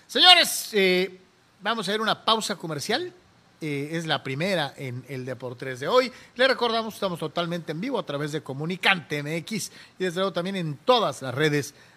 Señores, 0.08 0.70
eh, 0.74 1.20
vamos 1.62 1.88
a 1.88 1.92
ver 1.92 2.02
una 2.02 2.24
pausa 2.26 2.56
comercial. 2.56 3.14
Es 3.62 4.06
la 4.06 4.24
primera 4.24 4.74
en 4.78 5.04
el 5.10 5.26
Deportes 5.26 5.82
de 5.82 5.88
hoy. 5.90 6.10
Le 6.36 6.48
recordamos, 6.48 6.94
estamos 6.94 7.20
totalmente 7.20 7.74
en 7.74 7.82
vivo 7.82 8.00
a 8.00 8.06
través 8.06 8.32
de 8.32 8.42
Comunicante 8.42 9.22
MX 9.22 9.72
y 10.00 10.04
desde 10.06 10.22
luego 10.22 10.32
también 10.32 10.56
en 10.56 10.78
todas 10.78 11.22
las 11.22 11.36
redes 11.36 11.74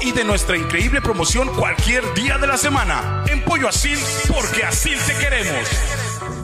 y 0.00 0.12
de 0.12 0.24
nuestra 0.24 0.56
increíble 0.56 1.00
promoción 1.00 1.48
cualquier 1.48 2.04
día 2.14 2.38
de 2.38 2.46
la 2.46 2.56
semana. 2.56 3.24
En 3.26 3.42
Pollo 3.42 3.68
Asil, 3.68 3.98
porque 4.28 4.62
así 4.62 4.90
te 5.06 5.16
queremos. 5.18 6.43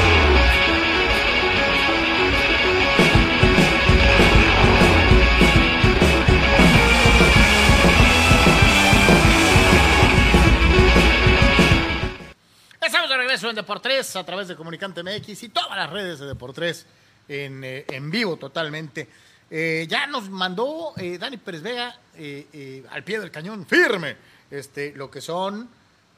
En 13.51 13.55
Deportes 13.55 14.15
a 14.15 14.23
través 14.25 14.47
de 14.47 14.55
Comunicante 14.55 15.03
MX 15.03 15.43
y 15.43 15.49
todas 15.49 15.77
las 15.77 15.89
redes 15.89 16.19
de 16.19 16.25
Deportes 16.25 16.85
en, 17.27 17.63
eh, 17.63 17.85
en 17.89 18.09
vivo 18.09 18.37
totalmente. 18.37 19.07
Eh, 19.49 19.85
ya 19.89 20.07
nos 20.07 20.29
mandó 20.29 20.93
eh, 20.97 21.17
Dani 21.17 21.37
Pérez 21.37 21.61
Vega 21.61 21.95
eh, 22.15 22.47
eh, 22.53 22.85
al 22.89 23.03
pie 23.03 23.19
del 23.19 23.29
cañón 23.29 23.65
firme 23.65 24.15
este, 24.49 24.93
lo 24.95 25.11
que 25.11 25.19
son 25.19 25.69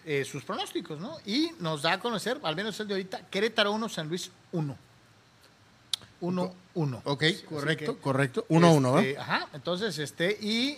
eh, 0.06 0.24
sus 0.24 0.44
pronósticos, 0.44 1.00
¿no? 1.00 1.18
Y 1.26 1.52
nos 1.60 1.82
da 1.82 1.94
a 1.94 2.00
conocer, 2.00 2.40
al 2.44 2.56
menos 2.56 2.80
el 2.80 2.88
de 2.88 2.94
ahorita, 2.94 3.28
Querétaro 3.30 3.72
1, 3.72 3.90
San 3.90 4.08
Luis 4.08 4.30
1. 4.52 4.78
1, 6.22 6.54
1. 6.76 7.02
Ok, 7.06 7.24
Así 7.24 7.44
correcto, 7.50 7.96
que, 7.96 8.02
correcto. 8.02 8.46
1-1, 8.50 9.00
este, 9.00 9.18
Ajá, 9.20 9.48
entonces, 9.54 9.98
este, 9.98 10.38
y 10.40 10.78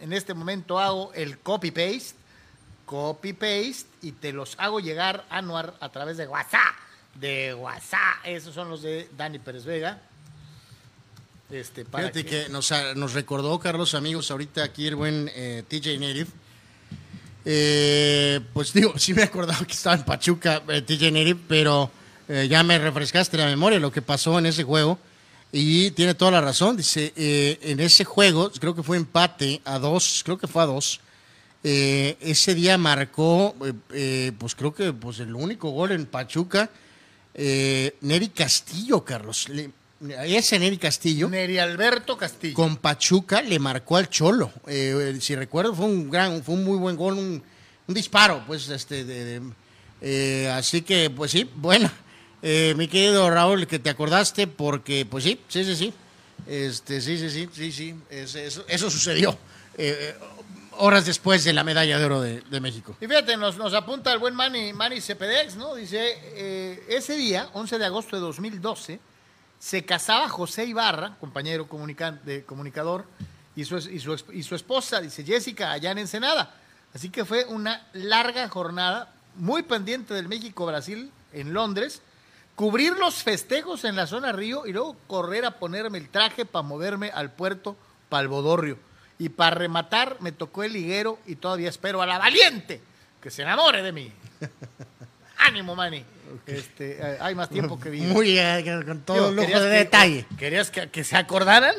en 0.00 0.12
este 0.12 0.32
momento 0.32 0.78
hago 0.78 1.12
el 1.14 1.38
copy-paste, 1.40 2.15
copy-paste, 2.86 3.86
y 4.00 4.12
te 4.12 4.32
los 4.32 4.54
hago 4.58 4.80
llegar 4.80 5.26
a 5.28 5.38
Anuar 5.38 5.74
a 5.80 5.90
través 5.90 6.16
de 6.16 6.26
WhatsApp. 6.26 6.74
De 7.14 7.52
WhatsApp. 7.54 8.24
Esos 8.24 8.54
son 8.54 8.70
los 8.70 8.82
de 8.82 9.08
Dani 9.16 9.38
Pérez 9.38 9.64
Vega. 9.64 10.00
Este, 11.50 11.84
para 11.84 12.10
Fíjate 12.10 12.24
que, 12.24 12.48
nos, 12.48 12.72
nos 12.96 13.12
recordó, 13.12 13.58
Carlos, 13.58 13.94
amigos, 13.94 14.30
ahorita 14.30 14.64
aquí 14.64 14.86
el 14.86 14.96
buen 14.96 15.30
eh, 15.34 15.62
TJ 15.68 15.98
Native. 15.98 16.26
Eh, 17.44 18.40
pues 18.52 18.72
digo, 18.72 18.98
sí 18.98 19.14
me 19.14 19.22
acordaba 19.22 19.64
que 19.64 19.72
estaba 19.72 19.94
en 19.94 20.04
Pachuca 20.04 20.62
eh, 20.68 20.82
TJ 20.82 21.12
Native, 21.12 21.40
pero 21.46 21.90
ya 22.28 22.64
me 22.64 22.76
refrescaste 22.76 23.36
la 23.36 23.46
memoria 23.46 23.78
lo 23.78 23.92
que 23.92 24.02
pasó 24.02 24.36
en 24.40 24.46
ese 24.46 24.64
juego. 24.64 24.98
Y 25.52 25.92
tiene 25.92 26.14
toda 26.14 26.32
la 26.32 26.40
razón. 26.40 26.76
Dice, 26.76 27.12
en 27.16 27.78
ese 27.78 28.04
juego, 28.04 28.50
creo 28.50 28.74
que 28.74 28.82
fue 28.82 28.96
empate 28.96 29.60
a 29.64 29.78
dos, 29.78 30.22
creo 30.24 30.36
que 30.36 30.48
fue 30.48 30.64
a 30.64 30.66
dos. 30.66 31.00
Eh, 31.68 32.16
ese 32.20 32.54
día 32.54 32.78
marcó, 32.78 33.56
eh, 33.64 33.72
eh, 33.92 34.32
pues 34.38 34.54
creo 34.54 34.72
que 34.72 34.92
pues 34.92 35.18
el 35.18 35.34
único 35.34 35.70
gol 35.70 35.90
en 35.90 36.06
Pachuca, 36.06 36.70
eh, 37.34 37.96
Neri 38.02 38.28
Castillo, 38.28 39.04
Carlos. 39.04 39.48
Le- 39.48 39.70
ese 40.28 40.60
Neri 40.60 40.78
Castillo 40.78 41.28
Neri 41.28 41.58
Alberto 41.58 42.16
Castillo. 42.16 42.54
con 42.54 42.76
Pachuca 42.76 43.42
le 43.42 43.58
marcó 43.58 43.96
al 43.96 44.08
Cholo. 44.08 44.52
Eh, 44.68 45.16
si 45.20 45.34
recuerdo, 45.34 45.74
fue 45.74 45.86
un 45.86 46.08
gran, 46.08 46.40
fue 46.44 46.54
un 46.54 46.62
muy 46.62 46.78
buen 46.78 46.94
gol, 46.94 47.14
un, 47.14 47.42
un 47.88 47.94
disparo, 47.94 48.44
pues, 48.46 48.68
este, 48.68 49.04
de, 49.04 49.24
de- 49.24 49.42
eh, 50.02 50.48
así 50.50 50.82
que, 50.82 51.10
pues 51.10 51.32
sí, 51.32 51.50
bueno, 51.56 51.90
eh, 52.42 52.74
mi 52.76 52.86
querido 52.86 53.28
Raúl, 53.28 53.66
que 53.66 53.80
te 53.80 53.90
acordaste, 53.90 54.46
porque, 54.46 55.04
pues 55.04 55.24
sí, 55.24 55.40
sí, 55.48 55.64
sí, 55.64 55.74
sí, 55.74 55.92
este, 56.46 57.00
sí, 57.00 57.18
sí, 57.18 57.28
sí, 57.28 57.48
sí, 57.52 57.72
sí, 57.72 57.94
es- 58.08 58.36
eso, 58.36 58.64
eso 58.68 58.88
sucedió 58.88 59.36
horas 60.78 61.06
después 61.06 61.44
de 61.44 61.52
la 61.52 61.64
medalla 61.64 61.98
de 61.98 62.04
oro 62.04 62.20
de, 62.20 62.60
México. 62.60 62.96
Y 63.00 63.06
fíjate, 63.06 63.36
nos, 63.36 63.56
nos 63.56 63.74
apunta 63.74 64.12
el 64.12 64.18
buen 64.18 64.34
Manny, 64.34 64.72
Manny 64.72 65.00
Cepedex, 65.00 65.56
¿no? 65.56 65.74
Dice, 65.74 66.18
eh, 66.22 66.86
ese 66.88 67.16
día, 67.16 67.48
11 67.52 67.78
de 67.78 67.84
agosto 67.84 68.16
de 68.16 68.22
2012, 68.22 69.00
se 69.58 69.84
casaba 69.84 70.28
José 70.28 70.64
Ibarra, 70.64 71.16
compañero 71.18 71.68
de 72.24 72.44
comunicador, 72.44 73.06
y 73.54 73.64
su, 73.64 73.76
y, 73.76 73.98
su, 73.98 74.22
y 74.32 74.42
su 74.42 74.54
esposa, 74.54 75.00
dice 75.00 75.24
Jessica, 75.24 75.72
allá 75.72 75.90
en 75.90 75.98
Ensenada. 75.98 76.54
Así 76.94 77.10
que 77.10 77.24
fue 77.24 77.44
una 77.46 77.86
larga 77.92 78.48
jornada, 78.48 79.12
muy 79.34 79.62
pendiente 79.62 80.14
del 80.14 80.28
México-Brasil 80.28 81.10
en 81.32 81.52
Londres, 81.52 82.02
cubrir 82.54 82.96
los 82.96 83.22
festejos 83.22 83.84
en 83.84 83.96
la 83.96 84.06
zona 84.06 84.32
Río 84.32 84.66
y 84.66 84.72
luego 84.72 84.96
correr 85.06 85.44
a 85.44 85.58
ponerme 85.58 85.98
el 85.98 86.08
traje 86.08 86.44
para 86.46 86.62
moverme 86.62 87.10
al 87.10 87.32
puerto 87.32 87.76
Palvodorrio. 88.08 88.78
Y 89.18 89.28
para 89.30 89.56
rematar 89.56 90.16
me 90.20 90.32
tocó 90.32 90.62
el 90.62 90.72
liguero 90.72 91.18
y 91.26 91.36
todavía 91.36 91.68
espero 91.70 92.02
a 92.02 92.06
la 92.06 92.18
valiente 92.18 92.80
que 93.20 93.30
se 93.30 93.42
enamore 93.42 93.82
de 93.82 93.92
mí. 93.92 94.12
Ánimo, 95.38 95.74
Manny. 95.74 96.04
Este, 96.46 96.98
eh, 97.00 97.18
hay 97.20 97.34
más 97.34 97.48
tiempo 97.48 97.78
que 97.78 97.90
vida. 97.90 98.12
Muy 98.12 98.38
eh, 98.38 98.82
con 98.84 99.00
todo 99.00 99.30
lujo 99.30 99.42
¿querías 99.42 99.62
de 99.62 99.68
que- 99.70 99.74
detalle. 99.76 100.26
¿Querías 100.38 100.70
que, 100.70 100.90
que 100.90 101.04
se 101.04 101.16
acordaran? 101.16 101.74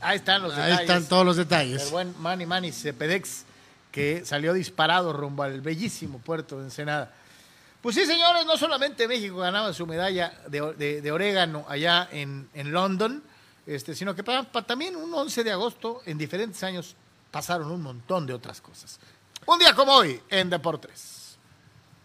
Ahí 0.00 0.16
están 0.16 0.42
los 0.42 0.52
Ahí 0.54 0.62
detalles. 0.70 0.80
están 0.80 1.04
todos 1.08 1.24
los 1.26 1.38
El 1.38 1.44
detalles. 1.44 1.90
buen 1.90 2.14
Manny 2.20 2.46
Manny 2.46 2.72
Cepedex, 2.72 3.44
que 3.90 4.24
salió 4.24 4.52
disparado 4.52 5.12
rumbo 5.12 5.42
al 5.44 5.60
bellísimo 5.60 6.18
puerto 6.18 6.58
de 6.58 6.64
Ensenada. 6.64 7.12
Pues 7.80 7.96
sí, 7.96 8.06
señores, 8.06 8.46
no 8.46 8.56
solamente 8.56 9.08
México 9.08 9.38
ganaba 9.38 9.72
su 9.72 9.86
medalla 9.86 10.32
de, 10.48 10.74
de- 10.74 11.00
de 11.02 11.12
orégano 11.12 11.64
allá 11.68 12.08
en, 12.12 12.48
en 12.54 12.72
London, 12.72 13.22
este, 13.66 13.94
sino 13.94 14.14
que 14.14 14.22
pa- 14.24 14.42
pa- 14.44 14.62
también 14.66 14.96
un 14.96 15.12
11 15.14 15.44
de 15.44 15.52
agosto, 15.52 16.02
en 16.06 16.18
diferentes 16.18 16.62
años, 16.62 16.94
pasaron 17.30 17.70
un 17.70 17.82
montón 17.82 18.26
de 18.26 18.34
otras 18.34 18.60
cosas. 18.60 18.98
Un 19.46 19.58
día 19.58 19.74
como 19.74 19.92
hoy, 19.92 20.20
en 20.28 20.50
Deportes. 20.50 21.36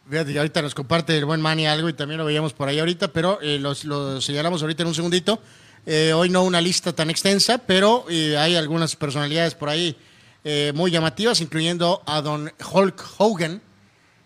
Fíjate 0.10 0.38
ahorita 0.38 0.62
nos 0.62 0.74
comparte 0.74 1.18
el 1.18 1.26
buen 1.26 1.42
Manny 1.42 1.68
algo 1.68 1.90
y 1.90 1.94
también 1.94 2.18
lo 2.18 2.26
veíamos 2.26 2.54
por 2.54 2.70
ahí 2.70 2.80
ahorita, 2.80 3.10
pero 3.10 3.40
eh, 3.42 3.60
los- 3.60 3.84
lo 3.84 4.22
señalamos 4.22 4.62
ahorita 4.62 4.84
en 4.84 4.88
un 4.88 4.96
segundito. 4.96 5.42
Eh, 5.86 6.14
hoy 6.14 6.30
no 6.30 6.44
una 6.44 6.62
lista 6.62 6.94
tan 6.94 7.10
extensa, 7.10 7.58
pero 7.60 8.06
eh, 8.10 8.38
hay 8.38 8.56
algunas 8.56 8.96
personalidades 8.96 9.54
por 9.56 9.70
ahí 9.70 9.98
eh, 10.44 10.72
muy 10.76 10.92
llamativas, 10.92 11.42
incluyendo 11.42 12.04
a 12.06 12.22
don 12.22 12.52
Hulk 12.72 13.04
Hogan, 13.18 13.62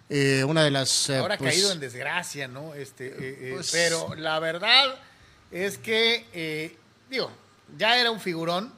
eh, 0.10 0.44
una 0.44 0.64
de 0.64 0.70
las... 0.72 1.10
eh, 1.10 1.18
Ahora 1.18 1.36
ha 1.36 1.38
pues, 1.38 1.52
caído 1.53 1.72
en 1.72 1.80
desgracia, 1.80 2.48
¿no? 2.48 2.74
Este, 2.76 3.08
eh, 3.08 3.14
eh, 3.20 3.52
Pues- 3.56 3.72
pero 3.72 4.14
la 4.16 4.38
verdad 4.40 4.95
es 5.52 5.78
que, 5.80 6.28
eh, 6.34 6.78
digo, 7.12 7.30
ya 7.78 7.98
era 7.98 8.10
un 8.10 8.20
figurón 8.20 8.74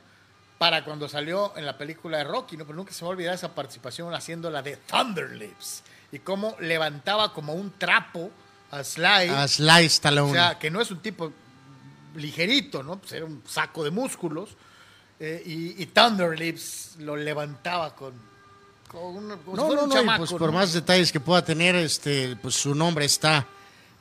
para 0.57 0.83
cuando 0.83 1.07
salió 1.07 1.55
en 1.55 1.65
la 1.65 1.77
película 1.77 2.17
de 2.17 2.23
Rocky, 2.25 2.57
¿no? 2.57 2.65
Pero 2.65 2.75
nunca 2.75 2.91
se 2.91 3.01
me 3.03 3.07
va 3.07 3.13
a 3.13 3.15
olvidar 3.15 3.35
esa 3.35 3.53
participación 3.53 4.13
haciendo 4.13 4.49
la 4.49 4.61
de 4.61 4.77
Thunder 4.77 5.31
Lips 5.31 5.83
y 6.11 6.19
cómo 6.19 6.55
levantaba 6.59 7.31
como 7.33 7.53
un 7.53 7.71
trapo 7.77 8.31
a 8.71 8.83
Sly. 8.83 9.29
a 9.29 9.47
Sly 9.47 9.85
Stallone. 9.85 10.31
O 10.31 10.33
sea, 10.33 10.57
que 10.59 10.69
no 10.71 10.81
es 10.81 10.89
un 10.91 10.99
tipo 10.99 11.31
ligerito, 12.15 12.81
¿no? 12.83 12.97
Pues 12.97 13.13
era 13.13 13.25
un 13.25 13.43
saco 13.47 13.83
de 13.83 13.91
músculos. 13.91 14.49
eh, 15.19 15.41
y, 15.45 15.81
y 15.81 15.85
Thunder 15.87 16.37
Lips 16.37 16.95
lo 16.99 17.15
levantaba 17.15 17.95
con, 17.95 18.13
con 18.87 19.01
un, 19.17 19.37
como 19.39 19.55
si 19.55 19.61
no, 19.61 19.65
fuera 19.67 19.75
no, 19.75 19.83
un 19.83 19.89
no, 19.89 19.95
y 19.95 19.97
chamaco, 19.99 20.17
pues 20.19 20.31
por 20.31 20.41
¿no? 20.41 20.51
más 20.53 20.73
detalles 20.73 21.11
que 21.11 21.19
pueda 21.19 21.43
tener, 21.45 21.75
este, 21.75 22.35
pues 22.37 22.55
su 22.55 22.73
nombre 22.73 23.05
está 23.05 23.45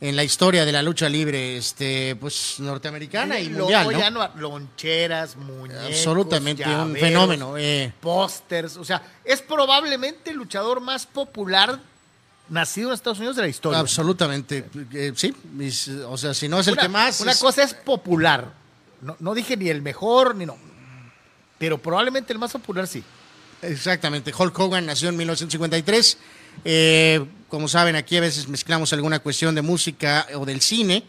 en 0.04 0.16
la 0.16 0.24
historia 0.24 0.64
de 0.64 0.72
la 0.72 0.82
lucha 0.82 1.08
libre, 1.08 1.56
este, 1.56 2.16
pues 2.16 2.56
norteamericana 2.58 3.38
y 3.38 3.48
Lo- 3.50 3.60
mundial, 3.60 3.88
ya 3.96 4.10
¿no? 4.10 4.26
no- 4.28 4.40
loncheras, 4.40 5.36
muñecos, 5.36 5.84
Absolutamente 5.86 6.64
un 6.66 6.96
fenómeno. 6.96 7.56
eh. 7.56 7.92
Pósters, 8.00 8.76
o 8.76 8.84
sea, 8.84 9.00
es 9.24 9.40
probablemente 9.42 10.30
el 10.30 10.36
luchador 10.38 10.80
más 10.80 11.06
popular 11.06 11.78
nacido 12.48 12.88
en 12.88 12.94
Estados 12.94 13.18
Unidos 13.18 13.36
de 13.36 13.42
la 13.42 13.48
historia. 13.48 13.78
Absolutamente, 13.78 14.64
eh, 14.92 15.12
sí. 15.14 15.32
mis- 15.54 15.86
o 15.88 16.16
sea, 16.18 16.34
si 16.34 16.48
no 16.48 16.58
es 16.58 16.66
el 16.66 16.76
que 16.76 16.88
más. 16.88 17.20
una 17.20 17.30
es- 17.30 17.38
cosa 17.38 17.62
es 17.62 17.72
popular. 17.72 18.52
No, 19.02 19.16
no 19.20 19.34
dije 19.34 19.56
ni 19.56 19.68
el 19.68 19.82
mejor, 19.82 20.34
ni 20.34 20.46
no. 20.46 20.56
Pero 21.58 21.78
probablemente 21.78 22.32
el 22.32 22.40
más 22.40 22.50
popular 22.50 22.88
sí. 22.88 23.04
Exactamente. 23.62 24.32
Hulk 24.36 24.58
Hogan 24.58 24.84
nació 24.84 25.08
en 25.10 25.16
1953. 25.16 26.18
Eh, 26.64 27.24
como 27.52 27.68
saben, 27.68 27.96
aquí 27.96 28.16
a 28.16 28.22
veces 28.22 28.48
mezclamos 28.48 28.94
alguna 28.94 29.18
cuestión 29.18 29.54
de 29.54 29.60
música 29.60 30.26
o 30.36 30.46
del 30.46 30.62
cine. 30.62 31.02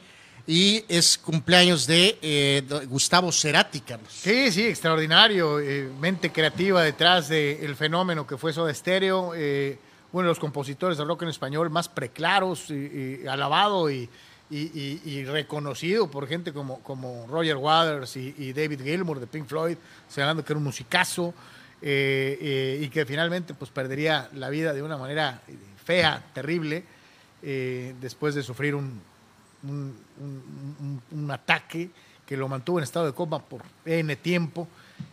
Y 0.46 0.84
es 0.90 1.18
cumpleaños 1.18 1.88
de 1.88 2.18
eh, 2.22 2.62
Gustavo 2.90 3.32
Cerati, 3.32 3.80
Carlos. 3.80 4.12
Sí, 4.12 4.52
sí, 4.52 4.64
extraordinario. 4.68 5.62
eh, 5.62 5.90
mente 6.02 6.34
creativa 6.34 6.84
detrás 6.84 7.30
del 7.30 7.74
fenómeno 7.78 8.28
que 8.28 8.36
fue 8.38 8.52
Soda 8.52 8.74
Stereo. 8.74 9.32
eh, 9.38 9.80
uno 10.12 10.24
de 10.24 10.28
los 10.28 10.40
compositores 10.40 10.98
de 10.98 11.06
rock 11.06 11.22
en 11.22 11.30
español 11.30 11.70
más 11.70 11.88
preclaros, 11.88 12.70
y, 12.72 13.26
alabado 13.26 13.90
y, 13.90 14.10
y- 14.52 15.24
reconocido 15.24 16.12
por 16.12 16.28
gente 16.28 16.52
como, 16.52 16.80
como 16.84 17.26
Roger 17.28 17.56
Waters 17.56 18.18
y, 18.18 18.36
y 18.38 18.52
David 18.52 18.82
Gilmour 18.84 19.22
de 19.22 19.28
Pink 19.28 19.48
Floyd, 19.48 19.78
señalando 20.10 20.44
que 20.44 20.52
era 20.52 20.58
un 20.58 20.66
musicazo 20.66 21.34
eh, 21.82 22.38
eh, 22.42 22.80
y 22.84 22.90
que 22.90 23.06
finalmente 23.06 23.54
pues 23.54 23.72
perdería 23.72 24.30
la 24.34 24.50
vida 24.50 24.74
de 24.74 24.82
una 24.84 24.98
manera 24.98 25.42
fea, 25.84 26.24
terrible, 26.34 26.84
eh, 27.42 27.94
después 28.02 28.36
de 28.36 28.44
sufrir 28.44 28.76
un, 28.76 29.02
un, 29.64 29.96
un- 30.20 31.02
un- 31.12 31.20
un 31.24 31.32
ataque 31.32 31.90
que 32.26 32.38
lo 32.38 32.48
mantuvo 32.48 32.80
en 32.80 32.84
estado 32.84 33.06
de 33.06 33.14
coma 33.14 33.40
por 33.40 33.62
N 33.86 34.16
tiempo. 34.16 34.68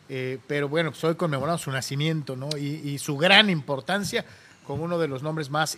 eh, 0.09 0.39
pero 0.47 0.69
bueno, 0.69 0.91
pues 0.91 1.03
hoy 1.05 1.15
conmemoramos 1.15 1.61
su 1.63 1.71
nacimiento 1.71 2.37
¿no? 2.37 2.49
y, 2.57 2.67
y 2.91 2.99
su 2.99 3.17
gran 3.17 3.49
importancia 3.51 4.25
como 4.67 4.85
uno 4.85 4.99
de 4.99 5.09
los 5.09 5.23
nombres 5.23 5.51
más, 5.51 5.77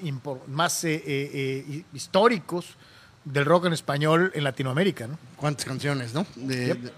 más 0.48 0.84
eh, 0.84 0.94
eh, 0.94 1.64
eh, 1.68 1.84
históricos 1.94 2.76
del 3.24 3.44
rock 3.46 3.66
en 3.66 3.72
español 3.72 4.30
en 4.34 4.44
Latinoamérica. 4.44 5.06
¿no? 5.06 5.18
¿Cuántas 5.36 5.64
canciones, 5.64 6.12
no? 6.12 6.26
De, 6.36 6.66
Yep. 6.66 6.78
de- 6.80 6.92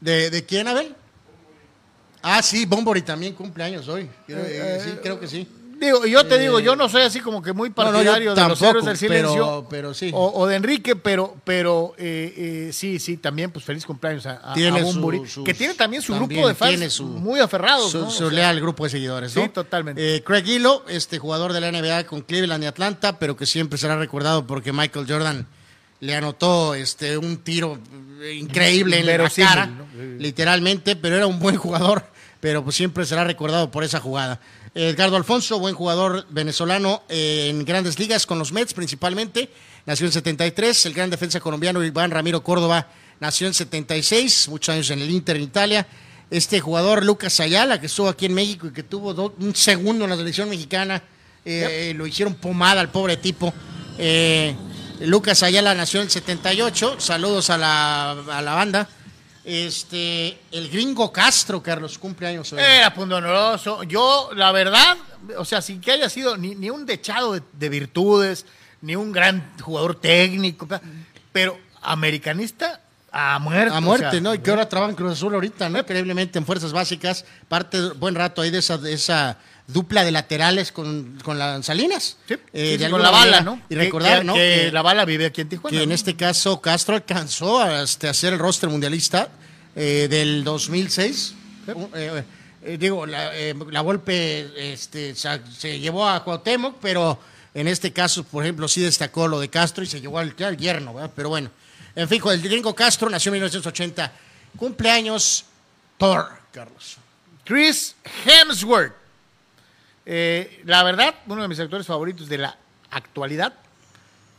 de- 0.00 0.30
¿de 0.30 0.44
quién, 0.44 0.68
Abel? 0.68 0.94
Ah, 2.22 2.42
sí, 2.42 2.66
Bombori 2.66 3.02
también 3.02 3.34
cumpleaños 3.34 3.88
hoy. 3.88 4.08
Creo, 4.26 4.44
eh, 4.46 4.80
sí, 4.84 4.90
creo 5.02 5.18
que 5.20 5.26
sí. 5.26 5.46
Digo, 5.80 6.04
yo 6.04 6.26
te 6.26 6.34
Eh, 6.34 6.40
digo, 6.40 6.60
yo 6.60 6.76
no 6.76 6.90
soy 6.90 7.00
así 7.04 7.20
como 7.20 7.40
que 7.40 7.54
muy 7.54 7.70
no, 7.70 7.74
partidario 7.74 8.34
de 8.34 8.48
los 8.48 8.60
héroes 8.60 8.84
del 8.84 8.98
silencio 8.98 9.32
pero- 9.34 9.66
pero 9.70 9.94
sí. 9.94 10.10
o, 10.12 10.30
o 10.42 10.46
de 10.46 10.56
Enrique, 10.56 10.94
pero, 10.94 11.34
pero 11.42 11.94
eh, 11.96 12.34
eh, 12.68 12.70
sí, 12.74 12.98
sí, 12.98 13.16
también, 13.16 13.50
pues 13.50 13.64
feliz 13.64 13.86
cumpleaños 13.86 14.26
a, 14.26 14.52
Tiene 14.52 14.80
a 14.80 14.84
su- 14.84 14.92
Bunbury, 14.92 15.26
sus- 15.26 15.42
que 15.42 15.54
tiene 15.54 15.72
también 15.72 16.02
su 16.02 16.12
también 16.12 16.28
grupo 16.42 16.48
de 16.48 16.54
fans 16.54 16.70
tiene 16.72 16.90
su- 16.90 17.06
muy 17.06 17.40
aferrados. 17.40 17.90
Su, 17.90 18.10
su 18.10 18.26
sea, 18.26 18.30
leal 18.30 18.60
grupo 18.60 18.84
de 18.84 18.90
seguidores, 18.90 19.34
¿no? 19.34 19.42
Sí, 19.42 19.48
totalmente. 19.48 20.16
Eh, 20.16 20.22
Craig 20.22 20.46
Hilo, 20.46 20.84
este 20.86 21.18
jugador 21.18 21.54
de 21.54 21.62
la 21.62 21.68
NBA 21.72 22.04
con 22.04 22.20
Cleveland 22.20 22.62
y 22.62 22.66
Atlanta, 22.66 23.18
pero 23.18 23.34
que 23.34 23.46
siempre 23.46 23.78
será 23.78 23.96
recordado 23.96 24.46
porque 24.46 24.74
Michael 24.74 25.06
Jordan 25.08 25.46
le 26.00 26.14
anotó 26.14 26.74
este 26.74 27.16
un 27.16 27.38
tiro 27.38 27.78
eh, 28.20 28.34
increíble 28.34 28.98
en 29.00 29.06
la 29.06 29.30
cara, 29.30 29.70
literalmente, 30.18 30.96
pero 30.96 31.16
era 31.16 31.26
un 31.26 31.38
buen 31.38 31.56
jugador, 31.56 32.04
pero 32.40 32.64
pues 32.64 32.76
siempre 32.76 33.04
será 33.06 33.24
recordado 33.24 33.70
por 33.70 33.84
esa 33.84 34.00
jugada. 34.00 34.40
Edgardo 34.74 35.16
Alfonso, 35.16 35.58
buen 35.58 35.74
jugador 35.74 36.26
venezolano 36.30 37.02
eh, 37.08 37.48
en 37.50 37.64
grandes 37.64 37.98
ligas 37.98 38.24
con 38.26 38.38
los 38.38 38.52
Mets 38.52 38.72
principalmente, 38.74 39.50
nació 39.86 40.06
en 40.06 40.12
73. 40.12 40.86
El 40.86 40.94
gran 40.94 41.10
defensa 41.10 41.40
colombiano 41.40 41.84
Iván 41.84 42.10
Ramiro 42.10 42.42
Córdoba 42.42 42.86
nació 43.18 43.46
en 43.46 43.54
76, 43.54 44.48
muchos 44.48 44.72
años 44.72 44.90
en 44.90 45.00
el 45.00 45.10
Inter 45.10 45.36
en 45.36 45.42
Italia. 45.42 45.86
Este 46.30 46.60
jugador 46.60 47.04
Lucas 47.04 47.40
Ayala, 47.40 47.80
que 47.80 47.86
estuvo 47.86 48.08
aquí 48.08 48.26
en 48.26 48.34
México 48.34 48.68
y 48.68 48.70
que 48.72 48.84
tuvo 48.84 49.12
do- 49.12 49.34
un 49.40 49.54
segundo 49.56 50.04
en 50.04 50.10
la 50.10 50.16
selección 50.16 50.48
mexicana, 50.48 51.02
eh, 51.44 51.92
lo 51.96 52.06
hicieron 52.06 52.34
pomada 52.34 52.80
al 52.80 52.90
pobre 52.90 53.16
tipo. 53.16 53.52
Eh, 53.98 54.54
Lucas 55.00 55.42
Ayala 55.42 55.74
nació 55.74 56.00
en 56.00 56.04
el 56.06 56.10
78, 56.12 56.96
saludos 57.00 57.50
a 57.50 57.58
la, 57.58 58.12
a 58.12 58.40
la 58.42 58.54
banda. 58.54 58.88
Este, 59.44 60.38
el 60.52 60.68
gringo 60.68 61.12
Castro, 61.12 61.62
Carlos, 61.62 61.98
cumpleaños 61.98 62.52
hoy. 62.52 62.60
Era 62.60 62.92
pundonoroso. 62.92 63.82
Yo, 63.84 64.30
la 64.34 64.52
verdad, 64.52 64.96
o 65.38 65.44
sea, 65.44 65.62
sin 65.62 65.80
que 65.80 65.92
haya 65.92 66.08
sido 66.08 66.36
ni, 66.36 66.54
ni 66.54 66.70
un 66.70 66.84
dechado 66.84 67.32
de, 67.32 67.42
de 67.52 67.68
virtudes, 67.68 68.44
ni 68.82 68.96
un 68.96 69.12
gran 69.12 69.52
jugador 69.60 69.94
técnico, 69.94 70.68
pero 71.32 71.58
americanista 71.82 72.80
a 73.12 73.38
muerte. 73.38 73.74
A 73.74 73.78
o 73.78 73.80
muerte, 73.80 74.10
sea, 74.10 74.20
¿no? 74.20 74.34
Y 74.34 74.38
que 74.38 74.50
ahora 74.50 74.68
trabaja 74.68 74.90
en 74.90 74.96
Cruz 74.96 75.12
Azul 75.12 75.34
ahorita, 75.34 75.68
¿no? 75.68 75.78
Increíblemente 75.78 76.38
en 76.38 76.46
fuerzas 76.46 76.72
básicas. 76.72 77.24
Parte 77.48 77.90
buen 77.90 78.14
rato 78.14 78.42
ahí 78.42 78.50
de 78.50 78.58
esa, 78.58 78.78
de 78.78 78.92
esa 78.92 79.38
dupla 79.72 80.04
de 80.04 80.10
laterales 80.10 80.72
con, 80.72 81.18
con 81.22 81.38
las 81.38 81.64
Salinas. 81.66 82.16
Sí, 82.28 82.34
Eh, 82.52 82.76
de 82.78 82.90
con 82.90 83.02
la 83.02 83.10
bala. 83.10 83.40
¿no? 83.40 83.60
Y 83.68 83.74
recordar, 83.74 84.18
que- 84.20 84.24
¿no? 84.24 84.34
Que 84.34 84.40
Que- 84.66 84.72
la 84.72 84.82
bala 84.82 85.04
vive 85.04 85.26
aquí 85.26 85.40
en 85.40 85.48
Tijuana. 85.48 85.76
que 85.76 85.82
en 85.82 85.92
este 85.92 86.16
caso 86.16 86.60
Castro 86.60 86.94
alcanzó 86.96 87.60
a 87.60 87.82
este, 87.82 88.08
hacer 88.08 88.32
el 88.32 88.38
roster 88.38 88.68
mundialista 88.68 89.28
eh, 89.76 90.06
del 90.10 90.42
2006. 90.44 91.34
Uh, 91.74 91.88
eh, 91.94 92.76
digo, 92.78 93.06
la, 93.06 93.30
la 93.70 93.80
Volpe 93.80 94.72
este, 94.72 95.14
se, 95.14 95.40
se 95.56 95.78
llevó 95.78 96.08
a 96.08 96.22
Cuauhtémoc, 96.24 96.76
pero 96.80 97.18
en 97.54 97.68
este 97.68 97.92
caso, 97.92 98.24
por 98.24 98.42
ejemplo, 98.44 98.68
sí 98.68 98.80
destacó 98.80 99.28
lo 99.28 99.40
de 99.40 99.48
Castro 99.48 99.82
y 99.82 99.86
se 99.86 100.00
llevó 100.00 100.18
al, 100.18 100.34
al 100.44 100.56
yerno, 100.56 100.92
¿verdad? 100.94 101.10
Pero 101.14 101.28
bueno, 101.30 101.50
en 101.96 102.08
fin, 102.08 102.20
el 102.30 102.40
gringo 102.42 102.74
Castro 102.74 103.08
nació 103.08 103.30
en 103.30 103.34
1980. 103.34 104.12
Cumpleaños 104.56 105.44
Thor, 105.98 106.28
Carlos. 106.52 106.96
Chris 107.44 107.94
Hemsworth. 108.26 108.92
Eh, 110.12 110.60
la 110.64 110.82
verdad, 110.82 111.14
uno 111.28 111.42
de 111.42 111.46
mis 111.48 111.60
actores 111.60 111.86
favoritos 111.86 112.28
de 112.28 112.38
la 112.38 112.56
actualidad. 112.90 113.52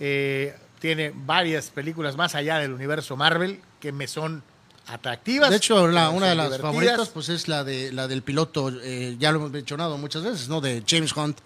Eh, 0.02 0.54
tiene 0.80 1.14
varias 1.16 1.70
películas 1.70 2.18
más 2.18 2.36
allá 2.36 2.58
del 2.58 2.74
universo 2.74 3.16
Marvel 3.16 3.60
que 3.80 3.94
me 3.94 4.06
son 4.08 4.44
atractivas. 4.88 5.50
De 5.50 5.56
hecho, 5.56 5.88
la- 5.88 6.10
una 6.10 6.28
de 6.28 6.36
las 6.36 6.48
divertidas. 6.48 6.72
favoritas 6.74 7.10
pues 7.10 7.30
es 7.30 7.48
la 7.48 7.64
de 7.64 7.94
la 7.94 8.08
del 8.10 8.22
piloto, 8.22 8.70
eh, 8.84 9.16
ya 9.18 9.32
lo 9.32 9.38
hemos 9.38 9.52
mencionado 9.52 9.98
muchas 9.98 10.24
veces, 10.24 10.50
¿no? 10.50 10.60
De 10.60 10.84
James 10.86 11.16
Hunt, 11.16 11.38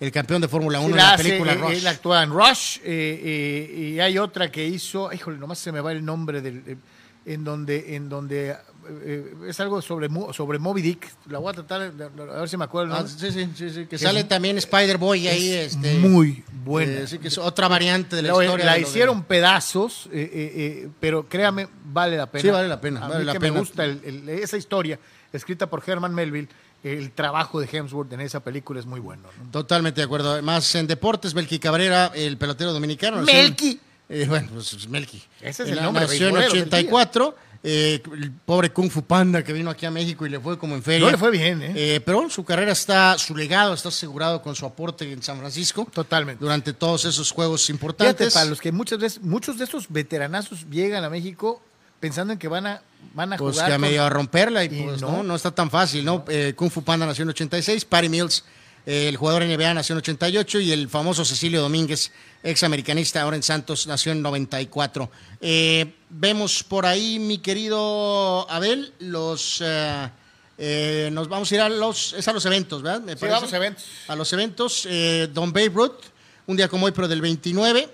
el 0.00 0.10
campeón 0.12 0.40
de 0.40 0.48
Fórmula 0.48 0.78
1 0.80 0.86
Sí, 0.86 0.92
en 0.92 0.96
la 0.96 1.02
la 1.08 1.12
hace, 1.14 1.22
película 1.24 1.52
eh, 1.52 1.56
Rush. 1.56 1.76
Él 1.76 1.86
actúa 1.88 2.22
en 2.22 2.30
Rush 2.30 2.78
eh, 2.78 2.84
eh, 2.84 3.90
y 3.96 4.00
hay 4.00 4.16
otra 4.16 4.50
que 4.50 4.64
hizo, 4.66 5.12
híjole, 5.12 5.36
nomás 5.38 5.58
se 5.58 5.72
me 5.72 5.80
va 5.80 5.92
el 5.92 6.02
nombre 6.04 6.40
del, 6.40 6.78
en 7.26 7.44
donde, 7.44 7.96
en 7.96 8.08
donde 8.08 8.56
eh, 9.02 9.34
es 9.48 9.58
algo 9.60 9.80
sobre 9.82 10.08
sobre 10.32 10.58
Moby 10.58 10.82
Dick. 10.82 11.12
La 11.28 11.38
voy 11.38 11.50
a 11.50 11.54
tratar 11.54 11.92
de, 11.92 12.04
a 12.04 12.08
ver 12.40 12.48
si 12.48 12.56
me 12.56 12.64
acuerdo. 12.64 12.96
el 12.96 13.04
Ah, 13.04 13.08
sí, 13.08 13.30
sí, 13.30 13.48
sí, 13.56 13.70
sí, 13.70 13.86
que 13.86 13.96
Es 13.96 14.02
sale 14.02 14.24
también 14.24 14.58
Spider-Boy 14.58 15.28
ahí. 15.28 15.52
Es 15.52 15.74
este, 15.74 15.94
muy 15.98 16.44
buena. 16.64 17.00
eh, 17.00 17.06
sí, 17.06 17.18
que 17.18 17.28
es 17.28 17.38
otra 17.38 17.68
variante 17.68 18.16
de 18.16 18.22
la, 18.22 18.32
La, 18.34 18.44
historia. 18.44 18.64
la 18.66 18.74
de- 18.74 18.80
hicieron 18.80 19.22
pedazos, 19.24 20.08
eh, 20.12 20.88
pero 21.00 21.28
créame, 21.28 21.68
vale 21.84 22.16
la 22.16 22.26
pena. 22.30 22.42
Sí, 22.42 22.48
vale 22.50 22.68
la 22.68 22.80
pena, 22.80 23.04
A 23.04 23.08
vale 23.08 23.20
mí 23.20 23.24
la 23.26 23.32
que 23.32 23.40
pena. 23.40 23.52
me 23.52 23.58
gusta 23.60 23.84
el- 23.84 24.00
el- 24.04 24.28
esa 24.28 24.56
historia, 24.56 24.98
escrita 25.32 25.68
por 25.68 25.82
Herman 25.86 26.14
Melville, 26.14 26.48
el 26.82 27.12
trabajo 27.12 27.60
de 27.60 27.68
Hemsworth 27.72 28.12
en 28.12 28.20
esa 28.20 28.40
película 28.40 28.78
es 28.80 28.86
muy 28.86 29.00
bueno. 29.00 29.22
¿no? 29.42 29.50
Totalmente 29.50 30.00
de 30.00 30.04
acuerdo. 30.04 30.32
Además, 30.32 30.74
en 30.74 30.86
deportes, 30.86 31.34
Melqui 31.34 31.58
Cabrera, 31.58 32.12
el 32.14 32.36
pelotero 32.36 32.72
dominicano. 32.74 33.22
Melqui. 33.22 33.80
Eh, 34.06 34.26
bueno, 34.28 34.48
pues 34.52 34.70
es 34.74 34.86
Melqui. 34.86 35.22
Ese 35.40 35.62
es 35.62 35.70
el 35.70 35.76
na- 35.76 35.82
nombre 35.84 36.02
Nació 36.04 36.28
en 36.28 36.34
beisbolero 36.34 36.52
del 36.52 36.62
84. 36.64 37.36
Eh, 37.66 38.02
el 38.20 38.30
pobre 38.30 38.70
Kung 38.70 38.90
Fu 38.90 39.02
Panda 39.02 39.42
que 39.42 39.52
vino 39.54 39.70
aquí 39.70 39.86
a 39.86 39.90
México 39.90 40.26
y 40.26 40.28
le 40.28 40.38
fue 40.38 40.58
como 40.58 40.74
en 40.74 40.82
feria. 40.82 41.06
No 41.06 41.10
le 41.10 41.16
fue 41.16 41.30
bien, 41.30 41.62
¿eh? 41.62 41.72
Eh, 41.74 42.00
pero 42.04 42.28
su 42.28 42.44
carrera 42.44 42.72
está, 42.72 43.16
su 43.16 43.34
legado 43.34 43.72
está 43.72 43.88
asegurado 43.88 44.42
con 44.42 44.54
su 44.54 44.66
aporte 44.66 45.10
en 45.10 45.22
San 45.22 45.38
Francisco. 45.38 45.88
Totalmente. 45.92 46.44
Durante 46.44 46.74
todos 46.74 47.06
esos 47.06 47.30
juegos 47.32 47.62
Fíjate, 47.62 47.72
importantes. 47.72 48.34
para 48.34 48.46
los 48.46 48.60
que 48.60 48.70
muchas 48.70 48.98
veces, 48.98 49.22
muchos 49.22 49.56
de 49.56 49.64
estos 49.64 49.86
veteranazos 49.88 50.66
llegan 50.70 51.04
a 51.04 51.08
México 51.10 51.62
pensando 52.00 52.34
en 52.34 52.38
que 52.38 52.48
van 52.48 52.66
a, 52.66 52.82
van 53.14 53.32
a 53.32 53.36
Pues 53.38 53.54
jugar. 53.54 53.68
que 53.70 53.74
a 53.74 53.78
medio 53.78 54.04
a 54.04 54.10
romperla 54.10 54.62
y, 54.62 54.66
Y 54.66 54.82
pues 54.82 55.00
no. 55.00 55.10
no, 55.12 55.22
no 55.22 55.34
está 55.34 55.50
tan 55.50 55.70
fácil, 55.70 56.04
¿no? 56.04 56.22
Eh, 56.28 56.52
Kung 56.54 56.70
Fu 56.70 56.82
Panda 56.82 57.06
nació 57.06 57.22
en 57.22 57.30
86, 57.30 57.86
Patty 57.86 58.10
Mills 58.10 58.44
el 58.86 59.16
jugador 59.16 59.44
NBA 59.44 59.74
nació 59.74 59.94
en 59.94 59.98
88 59.98 60.60
y 60.60 60.72
el 60.72 60.88
famoso 60.88 61.24
Cecilio 61.24 61.62
Domínguez, 61.62 62.12
ex 62.42 62.62
americanista, 62.64 63.22
ahora 63.22 63.36
en 63.36 63.42
Santos, 63.42 63.86
nació 63.86 64.12
en 64.12 64.20
94. 64.22 65.10
Eh, 65.40 65.94
vemos 66.10 66.62
por 66.62 66.84
ahí, 66.86 67.18
mi 67.18 67.38
querido 67.38 68.46
Abel, 68.50 68.92
los... 68.98 69.60
eh, 69.64 70.08
eh, 70.56 71.08
nos 71.12 71.28
vamos 71.28 71.50
a 71.50 71.54
ir 71.56 71.60
a 71.62 71.68
los, 71.68 72.12
es 72.12 72.28
a 72.28 72.32
los 72.32 72.44
eventos, 72.46 72.80
¿verdad? 72.82 73.00
Me 73.00 73.12
Sí, 73.14 73.18
parece. 73.20 73.34
vamos 73.34 73.52
a 73.52 73.56
eventos. 73.56 73.84
A 74.06 74.14
los 74.16 74.32
eventos. 74.32 74.86
eh, 74.88 75.28
Don 75.32 75.52
Babe 75.52 75.70
Ruth, 75.74 76.00
un 76.46 76.56
día 76.56 76.68
como 76.68 76.86
hoy, 76.86 76.92
pero 76.92 77.08
del 77.08 77.20
29, 77.20 77.88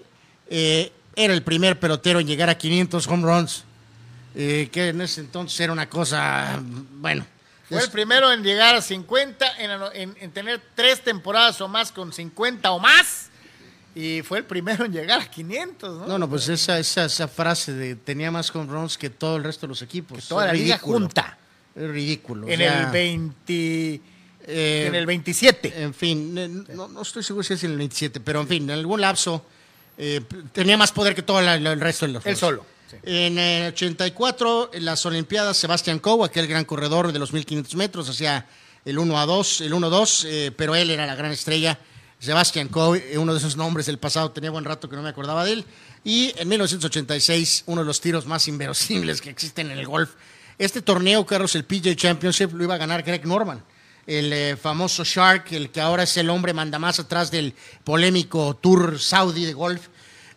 eh, 0.51 0.93
era 1.17 1.33
el 1.33 1.43
primer 1.43 1.79
pelotero 1.81 2.21
en 2.21 2.27
llegar 2.27 2.51
a 2.51 2.59
500 2.59 3.07
home 3.07 3.23
runs, 3.25 3.65
que 4.35 4.69
en 4.89 5.01
ese 5.01 5.21
entonces 5.23 5.59
era 5.61 5.73
una 5.73 5.89
cosa, 5.89 6.61
bueno. 6.97 7.25
Fue 7.71 7.79
es- 7.79 7.85
el 7.85 7.91
primero 7.91 8.31
en 8.33 8.43
llegar 8.43 8.75
a 8.75 8.83
50, 8.83 9.47
en, 9.59 9.71
ano- 9.71 9.91
en- 9.95 10.15
en 10.21 10.31
tener 10.33 10.61
tres 10.75 11.01
temporadas 11.03 11.59
o 11.63 11.69
más 11.69 11.91
con 11.93 12.13
50 12.13 12.71
o 12.73 12.79
más. 12.79 13.29
Y 13.95 14.23
fue 14.23 14.39
el 14.39 14.45
primero 14.45 14.85
en 14.85 14.93
llegar 14.93 15.21
a 15.21 15.29
500, 15.31 15.99
¿no? 16.01 16.07
no, 16.07 16.19
no, 16.19 16.29
pues 16.29 16.49
esa, 16.49 16.79
esa, 16.79 17.07
esa 17.07 17.27
frase 17.27 17.73
de 17.73 17.97
tenía 17.97 18.31
más 18.31 18.55
home 18.55 18.71
runs 18.71 18.97
que 18.99 19.11
todo 19.11 19.37
el 19.37 19.43
resto 19.45 19.67
de 19.67 19.71
los 19.71 19.83
equipos. 19.83 20.29
Toda 20.29 20.45
Es 20.45 20.47
la 20.49 20.53
liga 20.53 20.77
ridículo. 20.77 20.99
junta. 21.01 21.39
Es 21.75 21.89
ridículo. 21.91 22.47
o 22.47 22.51
En 22.51 22.59
sea, 22.59 22.81
el 22.87 22.93
20, 22.93 24.01
eh, 24.47 24.85
en 24.87 24.95
el 24.95 25.07
27. 25.07 25.83
En 25.83 25.93
fin, 25.95 26.37
eh, 26.39 26.49
no, 26.75 26.87
no 26.89 27.03
estoy 27.03 27.23
seguro 27.23 27.43
si 27.43 27.55
es 27.55 27.65
en 27.65 27.73
el 27.73 27.79
27, 27.79 28.21
pero 28.21 28.41
en 28.41 28.49
fin, 28.49 28.63
en 28.65 28.79
algún 28.79 29.01
lapso 29.01 29.45
eh, 29.99 30.21
tenía 30.53 30.77
más 30.77 30.93
poder 30.93 31.15
que 31.15 31.23
todo 31.23 31.41
la- 31.43 31.59
la- 31.59 31.73
el 31.73 31.81
resto 31.81 32.07
de 32.07 32.13
los 32.13 32.25
Él 32.27 32.37
solo, 32.37 32.65
En 33.03 33.39
el 33.39 33.73
84, 33.73 34.71
en 34.75 34.85
las 34.85 35.05
Olimpiadas, 35.07 35.57
Sebastián 35.57 35.99
Coe, 35.99 36.27
aquel 36.27 36.47
gran 36.47 36.65
corredor 36.65 37.13
de 37.13 37.19
los 37.19 37.33
1500 37.33 37.75
metros, 37.77 38.09
hacía 38.09 38.47
el 38.85 38.99
1 38.99 39.19
a 39.19 39.27
2, 39.27 39.61
el 39.63 39.73
1-2, 39.73 40.25
eh, 40.27 40.53
pero 40.57 40.75
él 40.75 40.91
era 40.91 41.07
la 41.07 41.15
gran 41.15 41.33
estrella. 41.33 41.79
Sebastián 42.19 42.69
Coe, 42.69 43.13
eh, 43.13 43.19
uno 43.19 43.33
de 43.33 43.39
esos 43.39 43.57
nombres 43.57 43.87
del 43.87 43.99
pasado, 43.99 44.31
tenía 44.31 44.51
buen 44.51 44.65
rato 44.65 44.89
que 44.89 44.97
no 44.97 45.03
me 45.03 45.09
acordaba 45.09 45.45
de 45.45 45.53
él. 45.53 45.65
Y 46.05 46.33
en 46.37 46.49
1986, 46.49 47.65
uno 47.67 47.81
de 47.83 47.87
los 47.87 48.01
tiros 48.01 48.27
más 48.27 48.47
inverosímiles 48.49 49.21
que 49.21 49.31
existen 49.31 49.71
en 49.71 49.79
el 49.79 49.87
golf. 49.87 50.11
Este 50.59 50.83
torneo, 50.83 51.25
Carlos, 51.25 51.55
el 51.55 51.65
PJ 51.65 51.97
Championship, 51.97 52.53
lo 52.53 52.65
iba 52.65 52.75
a 52.75 52.79
ganar 52.79 53.03
Greg 53.03 53.27
Norman, 53.27 53.63
el 54.07 54.33
eh, 54.33 54.57
famoso 54.57 55.05
Shark, 55.05 55.53
el 55.53 55.71
que 55.71 55.81
ahora 55.81 56.03
es 56.03 56.17
el 56.17 56.29
hombre 56.29 56.53
mandamás 56.53 57.01
atrás 57.01 57.31
del 57.31 57.55
polémico 57.85 58.57
Tour 58.57 58.99
Saudi 58.99 59.47
de 59.47 59.55
golf. 59.55 59.89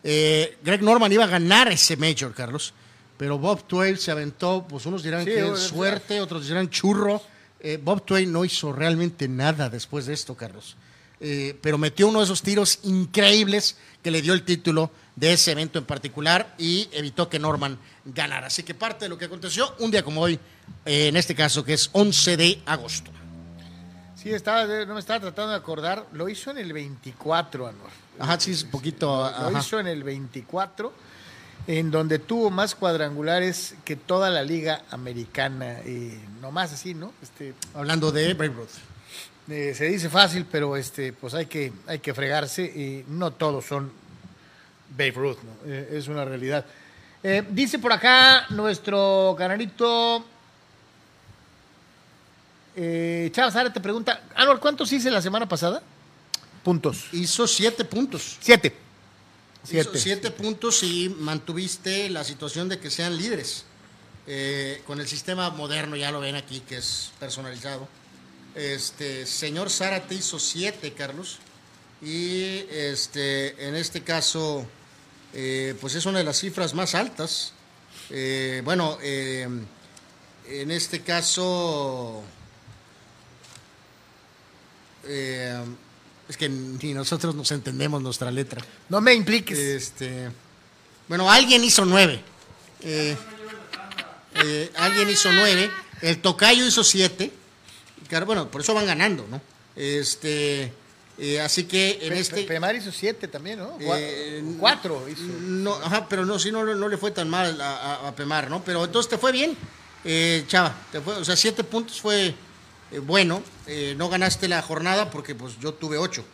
Eh, 0.06 0.58
Greg 0.62 0.82
Norman 0.82 1.10
iba 1.10 1.24
a 1.24 1.28
ganar 1.28 1.72
ese 1.72 1.96
Major, 1.96 2.34
Carlos, 2.34 2.74
pero 3.16 3.38
Bob 3.38 3.66
Twain 3.66 3.96
se 3.96 4.10
aventó, 4.10 4.66
pues 4.68 4.84
unos 4.84 5.02
dirán 5.02 5.24
Sí, 5.24 5.30
que 5.30 5.48
es 5.48 5.58
suerte, 5.60 6.20
otros 6.20 6.46
dirán 6.46 6.68
churro. 6.68 7.22
Eh, 7.58 7.80
Bob 7.82 8.04
Twain 8.04 8.30
no 8.30 8.44
hizo 8.44 8.72
realmente 8.72 9.26
nada 9.26 9.70
después 9.70 10.04
de 10.04 10.12
esto, 10.12 10.36
Carlos. 10.36 10.76
Eh, 11.20 11.58
pero 11.62 11.78
metió 11.78 12.08
uno 12.08 12.18
de 12.18 12.26
esos 12.26 12.42
tiros 12.42 12.80
increíbles 12.82 13.78
que 14.02 14.10
le 14.10 14.20
dio 14.20 14.34
el 14.34 14.42
título 14.42 14.90
de 15.16 15.32
ese 15.32 15.52
evento 15.52 15.78
en 15.78 15.86
particular 15.86 16.54
y 16.58 16.86
evitó 16.92 17.30
que 17.30 17.38
Norman 17.38 17.78
ganara. 18.04 18.48
Así 18.48 18.62
que 18.62 18.74
parte 18.74 19.06
de 19.06 19.08
lo 19.08 19.16
que 19.16 19.24
aconteció 19.24 19.74
un 19.78 19.90
día 19.90 20.02
como 20.02 20.20
hoy, 20.20 20.38
eh, 20.84 21.08
en 21.08 21.16
este 21.16 21.34
caso 21.34 21.64
que 21.64 21.72
es 21.72 21.88
11 21.92 22.36
de 22.36 22.62
agosto. 22.66 23.10
Sí, 24.22 24.30
estaba, 24.30 24.66
no 24.84 24.92
me 24.92 25.00
estaba 25.00 25.20
tratando 25.20 25.52
de 25.52 25.56
acordar. 25.56 26.06
Lo 26.12 26.28
hizo 26.28 26.50
en 26.50 26.58
el 26.58 26.72
24, 26.74 27.66
Anor. 27.68 28.03
Ajá, 28.18 28.38
sí, 28.38 28.52
un 28.64 28.70
poquito... 28.70 29.30
Lo 29.50 29.58
hizo 29.58 29.80
en 29.80 29.86
el 29.88 30.04
24, 30.04 30.92
en 31.66 31.90
donde 31.90 32.18
tuvo 32.18 32.50
más 32.50 32.74
cuadrangulares 32.74 33.74
que 33.84 33.96
toda 33.96 34.30
la 34.30 34.42
liga 34.42 34.82
americana. 34.90 35.78
Eh, 35.84 36.18
nomás 36.40 36.72
así, 36.72 36.94
¿no? 36.94 37.12
Este, 37.22 37.54
Hablando 37.74 38.12
de 38.12 38.34
Babe 38.34 38.48
Ruth. 38.48 38.68
eh, 39.48 39.72
se 39.76 39.86
dice 39.86 40.08
fácil, 40.08 40.46
pero 40.50 40.76
este, 40.76 41.12
pues 41.12 41.34
hay 41.34 41.46
que, 41.46 41.72
hay 41.86 41.98
que 41.98 42.14
fregarse. 42.14 42.62
Y 42.64 43.04
no 43.08 43.32
todos 43.32 43.64
son 43.64 43.90
Babe 44.90 45.12
Ruth, 45.12 45.38
¿no? 45.42 45.70
Eh, 45.72 45.88
es 45.92 46.08
una 46.08 46.24
realidad. 46.24 46.64
Eh, 47.22 47.42
dice 47.50 47.78
por 47.78 47.92
acá 47.92 48.46
nuestro 48.50 49.34
canalito. 49.36 50.24
Chávez 52.76 53.54
Ara 53.54 53.72
te 53.72 53.80
pregunta, 53.80 54.22
Anor, 54.34 54.58
¿cuántos 54.58 54.92
hice 54.92 55.08
la 55.08 55.22
semana 55.22 55.46
pasada? 55.48 55.80
Puntos. 56.64 57.08
Hizo 57.12 57.46
siete 57.46 57.84
puntos. 57.84 58.38
Siete. 58.40 58.74
Hizo 59.64 59.70
Siete. 59.70 59.98
siete 59.98 60.30
puntos 60.30 60.82
y 60.82 61.10
mantuviste 61.10 62.08
la 62.10 62.24
situación 62.24 62.68
de 62.68 62.78
que 62.78 62.90
sean 62.90 63.16
líderes. 63.16 63.64
Eh, 64.26 64.82
con 64.86 64.98
el 65.00 65.06
sistema 65.06 65.50
moderno, 65.50 65.96
ya 65.96 66.10
lo 66.10 66.20
ven 66.20 66.34
aquí, 66.34 66.60
que 66.60 66.78
es 66.78 67.12
personalizado. 67.20 67.86
Este 68.54 69.26
señor 69.26 69.68
Zárate 69.70 70.14
hizo 70.14 70.38
siete, 70.38 70.94
Carlos. 70.94 71.38
Y 72.00 72.64
este, 72.70 73.68
en 73.68 73.74
este 73.74 74.02
caso, 74.02 74.66
eh, 75.34 75.76
pues 75.80 75.94
es 75.94 76.06
una 76.06 76.18
de 76.18 76.24
las 76.24 76.38
cifras 76.38 76.72
más 76.72 76.94
altas. 76.94 77.52
Eh, 78.08 78.62
bueno, 78.64 78.98
en 79.02 79.66
este 80.70 81.00
caso, 81.02 82.22
es 86.28 86.36
que 86.36 86.48
ni 86.48 86.94
nosotros 86.94 87.34
nos 87.34 87.50
entendemos 87.52 88.02
nuestra 88.02 88.30
letra. 88.30 88.64
No 88.88 89.00
me 89.00 89.12
impliques. 89.14 89.58
Este, 89.58 90.30
bueno, 91.08 91.30
alguien 91.30 91.62
hizo 91.64 91.84
nueve. 91.84 92.20
Eh, 92.80 93.16
eh, 94.44 94.70
alguien 94.76 95.08
hizo 95.10 95.30
nueve. 95.32 95.70
El 96.00 96.20
tocayo 96.20 96.66
hizo 96.66 96.82
siete. 96.84 97.30
Claro, 98.08 98.26
bueno, 98.26 98.50
por 98.50 98.60
eso 98.60 98.74
van 98.74 98.86
ganando, 98.86 99.26
¿no? 99.30 99.40
Este, 99.76 100.72
eh, 101.18 101.40
así 101.40 101.64
que 101.64 101.98
en 102.02 102.10
Pe- 102.10 102.20
este. 102.20 102.36
Pe- 102.42 102.48
Pemar 102.48 102.74
hizo 102.76 102.90
siete 102.92 103.28
también, 103.28 103.58
¿no? 103.58 103.76
Eh, 103.80 104.42
Cuatro 104.58 105.08
hizo. 105.08 105.22
No, 105.22 105.74
ajá, 105.74 106.08
pero 106.08 106.24
no, 106.26 106.38
sí, 106.38 106.50
no, 106.50 106.64
no 106.64 106.88
le 106.88 106.96
fue 106.98 107.10
tan 107.10 107.28
mal 107.28 107.60
a, 107.60 107.76
a- 108.04 108.08
a 108.08 108.14
Pemar, 108.16 108.50
¿no? 108.50 108.62
Pero 108.64 108.84
entonces 108.84 109.08
te 109.10 109.18
fue 109.18 109.32
bien, 109.32 109.56
eh, 110.04 110.44
Chava. 110.48 110.74
Te 110.92 111.00
fue, 111.00 111.14
o 111.14 111.24
sea, 111.24 111.36
siete 111.36 111.64
puntos 111.64 112.00
fue 112.00 112.34
eh, 112.92 112.98
bueno. 112.98 113.42
Eh, 113.66 113.94
no 113.96 114.08
ganaste 114.08 114.46
la 114.48 114.60
jornada 114.62 115.10
porque 115.10 115.34
pues 115.34 115.58
yo 115.60 115.72
tuve 115.74 115.96
ocho. 115.98 116.24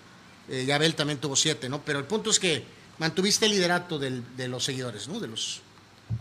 Eh, 0.48 0.65
y 0.66 0.70
Abel 0.70 0.94
también 0.94 1.19
tuvo 1.19 1.36
siete, 1.36 1.69
¿no? 1.69 1.81
Pero 1.82 1.98
el 1.98 2.05
punto 2.05 2.31
es 2.31 2.39
que 2.40 2.65
mantuviste 2.98 3.47
el 3.47 3.52
liderato 3.52 3.98
del- 3.98 4.24
de 4.36 4.48
los 4.48 4.65
seguidores, 4.65 5.07
¿no? 5.09 5.20
De 5.20 5.28
los. 5.28 5.62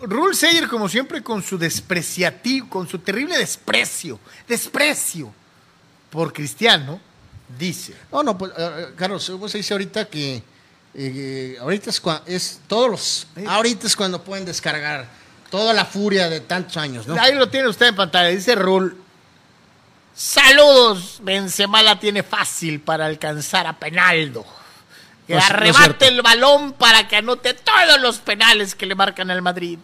Rule 0.02 0.36
Sayer, 0.36 0.68
como 0.68 0.88
siempre, 0.88 1.23
con 1.23 1.41
su 1.41 1.57
despreciativo, 1.57 2.69
con 2.69 2.88
su 2.88 2.99
terrible 2.99 3.38
desprecio, 3.40 4.19
desprecio 4.48 5.34
por 6.11 6.31
Cristiano, 6.31 6.99
dice. 7.57 7.95
No, 8.11 8.22
no, 8.22 8.38
pues, 8.38 8.52
eh, 8.52 8.56
eh, 8.57 8.88
Carlos, 8.95 9.27
vos 9.31 9.52
dice 9.53 9.73
ahorita 9.73 10.07
que 10.07 10.44
eh, 10.94 11.57
ahorita 11.60 11.90
es, 11.90 12.02
es 12.27 12.60
todos 12.68 12.90
los, 12.91 13.27
ahorita 13.48 13.88
es 13.88 13.95
cuando 13.95 14.23
pueden 14.23 14.45
descargar 14.45 15.07
toda 15.49 15.73
la 15.73 15.86
furia 15.86 16.30
de 16.30 16.41
tantos 16.41 16.77
años, 16.77 17.07
¿no? 17.07 17.19
Ahí 17.19 17.34
lo 17.34 17.49
tiene 17.49 17.68
usted 17.68 17.88
en 17.88 17.95
pantalla, 17.95 18.30
dice 18.30 18.53
Rule. 18.53 18.94
Saludos, 20.14 21.19
Benzema 21.23 21.81
la 21.81 21.99
tiene 21.99 22.23
fácil 22.23 22.81
para 22.81 23.06
alcanzar 23.06 23.68
a 23.68 23.77
Penaldo. 23.80 24.45
Que 25.27 25.36
No 25.36 25.41
arrebate 25.41 26.07
el 26.07 26.22
balón 26.22 26.73
para 26.73 27.07
que 27.07 27.18
anote 27.18 27.53
todos 27.53 28.02
los 28.02 28.18
penales 28.18 28.76
que 28.76 28.86
le 28.86 28.95
marcan 28.95 29.30
al 29.31 29.41
Madrid. 29.41 29.77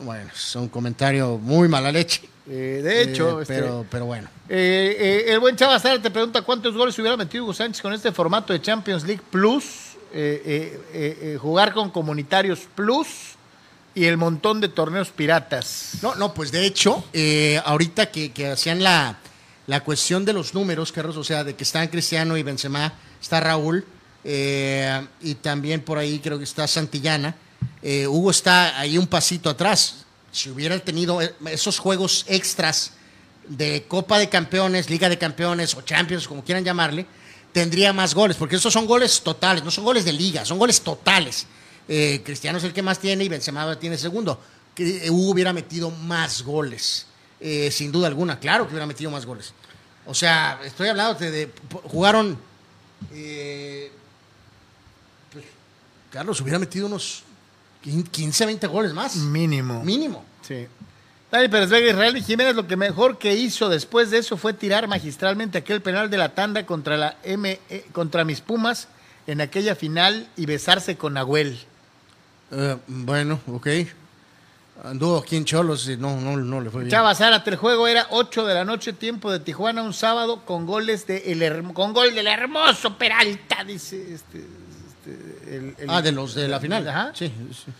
Bueno, 0.00 0.30
es 0.34 0.56
un 0.56 0.68
comentario 0.68 1.38
muy 1.38 1.68
mala 1.68 1.92
leche. 1.92 2.22
Eh, 2.48 2.80
de 2.82 3.02
hecho, 3.02 3.40
Eh, 3.40 3.42
este, 3.42 3.54
pero, 3.54 3.86
pero 3.90 4.06
bueno. 4.06 4.28
Eh, 4.48 4.96
eh, 4.98 5.32
el 5.32 5.38
buen 5.40 5.54
Chavazar 5.56 6.00
te 6.00 6.10
pregunta 6.10 6.40
cuántos 6.42 6.74
goles 6.74 6.98
hubiera 6.98 7.16
metido 7.16 7.44
Hugo 7.44 7.52
Sánchez 7.52 7.82
con 7.82 7.92
este 7.92 8.10
formato 8.10 8.52
de 8.54 8.62
Champions 8.62 9.04
League 9.04 9.22
Plus, 9.30 9.64
eh, 10.12 10.42
eh, 10.44 10.80
eh, 10.94 11.18
eh, 11.34 11.38
jugar 11.38 11.74
con 11.74 11.90
comunitarios 11.90 12.60
Plus 12.74 13.06
y 13.94 14.04
el 14.04 14.16
montón 14.16 14.60
de 14.60 14.68
torneos 14.68 15.10
piratas. 15.10 15.92
No, 16.02 16.14
no, 16.14 16.34
pues 16.34 16.52
de 16.52 16.64
hecho, 16.64 17.04
eh, 17.12 17.60
ahorita 17.64 18.10
que, 18.10 18.32
que 18.32 18.48
hacían 18.48 18.82
la, 18.82 19.18
la 19.66 19.84
cuestión 19.84 20.24
de 20.24 20.32
los 20.32 20.54
números, 20.54 20.92
Carlos, 20.92 21.16
o 21.16 21.24
sea, 21.24 21.44
de 21.44 21.54
que 21.54 21.64
están 21.64 21.88
Cristiano 21.88 22.36
y 22.36 22.42
Benzema, 22.42 22.94
está 23.20 23.40
Raúl, 23.40 23.84
eh, 24.24 25.06
y 25.20 25.34
también 25.36 25.82
por 25.82 25.98
ahí 25.98 26.18
creo 26.18 26.38
que 26.38 26.44
está 26.44 26.66
Santillana. 26.66 27.34
Eh, 27.82 28.06
Hugo 28.06 28.30
está 28.30 28.78
ahí 28.78 28.98
un 28.98 29.06
pasito 29.06 29.50
atrás. 29.50 30.04
Si 30.32 30.50
hubiera 30.50 30.78
tenido 30.78 31.20
eh, 31.22 31.34
esos 31.50 31.78
juegos 31.78 32.24
extras 32.28 32.92
de 33.48 33.84
Copa 33.88 34.18
de 34.18 34.28
Campeones, 34.28 34.90
Liga 34.90 35.08
de 35.08 35.18
Campeones 35.18 35.74
o 35.74 35.82
Champions, 35.82 36.28
como 36.28 36.44
quieran 36.44 36.64
llamarle, 36.64 37.06
tendría 37.52 37.92
más 37.92 38.14
goles, 38.14 38.36
porque 38.36 38.56
esos 38.56 38.72
son 38.72 38.86
goles 38.86 39.22
totales, 39.22 39.64
no 39.64 39.70
son 39.70 39.84
goles 39.84 40.04
de 40.04 40.12
liga, 40.12 40.44
son 40.44 40.58
goles 40.58 40.80
totales. 40.80 41.46
Eh, 41.88 42.22
Cristiano 42.24 42.58
es 42.58 42.64
el 42.64 42.72
que 42.72 42.82
más 42.82 42.98
tiene 42.98 43.24
y 43.24 43.28
Benzema 43.28 43.78
tiene 43.78 43.96
segundo. 43.96 44.38
Que, 44.74 45.06
eh, 45.06 45.10
Hugo 45.10 45.30
hubiera 45.32 45.52
metido 45.52 45.90
más 45.90 46.42
goles, 46.42 47.06
eh, 47.40 47.70
sin 47.70 47.90
duda 47.90 48.06
alguna, 48.08 48.38
claro 48.38 48.66
que 48.66 48.72
hubiera 48.74 48.86
metido 48.86 49.10
más 49.10 49.24
goles. 49.26 49.52
O 50.06 50.14
sea, 50.14 50.60
estoy 50.64 50.88
hablando 50.88 51.18
de, 51.18 51.50
jugaron, 51.84 52.38
eh, 53.12 53.90
pues, 55.32 55.44
Carlos 56.10 56.40
hubiera 56.40 56.58
metido 56.58 56.86
unos 56.86 57.24
15, 58.10 58.46
20 58.46 58.66
goles 58.66 58.92
más, 58.92 59.16
Mínimo. 59.16 59.82
mínimo. 59.82 60.24
Sí. 60.46 60.66
Dani 61.30 61.48
Pérez 61.48 61.68
Vega 61.68 61.90
Israel 61.90 62.16
y 62.16 62.22
Jiménez 62.22 62.54
lo 62.54 62.66
que 62.66 62.76
mejor 62.76 63.18
que 63.18 63.34
hizo 63.34 63.68
después 63.68 64.10
de 64.10 64.18
eso 64.18 64.38
fue 64.38 64.54
tirar 64.54 64.88
magistralmente 64.88 65.58
aquel 65.58 65.82
penal 65.82 66.08
de 66.08 66.16
la 66.16 66.34
tanda 66.34 66.64
contra 66.64 66.96
la 66.96 67.16
M 67.22 67.60
contra 67.92 68.24
mis 68.24 68.40
Pumas 68.40 68.88
en 69.26 69.42
aquella 69.42 69.74
final 69.74 70.26
y 70.38 70.46
besarse 70.46 70.96
con 70.96 71.14
Nahuel. 71.14 71.58
Eh, 72.52 72.76
bueno, 72.86 73.40
ok. 73.46 73.66
Anduvo 74.84 75.18
aquí 75.18 75.36
en 75.36 75.44
Cholos 75.44 75.88
y 75.88 75.96
no, 75.96 76.20
no, 76.20 76.36
no 76.36 76.60
le 76.60 76.70
fue 76.70 76.82
bien. 76.82 76.90
Chava 76.92 77.12
Zárate, 77.14 77.50
el 77.50 77.56
juego 77.56 77.88
era 77.88 78.06
8 78.10 78.46
de 78.46 78.54
la 78.54 78.64
noche, 78.64 78.92
tiempo 78.92 79.30
de 79.32 79.40
Tijuana, 79.40 79.82
un 79.82 79.92
sábado, 79.92 80.44
con 80.44 80.66
goles 80.66 81.06
de 81.06 81.32
el 81.32 81.72
con 81.72 81.92
gol 81.92 82.14
del 82.14 82.28
hermoso 82.28 82.96
Peralta, 82.96 83.64
dice 83.64 84.14
este, 84.14 84.38
este, 84.38 85.56
el- 85.56 85.74
el- 85.78 85.90
Ah, 85.90 86.00
de 86.00 86.12
los 86.12 86.34
de 86.34 86.46
la 86.46 86.60
final. 86.60 86.86
Ajá. 86.88 87.10
Sí, 87.14 87.26
sí. 87.26 87.72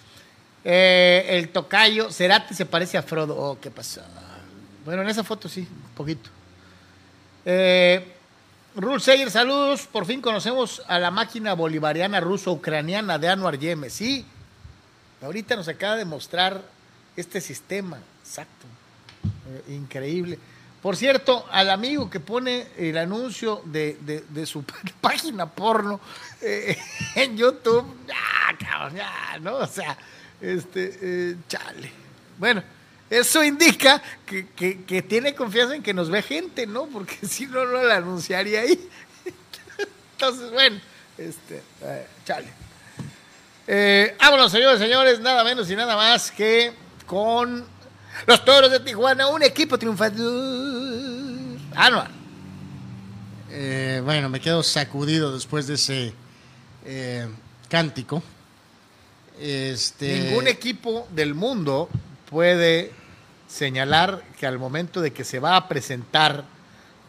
Eh, 0.65 1.25
el 1.39 1.51
tocayo, 1.51 2.11
Cerati 2.11 2.53
se 2.53 2.67
parece 2.67 2.99
a 2.99 3.03
Frodo. 3.03 3.37
Oh, 3.37 3.59
¿qué 3.61 3.71
pasa? 3.71 4.05
Bueno, 4.85 5.03
en 5.03 5.09
esa 5.09 5.23
foto 5.23 5.49
sí, 5.49 5.61
un 5.61 5.95
poquito. 5.95 6.29
Eh, 7.45 8.13
Rul 8.75 9.01
Seyer, 9.01 9.31
saludos. 9.31 9.87
Por 9.91 10.05
fin 10.05 10.21
conocemos 10.21 10.83
a 10.89 10.99
la 10.99 11.13
máquina 11.13 11.55
bolivariana 11.55 12.19
ruso-ucraniana 12.21 13.19
de 13.19 13.29
Anwar 13.29 13.57
Yemes. 13.59 13.93
Sí, 13.93 14.27
ahorita 15.23 15.57
nos 15.57 15.69
acaba 15.69 15.97
de 15.97 16.05
mostrar 16.05 16.63
este 17.17 17.41
sistema. 17.41 17.99
Exacto. 18.23 18.67
Eh, 19.69 19.75
increíble. 19.75 20.39
Por 20.83 20.97
cierto, 20.97 21.45
al 21.51 21.71
amigo 21.71 22.09
que 22.09 22.21
pone 22.21 22.69
el 22.77 22.97
anuncio 22.99 23.63
de, 23.65 23.99
de- 24.01 24.47
su 24.47 24.63
página 25.01 25.47
porno 25.47 26.01
eh, 26.41 26.79
en 27.17 27.37
YouTube, 27.37 27.85
ya, 28.07 28.57
cabrón, 28.65 28.97
ya, 28.97 29.39
¿no? 29.41 29.57
O 29.57 29.67
sea, 29.67 29.99
este, 30.41 30.99
eh, 31.03 31.37
chale. 31.49 31.91
Bueno, 32.39 32.63
eso 33.11 33.43
indica 33.43 34.01
que, 34.25 34.47
que- 34.87 35.03
tiene 35.03 35.35
confianza 35.35 35.75
en 35.75 35.83
que 35.83 35.93
nos 35.95 36.11
ve 36.11 36.23
gente, 36.23 36.67
¿no? 36.67 36.87
Porque 36.87 37.17
si 37.27 37.47
no, 37.47 37.65
no 37.65 37.83
la 37.83 37.97
anunciaría 37.97 38.61
ahí. 38.61 38.89
Entonces, 40.13 40.51
bueno, 40.53 40.81
este, 41.17 41.63
chale. 42.25 42.68
Eh, 43.71 44.17
vámonos, 44.19 44.51
señores, 44.51 44.79
señores, 44.79 45.21
nada 45.21 45.45
menos 45.45 45.71
y 45.71 45.77
nada 45.77 45.95
más 45.95 46.31
que 46.31 46.73
con 47.05 47.67
los 48.27 48.43
Toros 48.43 48.71
de 48.71 48.81
Tijuana, 48.81 49.27
un 49.29 49.43
equipo 49.43 49.79
triunfador. 49.79 51.59
Anual. 51.77 52.11
Eh, 53.51 54.01
bueno, 54.03 54.31
me 54.31 54.41
quedo 54.41 54.63
sacudido 54.63 55.35
después 55.35 55.67
de 55.67 55.75
ese 55.75 56.15
eh, 56.87 57.29
cántico. 57.69 58.23
Este, 59.39 60.19
Ningún 60.19 60.49
equipo 60.49 61.07
del 61.11 61.35
mundo 61.35 61.91
puede 62.31 62.93
señalar 63.49 64.25
que 64.41 64.47
al 64.47 64.59
momento 64.59 65.03
de 65.03 65.13
que 65.13 65.25
se 65.25 65.41
va 65.41 65.57
a 65.57 65.69
presentar 65.69 66.45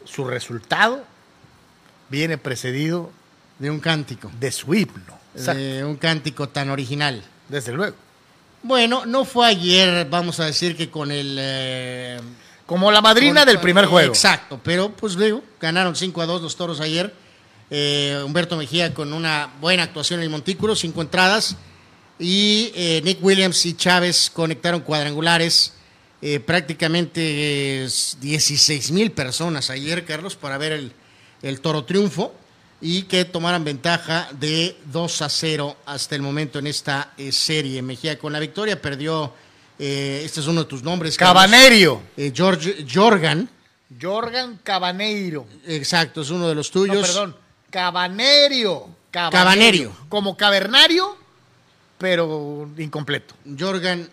su 0.04 0.26
resultado, 0.26 1.06
viene 2.10 2.38
precedido 2.38 3.12
de 3.60 3.72
un 3.72 3.80
cántico. 3.80 4.30
de 4.42 4.52
su 4.52 4.74
himno. 4.74 5.19
Exacto, 5.36 5.62
De 5.62 5.84
un 5.86 5.96
cántico 5.98 6.50
tan 6.50 6.70
original. 6.70 7.24
desde 7.48 7.72
luego. 7.74 7.96
Bueno, 8.62 9.06
no 9.06 9.24
fue 9.26 9.48
ayer, 9.48 10.06
vamos 10.10 10.40
a 10.40 10.46
decir 10.46 10.76
que 10.76 10.90
con 10.90 11.12
el... 11.12 11.38
eh, 11.40 12.20
Como 12.66 12.92
la 12.92 13.00
madrina 13.02 13.42
con- 13.42 13.48
del 13.48 13.60
primer 13.60 13.86
juego. 13.86 14.10
Exacto, 14.12 14.60
pero 14.64 14.92
pues 14.92 15.16
luego 15.16 15.42
ganaron 15.62 15.96
5 15.96 16.22
a 16.22 16.26
2 16.26 16.42
los 16.42 16.56
toros 16.58 16.80
ayer. 16.82 17.14
Eh, 17.72 18.22
Humberto 18.26 18.58
Mejía 18.58 18.94
con 18.94 19.14
una 19.14 19.54
buena 19.62 19.84
actuación 19.84 20.20
en 20.20 20.24
el 20.26 20.30
Montículo, 20.30 20.76
cinco 20.76 21.02
entradas. 21.02 21.56
Y 22.18 22.72
eh, 22.76 23.02
Nick 23.06 23.24
Williams 23.24 23.66
y 23.66 23.76
Chávez 23.76 24.30
conectaron 24.34 24.82
cuadrangulares. 24.82 25.74
Eh, 26.22 26.42
prácticamente 26.42 27.88
16 28.20 28.92
mil 28.92 29.12
personas 29.12 29.70
ayer, 29.70 30.04
Carlos, 30.04 30.36
para 30.36 30.58
ver 30.58 30.74
el, 30.74 30.92
el 31.42 31.62
toro 31.62 31.86
triunfo 31.86 32.34
y 32.82 33.04
que 33.04 33.26
tomaran 33.26 33.64
ventaja 33.64 34.30
de 34.34 34.78
2 34.86 35.22
a 35.22 35.30
0 35.30 35.78
hasta 35.86 36.16
el 36.16 36.22
momento 36.22 36.60
en 36.60 36.68
esta 36.68 37.12
eh, 37.18 37.32
serie. 37.32 37.82
Mejía 37.82 38.18
con 38.18 38.32
la 38.32 38.40
victoria 38.40 38.82
perdió, 38.82 39.34
eh, 39.78 40.22
este 40.24 40.40
es 40.40 40.48
uno 40.48 40.64
de 40.64 40.70
tus 40.70 40.84
nombres. 40.84 41.18
Cabanerio. 41.18 42.02
Eh, 42.16 42.32
George 42.34 42.86
Jorgan, 42.92 43.50
Jorgan 44.02 44.60
Cabaneiro. 44.64 45.46
exacto, 45.66 46.22
es 46.22 46.30
uno 46.30 46.48
de 46.48 46.56
los 46.56 46.68
No, 46.74 46.82
tuyos. 46.82 47.08
perdón. 47.08 47.36
Cabanerio. 47.70 48.88
Cabanerio. 49.12 49.92
Como 50.08 50.38
cavernario, 50.38 51.18
pero 51.98 52.70
incompleto. 52.78 53.34
Jorgan 53.58 54.08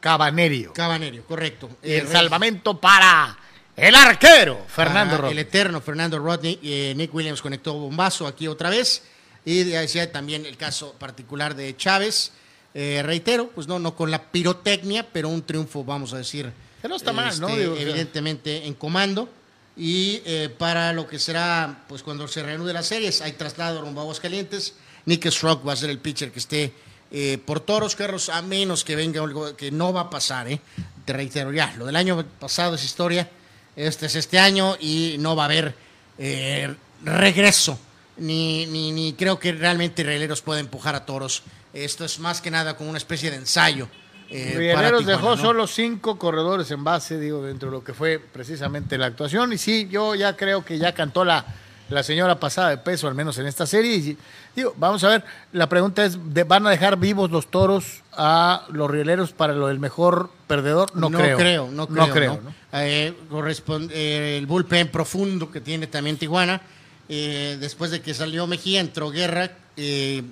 Cabanerio. 0.00 0.72
Cabanerio, 0.72 1.24
correcto. 1.24 1.70
Y 1.82 1.92
el 1.92 2.08
salvamento 2.08 2.78
para 2.78 3.36
el 3.76 3.94
arquero, 3.94 4.64
Fernando 4.68 5.16
El 5.16 5.22
Rodríguez. 5.22 5.46
eterno 5.46 5.80
Fernando 5.80 6.18
Rodney. 6.18 6.58
eh, 6.62 6.94
Nick 6.96 7.14
Williams 7.14 7.42
conectó 7.42 7.74
bombazo 7.74 8.26
aquí 8.26 8.48
otra 8.48 8.70
vez. 8.70 9.02
Y 9.44 9.64
ya 9.64 9.80
decía 9.80 10.10
también 10.10 10.44
el 10.46 10.56
caso 10.56 10.94
particular 10.98 11.54
de 11.54 11.76
Chávez. 11.76 12.32
Eh, 12.74 13.02
reitero, 13.04 13.48
pues 13.54 13.66
no, 13.68 13.78
no 13.78 13.94
con 13.94 14.10
la 14.10 14.30
pirotecnia, 14.30 15.06
pero 15.12 15.28
un 15.28 15.42
triunfo, 15.42 15.84
vamos 15.84 16.12
a 16.12 16.18
decir. 16.18 16.52
Que 16.82 16.88
no 16.88 16.96
está 16.96 17.12
mal, 17.12 17.38
¿no? 17.40 17.48
este, 17.48 17.60
Digo, 17.60 17.76
evidentemente 17.76 18.66
en 18.66 18.74
comando. 18.74 19.28
Y 19.76 20.22
eh, 20.24 20.48
para 20.58 20.92
lo 20.92 21.06
que 21.06 21.18
será, 21.18 21.84
pues 21.88 22.02
cuando 22.02 22.26
se 22.28 22.42
reanude 22.42 22.72
las 22.72 22.86
series, 22.86 23.20
hay 23.20 23.32
traslado 23.32 23.82
rumbo 23.82 24.00
a 24.00 24.04
Aguascalientes. 24.04 24.74
Nick 25.04 25.26
Strock 25.30 25.66
va 25.66 25.74
a 25.74 25.76
ser 25.76 25.90
el 25.90 25.98
pitcher 25.98 26.32
que 26.32 26.38
esté 26.38 26.72
eh, 27.10 27.38
por 27.44 27.60
toros, 27.60 27.94
Carlos, 27.94 28.28
a 28.30 28.42
menos 28.42 28.84
que 28.84 28.96
venga 28.96 29.22
algo 29.22 29.54
que 29.54 29.70
no 29.70 29.92
va 29.92 30.02
a 30.02 30.10
pasar, 30.10 30.48
¿eh? 30.50 30.60
Te 31.04 31.12
reitero, 31.12 31.52
ya, 31.52 31.72
lo 31.78 31.86
del 31.86 31.94
año 31.94 32.24
pasado 32.40 32.74
es 32.74 32.84
historia, 32.84 33.28
este 33.76 34.06
es 34.06 34.16
este 34.16 34.38
año 34.38 34.76
y 34.80 35.16
no 35.20 35.36
va 35.36 35.44
a 35.44 35.46
haber 35.46 35.74
eh, 36.18 36.74
regreso. 37.04 37.78
Ni, 38.18 38.64
ni, 38.66 38.92
ni 38.92 39.12
creo 39.12 39.38
que 39.38 39.52
realmente 39.52 40.02
Rieleros 40.02 40.40
pueda 40.40 40.58
empujar 40.60 40.94
a 40.94 41.04
toros. 41.04 41.42
Esto 41.74 42.04
es 42.06 42.18
más 42.18 42.40
que 42.40 42.50
nada 42.50 42.74
como 42.76 42.88
una 42.88 42.96
especie 42.98 43.30
de 43.30 43.36
ensayo. 43.36 43.88
eh, 44.30 44.54
Rieleros 44.56 45.00
Tijuana, 45.00 45.16
dejó 45.18 45.36
¿no? 45.36 45.42
solo 45.42 45.66
cinco 45.66 46.18
corredores 46.18 46.70
en 46.70 46.82
base, 46.82 47.20
digo, 47.20 47.42
dentro 47.42 47.68
de 47.70 47.76
lo 47.76 47.84
que 47.84 47.92
fue 47.92 48.18
precisamente 48.18 48.96
la 48.96 49.06
actuación. 49.06 49.52
Y 49.52 49.58
sí, 49.58 49.86
yo 49.90 50.14
ya 50.14 50.34
creo 50.34 50.64
que 50.64 50.78
ya 50.78 50.94
cantó 50.94 51.26
la, 51.26 51.44
la 51.90 52.02
señora 52.02 52.40
pasada 52.40 52.70
de 52.70 52.78
peso, 52.78 53.06
al 53.06 53.14
menos 53.14 53.36
en 53.36 53.46
esta 53.46 53.66
serie. 53.66 53.96
Y 53.96 54.16
digo, 54.56 54.72
vamos 54.78 55.04
a 55.04 55.08
ver, 55.08 55.24
la 55.52 55.68
pregunta 55.68 56.02
es, 56.02 56.16
¿de- 56.32 56.44
¿van 56.44 56.66
a 56.66 56.70
dejar 56.70 56.96
vivos 56.96 57.30
los 57.30 57.50
toros 57.50 58.02
a 58.12 58.64
los 58.70 58.90
rieleros 58.90 59.32
para 59.32 59.52
lo 59.52 59.66
del 59.68 59.78
mejor 59.78 60.30
perdedor? 60.46 60.94
No, 60.96 61.10
creo. 61.10 61.68
no 61.70 61.86
creo. 61.88 62.06
No 62.06 62.12
creo, 62.12 62.34
¿no? 62.36 62.40
¿no? 62.50 62.54
Eh, 62.72 63.14
corresponde- 63.30 63.92
eh, 63.94 64.38
el 64.38 64.46
bullpen 64.46 64.88
profundo 64.88 65.50
que 65.50 65.60
tiene 65.60 65.86
también 65.86 66.16
Tijuana. 66.16 66.60
eh, 67.08 67.56
después 67.60 67.90
de 67.92 68.00
que 68.00 68.14
salió 68.14 68.46
Mejía, 68.48 68.80
entró 68.80 69.10
Guerra, 69.10 69.52
eh, 69.76 70.22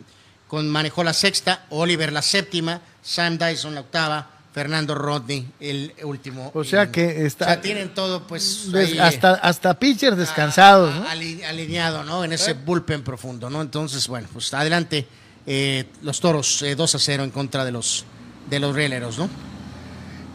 con, 0.48 0.68
manejó 0.68 1.04
la 1.04 1.12
sexta, 1.12 1.66
Oliver 1.70 2.12
la 2.12 2.20
séptima, 2.20 2.80
Sam 3.00 3.38
Dyson 3.38 3.74
la 3.76 3.80
octava, 3.82 4.28
Fernando 4.52 4.94
Rodney 4.94 5.46
el 5.60 5.92
último. 6.02 6.50
O 6.54 6.64
sea 6.64 6.90
que 6.90 7.26
está- 7.26 7.44
o 7.44 7.48
sea, 7.48 7.60
tienen 7.60 7.94
todo, 7.94 8.26
pues. 8.26 8.68
Ahí, 8.74 8.98
hasta, 8.98 9.34
hasta 9.34 9.78
pitchers 9.78 10.16
descansados, 10.16 10.92
a- 10.94 10.98
¿no? 10.98 11.08
ali- 11.08 11.42
alineado, 11.44 12.02
¿no? 12.04 12.24
En 12.24 12.32
ese 12.32 12.54
bullpen 12.54 13.02
profundo, 13.02 13.48
¿no? 13.50 13.62
Entonces, 13.62 14.06
bueno, 14.08 14.28
pues 14.32 14.52
adelante 14.54 15.06
eh, 15.46 15.84
los 16.02 16.20
toros 16.20 16.62
eh, 16.62 16.74
2 16.74 16.94
a 16.94 16.98
0 16.98 17.22
en 17.22 17.30
contra 17.30 17.64
de 17.64 17.70
los, 17.72 18.04
de 18.50 18.58
los 18.60 18.74
rieleros, 18.74 19.18
¿no? 19.18 19.28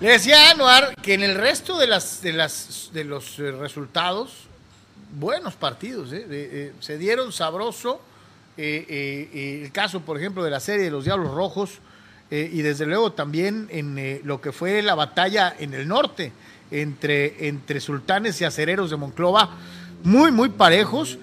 Le 0.01 0.11
decía 0.11 0.47
a 0.47 0.51
Anuar 0.51 0.95
que 1.01 1.13
en 1.13 1.23
el 1.23 1.35
resto 1.35 1.77
de 1.77 1.85
las 1.85 2.21
de 2.21 2.31
las 2.31 2.89
de 2.93 3.03
los 3.03 3.37
eh, 3.37 3.51
resultados, 3.51 4.31
buenos 5.19 5.55
partidos, 5.55 6.13
¿eh? 6.13 6.25
Eh, 6.29 6.73
se 6.79 6.97
dieron 6.97 7.33
sabroso. 7.33 8.01
eh, 8.55 9.61
el 9.63 9.71
caso, 9.73 9.99
por 9.99 10.17
ejemplo, 10.17 10.41
de 10.43 10.51
la 10.51 10.61
serie 10.61 10.85
de 10.85 10.91
los 10.91 11.03
Diablos 11.03 11.33
Rojos, 11.33 11.79
y 12.31 12.61
desde 12.61 12.85
luego 12.85 13.11
también 13.11 13.67
en 13.71 14.21
lo 14.23 14.39
que 14.39 14.51
fue 14.51 14.81
la 14.83 14.93
batalla 14.93 15.55
en 15.57 15.73
el 15.73 15.87
norte 15.87 16.31
entre, 16.69 17.47
entre 17.47 17.79
sultanes 17.79 18.39
y 18.39 18.45
acereros 18.45 18.91
de 18.91 18.97
Monclova, 18.97 19.49
muy, 20.03 20.31
muy 20.31 20.49
parejos. 20.49 21.17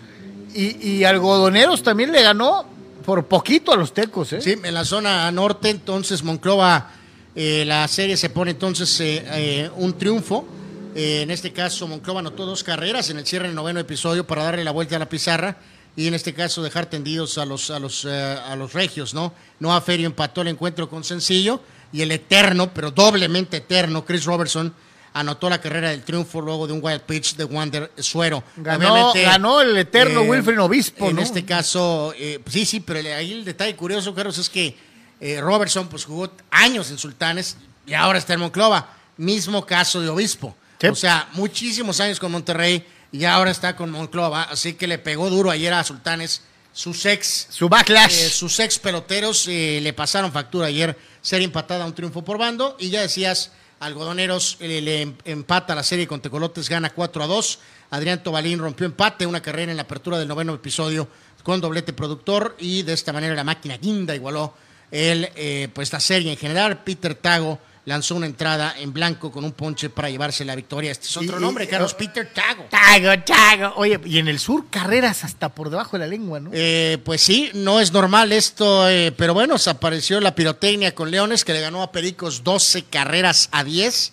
Y, 0.53 1.05
algodoneros 1.05 1.83
también 1.83 2.11
le 2.11 2.23
ganó 2.23 2.67
por 3.05 3.27
poquito 3.27 3.73
a 3.73 3.77
los 3.77 3.95
tecos. 3.95 4.35
Sí, 4.41 4.57
en 4.63 4.75
la 4.75 4.85
zona 4.85 5.31
norte, 5.31 5.71
entonces 5.71 6.25
Monclova, 6.25 6.91
eh, 7.37 7.65
la 7.67 7.87
serie 7.87 8.17
se 8.17 8.31
pone 8.31 8.53
entonces 8.53 8.99
eh, 9.01 9.23
eh, 9.31 9.71
un 9.77 9.97
triunfo. 9.99 10.49
Eh, 10.95 11.21
en 11.21 11.31
este 11.31 11.53
caso, 11.53 11.87
Monclova 11.87 12.21
anotó 12.21 12.47
dos 12.47 12.65
carreras 12.65 13.11
en 13.11 13.19
el 13.19 13.27
cierre 13.27 13.47
del 13.47 13.55
noveno 13.55 13.79
episodio 13.79 14.27
para 14.27 14.45
darle 14.45 14.65
la 14.65 14.71
vuelta 14.71 14.97
a 14.97 14.99
la 14.99 15.09
pizarra 15.09 15.59
y 15.95 16.07
en 16.07 16.15
este 16.15 16.33
caso 16.33 16.63
dejar 16.63 16.87
tendidos 16.87 17.37
a 17.37 17.45
los, 17.45 17.71
a 17.71 17.79
los, 17.79 18.07
a 18.07 18.57
los 18.57 18.73
regios, 18.73 19.13
¿no? 19.13 19.35
Noah 19.61 19.83
Ferio 19.83 20.07
empató 20.07 20.41
el 20.41 20.49
encuentro 20.49 20.89
con 20.89 21.05
sencillo 21.05 21.61
y 21.93 22.01
el 22.01 22.11
eterno, 22.11 22.73
pero 22.73 22.91
doblemente 22.91 23.59
eterno, 23.59 24.05
Chris 24.05 24.25
Robertson 24.25 24.75
anotó 25.17 25.49
la 25.49 25.61
carrera 25.61 25.91
del 25.91 26.03
triunfo 26.03 26.43
luego 26.43 26.67
de 26.67 26.75
un 26.75 26.81
wild 26.83 27.01
pitch 27.03 27.37
de 27.37 27.45
Wander 27.45 27.91
Suero. 27.99 28.45
Ganó, 28.57 29.13
ganó 29.15 29.63
el 29.63 29.77
eterno 29.77 30.23
eh, 30.23 30.29
Wilfred 30.29 30.61
Obispo, 30.61 31.09
En 31.09 31.17
¿no? 31.17 31.23
este 31.23 31.45
caso, 31.45 32.13
eh, 32.19 32.41
sí, 32.47 32.67
sí, 32.67 32.81
pero 32.81 32.99
ahí 33.15 33.33
el 33.33 33.45
detalle 33.45 33.75
curioso, 33.77 34.15
Carlos, 34.15 34.37
es 34.37 34.51
que 34.51 34.77
eh, 35.21 35.41
Robertson 35.41 35.89
pues 35.89 36.05
jugó 36.05 36.31
años 36.51 36.91
en 36.91 36.99
Sultanes, 36.99 37.57
y 37.87 37.95
ahora 37.95 38.19
está 38.19 38.35
en 38.35 38.41
Monclova. 38.41 38.89
Mismo 39.17 39.65
caso 39.65 40.01
de 40.01 40.09
Obispo. 40.09 40.57
Sí. 40.81 40.89
O 40.89 40.95
sea, 40.95 41.29
muchísimos 41.33 42.01
años 42.01 42.19
con 42.21 42.33
Monterrey 42.33 42.85
y 43.13 43.25
ahora 43.25 43.51
está 43.51 43.77
con 43.77 43.91
Monclova. 43.91 44.43
Así 44.43 44.75
que 44.75 44.87
le 44.87 44.99
pegó 44.99 45.31
duro 45.31 45.51
ayer 45.51 45.73
a 45.73 45.83
Sultanes. 45.85 46.43
Sus 46.73 47.07
ex, 47.07 47.47
Su 47.49 47.69
backlash. 47.71 48.13
eh, 48.13 48.29
sus 48.29 48.61
ex 48.61 48.79
peloteros 48.79 49.47
eh, 49.49 49.81
le 49.83 49.93
pasaron 49.95 50.31
factura 50.33 50.67
ayer. 50.67 50.99
Ser 51.23 51.41
empatada 51.41 51.85
a 51.85 51.87
un 51.87 51.95
triunfo 51.95 52.23
por 52.23 52.37
bando. 52.37 52.77
Y 52.79 52.91
ya 52.91 53.01
decías, 53.01 53.53
Algodoneros 53.81 54.57
eh, 54.61 54.81
le 54.83 55.01
em- 55.03 55.17
empata 55.25 55.75
la 55.75 55.83
serie 55.83 56.07
con 56.07 56.21
Tecolotes, 56.21 56.69
gana 56.69 56.91
4 56.91 57.23
a 57.23 57.27
2. 57.27 57.59
Adrián 57.91 58.23
Tobalín 58.23 58.59
rompió 58.59 58.85
empate, 58.85 59.25
una 59.25 59.41
carrera 59.41 59.71
en 59.71 59.77
la 59.77 59.85
apertura 59.85 60.19
del 60.19 60.29
noveno 60.29 60.53
episodio 60.55 61.09
con 61.43 61.61
doblete 61.63 61.93
productor. 61.95 62.57
Y 62.59 62.83
de 62.83 62.93
esta 62.93 63.13
manera 63.15 63.35
la 63.35 63.45
máquina 63.45 63.79
guinda 63.79 64.15
igualó 64.15 64.55
el, 64.97 65.29
eh, 65.37 65.69
pues 65.73 65.93
la 65.93 66.01
serie 66.01 66.31
en 66.33 66.37
general. 66.39 66.83
Peter 66.85 67.15
Tago 67.15 67.59
lanzó 67.85 68.17
una 68.17 68.27
entrada 68.27 68.75
en 68.79 68.93
blanco 68.93 69.31
con 69.31 69.45
un 69.45 69.53
ponche 69.53 69.91
para 69.91 70.11
llevarse 70.11 70.45
la 70.45 70.57
victoria. 70.57 70.91
Este 70.91 71.07
es 71.07 71.17
otro 71.17 71.39
Y- 71.39 71.41
nombre, 71.41 71.65
y- 71.65 71.67
Carlos. 71.69 71.93
oh. 71.95 71.97
Peter 71.97 72.29
Tago. 72.35 72.65
Tago, 72.69 73.23
tago. 73.25 73.75
Oye, 73.77 74.01
y 74.05 74.19
en 74.19 74.27
el 74.27 74.39
sur, 74.41 74.65
carreras 74.71 75.23
hasta 75.23 75.51
por 75.51 75.71
debajo 75.71 75.97
de 75.97 76.05
la 76.05 76.07
lengua, 76.09 76.41
¿no? 76.41 76.51
Eh, 76.53 76.99
pues 77.05 77.21
sí, 77.21 77.51
no 77.55 77.79
es 77.79 77.93
normal 77.93 78.33
esto, 78.33 78.89
eh, 78.89 79.13
pero 79.13 79.35
bueno, 79.35 79.57
se 79.59 79.71
apareció 79.71 80.21
la 80.21 80.35
pirotecnia 80.35 80.95
con 80.97 81.11
Leones, 81.13 81.45
que 81.45 81.53
le 81.53 81.61
ganó 81.61 81.83
a 81.83 81.93
Pericos 81.93 82.43
12 82.43 82.83
carreras 82.85 83.49
a 83.53 83.63
10. 83.63 84.13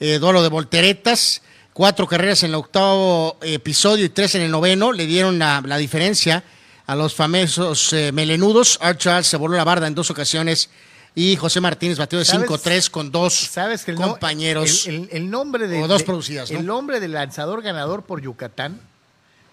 Eh, 0.00 0.18
duelo 0.18 0.42
de 0.42 0.48
volteretas, 0.48 1.40
cuatro 1.72 2.08
carreras 2.08 2.42
en 2.42 2.48
el 2.50 2.56
octavo 2.56 3.38
episodio 3.42 4.04
y 4.04 4.08
tres 4.08 4.34
en 4.34 4.42
el 4.42 4.50
noveno. 4.50 4.90
Le 4.92 5.06
dieron 5.06 5.38
la, 5.38 5.62
la 5.64 5.76
diferencia 5.76 6.42
a 6.86 6.94
los 6.96 7.14
famosos 7.14 7.92
eh, 7.92 8.12
melenudos. 8.12 8.78
Archard 8.82 9.24
se 9.24 9.36
voló 9.36 9.56
la 9.56 9.64
barda 9.64 9.86
en 9.86 9.94
dos 9.94 10.10
ocasiones 10.10 10.68
y 11.14 11.36
José 11.36 11.60
Martínez 11.60 11.98
batió 11.98 12.18
de 12.18 12.24
¿Sabes? 12.24 12.48
5-3 12.48 12.90
con 12.90 13.10
dos 13.12 13.32
¿Sabes 13.34 13.84
que 13.84 13.92
el, 13.92 13.98
no- 13.98 14.08
compañeros. 14.10 14.86
el, 14.86 14.94
el- 14.94 15.08
el 15.12 15.30
nombre 15.30 15.68
de. 15.68 15.82
O 15.82 15.88
dos 15.88 16.00
de- 16.00 16.04
producidas, 16.04 16.50
¿no? 16.50 16.58
El 16.58 16.66
nombre 16.66 17.00
del 17.00 17.12
lanzador 17.12 17.62
ganador 17.62 18.02
por 18.04 18.20
Yucatán 18.20 18.80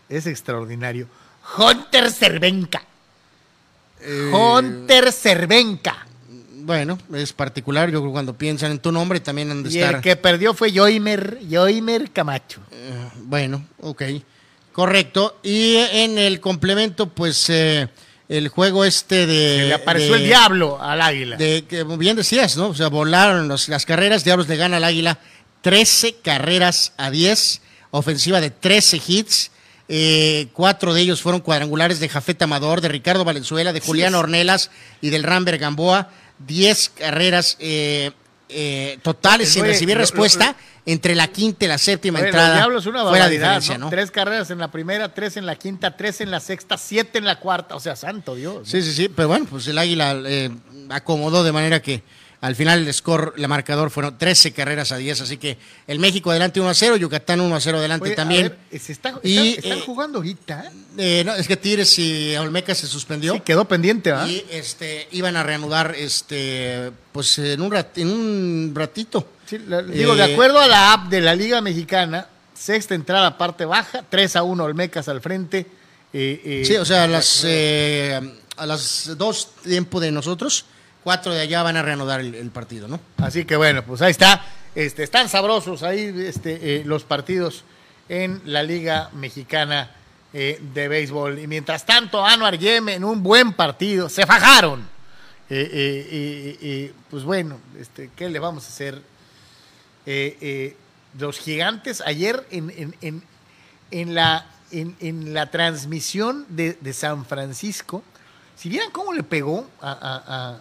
es 0.10 0.26
extraordinario. 0.28 1.08
Hunter 1.58 2.12
Cervenka. 2.12 2.84
Eh, 4.02 4.32
Hunter 4.34 5.12
Cervenka. 5.12 6.06
Bueno, 6.64 6.98
es 7.14 7.34
particular. 7.34 7.90
Yo 7.90 8.00
creo 8.00 8.12
que 8.12 8.14
cuando 8.14 8.34
piensan 8.36 8.72
en 8.72 8.80
tu 8.80 8.92
nombre 8.92 9.20
también 9.20 9.50
han 9.52 9.64
de 9.64 9.70
Y 9.72 9.80
estar. 9.80 9.96
el 9.96 10.02
que 10.02 10.16
perdió 10.16 10.54
fue 10.54 10.72
Joimer, 10.72 11.40
Joimer 11.50 12.12
Camacho. 12.12 12.62
Bueno, 13.24 13.66
ok. 13.80 14.04
Correcto. 14.74 15.38
Y 15.44 15.76
en 15.76 16.18
el 16.18 16.40
complemento, 16.40 17.08
pues 17.08 17.50
eh, 17.50 17.88
el 18.30 18.48
juego 18.48 18.86
este 18.86 19.26
de. 19.28 19.66
Le 19.68 19.74
apareció 19.74 20.14
de- 20.14 20.20
el 20.20 20.26
diablo 20.26 20.82
al 20.82 21.02
águila. 21.02 21.36
De, 21.38 21.66
que 21.68 21.84
bien 21.84 22.16
decías, 22.16 22.56
¿no? 22.58 22.68
O 22.70 22.76
sea, 22.76 22.88
volaron 22.88 23.48
los- 23.48 23.68
las 23.70 23.86
carreras. 23.86 24.24
Diablos 24.24 24.48
le 24.48 24.56
gana 24.58 24.78
al 24.78 24.84
Águila 24.86 25.20
13 25.62 26.16
carreras 26.24 26.94
a 26.98 27.12
10. 27.12 27.62
Ofensiva 27.92 28.40
de 28.40 28.50
13 28.52 29.02
hits. 29.06 29.52
Eh, 29.94 30.48
cuatro 30.54 30.94
de 30.94 31.02
ellos 31.02 31.22
fueron 31.22 31.42
cuadrangulares 31.42 32.00
de 32.00 32.08
Jafet 32.08 32.42
Amador, 32.42 32.80
de 32.80 32.88
Ricardo 32.88 33.26
Valenzuela, 33.26 33.74
de 33.74 33.82
Julián 33.82 34.14
es. 34.14 34.20
Ornelas 34.20 34.72
y 35.02 35.10
del 35.10 35.24
Ramber 35.24 35.58
Gamboa. 35.58 36.10
10 36.48 36.90
carreras 36.98 37.58
eh, 37.60 38.12
eh, 38.52 39.00
totales 39.02 39.50
sin 39.50 39.64
Oye, 39.64 39.72
recibir 39.72 39.96
lo- 39.96 40.00
lo- 40.00 40.04
respuesta 40.04 40.56
entre 40.86 41.14
la 41.16 41.28
quinta 41.28 41.66
y 41.66 41.68
la 41.68 41.78
séptima 41.78 42.20
Oye, 42.20 42.28
entrada. 42.30 42.68
Los 42.68 42.84
es 42.84 42.88
una 42.88 43.04
fue 43.08 43.20
la 43.20 43.30
diferencia, 43.30 43.78
¿no? 43.78 43.86
¿no? 43.86 43.90
Tres 43.92 44.10
carreras 44.12 44.50
en 44.52 44.58
la 44.58 44.72
primera, 44.72 45.14
tres 45.14 45.38
en 45.38 45.46
la 45.46 45.56
quinta, 45.56 45.96
tres 45.96 46.22
en 46.22 46.32
la 46.32 46.40
sexta, 46.40 46.78
siete 46.78 47.18
en 47.20 47.26
la 47.26 47.40
cuarta. 47.40 47.76
O 47.76 47.80
sea, 47.80 47.96
santo 47.96 48.36
Dios. 48.36 48.56
¿no? 48.56 48.66
Sí, 48.66 48.82
sí, 48.82 48.92
sí, 48.94 49.10
pero 49.10 49.28
bueno, 49.28 49.46
pues 49.50 49.68
el 49.68 49.78
Águila 49.78 50.16
eh, 50.26 50.50
acomodó 50.90 51.44
de 51.44 51.52
manera 51.52 51.82
que 51.82 52.02
al 52.42 52.56
final 52.56 52.86
el 52.88 52.94
score, 52.94 53.34
el 53.38 53.48
marcador 53.48 53.92
fueron 53.92 54.18
13 54.18 54.52
carreras 54.52 54.92
a 54.92 54.98
10, 54.98 55.22
así 55.22 55.38
que 55.38 55.58
el 55.88 56.00
México 56.00 56.32
adelante 56.32 56.60
1 56.60 56.68
a 56.70 56.74
0, 56.74 56.98
Yucatán 56.98 57.40
1 57.40 57.56
a 57.56 57.60
0 57.62 57.78
adelante 57.78 58.06
Oye, 58.06 58.14
a 58.14 58.16
también. 58.16 58.42
ver, 58.50 58.58
eh, 58.72 58.80
se 58.80 58.92
está- 58.94 59.20
Y, 59.24 59.50
están, 59.58 59.78
eh, 59.78 59.84
jugando 59.86 60.18
ahorita. 60.18 60.72
Eh, 60.98 61.24
no, 61.24 61.36
es 61.36 61.48
que 61.48 61.56
Tigres 61.56 61.98
y 62.00 62.36
Olmeca 62.36 62.74
se 62.76 62.88
suspendió 62.88 63.34
Sí, 63.34 63.40
quedó 63.42 63.66
pendiente, 63.66 64.12
¿ah? 64.12 64.28
y 64.28 64.44
este 64.50 65.08
iban 65.12 65.36
a 65.38 65.44
reanudar 65.44 65.96
este 65.96 66.92
pues 67.12 67.38
en 67.38 67.62
un 67.62 67.72
rat- 67.72 67.98
en 67.98 68.08
un 68.10 68.72
ratito. 68.76 69.28
Sí, 69.46 69.60
la- 69.68 69.82
digo, 69.84 70.16
de 70.16 70.24
Eh, 70.26 70.34
acuerdo 70.34 70.60
a 70.60 70.68
la 70.68 70.94
app 70.94 71.10
de 71.10 71.22
la 71.22 71.36
Liga 71.36 71.62
Mexicana, 71.62 72.28
sexta 72.54 72.96
entrada, 72.96 73.38
parte 73.38 73.66
baja, 73.66 74.04
3 74.10 74.36
a 74.36 74.44
1 74.44 74.64
Olmecas 74.64 75.08
al 75.08 75.22
frente. 75.22 75.68
eh, 76.14 76.42
eh, 76.44 76.64
Sí, 76.66 76.76
o 76.76 76.84
sea, 76.86 77.04
a 77.04 77.08
las 77.08 77.44
eh, 77.46 78.20
a 78.58 78.66
las 78.66 79.12
dos 79.18 79.50
tiempo 79.64 80.00
de 80.02 80.12
nosotros, 80.12 80.66
cuatro 81.04 81.34
de 81.34 81.42
allá 81.42 81.64
van 81.64 81.78
a 81.78 81.82
reanudar 81.82 82.20
el, 82.22 82.50
partido, 82.52 82.88
¿no? 82.88 83.00
Así 83.18 83.46
que 83.46 83.56
bueno, 83.56 83.84
pues 83.84 84.02
ahí 84.02 84.12
está. 84.12 84.44
Este, 84.76 85.04
están 85.04 85.28
sabrosos 85.30 85.84
ahí 85.84 86.14
este, 86.26 86.78
eh, 86.78 86.84
los 86.86 87.04
partidos 87.04 87.64
en 88.10 88.42
la 88.46 88.64
Liga 88.64 89.10
Mexicana 89.14 89.92
eh, 90.34 90.62
de 90.74 90.88
Béisbol. 90.88 91.40
Y 91.40 91.48
mientras 91.48 91.86
tanto, 91.86 92.26
Anuar 92.26 92.58
Yem 92.58 92.90
en 92.90 93.04
un 93.04 93.22
buen 93.22 93.54
partido, 93.54 94.08
se 94.10 94.26
fajaron. 94.26 94.82
Eh, 95.50 96.58
eh, 96.62 96.94
pues 97.10 97.24
bueno, 97.24 97.58
este, 97.78 98.10
¿qué 98.16 98.30
le 98.30 98.40
vamos 98.40 98.66
a 98.66 98.68
hacer? 98.70 99.02
Los 101.20 101.38
gigantes 101.40 102.02
ayer 102.06 102.48
en, 102.52 102.70
en- 102.70 102.96
en- 103.02 103.24
en 103.92 104.16
la, 104.16 104.46
en, 104.72 105.34
la 105.34 105.52
transmisión 105.52 106.46
de, 106.48 106.78
de 106.80 106.94
San 106.94 107.26
Francisco, 107.26 108.02
si 108.56 108.70
vieran 108.70 108.90
cómo 108.92 109.12
le 109.14 109.24
pegó 109.24 109.68
a- 109.82 110.60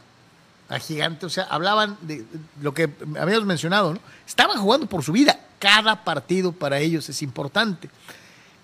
a 0.71 0.79
Gigante, 0.79 1.27
o 1.27 1.29
sea, 1.29 1.45
hablaban 1.45 1.99
de 2.01 2.25
lo 2.63 2.73
que 2.73 2.89
habíamos 3.21 3.45
mencionado, 3.45 3.93
¿no? 3.93 4.01
Estaban 4.27 4.59
jugando 4.59 4.87
por 4.87 5.03
su 5.05 5.13
vida. 5.13 5.39
Cada 5.59 6.05
partido 6.05 6.53
para 6.53 6.79
ellos 6.79 7.09
es 7.09 7.21
importante. 7.23 7.91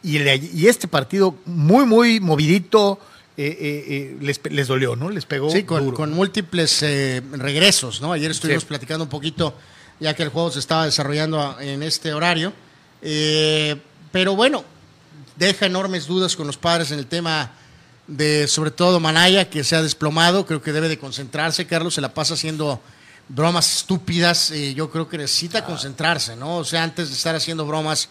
Y, 0.02 0.16
el 0.16 0.28
este 0.66 0.86
partido 0.88 1.34
muy, 1.44 1.84
muy 1.84 2.20
movidito, 2.20 2.98
eh, 3.36 3.44
eh, 3.60 3.84
eh, 3.88 4.16
les, 4.20 4.40
les 4.50 4.68
dolió, 4.68 4.94
¿no? 4.96 5.10
Les 5.10 5.26
pegó 5.26 5.50
Sí, 5.50 5.64
con, 5.64 5.84
duro. 5.84 5.96
con 5.96 6.12
múltiples 6.12 6.80
regresos, 7.32 8.00
¿no? 8.00 8.12
Ayer 8.12 8.30
estuvimos 8.30 8.62
Sí. 8.62 8.68
platicando 8.68 9.04
un 9.04 9.10
poquito, 9.10 9.54
ya 9.98 10.14
que 10.14 10.22
el 10.22 10.28
juego 10.30 10.50
se 10.52 10.60
estaba 10.60 10.84
desarrollando 10.84 11.56
en 11.60 11.82
este 11.82 12.14
horario. 12.14 12.52
Pero 14.12 14.36
bueno, 14.36 14.64
deja 15.36 15.66
enormes 15.66 16.06
dudas 16.06 16.36
con 16.36 16.46
los 16.46 16.56
padres 16.56 16.92
en 16.92 16.98
el 17.00 17.06
tema 17.06 17.50
de, 18.06 18.46
sobre 18.48 18.70
todo, 18.70 19.00
Manaya, 19.00 19.48
que 19.50 19.64
se 19.64 19.76
ha 19.76 19.82
desplomado. 19.82 20.46
Creo 20.46 20.62
que 20.62 20.72
debe 20.72 20.88
de 20.88 20.98
concentrarse. 20.98 21.66
Carlos 21.66 21.94
se 21.94 22.00
la 22.00 22.12
pasa 22.14 22.34
haciendo 22.34 22.80
bromas 23.28 23.76
estúpidas. 23.78 24.50
eh, 24.52 24.74
yo 24.74 24.90
creo 24.90 25.08
que 25.08 25.18
necesita 25.18 25.64
concentrarse, 25.64 26.36
¿no? 26.36 26.58
O 26.58 26.64
sea, 26.64 26.82
antes 26.84 27.08
de 27.08 27.14
estar 27.14 27.34
haciendo 27.34 27.66
bromas 27.66 28.08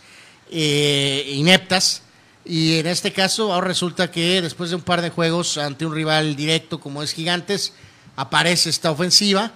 eh, 0.51 1.31
ineptas. 1.33 2.01
Y 2.43 2.77
en 2.77 2.87
este 2.87 3.11
caso, 3.11 3.51
ahora 3.53 3.67
resulta 3.67 4.11
que 4.11 4.41
después 4.41 4.69
de 4.69 4.75
un 4.75 4.81
par 4.83 5.01
de 5.01 5.09
juegos 5.09 5.57
ante 5.57 5.85
un 5.85 5.95
rival 5.95 6.35
directo 6.35 6.79
como 6.79 7.01
es 7.01 7.13
Gigantes, 7.13 7.73
aparece 8.15 8.69
esta 8.69 8.91
ofensiva 8.91 9.51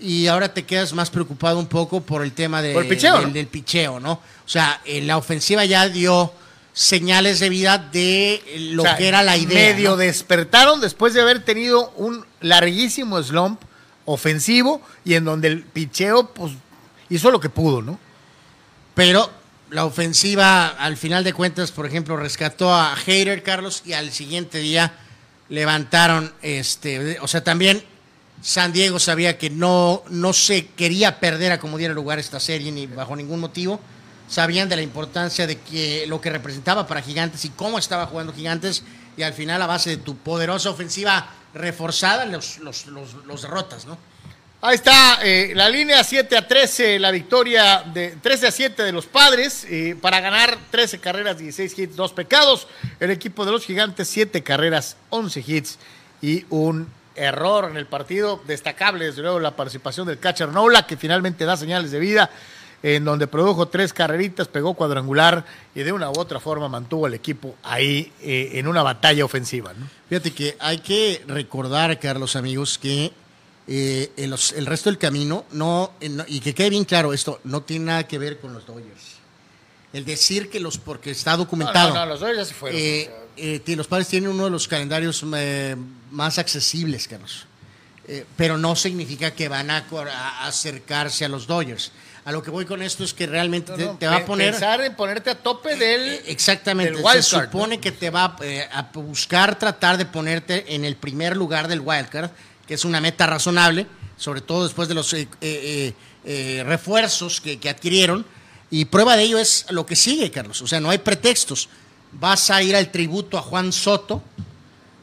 y 0.00 0.26
ahora 0.26 0.52
te 0.52 0.64
quedas 0.64 0.92
más 0.92 1.08
preocupado 1.10 1.58
un 1.60 1.66
poco 1.68 2.00
por 2.00 2.22
el 2.24 2.32
tema 2.32 2.60
de- 2.60 2.72
Por 2.72 2.82
el 2.82 2.88
picheo, 2.88 3.18
del, 3.18 3.28
¿no? 3.28 3.32
del 3.32 3.46
picheo, 3.46 4.00
¿no? 4.00 4.12
O 4.14 4.48
sea, 4.48 4.80
eh, 4.84 5.00
la 5.02 5.16
ofensiva 5.18 5.64
ya 5.64 5.88
dio 5.88 6.32
señales 6.72 7.40
de 7.40 7.48
vida 7.48 7.78
de 7.78 8.42
lo 8.70 8.82
O 8.82 8.86
sea, 8.86 8.96
que 8.96 9.08
era 9.08 9.22
la 9.22 9.36
idea. 9.36 9.72
Medio 9.72 9.90
¿no? 9.90 9.96
despertaron 9.96 10.80
después 10.80 11.14
de 11.14 11.20
haber 11.20 11.44
tenido 11.44 11.90
un 11.96 12.24
larguísimo 12.40 13.22
slump 13.22 13.60
ofensivo 14.04 14.80
y 15.04 15.14
en 15.14 15.24
donde 15.24 15.48
el 15.48 15.62
picheo 15.62 16.32
pues 16.32 16.52
hizo 17.08 17.30
lo 17.30 17.40
que 17.40 17.50
pudo, 17.50 17.82
¿no? 17.82 17.98
Pero 18.94 19.30
la 19.70 19.84
ofensiva, 19.84 20.68
al 20.68 20.96
final 20.96 21.24
de 21.24 21.32
cuentas, 21.32 21.72
por 21.72 21.86
ejemplo, 21.86 22.16
rescató 22.16 22.74
a 22.74 22.94
Hater, 22.96 23.42
Carlos, 23.42 23.82
y 23.86 23.94
al 23.94 24.12
siguiente 24.12 24.58
día 24.58 24.94
levantaron, 25.48 26.32
este, 26.42 27.18
o 27.20 27.28
sea, 27.28 27.42
también 27.42 27.82
San 28.42 28.72
Diego 28.72 28.98
sabía 28.98 29.38
que 29.38 29.50
no, 29.50 30.02
no 30.10 30.32
se 30.32 30.66
quería 30.66 31.20
perder 31.20 31.52
a 31.52 31.60
como 31.60 31.78
diera 31.78 31.94
lugar 31.94 32.18
esta 32.18 32.40
serie 32.40 32.72
ni 32.72 32.86
bajo 32.86 33.14
ningún 33.16 33.40
motivo. 33.40 33.80
Sabían 34.32 34.66
de 34.66 34.76
la 34.76 34.82
importancia 34.82 35.46
de 35.46 35.58
que 35.58 36.06
lo 36.06 36.18
que 36.18 36.30
representaba 36.30 36.86
para 36.86 37.02
Gigantes 37.02 37.44
y 37.44 37.50
cómo 37.50 37.78
estaba 37.78 38.06
jugando 38.06 38.32
Gigantes, 38.32 38.82
y 39.14 39.24
al 39.24 39.34
final, 39.34 39.60
a 39.60 39.66
base 39.66 39.90
de 39.90 39.96
tu 39.98 40.16
poderosa 40.16 40.70
ofensiva 40.70 41.28
reforzada, 41.52 42.24
los, 42.24 42.56
los, 42.60 42.86
los, 42.86 43.42
derrotas, 43.42 43.84
¿no? 43.84 43.98
Ahí 44.62 44.76
está 44.76 45.18
eh, 45.22 45.52
la 45.54 45.68
línea 45.68 46.02
7 46.02 46.34
a 46.34 46.48
13, 46.48 46.98
la 46.98 47.10
victoria 47.10 47.82
de 47.92 48.16
13 48.22 48.46
a 48.46 48.50
7 48.50 48.82
de 48.84 48.92
los 48.92 49.04
padres 49.04 49.66
eh, 49.68 49.98
para 50.00 50.20
ganar 50.20 50.56
13 50.70 50.98
carreras, 50.98 51.36
16 51.36 51.78
hits, 51.78 51.96
2 51.96 52.12
pecados. 52.14 52.68
El 53.00 53.10
equipo 53.10 53.44
de 53.44 53.52
los 53.52 53.66
gigantes, 53.66 54.08
7 54.08 54.42
carreras, 54.42 54.96
11 55.10 55.44
hits 55.46 55.78
y 56.22 56.46
un 56.48 56.88
error 57.16 57.68
en 57.70 57.76
el 57.76 57.84
partido. 57.84 58.40
Destacable, 58.46 59.04
desde 59.04 59.20
luego, 59.20 59.40
la 59.40 59.56
participación 59.56 60.06
del 60.06 60.18
catcher 60.18 60.48
Nola, 60.48 60.86
que 60.86 60.96
finalmente 60.96 61.44
da 61.44 61.58
señales 61.58 61.90
de 61.90 61.98
vida, 61.98 62.30
en 62.82 63.04
donde 63.04 63.26
produjo 63.28 63.68
tres 63.68 63.92
carreritas, 63.92 64.48
pegó 64.48 64.74
cuadrangular 64.74 65.44
y 65.74 65.80
de 65.82 65.92
una 65.92 66.10
u 66.10 66.18
otra 66.18 66.40
forma 66.40 66.68
mantuvo 66.68 67.06
al 67.06 67.14
equipo 67.14 67.54
ahí 67.62 68.12
eh, 68.20 68.50
en 68.54 68.66
una 68.66 68.82
batalla 68.82 69.24
ofensiva. 69.24 69.72
¿no? 69.72 69.88
Fíjate 70.08 70.32
que 70.32 70.56
hay 70.58 70.78
que 70.78 71.22
recordar, 71.26 71.98
Carlos, 72.00 72.34
amigos, 72.34 72.78
que 72.78 73.12
eh, 73.68 74.10
el, 74.16 74.66
resto 74.66 74.90
del 74.90 74.98
camino, 74.98 75.44
no, 75.52 75.92
eh, 76.00 76.08
no- 76.08 76.24
y 76.26 76.40
que 76.40 76.54
quede 76.54 76.70
bien 76.70 76.84
claro 76.84 77.12
esto, 77.12 77.40
no 77.44 77.62
tiene 77.62 77.86
nada 77.86 78.08
que 78.08 78.18
ver 78.18 78.40
con 78.40 78.52
los 78.52 78.66
Dodgers. 78.66 79.12
El 79.92 80.04
decir 80.04 80.50
que 80.50 80.58
los, 80.58 80.78
porque 80.78 81.10
está 81.12 81.36
documentado. 81.36 81.90
No, 81.90 81.94
no, 81.94 82.00
no, 82.00 82.06
los 82.12 82.20
Dodgers 82.20 82.38
ya 82.38 82.44
se 82.46 82.54
fueron. 82.54 82.80
Eh, 82.80 83.62
los 83.76 83.86
padres 83.86 84.08
tienen 84.08 84.30
uno 84.30 84.44
de 84.44 84.50
los 84.50 84.66
calendarios 84.66 85.22
más 86.10 86.38
accesibles, 86.38 87.06
Carlos. 87.06 87.46
Pero 88.36 88.58
no 88.58 88.74
significa 88.74 89.30
que 89.30 89.48
van 89.48 89.70
a, 89.70 89.84
a 89.88 90.46
acercarse 90.46 91.24
a 91.24 91.28
los 91.28 91.46
Dodgers. 91.46 91.92
A 92.24 92.30
lo 92.30 92.42
que 92.42 92.50
voy 92.50 92.64
con 92.64 92.82
esto 92.82 93.02
es 93.02 93.12
que 93.14 93.26
realmente 93.26 93.72
No, 93.72 93.76
te, 93.76 93.84
no, 93.84 93.98
te 93.98 94.06
va 94.06 94.16
a 94.16 94.24
poner... 94.24 94.52
Pensar 94.52 94.80
en 94.82 94.94
ponerte 94.94 95.30
a 95.30 95.34
tope 95.34 95.74
del. 95.74 96.08
Eh, 96.08 96.22
Exactamente. 96.26 96.92
del 97.02 97.22
Se 97.22 97.22
supone 97.22 97.80
que 97.80 97.90
te 97.90 98.10
va 98.10 98.36
eh, 98.42 98.68
a 98.72 98.82
buscar 98.92 99.58
tratar 99.58 99.98
de 99.98 100.06
ponerte 100.06 100.74
en 100.74 100.84
el 100.84 100.94
primer 100.94 101.36
lugar 101.36 101.66
del 101.66 101.80
wildcard, 101.80 102.30
que 102.66 102.74
es 102.74 102.84
una 102.84 103.00
meta 103.00 103.26
razonable, 103.26 103.88
sobre 104.16 104.40
todo 104.40 104.62
después 104.64 104.86
de 104.86 104.94
los 104.94 105.12
eh, 105.14 105.22
eh, 105.22 105.28
eh, 105.40 105.94
eh, 106.24 106.62
refuerzos 106.64 107.40
que, 107.40 107.58
que 107.58 107.68
adquirieron. 107.68 108.24
Y 108.70 108.84
prueba 108.84 109.16
de 109.16 109.24
ello 109.24 109.38
es 109.38 109.66
lo 109.70 109.84
que 109.84 109.96
sigue, 109.96 110.30
Carlos. 110.30 110.62
O 110.62 110.68
sea, 110.68 110.80
no 110.80 110.90
hay 110.90 110.98
pretextos. 110.98 111.68
Vas 112.12 112.50
a 112.50 112.62
ir 112.62 112.76
al 112.76 112.90
tributo 112.92 113.36
a 113.36 113.42
Juan 113.42 113.72
Soto. 113.72 114.22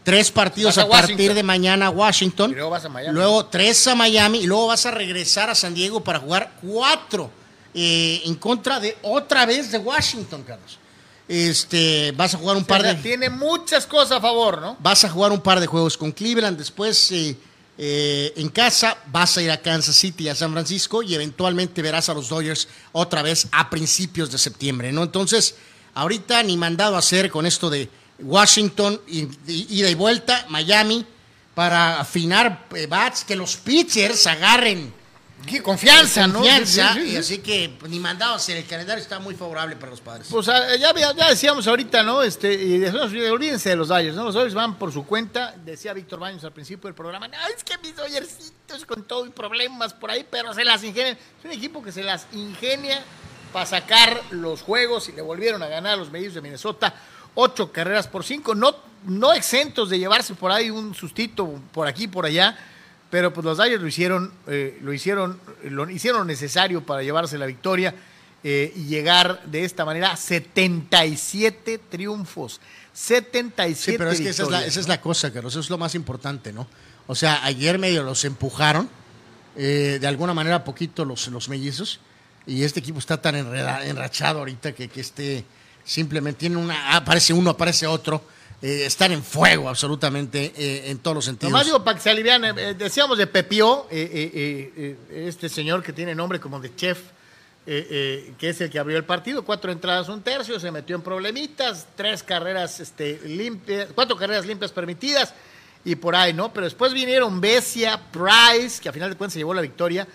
Tres 0.09 0.31
partidos 0.31 0.75
Vas 0.75 0.83
a 0.83 0.87
a, 0.87 0.89
partir 0.89 1.33
de 1.33 1.43
mañana 1.43 1.87
a 1.87 1.89
Washington. 1.91 2.51
Y 2.51 2.55
luego 2.55 2.71
vas 2.71 2.85
a 2.85 2.89
Miami. 2.89 3.13
Luego 3.13 3.45
tres 3.45 3.87
a 3.87 3.93
Miami 3.93 4.39
y 4.39 4.47
luego 4.47 4.67
vas 4.67 4.85
a 4.87 4.91
regresar 4.91 5.49
a 5.49 5.55
San 5.55 5.75
Diego 5.75 6.03
para 6.03 6.19
jugar 6.19 6.53
cuatro 6.61 7.29
eh, 7.75 8.23
en 8.25 8.33
contra 8.35 8.79
de 8.79 8.97
otra 9.03 9.45
vez 9.45 9.71
de 9.71 9.77
Washington, 9.77 10.43
Carlos. 10.43 10.79
Este, 11.27 12.11
vas 12.13 12.33
a 12.33 12.39
jugar 12.39 12.57
un 12.57 12.63
O 12.63 12.65
par 12.65 12.81
de 12.81 12.95
Tiene 12.95 13.29
muchas 13.29 13.85
cosas 13.85 14.13
a 14.13 14.21
favor, 14.21 14.59
¿no? 14.59 14.77
vas 14.79 15.05
a 15.05 15.09
jugar 15.09 15.31
un 15.31 15.41
par 15.41 15.59
de 15.59 15.67
juegos 15.67 15.95
con 15.95 16.11
Cleveland, 16.11 16.57
después 16.57 17.11
eh, 17.11 17.37
eh, 17.77 18.33
en 18.35 18.49
casa 18.49 18.97
vas 19.11 19.37
a 19.37 19.43
ir 19.43 19.51
a 19.51 19.61
Kansas 19.61 19.95
City 19.95 20.27
a 20.27 20.33
San 20.33 20.51
Francisco 20.51 21.03
y 21.03 21.13
eventualmente 21.13 21.83
verás 21.83 22.09
a 22.09 22.15
los 22.15 22.29
Dodgers 22.29 22.67
otra 22.93 23.21
vez 23.21 23.47
a 23.51 23.69
principios 23.69 24.31
de 24.31 24.39
septiembre, 24.39 24.91
¿no? 24.91 25.03
Entonces, 25.03 25.53
ahorita 25.93 26.41
ni 26.41 26.57
mandado 26.57 26.95
a 26.95 26.99
hacer 26.99 27.29
con 27.29 27.45
esto 27.45 27.69
de 27.69 27.89
Washington, 28.21 28.99
ida 29.07 29.89
y 29.89 29.95
vuelta, 29.95 30.45
Miami, 30.49 31.05
para 31.55 31.99
afinar 31.99 32.67
eh, 32.75 32.87
bats, 32.87 33.23
que 33.23 33.35
los 33.35 33.57
pitchers 33.57 34.27
agarren 34.27 34.93
Qué 35.45 35.63
confianza, 35.63 36.27
¿no? 36.27 36.35
confianza, 36.35 36.93
Sí, 36.93 36.99
sí, 36.99 37.01
sí, 37.01 37.07
y 37.07 37.11
sí. 37.11 37.17
así 37.17 37.37
que 37.39 37.75
pues, 37.79 37.89
ni 37.89 37.99
mandado 37.99 38.33
a 38.33 38.35
hacer, 38.35 38.57
el 38.57 38.65
calendario 38.65 39.01
está 39.01 39.19
muy 39.19 39.35
favorable 39.35 39.75
para 39.75 39.91
los 39.91 40.01
padres. 40.01 40.27
Pues 40.29 40.49
ah, 40.49 40.75
ya, 40.75 40.93
ya, 40.93 41.29
decíamos 41.29 41.65
ahorita, 41.65 42.03
¿no? 42.03 42.21
Este, 42.21 42.53
y 42.53 42.83
olvídense 43.29 43.69
de 43.69 43.75
los 43.75 43.87
Dodgers, 43.87 44.15
¿no? 44.15 44.25
Los 44.25 44.35
Dodgers 44.35 44.53
van 44.53 44.77
por 44.77 44.91
su 44.91 45.05
cuenta, 45.05 45.55
decía 45.63 45.93
Víctor 45.93 46.19
Baños 46.19 46.43
al 46.43 46.51
principio 46.51 46.87
del 46.87 46.95
programa, 46.95 47.27
no, 47.27 47.37
es 47.55 47.63
que 47.63 47.77
mis 47.77 47.95
Dodgercitos 47.95 48.85
con 48.85 49.03
todo 49.03 49.25
y 49.25 49.29
problemas 49.29 49.93
por 49.93 50.11
ahí, 50.11 50.25
pero 50.29 50.53
se 50.53 50.65
las 50.65 50.83
ingenian. 50.83 51.15
Es 51.15 51.45
un 51.45 51.51
equipo 51.51 51.81
que 51.81 51.91
se 51.91 52.03
las 52.03 52.27
ingenia 52.33 53.01
para 53.53 53.65
sacar 53.65 54.21
los 54.31 54.61
juegos 54.61 55.07
y 55.09 55.13
le 55.13 55.21
volvieron 55.21 55.63
a 55.63 55.67
ganar 55.67 55.93
a 55.93 55.95
los 55.95 56.11
Mellizos 56.11 56.35
de 56.35 56.41
Minnesota 56.41 56.93
ocho 57.35 57.71
carreras 57.71 58.07
por 58.07 58.23
cinco, 58.23 58.55
no, 58.55 58.75
no 59.05 59.33
exentos 59.33 59.89
de 59.89 59.99
llevarse 59.99 60.33
por 60.35 60.51
ahí 60.51 60.69
un 60.69 60.93
sustito 60.95 61.47
por 61.71 61.87
aquí 61.87 62.07
por 62.07 62.25
allá, 62.25 62.57
pero 63.09 63.33
pues 63.33 63.43
los 63.45 63.57
Dodgers 63.57 63.81
lo 63.81 63.87
hicieron, 63.87 64.31
eh, 64.47 64.77
lo 64.81 64.93
hicieron, 64.93 65.39
lo 65.63 65.89
hicieron 65.89 66.27
necesario 66.27 66.85
para 66.85 67.01
llevarse 67.01 67.37
la 67.37 67.45
victoria 67.45 67.95
eh, 68.43 68.71
y 68.75 68.85
llegar 68.85 69.41
de 69.45 69.63
esta 69.65 69.83
manera 69.85 70.11
a 70.11 70.15
77 70.17 71.79
triunfos. 71.89 72.59
77 72.93 73.75
Sí, 73.93 73.97
pero 73.97 74.11
es 74.11 74.21
que 74.21 74.29
esa 74.29 74.43
es, 74.43 74.49
la, 74.49 74.65
esa 74.65 74.79
es 74.79 74.87
la 74.87 75.01
cosa, 75.01 75.31
Carlos, 75.31 75.53
eso 75.53 75.59
es 75.59 75.69
lo 75.69 75.77
más 75.77 75.95
importante, 75.95 76.51
¿no? 76.53 76.67
O 77.07 77.15
sea, 77.15 77.43
ayer 77.45 77.79
medio 77.79 78.03
los 78.03 78.23
empujaron, 78.25 78.89
eh, 79.55 79.97
de 79.99 80.07
alguna 80.07 80.33
manera 80.33 80.63
poquito 80.63 81.05
los, 81.05 81.27
los 81.29 81.49
mellizos, 81.49 81.99
y 82.45 82.63
este 82.63 82.79
equipo 82.79 82.99
está 82.99 83.21
tan 83.21 83.35
enreda- 83.35 83.85
enrachado 83.85 84.39
ahorita 84.39 84.73
que, 84.73 84.87
que 84.89 85.01
este 85.01 85.45
simplemente 85.83 86.41
tiene 86.41 86.57
una, 86.57 86.95
aparece 86.95 87.33
uno, 87.33 87.51
aparece 87.51 87.87
otro, 87.87 88.23
eh, 88.61 88.83
están 88.85 89.11
en 89.11 89.23
fuego 89.23 89.69
absolutamente 89.69 90.53
eh, 90.55 90.91
en 90.91 90.99
todos 90.99 91.15
los 91.15 91.25
sentidos. 91.25 91.51
Nomás 91.51 91.65
digo, 91.65 91.83
para 91.83 91.97
que 91.97 92.03
se 92.03 92.11
eh, 92.11 92.73
decíamos 92.73 93.17
de 93.17 93.27
Pepio, 93.27 93.87
eh, 93.89 94.97
este 95.11 95.47
señor 95.49 95.81
que 95.81 95.93
tiene 95.93 96.13
nombre 96.13 96.39
como 96.39 96.59
de 96.59 96.75
chef, 96.75 96.99
que 97.65 98.33
es 98.39 98.61
el 98.61 98.69
que 98.69 98.79
abrió 98.79 98.97
el 98.97 99.03
partido, 99.03 99.45
cuatro 99.45 99.71
entradas, 99.71 100.09
un 100.09 100.23
tercio, 100.23 100.59
se 100.59 100.71
metió 100.71 100.95
en 100.95 101.03
problemitas, 101.03 101.85
tres 101.95 102.23
carreras 102.23 102.79
este, 102.79 103.19
limpias, 103.25 103.89
cuatro 103.93 104.17
carreras 104.17 104.45
limpias 104.47 104.71
permitidas 104.71 105.35
y 105.85 105.95
por 105.95 106.15
ahí, 106.15 106.33
¿no? 106.33 106.51
Pero 106.51 106.65
después 106.65 106.93
vinieron 106.93 107.39
Becia, 107.39 108.01
Price, 108.11 108.81
que 108.81 108.89
a 108.89 108.91
final 108.91 109.11
de 109.11 109.15
cuentas 109.15 109.33
se 109.33 109.39
llevó 109.39 109.53
la 109.53 109.61
victoria, 109.61 110.07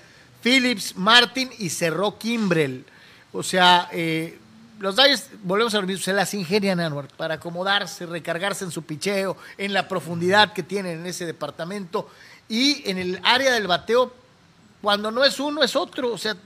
Phillips, 0.42 0.96
Martin 0.96 1.50
y 1.58 1.70
cerró 1.70 2.18
Kimbrel. 2.18 2.84
O 3.32 3.42
sea, 3.42 3.88
eh, 3.92 4.38
los 4.80 4.96
Dodgers, 4.96 5.28
volvemos 5.42 5.74
a 5.74 5.80
lo 5.80 5.86
mismo, 5.86 6.02
se 6.02 6.12
las 6.12 6.34
ingenian, 6.34 6.80
Anwar, 6.80 7.08
para 7.16 7.34
acomodarse, 7.34 8.06
recargarse 8.06 8.64
en 8.64 8.70
su 8.70 8.82
picheo, 8.82 9.36
en 9.58 9.72
la 9.72 9.88
profundidad 9.88 10.52
que 10.52 10.62
tienen 10.62 11.00
en 11.00 11.06
ese 11.06 11.26
departamento 11.26 12.08
y 12.48 12.88
en 12.88 12.98
el 12.98 13.20
área 13.22 13.52
del 13.52 13.66
bateo, 13.66 14.12
cuando 14.82 15.10
no 15.10 15.24
es 15.24 15.38
uno, 15.40 15.62
es 15.62 15.74
otro. 15.76 16.12
O 16.12 16.18
sea, 16.18 16.36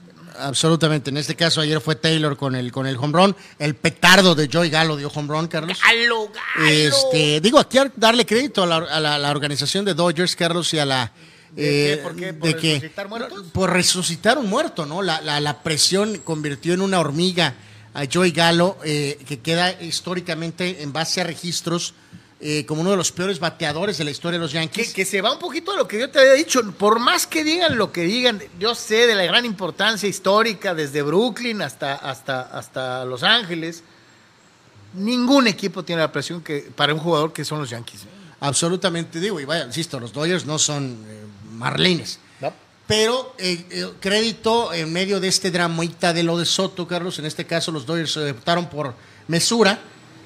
Absolutamente, 0.41 1.11
en 1.11 1.17
este 1.17 1.35
caso 1.35 1.61
ayer 1.63 1.81
fue 1.81 1.97
Taylor 1.97 2.37
con 2.37 2.55
el, 2.55 2.71
con 2.71 2.87
el 2.87 2.97
home 2.97 3.13
run, 3.19 3.37
el 3.59 3.75
petardo 3.75 4.35
de 4.35 4.49
Joey 4.53 4.69
Galo 4.71 4.97
dio 4.97 5.09
home 5.09 5.27
run, 5.29 5.49
Carlos. 5.49 5.79
¡Galo, 5.83 6.29
galo! 6.29 6.69
Este, 6.71 7.41
digo, 7.41 7.59
aquí 7.59 7.79
darle 7.97 8.27
crédito 8.27 8.63
a 8.63 8.67
la, 8.67 8.77
a 8.77 9.01
la- 9.01 9.19
la 9.19 9.31
organización 9.31 9.85
de 9.87 9.95
Dodgers, 9.95 10.37
Carlos, 10.37 10.73
y 10.75 10.79
a 10.79 10.85
la... 10.85 11.13
¿De 11.51 11.95
eh, 11.95 11.97
qué? 11.97 12.03
¿Por 12.03 12.15
qué? 12.15 12.33
¿Por 12.35 12.53
resucitar 12.53 13.09
muertos? 13.09 13.47
Por 13.53 13.73
resucitar 13.73 14.39
un 14.39 14.49
muerto, 14.51 14.85
¿no? 14.85 15.03
La- 15.03 15.21
la 15.41 15.63
presión 15.63 16.19
convirtió 16.19 16.75
en 16.75 16.83
una 16.83 17.01
hormiga 17.01 17.55
a 17.95 18.05
Joey 18.13 18.31
Galo, 18.33 18.79
eh, 18.85 19.19
que 19.27 19.41
queda 19.41 19.73
históricamente 19.83 20.83
en 20.83 20.93
base 20.93 21.21
a 21.21 21.25
registros 21.25 21.95
eh, 22.41 22.65
como 22.67 22.83
uno 22.83 22.93
de 22.93 22.97
los 22.97 23.11
peores 23.11 23.41
bateadores 23.41 23.99
de 23.99 24.05
la 24.05 24.13
historia 24.13 24.39
de 24.39 24.43
los 24.45 24.53
Yankees. 24.53 24.89
Que, 24.89 24.95
que 24.95 25.05
se 25.05 25.21
va 25.21 25.33
un 25.33 25.41
poquito 25.41 25.73
a 25.73 25.77
lo 25.77 25.89
que 25.89 25.99
yo 25.99 26.09
te 26.09 26.21
había 26.21 26.35
dicho. 26.35 26.63
Por 26.73 27.01
más 27.01 27.27
que 27.27 27.43
digan 27.43 27.77
lo 27.77 27.91
que 27.91 28.03
digan, 28.03 28.41
yo 28.61 28.77
sé 28.77 29.09
de 29.09 29.17
la 29.17 29.25
gran 29.25 29.45
importancia 29.45 30.09
histórica 30.09 30.73
desde 30.73 31.03
Brooklyn 31.03 31.63
hasta, 31.63 31.97
hasta, 31.97 32.43
hasta 32.43 33.05
Los 33.05 33.25
Ángeles. 33.25 33.83
Ningún 34.95 35.49
equipo 35.49 35.85
tiene 35.85 36.03
la 36.03 36.13
presión 36.13 36.41
que 36.41 36.71
para 36.75 36.95
un 36.95 37.01
jugador 37.01 37.33
que 37.33 37.45
son 37.45 37.59
los 37.59 37.71
Yankees. 37.71 38.03
Absolutamente, 38.41 39.19
digo, 39.19 39.41
y 39.41 39.45
vaya, 39.45 39.65
insisto, 39.65 39.99
los 39.99 40.13
Dodgers 40.13 40.47
no 40.47 40.61
son 40.61 41.05
eh, 41.09 41.25
Marlines. 41.51 42.21
Pero 42.89 43.35
eh, 43.37 43.67
eh, 43.71 43.87
crédito 44.01 44.73
en 44.73 44.91
medio 44.91 45.21
de 45.21 45.29
este 45.29 45.51
dramita 45.51 46.15
de 46.15 46.23
lo 46.23 46.39
de 46.39 46.47
Soto, 46.47 46.89
Carlos. 46.89 47.19
En 47.19 47.27
este 47.27 47.45
caso, 47.45 47.71
los 47.71 47.85
Dodgers 47.85 48.17
optaron 48.17 48.71
por 48.71 48.95
mesura. 49.29 49.79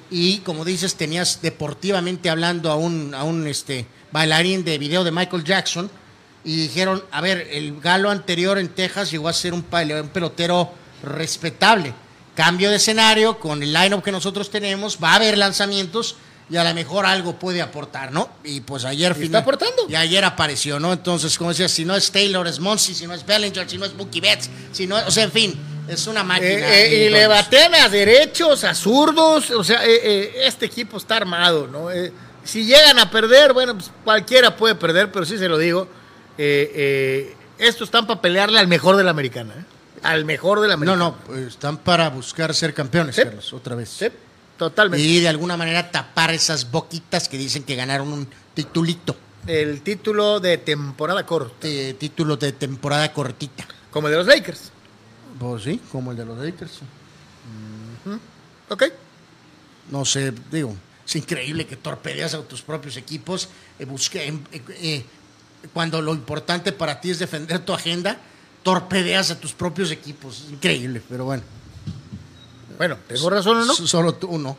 Y 0.09 0.37
como 0.39 0.63
dices, 0.63 0.95
tenías 0.95 1.41
deportivamente 1.41 2.29
hablando 2.29 2.71
a 2.71 2.75
un, 2.75 3.13
a 3.13 3.25
un 3.25 3.47
este, 3.47 3.85
bailarín 4.13 4.63
de 4.63 4.77
video 4.77 5.03
de 5.03 5.11
Michael 5.11 5.43
Jackson. 5.43 5.91
Y 6.45 6.55
dijeron: 6.55 7.03
A 7.11 7.19
ver, 7.19 7.49
el 7.51 7.81
galo 7.81 8.09
anterior 8.09 8.57
en 8.57 8.69
Texas 8.69 9.11
llegó 9.11 9.27
a 9.27 9.33
ser 9.33 9.53
un, 9.53 9.65
un 9.69 10.09
pelotero 10.09 10.71
respetable. 11.03 11.93
Cambio 12.33 12.69
de 12.69 12.77
escenario 12.77 13.39
con 13.39 13.61
el 13.61 13.73
lineup 13.73 14.01
que 14.01 14.11
nosotros 14.13 14.49
tenemos. 14.49 14.97
Va 15.03 15.11
a 15.11 15.15
haber 15.15 15.37
lanzamientos 15.37 16.15
y 16.49 16.57
a 16.57 16.63
lo 16.63 16.73
mejor 16.73 17.05
algo 17.05 17.39
puede 17.39 17.61
aportar, 17.61 18.11
¿no? 18.11 18.29
Y 18.43 18.61
pues 18.61 18.85
ayer 18.85 19.11
Y 19.11 19.13
está 19.13 19.21
final- 19.25 19.41
aportando. 19.41 19.85
y 19.89 19.95
ayer 19.95 20.23
apareció, 20.25 20.79
¿no? 20.79 20.93
Entonces, 20.93 21.37
como 21.37 21.49
decía, 21.51 21.67
si 21.69 21.85
no 21.85 21.95
es 21.95 22.11
Taylor, 22.11 22.45
es 22.47 22.59
Monsi, 22.59 22.93
si 22.93 23.07
no 23.07 23.13
es 23.13 23.25
Bellinger, 23.25 23.69
si 23.69 23.77
no 23.77 23.85
es 23.85 23.93
Mookie 23.95 24.19
Betts, 24.21 24.49
si 24.71 24.85
no, 24.87 24.97
o 25.07 25.11
sea, 25.11 25.23
en 25.23 25.31
fin, 25.31 25.59
es 25.87 26.05
una 26.07 26.23
máquina. 26.23 26.49
Eh, 26.51 27.03
eh, 27.03 27.05
y 27.05 27.09
le 27.09 27.27
batean 27.27 27.75
a 27.75 27.89
derechos, 27.89 28.63
a 28.63 28.73
zurdos. 28.75 29.49
O 29.51 29.63
sea, 29.63 29.81
eh, 29.85 30.33
este 30.45 30.65
equipo 30.65 30.97
está 30.97 31.17
armado, 31.17 31.67
¿no? 31.67 31.87
Si 32.43 32.65
llegan 32.65 32.99
a 32.99 33.09
perder, 33.09 33.53
bueno, 33.53 33.73
pues 33.75 33.89
cualquiera 34.03 34.55
puede 34.55 34.75
perder, 34.75 35.11
pero 35.11 35.25
sí 35.25 35.37
se 35.37 35.47
lo 35.47 35.57
digo. 35.57 35.87
estos 37.57 37.87
están 37.87 38.05
para 38.07 38.21
pelearle 38.21 38.59
al 38.59 38.67
mejor 38.67 38.95
de 38.97 39.03
la 39.03 39.11
americana, 39.11 39.53
¿eh? 39.57 39.63
Al 40.03 40.25
mejor 40.25 40.59
de 40.59 40.67
la 40.67 40.75
No, 40.75 40.93
americana. 40.93 41.03
no, 41.05 41.15
pues, 41.25 41.39
están 41.47 41.77
para 41.77 42.09
buscar 42.09 42.53
ser 42.53 42.73
campeones, 42.73 43.15
Sí. 43.15 43.23
Carlos, 43.23 43.53
otra 43.53 43.75
vez. 43.75 43.89
Sí, 43.89 44.07
totalmente. 44.57 45.05
Y 45.05 45.19
de 45.19 45.27
alguna 45.29 45.57
manera 45.57 45.91
tapar 45.91 46.31
esas 46.33 46.69
boquitas 46.71 47.27
que 47.29 47.37
dicen 47.37 47.63
que 47.63 47.75
ganaron 47.75 48.11
un 48.13 48.27
titulito, 48.53 49.15
El 49.47 49.81
título 49.81 50.39
de 50.39 50.57
temporada 50.57 51.25
corta, 51.25 51.67
título 51.99 52.37
de 52.37 52.51
temporada 52.53 53.11
cortita. 53.11 53.67
como 53.91 54.07
el 54.07 54.13
de 54.13 54.17
los 54.19 54.27
Lakers. 54.27 54.71
Pues 55.39 55.63
sí, 55.63 55.81
como 55.91 56.11
el 56.11 56.17
de 56.17 56.25
los 56.25 56.37
Lakers. 56.37 56.79
¿Ok? 58.69 58.83
no 59.91 60.05
sé, 60.05 60.33
digo, 60.51 60.75
es 61.05 61.15
increíble 61.17 61.67
que 61.67 61.75
torpedeas 61.75 62.33
a 62.33 62.41
tus 62.43 62.61
propios 62.61 62.95
equipos, 62.95 63.49
eh, 63.77 63.85
busque- 63.85 64.21
eh, 64.53 64.61
eh, 64.79 65.05
cuando 65.73 66.01
lo 66.01 66.13
importante 66.13 66.71
para 66.71 67.01
ti 67.01 67.11
es 67.11 67.19
defender 67.19 67.59
tu 67.59 67.73
agenda, 67.73 68.17
torpedeas 68.63 69.29
a 69.31 69.39
tus 69.39 69.51
propios 69.53 69.91
equipos, 69.91 70.45
es 70.45 70.51
increíble, 70.51 71.01
pero 71.09 71.25
bueno, 71.25 71.43
Bueno, 72.77 72.97
¿tengo 73.07 73.29
razón 73.29 73.57
o 73.57 73.65
no? 73.65 73.73
solo 73.75 74.13
tú 74.15 74.37
no. 74.37 74.57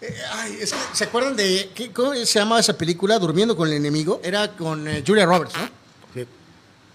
Eh, 0.00 0.14
ay, 0.32 0.58
es 0.60 0.72
que, 0.72 0.78
¿se 0.94 1.04
acuerdan 1.04 1.36
de 1.36 1.70
qué, 1.74 1.92
cómo 1.92 2.14
se 2.14 2.24
llamaba 2.38 2.60
esa 2.60 2.76
película, 2.76 3.18
Durmiendo 3.18 3.56
con 3.56 3.68
el 3.68 3.74
enemigo? 3.74 4.20
Era 4.24 4.52
con 4.56 4.88
eh, 4.88 5.04
Julia 5.06 5.26
Roberts, 5.26 5.54
¿no? 5.56 5.68
Sí. 6.14 6.26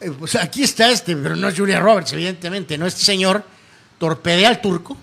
Eh, 0.02 0.12
pues 0.18 0.36
aquí 0.36 0.64
está 0.64 0.90
este, 0.90 1.16
pero 1.16 1.36
no 1.36 1.48
es 1.48 1.58
Julia 1.58 1.80
Roberts, 1.80 2.14
evidentemente, 2.14 2.78
¿no? 2.78 2.88
Este 2.88 3.02
señor 3.04 3.44
torpedea 4.00 4.50
al 4.50 4.62
turco. 4.62 4.98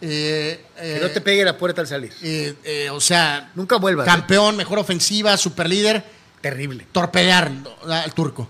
Que 0.00 0.60
no 1.00 1.08
te 1.10 1.20
pegue 1.22 1.44
la 1.44 1.56
puerta 1.56 1.80
al 1.80 1.86
salir. 1.86 2.12
o 2.92 3.00
sea, 3.00 3.50
Nunca 3.54 3.76
vuelvas. 3.76 4.06
campeón, 4.06 4.56
mejor 4.56 4.78
ofensiva, 4.78 5.36
super 5.36 5.68
líder, 5.68 6.04
Terrible. 6.40 6.86
torpedear 6.92 7.50
al 7.88 8.12
turco. 8.14 8.48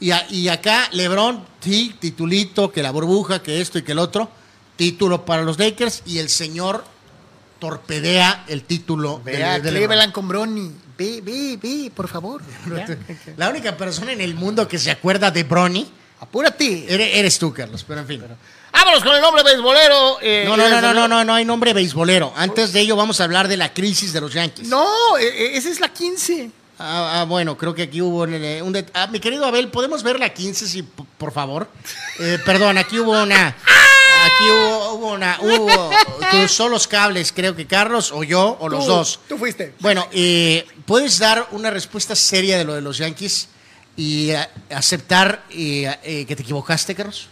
Y, 0.00 0.10
a- 0.10 0.26
y 0.30 0.48
acá, 0.48 0.88
Lebron, 0.92 1.44
sí, 1.60 1.94
titulito, 1.98 2.70
que 2.72 2.82
la 2.82 2.90
burbuja, 2.90 3.40
que 3.42 3.60
esto 3.60 3.78
y 3.78 3.82
que 3.82 3.92
el 3.92 3.98
otro, 3.98 4.28
título 4.76 5.24
para 5.24 5.42
los 5.42 5.58
Lakers, 5.58 6.02
y 6.06 6.18
el 6.18 6.28
señor 6.28 6.84
torpedea 7.58 8.44
el 8.48 8.62
título 8.64 9.20
de- 9.24 9.32
de 9.60 9.70
Cleveland 9.70 10.12
con 10.12 10.28
Bronny. 10.28 10.72
Ve, 10.98 11.20
ve, 11.22 11.58
ve, 11.62 11.90
por 11.94 12.08
favor. 12.08 12.42
La 13.36 13.48
única 13.50 13.76
persona 13.76 14.12
en 14.12 14.20
el 14.20 14.34
mundo 14.34 14.66
que 14.68 14.78
se 14.78 14.90
acuerda 14.90 15.30
de 15.30 15.42
Bronny 15.44 15.86
Apúrate. 16.20 16.86
eres, 16.92 17.16
eres 17.16 17.38
tú, 17.38 17.52
Carlos, 17.52 17.84
pero 17.86 18.00
en 18.00 18.06
fin. 18.06 18.22
Vámonos 18.72 19.02
con 19.04 19.14
el 19.14 19.20
nombre 19.20 19.42
beisbolero. 19.42 20.18
eh, 20.22 20.44
No, 20.46 20.56
no, 20.56 20.68
no, 20.68 20.80
no, 20.80 20.94
no, 20.94 21.08
no, 21.08 21.24
no 21.24 21.34
hay 21.34 21.44
nombre 21.44 21.72
beisbolero. 21.74 22.32
Antes 22.36 22.72
de 22.72 22.80
ello 22.80 22.96
vamos 22.96 23.20
a 23.20 23.24
hablar 23.24 23.48
de 23.48 23.56
la 23.58 23.72
crisis 23.74 24.12
de 24.14 24.20
los 24.22 24.32
Yankees. 24.32 24.68
No, 24.68 24.86
eh, 25.18 25.24
eh, 25.26 25.50
esa 25.56 25.68
es 25.70 25.80
la 25.80 25.88
15. 25.90 26.50
Ah, 26.78 27.20
ah, 27.20 27.24
bueno, 27.24 27.56
creo 27.56 27.74
que 27.74 27.82
aquí 27.84 28.02
hubo 28.02 28.22
un, 28.22 28.34
eh, 28.34 28.60
un 28.62 28.76
ah, 28.94 29.06
mi 29.08 29.18
querido 29.20 29.46
Abel, 29.46 29.68
¿podemos 29.68 30.02
ver 30.02 30.18
la 30.18 30.28
15, 30.30 30.66
si, 30.66 30.82
por 30.82 31.32
favor? 31.32 31.68
Eh, 32.20 32.38
perdón, 32.44 32.76
aquí 32.78 32.98
hubo 32.98 33.22
una... 33.22 33.54
Aquí 34.36 34.50
hubo, 34.50 34.92
hubo 34.94 35.12
una... 35.12 35.38
Hubo, 35.40 35.90
cruzó 36.30 36.68
los 36.68 36.86
cables, 36.86 37.32
creo 37.32 37.54
que 37.56 37.66
Carlos 37.66 38.12
o 38.12 38.22
yo 38.24 38.56
o 38.60 38.68
los 38.68 38.84
Tú, 38.84 38.90
dos. 38.92 39.20
Tú 39.28 39.38
fuiste. 39.38 39.74
Bueno, 39.80 40.06
eh, 40.12 40.66
¿puedes 40.84 41.18
dar 41.18 41.46
una 41.52 41.70
respuesta 41.70 42.14
seria 42.14 42.58
de 42.58 42.64
lo 42.64 42.74
de 42.74 42.80
los 42.82 42.98
Yankees 42.98 43.48
y 43.96 44.30
eh, 44.30 44.48
aceptar 44.74 45.44
eh, 45.50 46.24
que 46.28 46.36
te 46.36 46.42
equivocaste, 46.42 46.94
Carlos? 46.94 47.28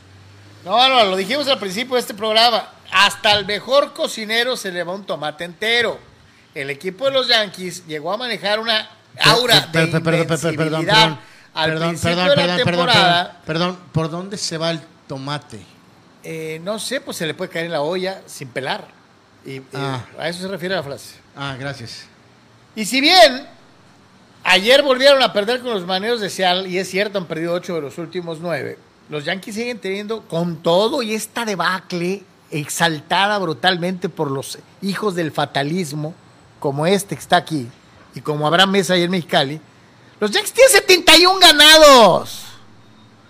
No, 0.64 0.88
no, 0.88 1.04
lo 1.04 1.16
dijimos 1.16 1.46
al 1.48 1.58
principio 1.58 1.94
de 1.94 2.00
este 2.00 2.14
programa. 2.14 2.70
Hasta 2.90 3.32
el 3.32 3.44
mejor 3.44 3.92
cocinero 3.92 4.56
se 4.56 4.70
le 4.72 4.82
va 4.84 4.94
un 4.94 5.04
tomate 5.04 5.44
entero. 5.44 5.98
El 6.54 6.70
equipo 6.70 7.06
de 7.06 7.10
los 7.10 7.28
Yankees 7.28 7.86
llegó 7.86 8.12
a 8.12 8.16
manejar 8.16 8.60
una 8.60 8.88
aura 9.20 9.68
Per- 9.72 9.86
de 9.86 9.92
per- 9.92 10.02
perdón, 10.02 10.26
per- 10.26 10.26
per- 10.26 10.38
perdón, 10.38 10.52
invencibilidad 10.54 10.94
perdón, 10.94 11.18
al 11.54 11.70
perdón, 11.70 11.88
principio 11.88 12.16
perdón, 12.16 12.36
de 12.38 12.46
la 12.46 12.56
perdón, 12.56 12.64
perdón, 12.64 12.86
perdón, 12.94 13.28
perdón, 13.44 13.78
¿por 13.92 14.10
dónde 14.10 14.38
se 14.38 14.56
va 14.56 14.70
el 14.70 14.80
tomate? 15.08 15.66
Eh, 16.24 16.60
no 16.64 16.78
sé, 16.78 17.00
pues 17.00 17.16
se 17.18 17.26
le 17.26 17.34
puede 17.34 17.50
caer 17.50 17.66
en 17.66 17.72
la 17.72 17.82
olla 17.82 18.22
sin 18.26 18.48
pelar. 18.48 18.88
Y, 19.44 19.56
y 19.56 19.62
Ah. 19.74 20.04
a 20.18 20.28
eso 20.28 20.40
se 20.40 20.48
refiere 20.48 20.74
la 20.74 20.82
frase. 20.82 21.14
Ah, 21.36 21.54
gracias. 21.58 22.06
Y 22.74 22.84
si 22.86 23.00
bien 23.00 23.46
ayer 24.42 24.82
volvieron 24.82 25.22
a 25.22 25.32
perder 25.32 25.60
con 25.60 25.70
los 25.70 25.84
maneros 25.86 26.20
de 26.20 26.30
Seattle, 26.30 26.68
y 26.68 26.78
es 26.78 26.88
cierto, 26.90 27.18
han 27.18 27.26
perdido 27.26 27.52
ocho 27.52 27.74
de 27.74 27.82
los 27.82 27.98
últimos 27.98 28.40
nueve, 28.40 28.78
los 29.10 29.24
Yankees 29.24 29.54
siguen 29.54 29.78
teniendo 29.78 30.22
con 30.22 30.56
todo 30.62 31.02
y 31.02 31.14
esta 31.14 31.44
debacle 31.44 32.22
exaltada 32.50 33.38
brutalmente 33.38 34.08
por 34.08 34.30
los 34.30 34.58
hijos 34.80 35.14
del 35.14 35.30
fatalismo, 35.30 36.14
como 36.58 36.86
este 36.86 37.14
que 37.14 37.20
está 37.20 37.36
aquí, 37.36 37.68
y 38.14 38.20
como 38.22 38.46
Abraham 38.46 38.70
Mesa 38.70 38.94
ayer 38.94 39.04
en 39.06 39.10
Mexicali, 39.10 39.60
los 40.20 40.30
Yankees 40.30 40.52
tienen 40.54 40.72
71 40.72 41.38
ganados. 41.38 42.43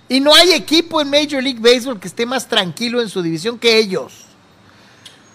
Y 0.08 0.20
no 0.20 0.34
hay 0.34 0.52
equipo 0.52 1.00
en 1.00 1.08
Major 1.10 1.42
League 1.42 1.58
Baseball 1.60 1.98
que 1.98 2.08
esté 2.08 2.26
más 2.26 2.46
tranquilo 2.48 3.00
en 3.00 3.08
su 3.08 3.22
división 3.22 3.58
que 3.58 3.78
ellos. 3.78 4.12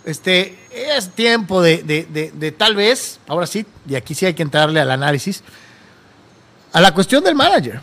Este, 0.06 0.58
es 0.72 1.10
tiempo 1.10 1.62
de, 1.62 1.84
de- 1.84 2.06
de- 2.10 2.32
de 2.32 2.52
tal 2.52 2.76
vez, 2.76 3.20
ahora 3.28 3.46
sí, 3.48 3.66
y 3.88 3.96
aquí 3.96 4.16
sí 4.16 4.26
hay 4.26 4.34
que 4.34 4.44
entrarle 4.44 4.80
al 4.80 4.90
análisis, 4.91 5.44
a 6.72 6.82
la 6.82 6.94
cuestión 6.94 7.24
del 7.24 7.36
manager. 7.36 7.82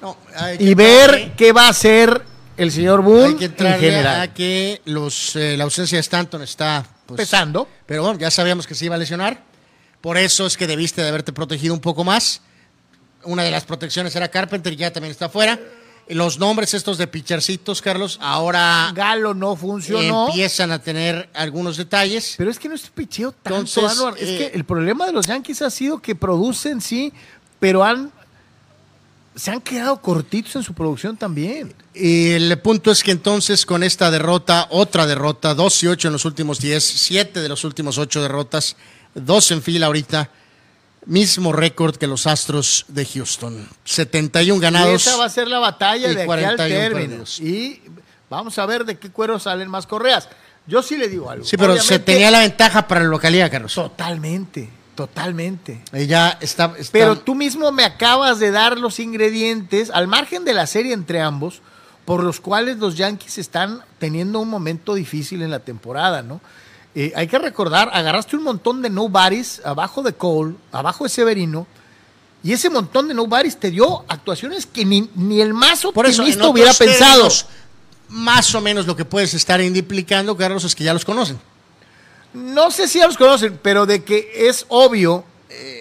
No, 0.00 0.16
Y 0.58 0.74
ver 0.74 1.32
qué 1.36 1.52
va 1.52 1.66
a 1.66 1.70
hacer 1.70 2.22
el 2.56 2.70
señor 2.70 3.02
Boone 3.02 3.28
hay 3.28 3.34
que 3.36 3.44
en 3.46 3.80
general. 3.80 4.20
a 4.20 4.34
que 4.34 4.80
los, 4.84 5.34
eh, 5.36 5.56
la 5.56 5.64
ausencia 5.64 5.96
de 5.96 6.00
Stanton 6.00 6.42
está 6.42 6.86
pues, 7.06 7.16
Pesando. 7.18 7.66
Pero 7.86 8.02
bueno, 8.04 8.18
ya 8.18 8.30
sabíamos 8.30 8.66
que 8.66 8.74
se 8.74 8.84
iba 8.84 8.94
a 8.94 8.98
lesionar. 8.98 9.42
Por 10.00 10.18
eso 10.18 10.46
es 10.46 10.56
que 10.56 10.66
debiste 10.66 11.02
de 11.02 11.08
haberte 11.08 11.32
protegido 11.32 11.72
un 11.74 11.80
poco 11.80 12.04
más. 12.04 12.42
Una 13.24 13.42
de 13.42 13.50
las 13.50 13.64
protecciones 13.64 14.14
era 14.14 14.28
Carpenter, 14.28 14.72
y 14.74 14.76
ya 14.76 14.92
también 14.92 15.10
está 15.10 15.28
fuera. 15.30 15.58
Los 16.08 16.38
nombres 16.38 16.74
estos 16.74 16.98
de 16.98 17.06
pitchercitos, 17.06 17.80
Carlos, 17.80 18.18
ahora 18.20 18.92
Galo 18.94 19.32
no 19.32 19.56
funcionó. 19.56 20.28
empiezan 20.28 20.70
a 20.70 20.80
tener 20.80 21.30
algunos 21.34 21.76
detalles. 21.76 22.34
Pero 22.36 22.50
es 22.50 22.58
que 22.58 22.68
no 22.68 22.74
es 22.74 22.82
picheo 22.90 23.32
tanto, 23.32 23.58
Entonces. 23.58 24.22
Es 24.22 24.28
eh, 24.28 24.38
que 24.38 24.46
el 24.56 24.64
problema 24.64 25.06
de 25.06 25.12
los 25.12 25.26
Yankees 25.26 25.62
ha 25.62 25.70
sido 25.70 25.98
que 26.02 26.14
producen, 26.14 26.80
sí, 26.80 27.12
pero 27.58 27.82
han 27.82 28.12
se 29.36 29.50
han 29.50 29.60
quedado 29.60 30.00
cortitos 30.00 30.54
en 30.56 30.62
su 30.62 30.74
producción 30.74 31.16
también. 31.16 31.74
Y 31.92 32.30
el 32.30 32.56
punto 32.60 32.90
es 32.90 33.02
que 33.02 33.10
entonces 33.10 33.66
con 33.66 33.82
esta 33.82 34.10
derrota, 34.10 34.68
otra 34.70 35.06
derrota, 35.06 35.54
2 35.54 35.82
y 35.82 35.86
8 35.88 36.08
en 36.08 36.12
los 36.12 36.24
últimos 36.24 36.60
10, 36.60 36.84
7 36.84 37.40
de 37.40 37.48
los 37.48 37.64
últimos 37.64 37.98
8 37.98 38.22
derrotas, 38.22 38.76
2 39.14 39.50
en 39.52 39.62
fila 39.62 39.86
ahorita, 39.86 40.30
mismo 41.06 41.52
récord 41.52 41.96
que 41.96 42.06
los 42.06 42.26
Astros 42.26 42.84
de 42.88 43.04
Houston. 43.04 43.68
71 43.84 44.58
Y 44.58 44.60
ganados. 44.60 45.06
esa 45.06 45.16
va 45.16 45.26
a 45.26 45.28
ser 45.30 45.48
la 45.48 45.58
batalla 45.58 46.08
y 46.10 46.14
de 46.14 46.22
aquí 46.22 46.22
al 46.22 46.26
41 46.26 46.66
término. 46.80 47.00
perdidos. 47.08 47.40
Y 47.40 47.82
vamos 48.30 48.58
a 48.58 48.66
ver 48.66 48.84
de 48.84 48.98
qué 48.98 49.10
cuero 49.10 49.38
salen 49.38 49.68
más 49.68 49.86
correas. 49.86 50.28
Yo 50.66 50.82
sí 50.82 50.96
le 50.96 51.08
digo 51.08 51.28
algo. 51.30 51.44
Sí, 51.44 51.56
pero 51.58 51.76
se 51.78 51.98
tenía 51.98 52.30
la 52.30 52.40
ventaja 52.40 52.88
para 52.88 53.02
la 53.02 53.08
localidad, 53.08 53.50
Carlos. 53.50 53.74
Totalmente, 53.74 54.70
totalmente. 54.94 55.82
Ella 55.92 56.38
está, 56.40 56.72
está- 56.78 56.92
Pero 56.92 57.18
tú 57.18 57.34
mismo 57.34 57.70
me 57.70 57.84
acabas 57.84 58.38
de 58.38 58.50
dar 58.50 58.78
los 58.78 58.98
ingredientes, 58.98 59.90
al 59.90 60.06
margen 60.08 60.44
de 60.44 60.54
la 60.54 60.66
serie 60.66 60.94
entre 60.94 61.20
ambos, 61.20 61.60
por 62.06 62.22
los 62.24 62.40
cuales 62.40 62.78
los 62.78 62.96
Yankees 62.96 63.38
están 63.38 63.82
teniendo 63.98 64.38
un 64.40 64.48
momento 64.48 64.94
difícil 64.94 65.42
en 65.42 65.50
la 65.50 65.60
temporada, 65.60 66.22
¿no? 66.22 66.40
Eh, 66.94 67.12
hay 67.16 67.26
que 67.26 67.38
recordar, 67.38 67.90
agarraste 67.92 68.36
un 68.36 68.44
montón 68.44 68.80
de 68.80 68.90
nobodies 68.90 69.60
abajo 69.64 70.02
de 70.02 70.12
Cole, 70.12 70.54
abajo 70.70 71.04
de 71.04 71.10
Severino, 71.10 71.66
y 72.42 72.52
ese 72.52 72.70
montón 72.70 73.08
de 73.08 73.14
nobodies 73.14 73.58
te 73.58 73.70
dio 73.70 74.04
actuaciones 74.06 74.66
que 74.66 74.84
ni, 74.84 75.08
ni 75.14 75.40
el 75.40 75.54
más 75.54 75.82
por 75.82 76.06
eso, 76.06 76.22
optimista 76.22 76.48
hubiera 76.48 76.72
pensado. 76.72 77.22
términos, 77.22 77.46
más 78.08 78.54
o 78.54 78.60
menos 78.60 78.86
lo 78.86 78.94
que 78.94 79.04
puedes 79.04 79.34
estar 79.34 79.60
implicando, 79.60 80.36
Carlos, 80.36 80.62
es 80.64 80.74
que 80.74 80.84
ya 80.84 80.92
los 80.92 81.04
conocen. 81.04 81.38
No 82.32 82.70
sé 82.70 82.86
si 82.86 82.98
ya 82.98 83.06
los 83.06 83.16
conocen, 83.16 83.58
pero 83.62 83.86
de 83.86 84.04
que 84.04 84.48
es 84.48 84.66
obvio 84.68 85.24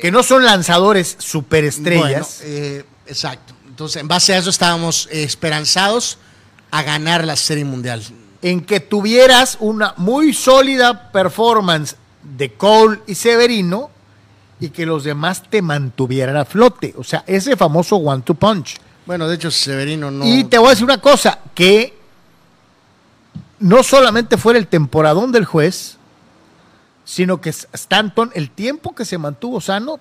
que 0.02 0.12
no 0.12 0.24
son 0.24 0.44
lanzadores 0.44 1.16
superestrellas. 1.20 2.40
Bueno, 2.42 2.56
eh, 2.56 2.86
exacto. 3.08 3.54
Entonces, 3.68 4.02
en 4.02 4.08
base 4.08 4.34
a 4.34 4.38
eso 4.38 4.50
estábamos 4.50 5.08
eh, 5.12 5.24
esperanzados 5.24 6.18
a 6.72 6.84
ganar 6.84 7.26
la 7.26 7.36
Serie 7.36 7.66
Mundial. 7.66 8.04
En 8.44 8.62
que 8.62 8.82
tuvieras 8.82 9.58
una 9.62 9.94
muy 9.98 10.34
sólida 10.34 11.12
performance 11.12 11.96
de 12.22 12.54
Cole 12.54 13.00
y 13.08 13.16
Severino 13.16 13.90
y 14.60 14.70
que 14.70 14.86
los 14.86 15.06
demás 15.06 15.44
te 15.50 15.62
mantuvieran 15.62 16.36
a 16.36 16.46
flote. 16.46 16.94
O 16.98 17.04
sea, 17.04 17.24
ese 17.26 17.56
famoso 17.56 17.96
one-two 17.96 18.36
punch. 18.36 18.78
Bueno, 19.06 19.28
de 19.28 19.36
hecho, 19.36 19.50
Severino 19.50 20.12
no. 20.12 20.26
Y 20.26 20.44
te 20.44 20.58
voy 20.58 20.68
a 20.68 20.70
decir 20.72 20.84
una 20.84 21.00
cosa, 21.00 21.40
que 21.56 21.98
no 23.60 23.82
solamente 23.82 24.38
fuera 24.38 24.60
el 24.60 24.68
temporadón 24.68 25.32
del 25.32 25.46
juez, 25.46 25.98
sino 27.06 27.40
que 27.40 27.50
Stanton, 27.50 28.32
el 28.36 28.50
tiempo 28.50 28.94
que 28.94 29.06
se 29.06 29.18
mantuvo 29.18 29.62
sano, 29.62 30.00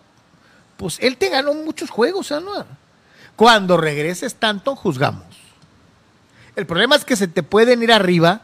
pues 0.77 0.99
él 1.01 1.17
te 1.17 1.29
ganó 1.29 1.55
muchos 1.55 1.91
juegos, 1.91 2.33
Anuar. 2.33 2.67
Cuando 3.37 3.77
regrese 3.77 4.27
Stanton, 4.27 4.75
juzgamos. 4.75 5.32
El 6.57 6.67
problema 6.67 6.97
es 6.97 7.05
que 7.05 7.17
se 7.17 7.29
te 7.29 7.43
pueden 7.43 7.83
ir 7.83 7.93
arriba 7.93 8.43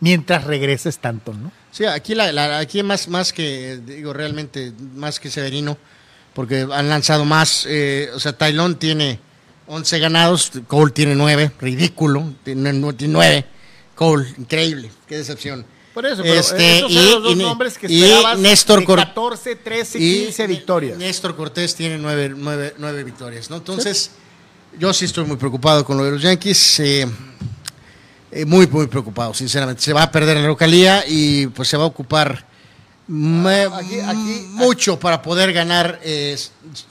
mientras 0.00 0.44
regrese 0.44 0.88
Stanton, 0.88 1.42
¿no? 1.44 1.52
Sí, 1.72 1.84
aquí, 1.84 2.14
la, 2.14 2.32
la- 2.32 2.58
aquí 2.58 2.82
más, 2.82 3.06
más 3.08 3.32
que, 3.32 3.78
digo, 3.84 4.12
realmente, 4.12 4.72
más 4.94 5.20
que 5.20 5.30
Severino, 5.30 5.76
porque 6.34 6.66
han 6.72 6.88
lanzado 6.88 7.24
más. 7.24 7.66
eh, 7.68 8.08
o 8.14 8.18
sea, 8.20 8.32
Tylon 8.32 8.76
tiene 8.78 9.20
11 9.66 9.98
ganados, 9.98 10.50
Cole 10.66 10.92
tiene 10.92 11.14
9, 11.14 11.52
ridículo, 11.60 12.32
tiene 12.44 12.72
9. 12.72 13.44
Cole, 13.94 14.32
increíble, 14.38 14.90
qué 15.06 15.18
decepción. 15.18 15.64
Por 15.92 16.06
eso, 16.06 16.22
pero 16.22 16.34
Este, 16.34 16.78
esos 16.78 16.90
y- 16.90 16.96
eran 16.98 17.10
los 17.10 17.22
dos 17.22 17.32
y- 17.32 17.36
nombres 17.42 17.76
que 17.78 17.86
y 17.92 18.02
esperabas 18.04 18.38
Néstor 18.38 18.80
de 18.80 18.84
Cor- 18.86 18.98
14, 19.00 19.56
13, 19.56 19.98
Y 19.98 20.24
15 20.24 20.46
victorias. 20.46 20.96
Néstor 20.98 21.36
Cortés 21.36 21.74
tiene 21.74 21.98
nueve, 21.98 22.32
nueve- 22.34 22.74
nueve 22.78 23.04
victorias, 23.04 23.50
¿no? 23.50 23.56
Entonces, 23.56 24.12
yo 24.78 24.92
sí 24.92 25.04
estoy 25.06 25.24
muy 25.24 25.36
preocupado 25.36 25.84
con 25.84 25.96
lo 25.96 26.04
de 26.04 26.12
los 26.12 26.22
Yankees. 26.22 26.80
eh, 26.80 27.06
eh, 28.32 28.44
muy, 28.44 28.66
muy 28.68 28.86
preocupado, 28.86 29.34
sinceramente. 29.34 29.82
Se 29.82 29.92
va 29.92 30.04
a 30.04 30.12
perder 30.12 30.36
la 30.36 30.46
localía 30.46 31.02
y 31.06 31.48
pues 31.48 31.68
se 31.68 31.76
va 31.76 31.82
a 31.84 31.86
ocupar 31.86 32.46
me- 33.08 33.62
Aquí- 33.64 33.98
aquí- 33.98 34.46
mucho 34.50 34.96
para 34.98 35.20
poder 35.20 35.52
ganar 35.52 35.98
eh, 36.04 36.38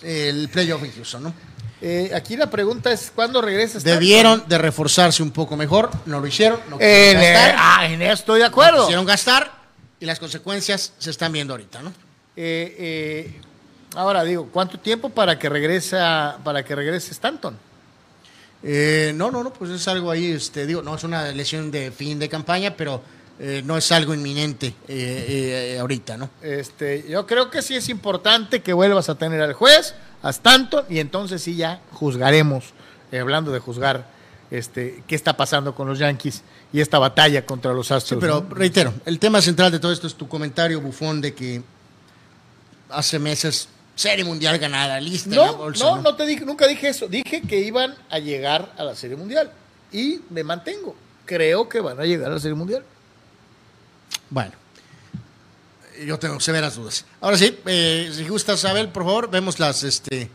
el 0.03 0.49
playoff 0.49 0.81
Houston, 0.95 1.23
¿no? 1.23 1.33
Eh, 1.81 2.11
aquí 2.13 2.35
la 2.35 2.49
pregunta 2.49 2.91
es, 2.91 3.09
¿cuándo 3.15 3.41
regresa 3.41 3.77
Stanton? 3.77 3.99
Debieron 4.01 4.43
de 4.49 4.57
reforzarse 4.57 5.23
un 5.23 5.31
poco 5.31 5.55
mejor, 5.55 5.89
no 6.07 6.19
lo 6.19 6.27
hicieron, 6.27 6.59
no 6.69 6.75
eh, 6.81 7.13
gastar, 7.13 7.55
ah, 7.57 7.85
en 7.87 8.01
eso 8.01 8.13
estoy 8.15 8.39
de 8.39 8.43
no 8.43 8.49
acuerdo. 8.49 8.81
quisieron 8.81 9.05
gastar 9.05 9.49
y 10.01 10.05
las 10.05 10.19
consecuencias 10.19 10.91
se 10.99 11.09
están 11.09 11.31
viendo 11.31 11.53
ahorita, 11.53 11.81
¿no? 11.81 11.93
Ahora 13.95 14.25
digo, 14.25 14.49
¿cuánto 14.51 14.77
tiempo 14.77 15.09
para 15.09 15.39
que 15.39 15.47
regresa, 15.47 16.37
para 16.43 16.65
que 16.65 16.75
regrese 16.75 17.11
Stanton? 17.13 17.57
Eh, 18.61 19.13
no, 19.15 19.31
no, 19.31 19.43
no, 19.43 19.53
pues 19.53 19.71
es 19.71 19.87
algo 19.87 20.11
ahí, 20.11 20.31
este, 20.31 20.65
digo, 20.65 20.81
no 20.81 20.95
es 20.95 21.03
una 21.03 21.31
lesión 21.31 21.71
de 21.71 21.91
fin 21.91 22.19
de 22.19 22.27
campaña, 22.27 22.75
pero 22.75 23.01
eh, 23.39 23.61
no 23.63 23.77
es 23.77 23.89
algo 23.93 24.13
inminente 24.13 24.75
eh, 24.87 25.73
eh, 25.75 25.79
ahorita, 25.79 26.17
¿no? 26.17 26.29
Este, 26.41 27.05
yo 27.09 27.25
creo 27.25 27.49
que 27.49 27.61
sí 27.61 27.75
es 27.75 27.87
importante 27.87 28.61
que 28.61 28.73
vuelvas 28.73 29.07
a 29.07 29.15
tener 29.15 29.41
al 29.41 29.53
juez, 29.53 29.95
a 30.21 30.29
Stanton, 30.31 30.83
y 30.89 30.99
entonces 30.99 31.41
sí 31.41 31.55
ya 31.55 31.79
juzgaremos, 31.93 32.73
hablando 33.13 33.51
de 33.51 33.59
juzgar, 33.59 34.07
este, 34.51 35.03
qué 35.07 35.15
está 35.15 35.37
pasando 35.37 35.73
con 35.73 35.87
los 35.87 35.99
Yankees 35.99 36.41
y 36.73 36.81
esta 36.81 36.99
batalla 36.99 37.45
contra 37.45 37.71
los 37.71 37.87
Sí, 37.87 37.93
Astros. 37.93 38.19
pero 38.19 38.45
¿no? 38.47 38.55
reitero, 38.55 38.93
el 39.05 39.19
tema 39.19 39.41
central 39.41 39.71
de 39.71 39.79
todo 39.79 39.93
esto 39.93 40.07
es 40.07 40.15
tu 40.15 40.27
comentario 40.27 40.81
bufón 40.81 41.21
de 41.21 41.33
que 41.33 41.61
hace 42.89 43.19
meses 43.19 43.69
serie 43.99 44.23
mundial 44.23 44.57
ganada, 44.57 44.97
lista 45.01 45.29
No, 45.35 45.57
bolsa. 45.57 45.83
no, 45.83 46.01
no 46.01 46.15
te 46.15 46.25
dije, 46.25 46.45
nunca 46.45 46.65
dije 46.67 46.87
eso. 46.87 47.09
Dije 47.09 47.41
que 47.41 47.59
iban 47.59 47.93
a 48.09 48.17
llegar 48.19 48.71
a 48.77 48.83
la 48.85 48.95
Serie 48.95 49.17
Mundial. 49.17 49.51
Y 49.91 50.21
me 50.29 50.41
mantengo. 50.43 50.95
Creo 51.25 51.67
que 51.67 51.81
van 51.81 51.99
a 51.99 52.05
llegar 52.05 52.31
a 52.31 52.35
la 52.35 52.39
Serie 52.39 52.55
Mundial. 52.55 52.81
Bueno, 54.29 54.53
yo 56.05 56.17
tengo 56.17 56.39
severas 56.39 56.75
dudas. 56.75 57.03
Ahora 57.19 57.37
sí, 57.37 57.59
eh, 57.65 58.09
si 58.15 58.25
gustas, 58.27 58.63
Abel, 58.63 58.87
por 58.87 59.03
favor, 59.03 59.29
vemos 59.29 59.59
las, 59.59 59.83
este, 59.83 60.29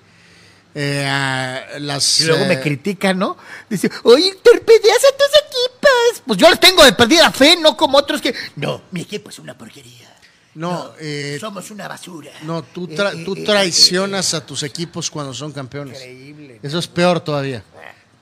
eh, 0.74 1.62
las... 1.78 2.20
Y 2.20 2.24
luego 2.26 2.44
eh, 2.44 2.48
me 2.48 2.60
critican, 2.60 3.18
¿no? 3.18 3.38
Dice, 3.70 3.90
oye, 4.02 4.36
torpedeas 4.42 5.04
a 5.04 5.16
tus 5.16 5.28
equipos. 5.46 6.22
Pues 6.26 6.38
yo 6.38 6.50
les 6.50 6.60
tengo 6.60 6.84
de 6.84 6.92
perdida 6.92 7.30
fe, 7.30 7.56
no 7.56 7.78
como 7.78 7.96
otros 7.96 8.20
que. 8.20 8.34
No, 8.56 8.82
mi 8.90 9.00
equipo 9.00 9.30
es 9.30 9.38
una 9.38 9.56
porquería. 9.56 10.13
No, 10.54 10.92
eh, 11.00 11.36
somos 11.40 11.70
una 11.72 11.88
basura. 11.88 12.30
no, 12.42 12.62
tú, 12.62 12.86
Eh, 12.90 12.96
tra- 12.96 13.12
eh, 13.18 13.24
tú 13.24 13.34
traicionas 13.44 14.34
a 14.34 14.46
tus 14.46 14.62
equipos 14.62 15.10
cuando 15.10 15.34
son 15.34 15.50
campeones. 15.52 15.98
Increíble. 15.98 16.60
Eso 16.62 16.78
es 16.78 16.86
peor 16.86 17.20
todavía. 17.20 17.62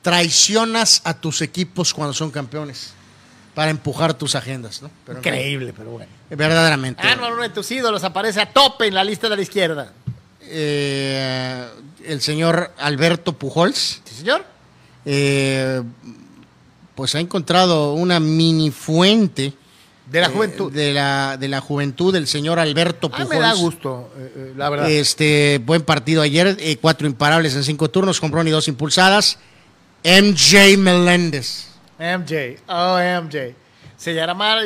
Traicionas 0.00 1.00
a 1.04 1.14
tus 1.14 1.42
equipos 1.42 1.92
cuando 1.94 2.12
son 2.12 2.30
campeones 2.30 2.92
para 3.54 3.70
empujar 3.70 4.14
tus 4.14 4.34
agendas, 4.34 4.82
¿no? 4.82 4.90
Pero, 5.06 5.18
Increíble, 5.18 5.72
pero 5.76 5.90
bueno. 5.90 6.10
verdaderamente. 6.30 7.02
Ah, 7.06 7.14
no, 7.16 7.28
uno 7.28 7.42
de 7.42 7.50
tus 7.50 7.70
ídolos 7.70 8.02
aparece 8.02 8.40
a 8.40 8.50
tope 8.52 8.86
en 8.88 8.94
la 8.94 9.04
lista 9.04 9.28
de 9.28 9.36
la 9.36 9.42
izquierda. 9.42 9.92
Eh, 10.40 11.66
el 12.04 12.20
señor 12.20 12.72
Alberto 12.78 13.32
Pujols. 13.34 14.00
¿Sí, 14.04 14.14
señor? 14.16 14.44
eh, 15.04 15.82
pues 16.94 17.14
ha 17.14 17.20
encontrado 17.20 17.94
una 17.94 18.20
mini 18.20 18.70
fuente 18.70 19.52
De 20.06 20.20
la 20.20 20.26
eh, 20.26 20.30
juventud. 20.30 20.72
de 20.72 20.92
la 20.92 21.36
de 21.38 21.48
la 21.48 21.60
juventud 21.60 22.12
del 22.12 22.26
señor 22.26 22.58
Alberto 22.58 23.08
Ah, 23.12 23.16
Pujols. 23.18 23.30
me 23.30 23.38
da 23.38 23.52
gusto, 23.54 24.12
eh, 24.18 24.32
eh, 24.36 24.52
la 24.56 24.68
verdad. 24.68 24.90
Este 24.90 25.58
buen 25.64 25.82
partido 25.82 26.22
ayer, 26.22 26.56
eh, 26.60 26.76
cuatro 26.80 27.06
imparables 27.06 27.54
en 27.54 27.64
cinco 27.64 27.88
turnos, 27.90 28.20
compró 28.20 28.42
ni 28.44 28.50
dos 28.50 28.68
impulsadas. 28.68 29.38
MJ 30.04 30.76
Meléndez. 30.76 31.68
MJ, 31.98 32.56
oh 32.66 32.98
MJ. 32.98 33.54
¿Se 33.96 34.12
llamará, 34.14 34.62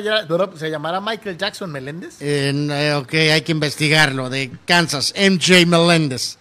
¿Se 0.57 0.71
llamará 0.71 0.99
Michael 1.01 1.37
Jackson 1.37 1.71
Meléndez? 1.71 2.15
Ok, 2.97 3.13
hay 3.15 3.43
que 3.43 3.53
investigarlo. 3.53 4.31
De 4.31 4.51
Kansas, 4.65 5.13
MJ 5.15 5.67
Meléndez. 5.67 6.39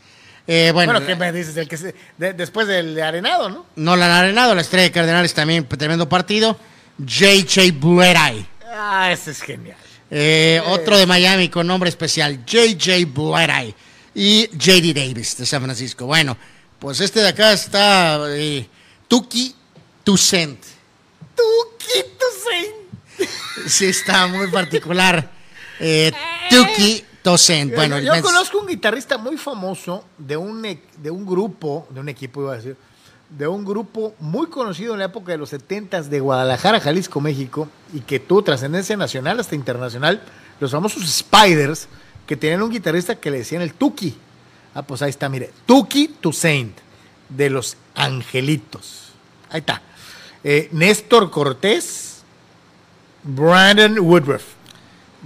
Eh, 0.47 0.69
bueno, 0.73 0.93
Bueno, 0.93 1.05
¿qué 1.05 1.15
me 1.17 1.31
dices? 1.33 1.57
El 1.57 1.67
que 1.67 1.75
se- 1.75 1.93
de- 2.17 2.31
después 2.33 2.67
del 2.67 3.01
arenado, 3.01 3.49
¿no? 3.49 3.65
no 3.75 3.95
la 3.97 4.05
han 4.05 4.11
arenado, 4.25 4.55
la 4.55 4.61
estrella 4.61 4.83
de 4.85 4.91
Cardenales 4.91 5.33
también, 5.33 5.67
tremendo 5.67 6.07
partido. 6.07 6.57
JJ 6.99 7.71
Bledai. 7.73 8.47
Ah, 8.77 9.11
ese 9.11 9.31
es 9.31 9.41
genial. 9.41 9.77
Eh, 10.11 10.61
Otro 10.67 10.97
de 10.97 11.05
Miami 11.05 11.49
con 11.49 11.65
nombre 11.65 11.89
especial, 11.89 12.45
JJ 12.45 13.05
Bledai. 13.13 13.73
Y 14.13 14.47
JD 14.57 14.93
Davis 14.93 15.37
de 15.37 15.45
San 15.45 15.61
Francisco. 15.63 16.05
Bueno, 16.05 16.37
pues 16.79 17.01
este 17.01 17.19
de 17.21 17.29
acá 17.29 17.51
está 17.53 18.19
eh, 18.29 18.67
Tuki. 19.07 19.53
Tú, 20.03 21.43
Quito 21.77 22.25
Saint. 22.43 22.75
Sí, 23.67 23.85
está 23.87 24.27
muy 24.27 24.47
particular. 24.47 25.31
Eh, 25.77 26.09
Tuki 26.49 27.03
Toussaint. 27.21 27.75
Bueno, 27.75 27.99
yo 27.99 28.13
mens- 28.13 28.21
conozco 28.21 28.59
un 28.59 28.67
guitarrista 28.67 29.17
muy 29.17 29.35
famoso 29.35 30.05
de 30.17 30.37
un, 30.37 30.63
e- 30.63 30.81
de 30.95 31.11
un 31.11 31.25
grupo, 31.25 31.85
de 31.89 31.99
un 31.99 32.07
equipo 32.07 32.39
iba 32.43 32.53
a 32.53 32.55
decir, 32.55 32.77
de 33.37 33.47
un 33.47 33.65
grupo 33.65 34.13
muy 34.19 34.47
conocido 34.47 34.93
en 34.93 34.99
la 34.99 35.05
época 35.05 35.31
de 35.31 35.37
los 35.37 35.49
70 35.49 36.03
de 36.03 36.19
Guadalajara, 36.19 36.79
Jalisco, 36.79 37.19
México, 37.19 37.67
y 37.93 37.99
que 38.01 38.19
tuvo 38.19 38.43
trascendencia 38.43 38.95
nacional 38.95 39.39
hasta 39.39 39.55
internacional, 39.55 40.21
los 40.59 40.71
famosos 40.71 41.03
Spiders, 41.05 41.87
que 42.25 42.37
tenían 42.37 42.61
un 42.61 42.71
guitarrista 42.71 43.15
que 43.15 43.31
le 43.31 43.39
decían 43.39 43.61
el 43.61 43.73
Tuki. 43.73 44.15
Ah, 44.73 44.81
pues 44.83 45.01
ahí 45.01 45.09
está, 45.09 45.29
mire, 45.29 45.51
Tuki 45.65 46.07
Toussaint, 46.19 46.77
de 47.29 47.49
los 47.49 47.77
Angelitos. 47.95 49.13
Ahí 49.49 49.59
está. 49.59 49.81
Eh, 50.43 50.69
Néstor 50.71 51.29
Cortés, 51.31 52.23
Brandon 53.23 53.99
Woodruff. 53.99 54.43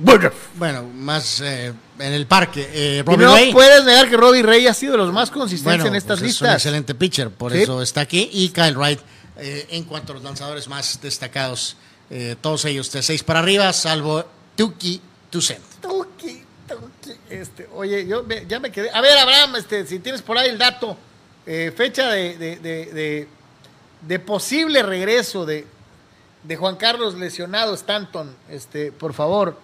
Woodruff. 0.03 0.47
Bueno, 0.55 0.83
más 0.83 1.41
eh, 1.41 1.73
en 1.99 2.13
el 2.13 2.25
parque. 2.25 2.67
Eh, 2.71 2.97
Y 2.99 3.01
Robbie 3.01 3.25
no 3.25 3.33
Ray. 3.33 3.51
puedes 3.53 3.83
negar 3.83 4.09
que 4.09 4.17
Robbie 4.17 4.41
Ray 4.43 4.67
ha 4.67 4.73
sido 4.73 4.93
de 4.93 4.97
los 4.99 5.11
más 5.13 5.29
consistentes 5.29 5.85
en 5.85 5.95
estas 5.95 6.19
pues 6.19 6.31
Es 6.31 6.41
un 6.41 6.45
listas. 6.47 6.55
excelente 6.55 6.95
pitcher, 6.95 7.29
por 7.29 7.51
Sí. 7.51 7.63
eso 7.63 7.81
está 7.81 8.01
aquí. 8.01 8.29
Y 8.31 8.49
Kyle 8.49 8.75
Wright, 8.75 8.99
eh, 9.37 9.67
en 9.71 9.83
cuanto 9.83 10.13
a 10.13 10.15
los 10.15 10.23
lanzadores 10.23 10.67
más 10.67 10.99
destacados, 11.01 11.75
eh, 12.09 12.35
todos 12.41 12.65
ellos 12.65 12.91
de 12.91 13.01
seis 13.03 13.23
para 13.23 13.39
arriba, 13.39 13.71
salvo 13.73 14.23
Tuki 14.55 15.01
Toussaint. 15.29 15.61
Tuki, 15.81 16.41
tuki. 16.67 17.11
Este, 17.29 17.67
oye, 17.75 18.05
yo 18.07 18.23
me- 18.23 18.45
ya 18.47 18.59
me 18.59 18.71
quedé. 18.71 18.89
A 18.91 19.01
ver, 19.01 19.17
Abraham, 19.17 19.55
este, 19.57 19.85
si 19.85 19.99
tienes 19.99 20.21
por 20.21 20.37
ahí 20.37 20.49
el 20.49 20.57
dato, 20.57 20.97
eh, 21.45 21.71
fecha 21.75 22.09
de, 22.09 22.37
de, 22.37 22.55
de- 22.57 22.85
de- 22.87 23.27
de 24.01 24.19
posible 24.19 24.81
regreso 24.83 25.45
de, 25.45 25.65
de 26.43 26.55
Juan 26.55 26.77
Carlos 26.77 27.15
lesionado 27.15 27.73
Stanton, 27.73 28.33
este, 28.49 28.91
por 28.91 29.13
favor. 29.13 29.57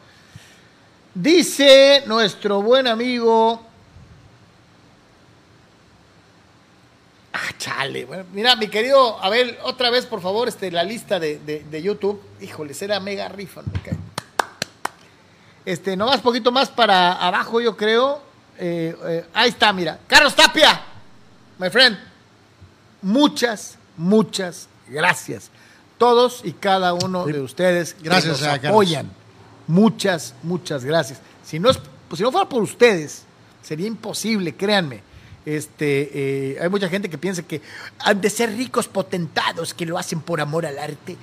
Dice 1.15 2.03
nuestro 2.07 2.61
buen 2.61 2.87
amigo. 2.87 3.61
Ah, 7.33 7.51
chale. 7.57 8.05
Bueno, 8.05 8.25
mira, 8.33 8.55
mi 8.55 8.67
querido 8.67 9.21
Abel, 9.23 9.57
otra 9.63 9.89
vez, 9.89 10.05
por 10.05 10.21
favor, 10.21 10.47
este, 10.47 10.71
la 10.71 10.83
lista 10.83 11.19
de, 11.19 11.39
de- 11.39 11.63
de 11.63 11.81
YouTube. 11.81 12.21
Híjole, 12.41 12.73
será 12.73 12.99
mega 12.99 13.27
rifa, 13.29 13.61
me 13.61 13.81
cae. 13.81 13.95
Este, 15.65 15.95
nomás 15.97 16.21
poquito 16.21 16.51
más 16.51 16.69
para 16.69 17.13
abajo, 17.13 17.59
yo 17.61 17.75
creo. 17.75 18.21
Eh, 18.57 18.95
eh, 19.07 19.25
ahí 19.33 19.49
está, 19.49 19.71
mira. 19.73 19.99
Carlos 20.07 20.35
Tapia, 20.35 20.81
my 21.57 21.69
friend. 21.69 21.97
Muchas, 23.01 23.77
muchas 23.97 24.67
gracias. 24.87 25.49
Todos 25.97 26.41
y 26.43 26.51
cada 26.53 26.93
uno 26.93 27.25
de 27.25 27.39
ustedes 27.39 27.93
que 27.93 28.03
Gracias 28.03 28.41
nos 28.41 28.43
a 28.43 28.59
Carlos. 28.59 28.71
Muchas, 29.67 30.33
muchas 30.43 30.83
gracias. 30.85 31.19
Si 31.43 31.59
no, 31.59 31.69
es, 31.69 31.79
pues, 32.07 32.17
si 32.17 32.23
no 32.23 32.31
fuera 32.31 32.47
por 32.47 32.61
ustedes, 32.61 33.23
sería 33.61 33.87
imposible, 33.87 34.55
créanme. 34.55 35.01
Este, 35.45 36.53
eh, 36.53 36.57
hay 36.59 36.69
mucha 36.69 36.89
gente 36.89 37.09
que 37.09 37.17
piensa 37.17 37.43
que 37.43 37.61
han 37.99 38.19
de 38.19 38.29
ser 38.29 38.49
ricos 38.55 38.87
potentados 38.87 39.73
que 39.73 39.85
lo 39.85 39.97
hacen 39.97 40.19
por 40.21 40.41
amor 40.41 40.65
al 40.65 40.77
arte. 40.79 41.15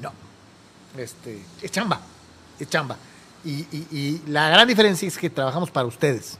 No. 0.00 0.12
Este, 0.96 1.42
es 1.62 1.70
chamba. 1.70 2.00
Es 2.58 2.68
chamba. 2.68 2.96
Y, 3.44 3.50
y- 3.72 3.86
y 3.90 4.22
la 4.28 4.48
gran 4.50 4.68
diferencia 4.68 5.08
es 5.08 5.16
que 5.18 5.30
trabajamos 5.30 5.70
para 5.70 5.86
ustedes. 5.86 6.38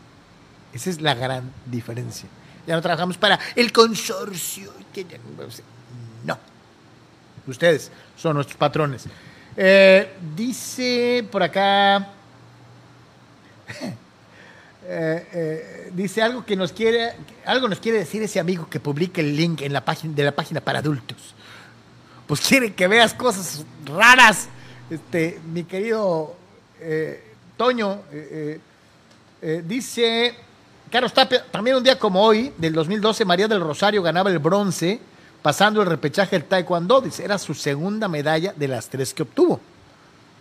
Esa 0.73 0.91
es 0.91 1.01
la 1.01 1.15
gran 1.15 1.51
diferencia. 1.67 2.29
Ya 2.67 2.77
no 2.77 2.83
trabajamos 2.83 3.17
para 3.17 3.39
el 3.57 3.73
consorcio. 3.73 4.73
No. 6.25 6.39
Ustedes 7.47 7.91
son 8.17 8.35
nuestros 8.35 8.57
patrones. 8.59 9.05
Eh, 9.57 10.13
dice 10.37 11.27
por 11.31 11.43
acá. 11.43 11.97
eh, 14.85 15.29
eh, 15.33 15.91
dice 15.93 16.23
algo 16.23 16.45
que 16.45 16.57
nos 16.57 16.73
quiere. 16.73 17.13
Algo 17.45 17.69
nos 17.69 17.81
quiere 17.81 17.99
decir 17.99 18.23
ese 18.23 18.41
amigo 18.41 18.69
que 18.69 18.81
publica 18.81 19.21
el 19.21 19.37
link 19.37 19.63
en 19.63 19.73
la 19.73 19.85
página 19.85 20.15
de 20.15 20.25
la 20.25 20.33
página 20.33 20.61
para 20.61 20.79
adultos. 20.79 21.35
Pues 22.27 22.41
quiere 22.41 22.75
que 22.75 22.87
veas 22.87 23.13
cosas 23.15 23.65
raras. 23.85 24.49
Este, 24.89 25.41
mi 25.53 25.65
querido 25.65 26.37
Toño 27.57 28.03
dice. 29.65 30.35
Carlos 30.91 31.15
Tapia, 31.15 31.45
también 31.53 31.77
un 31.77 31.85
día 31.85 31.97
como 31.97 32.21
hoy, 32.21 32.53
del 32.59 32.73
2012, 32.73 33.25
María 33.25 33.47
del 33.47 33.61
Rosario 33.61 34.03
ganaba 34.03 34.29
el 34.29 34.41
bronce 34.41 35.01
pasando 35.43 35.83
el 35.83 35.89
repechaje 35.89 36.39
del 36.39 36.49
Taekwondo. 36.49 37.01
Dice, 37.01 37.25
era 37.25 37.39
su 37.39 37.55
segunda 37.55 38.09
medalla 38.09 38.53
de 38.55 38.69
las 38.69 38.89
tres 38.89 39.15
que 39.15 39.23
obtuvo. 39.23 39.61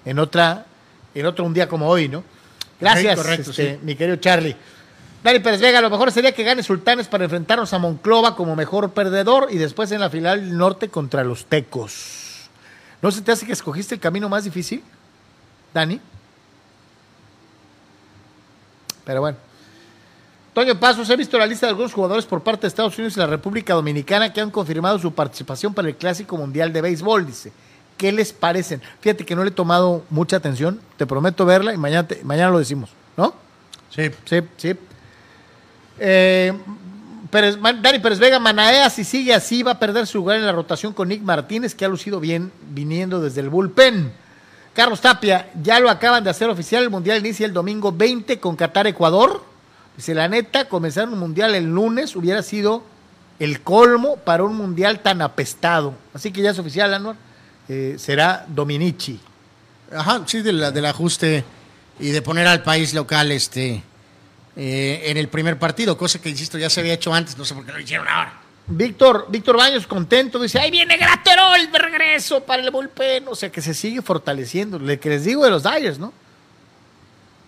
En 0.06 0.20
otra, 0.20 0.66
en 1.14 1.26
otro 1.26 1.46
un 1.46 1.54
día 1.54 1.68
como 1.68 1.88
hoy, 1.88 2.08
¿no? 2.08 2.24
Gracias, 2.80 3.16
correcto, 3.16 3.52
este, 3.52 3.74
sí. 3.74 3.80
mi 3.84 3.96
querido 3.96 4.18
Charlie. 4.18 4.56
Dani 5.24 5.40
Pérez 5.40 5.60
Vega, 5.60 5.82
lo 5.82 5.90
mejor 5.90 6.12
sería 6.14 6.32
que 6.32 6.44
gane 6.44 6.64
Sultanes 6.64 7.08
para 7.08 7.26
enfrentarnos 7.26 7.74
a 7.74 7.80
Monclova 7.80 8.36
como 8.36 8.56
mejor 8.56 8.92
perdedor 8.92 9.50
y 9.52 9.58
después 9.58 9.92
en 9.92 10.00
la 10.00 10.10
final 10.10 10.40
del 10.40 10.58
norte 10.58 10.88
contra 10.88 11.26
los 11.26 11.46
Tecos. 11.46 12.50
¿No 13.02 13.12
se 13.12 13.22
te 13.22 13.34
hace 13.34 13.46
que 13.46 13.52
escogiste 13.52 13.96
el 13.96 14.02
camino 14.02 14.30
más 14.30 14.46
difícil, 14.46 14.82
Dani? 15.74 16.00
Pero 19.04 19.22
bueno. 19.22 19.49
Toño 20.60 20.78
Pasos, 20.78 21.10
he 21.10 21.16
visto 21.16 21.38
la 21.38 21.46
lista 21.46 21.68
de 21.68 21.70
algunos 21.70 21.94
jugadores 21.94 22.26
por 22.26 22.44
parte 22.44 22.64
de 22.64 22.68
Estados 22.68 22.98
Unidos 22.98 23.16
y 23.16 23.20
la 23.22 23.28
República 23.28 23.74
Dominicana 23.76 24.34
que 24.34 24.42
han 24.42 24.52
confirmado 24.52 25.00
su 25.00 25.14
participación 25.14 25.74
para 25.74 25.88
el 25.88 25.96
Clásico 25.96 26.36
Mundial 26.36 26.74
de 26.74 26.82
Béisbol, 26.82 27.26
dice. 27.26 27.54
¿Qué 27.96 28.12
les 28.12 28.34
parecen? 28.34 28.82
Fíjate 29.00 29.26
que 29.26 29.38
no 29.38 29.44
le 29.46 29.52
he 29.52 29.54
tomado 29.54 30.04
mucha 30.10 30.36
atención, 30.36 30.82
te 30.98 31.06
prometo 31.06 31.46
verla 31.46 31.74
y 31.74 31.78
mañana, 31.78 32.06
te- 32.06 32.22
mañana 32.26 32.52
lo 32.52 32.60
decimos, 32.60 32.90
¿no? 33.16 33.34
Sí. 33.90 34.10
Sí, 34.26 34.42
sí. 34.58 34.74
Eh, 35.98 36.52
Pérez- 37.32 37.58
Dani 37.82 38.00
Pérez 38.00 38.20
Vega 38.20 38.38
Manaea, 38.38 38.90
si 38.90 39.06
sigue 39.06 39.34
así, 39.34 39.64
va 39.64 39.72
a 39.72 39.80
perder 39.80 40.08
su 40.08 40.18
lugar 40.18 40.36
en 40.40 40.46
la 40.46 40.52
rotación 40.52 40.92
con 40.92 41.08
Nick 41.08 41.22
Martínez, 41.22 41.74
que 41.74 41.86
ha 41.86 41.88
lucido 41.88 42.20
bien 42.20 42.52
viniendo 42.70 43.22
desde 43.22 43.40
el 43.40 43.48
bullpen. 43.48 44.12
Carlos 44.74 45.00
Tapia, 45.00 45.52
ya 45.64 45.80
lo 45.80 45.90
acaban 45.90 46.22
de 46.22 46.32
hacer 46.32 46.50
oficial, 46.50 46.84
el 46.84 46.90
Mundial 46.90 47.20
inicia 47.20 47.46
el 47.46 47.54
domingo 47.54 47.94
20 47.94 48.42
con 48.42 48.58
Qatar 48.58 48.88
Ecuador. 48.88 49.48
Dice, 50.00 50.16
la 50.16 50.30
neta, 50.30 50.70
comenzar 50.70 51.10
un 51.10 51.20
Mundial 51.20 51.56
el 51.56 51.66
lunes 51.66 52.16
hubiera 52.16 52.42
sido 52.42 52.86
el 53.38 53.60
colmo 53.60 54.16
para 54.16 54.46
un 54.46 54.56
Mundial 54.56 55.02
tan 55.02 55.22
apestado. 55.22 55.94
Así 56.14 56.32
que 56.32 56.42
ya 56.42 56.52
es 56.52 56.58
oficial, 56.60 56.94
Anuar, 56.94 57.18
eh, 57.68 57.98
será 58.00 58.46
Dominici. 58.48 59.20
Ajá, 59.94 60.22
sí, 60.26 60.42
de 60.42 60.54
la- 60.54 60.72
del 60.72 60.86
ajuste 60.86 61.44
y 62.00 62.12
de 62.12 62.22
poner 62.22 62.48
al 62.48 62.64
país 62.64 62.94
local 62.94 63.30
este 63.34 63.84
eh, 64.56 65.02
en 65.08 65.18
el 65.18 65.28
primer 65.28 65.60
partido, 65.60 65.98
cosa 65.98 66.22
que, 66.22 66.30
insisto, 66.30 66.58
ya 66.58 66.70
se 66.70 66.80
había 66.80 66.94
hecho 66.94 67.14
antes, 67.14 67.38
no 67.38 67.44
sé 67.44 67.54
por 67.54 67.66
qué 67.66 67.74
lo 67.74 67.80
hicieron 67.82 68.08
ahora. 68.08 68.40
Víctor, 68.68 69.26
Víctor 69.30 69.58
Baños 69.58 69.86
contento, 69.86 70.40
dice, 70.40 70.60
ahí 70.62 70.72
viene 70.72 70.96
Graterol 70.96 71.70
de 71.74 71.78
regreso 71.78 72.42
para 72.46 72.64
el 72.64 72.72
bullpen, 72.72 73.28
o 73.28 73.36
sea 73.36 73.52
que 73.52 73.62
se 73.62 73.74
sigue 73.74 74.02
fortaleciendo, 74.02 74.80
le 74.80 74.98
que 74.98 75.10
les 75.10 75.26
digo 75.26 75.44
de 75.44 75.50
los 75.50 75.64
Dyers, 75.64 76.00
¿no? 76.00 76.14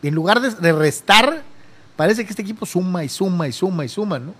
En 0.03 0.13
lugar 0.15 0.41
de, 0.41 0.49
de 0.49 0.73
restar, 0.73 1.43
parece 1.95 2.23
que 2.23 2.29
este 2.31 2.41
equipo 2.41 2.65
suma 2.65 3.03
y 3.03 3.09
suma 3.09 3.47
y 3.47 3.51
suma 3.51 3.85
y 3.85 3.89
suma, 3.89 4.19
¿no? 4.19 4.33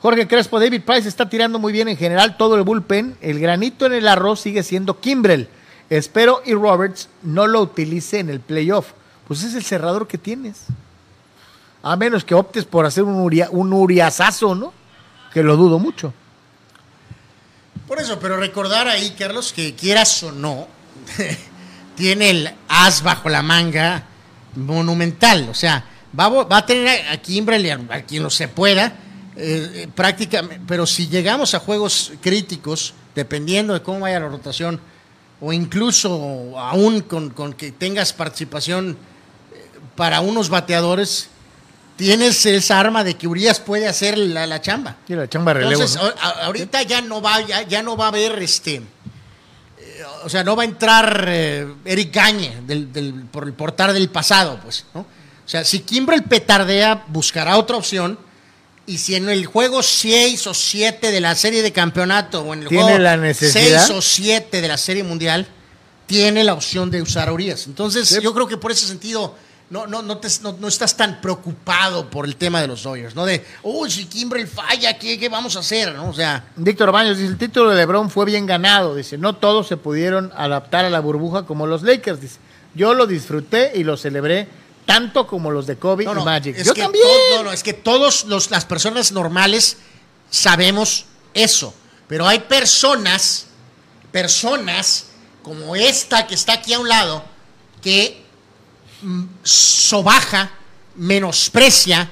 Jorge 0.00 0.26
Crespo, 0.26 0.58
David 0.58 0.82
Price 0.82 1.06
está 1.06 1.28
tirando 1.28 1.58
muy 1.58 1.72
bien 1.72 1.88
en 1.88 1.96
general 1.96 2.36
todo 2.38 2.56
el 2.56 2.62
bullpen, 2.62 3.16
el 3.20 3.38
granito 3.38 3.84
en 3.84 3.92
el 3.92 4.08
arroz 4.08 4.40
sigue 4.40 4.62
siendo 4.62 4.98
Kimbrel, 4.98 5.48
espero 5.90 6.42
y 6.46 6.54
Roberts 6.54 7.10
no 7.22 7.46
lo 7.46 7.60
utilice 7.60 8.18
en 8.18 8.30
el 8.30 8.40
playoff, 8.40 8.92
pues 9.28 9.42
es 9.42 9.54
el 9.54 9.62
cerrador 9.62 10.08
que 10.08 10.16
tienes, 10.16 10.64
a 11.82 11.96
menos 11.96 12.24
que 12.24 12.34
optes 12.34 12.64
por 12.64 12.86
hacer 12.86 13.04
un, 13.04 13.16
uria, 13.16 13.48
un 13.50 13.72
uriazazo, 13.72 14.54
¿no? 14.54 14.72
Que 15.34 15.42
lo 15.42 15.56
dudo 15.56 15.78
mucho. 15.78 16.14
Por 17.86 18.00
eso, 18.00 18.18
pero 18.20 18.36
recordar 18.36 18.88
ahí, 18.88 19.10
Carlos, 19.18 19.52
que 19.52 19.74
quieras 19.74 20.22
o 20.22 20.32
no, 20.32 20.66
tiene 21.96 22.30
el 22.30 22.50
as 22.68 23.02
bajo 23.02 23.28
la 23.28 23.42
manga 23.42 24.04
monumental. 24.54 25.48
O 25.50 25.54
sea, 25.54 25.84
va, 26.18 26.28
va 26.28 26.56
a 26.58 26.66
tener 26.66 27.06
a, 27.08 27.12
a 27.12 27.16
Kimbrel 27.18 27.66
y 27.66 27.70
a, 27.70 27.80
a 27.90 28.02
quien 28.02 28.22
no 28.22 28.30
se 28.30 28.48
pueda, 28.48 28.86
eh, 29.36 29.70
eh, 29.74 29.88
prácticamente. 29.94 30.60
Pero 30.66 30.86
si 30.86 31.08
llegamos 31.08 31.54
a 31.54 31.58
juegos 31.60 32.12
críticos, 32.20 32.94
dependiendo 33.14 33.74
de 33.74 33.82
cómo 33.82 34.00
vaya 34.00 34.20
la 34.20 34.28
rotación, 34.28 34.80
o 35.40 35.52
incluso 35.52 36.58
aún 36.58 37.00
con, 37.00 37.30
con 37.30 37.52
que 37.54 37.72
tengas 37.72 38.12
participación 38.12 38.96
eh, 39.52 39.68
para 39.96 40.20
unos 40.20 40.48
bateadores, 40.50 41.28
tienes 41.96 42.44
esa 42.46 42.78
arma 42.80 43.04
de 43.04 43.14
que 43.14 43.26
Urias 43.26 43.60
puede 43.60 43.86
hacer 43.88 44.16
la, 44.18 44.46
la 44.46 44.60
chamba. 44.60 44.96
Sí, 45.06 45.14
la 45.14 45.28
chamba 45.28 45.54
relevo. 45.54 45.72
Entonces, 45.72 45.96
¿no? 46.00 46.08
a- 46.08 46.28
a- 46.28 46.46
ahorita 46.46 46.82
ya 46.82 47.00
no 47.00 47.20
va, 47.22 47.40
ya, 47.42 47.62
ya 47.62 47.82
no 47.82 47.96
va 47.96 48.06
a 48.06 48.08
haber 48.08 48.38
este. 48.42 48.74
eh, 48.76 48.82
o 50.24 50.28
sea, 50.28 50.44
no 50.44 50.56
va 50.56 50.62
a 50.62 50.66
entrar 50.66 51.24
eh, 51.28 51.66
Eric 51.84 52.14
Gagne 52.14 52.60
del, 52.66 52.92
del- 52.92 53.14
por 53.30 53.44
el 53.44 53.52
portar 53.54 53.92
del 53.92 54.08
pasado, 54.10 54.58
pues, 54.62 54.84
¿no? 54.94 55.06
O 55.50 55.52
sea, 55.52 55.64
si 55.64 55.80
Kimbrel 55.80 56.22
petardea, 56.22 57.04
buscará 57.08 57.56
otra 57.58 57.76
opción. 57.76 58.16
Y 58.86 58.98
si 58.98 59.16
en 59.16 59.28
el 59.28 59.46
juego 59.46 59.82
6 59.82 60.46
o 60.46 60.54
7 60.54 61.10
de 61.10 61.20
la 61.20 61.34
serie 61.34 61.60
de 61.60 61.72
campeonato, 61.72 62.42
o 62.42 62.54
en 62.54 62.62
el 62.62 62.68
¿Tiene 62.68 62.84
juego 62.84 62.98
la 63.00 63.16
necesidad? 63.16 63.84
6 63.84 63.96
o 63.98 64.00
7 64.00 64.60
de 64.60 64.68
la 64.68 64.76
serie 64.76 65.02
mundial, 65.02 65.48
tiene 66.06 66.44
la 66.44 66.54
opción 66.54 66.88
de 66.88 67.02
usar 67.02 67.28
a 67.28 67.32
Urias. 67.32 67.66
Entonces, 67.66 68.20
yo 68.22 68.32
creo 68.32 68.46
que 68.46 68.58
por 68.58 68.70
ese 68.70 68.86
sentido 68.86 69.34
no, 69.70 69.88
no, 69.88 70.02
no, 70.02 70.18
te- 70.18 70.28
no- 70.42 70.56
no 70.60 70.68
estás 70.68 70.96
tan 70.96 71.20
preocupado 71.20 72.08
por 72.10 72.26
el 72.26 72.36
tema 72.36 72.60
de 72.60 72.68
los 72.68 72.84
Dodgers, 72.84 73.16
¿no? 73.16 73.26
De, 73.26 73.44
uy, 73.64 73.90
si 73.90 74.04
Kimbrel 74.04 74.46
falla, 74.46 74.96
¿qué, 74.98 75.18
qué 75.18 75.28
vamos 75.28 75.56
a 75.56 75.60
hacer? 75.60 75.92
¿no? 75.96 76.10
O 76.10 76.14
sea, 76.14 76.44
Víctor 76.54 76.92
Baños 76.92 77.18
dice, 77.18 77.28
el 77.30 77.38
título 77.38 77.70
de 77.70 77.76
LeBron 77.76 78.08
fue 78.08 78.24
bien 78.24 78.46
ganado. 78.46 78.94
Dice, 78.94 79.18
no 79.18 79.34
todos 79.34 79.66
se 79.66 79.76
pudieron 79.76 80.32
adaptar 80.36 80.84
a 80.84 80.90
la 80.90 81.00
burbuja 81.00 81.44
como 81.44 81.66
los 81.66 81.82
Lakers. 81.82 82.20
Dice, 82.20 82.36
yo 82.76 82.94
lo 82.94 83.08
disfruté 83.08 83.72
y 83.74 83.82
lo 83.82 83.96
celebré 83.96 84.46
tanto 84.86 85.26
como 85.26 85.50
los 85.50 85.66
de 85.66 85.76
Kobe 85.76 86.04
no, 86.04 86.12
y 86.12 86.14
no, 86.14 86.24
Magic. 86.24 86.56
es 86.56 86.66
Yo 86.66 86.74
que 86.74 86.82
también. 86.82 87.04
no, 87.36 87.44
no, 87.44 87.52
es 87.52 87.62
que 87.62 87.72
todos 87.72 88.24
los, 88.24 88.50
las 88.50 88.64
personas 88.64 89.12
normales 89.12 89.76
sabemos 90.30 91.06
eso, 91.34 91.74
pero 92.06 92.26
hay 92.26 92.40
personas, 92.40 93.46
personas 94.10 95.06
como 95.42 95.74
esta 95.76 96.26
que 96.26 96.34
está 96.34 96.54
aquí 96.54 96.72
a 96.72 96.80
un 96.80 96.88
lado, 96.88 97.24
que 97.80 98.22
mm, 99.02 99.24
sobaja, 99.42 100.50
menosprecia 100.96 102.10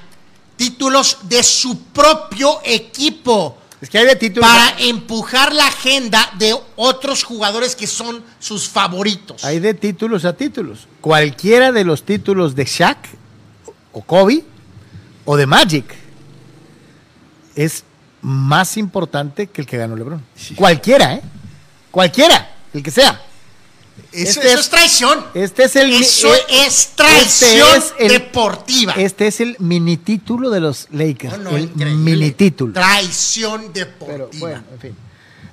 títulos 0.55 1.17
de 1.23 1.43
su 1.43 1.83
propio 1.83 2.59
equipo 2.63 3.58
Es 3.81 3.89
que 3.89 3.97
hay 3.97 4.05
de 4.05 4.15
títulos. 4.15 4.49
para 4.49 4.77
empujar 4.79 5.53
la 5.53 5.67
agenda 5.67 6.31
de 6.37 6.55
otros 6.75 7.23
jugadores 7.23 7.75
que 7.75 7.87
son 7.87 8.23
sus 8.39 8.67
favoritos. 8.67 9.43
Hay 9.43 9.59
de 9.59 9.73
títulos 9.73 10.25
a 10.25 10.33
títulos. 10.33 10.87
Cualquiera 10.99 11.71
de 11.71 11.85
los 11.85 12.03
títulos 12.03 12.55
de 12.55 12.65
Shaq 12.65 12.97
o 13.93 14.01
Kobe 14.01 14.43
o 15.25 15.37
de 15.37 15.45
Magic 15.45 15.95
es 17.55 17.83
más 18.21 18.75
importante 18.77 19.47
que 19.47 19.61
el 19.61 19.67
que 19.67 19.77
ganó 19.77 19.95
LeBron. 19.95 20.25
Cualquiera, 20.55 21.15
¿eh? 21.15 21.21
Cualquiera, 21.89 22.55
el 22.73 22.83
que 22.83 22.91
sea. 22.91 23.21
Eso, 24.11 24.39
este 24.41 24.47
eso 24.47 24.53
es- 24.53 24.59
es 24.59 24.69
traición. 24.69 25.25
Este 25.33 25.63
es 25.63 25.75
el 25.75 25.91
Eso 25.93 26.33
eh, 26.33 26.39
es 26.65 26.91
traición 26.95 27.67
este 27.67 27.77
es 27.77 27.93
el- 27.99 28.07
deportiva. 28.09 28.93
Este 28.93 29.27
es 29.27 29.39
el 29.39 29.55
mini 29.59 29.97
título 29.97 30.49
de 30.49 30.59
los 30.59 30.87
Lakers. 30.91 31.37
No, 31.39 31.51
no, 31.51 31.57
el 31.57 31.69
mini 31.95 32.31
título. 32.31 32.73
Traición 32.73 33.71
Pero 33.73 33.85
deportiva. 33.87 34.39
bueno, 34.39 34.63
en 34.73 34.79
fin. 34.79 34.95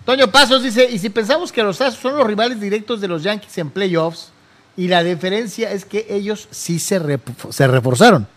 Toño 0.05 0.31
Pasos 0.31 0.63
dice, 0.63 0.89
y 0.91 0.99
si 0.99 1.11
pensamos 1.11 1.51
que 1.51 1.63
los 1.63 1.81
Astros 1.81 2.01
son 2.03 2.17
los 2.19 2.27
rivales 2.27 2.61
directos 2.61 3.01
de 3.01 3.09
los 3.09 3.23
Yankees 3.25 3.59
en 3.59 3.71
playoffs, 3.71 4.29
y 4.77 4.89
la 4.89 5.03
diferencia 5.03 5.73
es 5.73 5.85
que 5.85 6.07
ellos 6.11 6.49
sí 6.51 6.79
se, 6.79 7.01
se 7.51 7.67
reforzaron. 7.67 8.29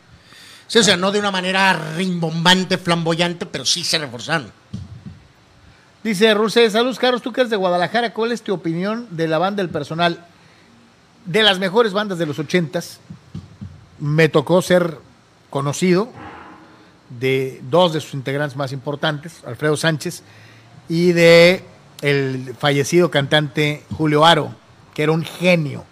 Sí, 0.67 0.79
o 0.79 0.83
sea, 0.83 0.97
no 0.97 1.11
de 1.11 1.19
una 1.19 1.31
manera 1.31 1.73
rimbombante, 1.95 2.77
flamboyante, 2.77 3.45
pero 3.45 3.65
sí 3.65 3.83
se 3.83 3.97
reforzaron. 3.99 4.51
Dice 6.03 6.33
Rusé, 6.33 6.69
saludos 6.69 6.97
Carlos, 6.97 7.21
tú 7.21 7.33
que 7.33 7.41
eres 7.41 7.51
de 7.51 7.57
Guadalajara, 7.57 8.13
¿cuál 8.13 8.31
es 8.31 8.41
tu 8.41 8.53
opinión 8.53 9.07
de 9.11 9.27
la 9.27 9.37
banda 9.37 9.61
del 9.61 9.69
personal? 9.69 10.25
De 11.25 11.43
las 11.43 11.59
mejores 11.59 11.91
bandas 11.91 12.17
de 12.17 12.25
los 12.25 12.39
ochentas, 12.39 13.01
me 13.99 14.29
tocó 14.29 14.61
ser 14.61 14.97
conocido 15.49 16.09
de 17.19 17.61
dos 17.69 17.91
de 17.91 17.99
sus 17.99 18.13
integrantes 18.13 18.55
más 18.55 18.71
importantes, 18.71 19.43
Alfredo 19.45 19.75
Sánchez, 19.75 20.23
y 20.87 21.11
de 21.11 21.65
el 22.01 22.55
fallecido 22.57 23.11
cantante 23.11 23.83
Julio 23.97 24.25
Aro, 24.25 24.55
que 24.93 25.03
era 25.03 25.11
un 25.11 25.25
genio. 25.25 25.83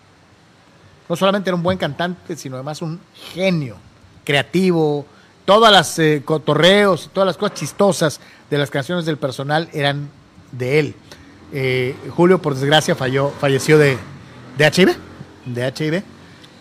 No 1.09 1.17
solamente 1.17 1.49
era 1.49 1.55
un 1.55 1.63
buen 1.63 1.77
cantante, 1.77 2.37
sino 2.37 2.55
además 2.55 2.81
un 2.81 3.01
genio, 3.33 3.75
creativo. 4.23 5.05
Todas 5.47 5.71
las 5.71 5.97
eh, 5.97 6.23
cotorreos, 6.25 7.09
todas 7.13 7.25
las 7.25 7.37
cosas 7.37 7.57
chistosas 7.57 8.19
de 8.49 8.57
las 8.57 8.69
canciones 8.69 9.05
del 9.05 9.15
personal 9.17 9.69
eran 9.71 10.09
de 10.51 10.79
él. 10.79 10.95
Eh, 11.53 11.95
Julio, 12.13 12.41
por 12.41 12.53
desgracia, 12.53 12.95
falleció 12.95 13.77
de, 13.77 13.97
de 14.57 14.65
HIV, 14.67 14.97
de 15.45 15.67
HIV, 15.67 15.93
eh, 15.95 16.03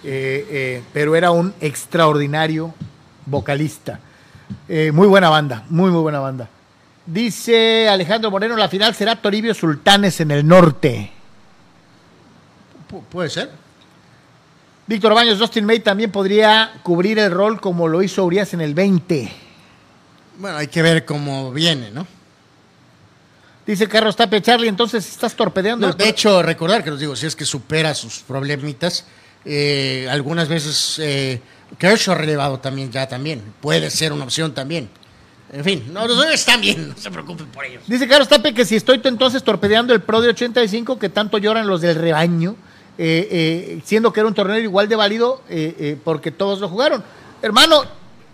eh, 0.05 0.83
pero 0.93 1.17
era 1.17 1.33
un 1.33 1.53
extraordinario 1.61 2.73
vocalista. 3.27 3.99
Muy 4.69 5.09
buena 5.09 5.31
banda, 5.31 5.65
muy, 5.69 5.91
muy 5.91 6.03
buena 6.03 6.21
banda. 6.21 6.49
Dice 7.07 7.89
Alejandro 7.89 8.31
Moreno, 8.31 8.55
la 8.57 8.69
final 8.69 8.95
será 8.95 9.17
Toribio 9.17 9.53
Sultanes 9.53 10.21
en 10.21 10.31
el 10.31 10.47
norte. 10.47 11.11
Pu- 12.89 13.03
puede 13.11 13.31
ser. 13.31 13.51
Víctor 14.87 15.15
Baños, 15.15 15.39
Justin 15.39 15.65
May 15.65 15.81
también 15.81 16.13
podría 16.13 16.75
cubrir 16.85 17.19
el 17.19 17.33
rol 17.33 17.61
como 17.61 17.89
lo 17.89 18.03
hizo 18.03 18.25
Urias 18.25 18.55
en 18.55 18.61
el 18.61 18.73
20. 18.73 19.33
Bueno, 20.39 20.59
hay 20.59 20.69
que 20.69 20.81
ver 20.81 21.05
cómo 21.05 21.51
viene, 21.53 21.91
¿no? 21.91 22.07
Dice 23.67 23.89
Carlos 23.89 24.15
Tapia, 24.15 24.41
Charlie, 24.41 24.69
entonces 24.69 25.09
estás 25.09 25.35
torpedeando. 25.35 25.89
No, 25.89 25.93
el 25.93 25.99
de 25.99 26.09
hecho, 26.09 26.41
recordar 26.41 26.85
que 26.85 26.91
los 26.91 27.01
digo, 27.01 27.17
si 27.17 27.27
es 27.27 27.35
que 27.35 27.45
supera 27.45 27.95
sus 27.95 28.21
problemitas, 28.21 29.07
eh, 29.45 30.07
algunas 30.09 30.49
veces 30.49 31.01
eh, 31.01 31.41
Kershaw 31.77 32.15
ha 32.15 32.19
relevado 32.19 32.61
también 32.61 32.93
ya 32.93 33.09
también. 33.09 33.43
Puede 33.61 33.91
ser 33.91 34.13
una 34.13 34.23
opción 34.23 34.55
también. 34.55 34.89
En 35.53 35.65
fin, 35.65 35.85
no, 35.93 36.07
los 36.07 36.17
Dodgers 36.17 36.41
están 36.41 36.61
bien, 36.61 36.91
no 36.91 36.97
se 36.97 37.11
preocupen 37.11 37.47
por 37.47 37.65
ellos. 37.65 37.83
Dice 37.89 38.07
Carlos 38.07 38.29
Tapia 38.29 38.53
que 38.53 38.65
si 38.65 38.77
estoy 38.77 39.01
entonces 39.03 39.43
torpedeando 39.43 39.95
el 39.95 40.01
Pro 40.01 40.21
de 40.21 40.29
85 40.29 40.99
que 41.01 41.09
tanto 41.09 41.39
lloran 41.39 41.67
los 41.67 41.81
del 41.81 41.97
rebaño, 41.97 42.57
eh, 42.99 43.29
eh, 43.31 43.83
siendo 43.85 44.11
que 44.11 44.21
era 44.21 44.27
un 44.27 44.35
torneo 44.35 44.59
igual 44.59 44.89
de 44.89 44.97
válido 44.97 45.43
eh, 45.51 45.99
porque 46.03 46.31
todos 46.31 46.61
lo 46.61 46.69
jugaron. 46.69 47.05
Hermano, 47.43 47.85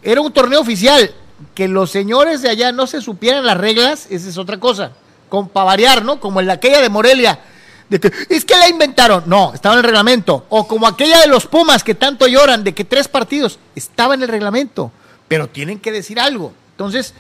era 0.03 0.21
un 0.21 0.33
torneo 0.33 0.61
oficial. 0.61 1.13
Que 1.57 1.67
los 1.67 1.91
señores 1.91 2.41
de 2.41 2.51
allá 2.51 2.71
no 2.71 2.87
se 2.87 3.01
supieran 3.01 3.45
las 3.45 3.57
reglas, 3.57 4.07
esa 4.11 4.29
es 4.29 4.39
otra 4.39 4.61
cosa. 4.61 4.93
Con 5.29 5.49
para 5.49 5.67
variar, 5.67 6.05
¿no? 6.05 6.21
Como 6.21 6.39
en 6.39 6.47
la 6.47 6.53
aquella 6.53 6.81
de 6.81 6.89
Morelia. 6.89 7.41
De 7.89 7.99
que, 7.99 8.13
es 8.29 8.45
que 8.45 8.57
la 8.57 8.69
inventaron. 8.69 9.25
No, 9.27 9.53
estaba 9.53 9.75
en 9.75 9.81
el 9.81 9.85
reglamento. 9.85 10.47
O 10.51 10.69
como 10.69 10.87
aquella 10.87 11.21
de 11.21 11.27
los 11.27 11.47
Pumas 11.47 11.83
que 11.83 11.97
tanto 11.97 12.29
lloran, 12.29 12.63
de 12.63 12.75
que 12.75 12.85
tres 12.85 13.09
partidos. 13.09 13.59
Estaba 13.75 14.15
en 14.15 14.23
el 14.23 14.29
reglamento. 14.29 14.93
Pero 15.27 15.49
tienen 15.49 15.81
que 15.81 15.91
decir 15.91 16.21
algo. 16.21 16.53
Entonces, 16.71 17.13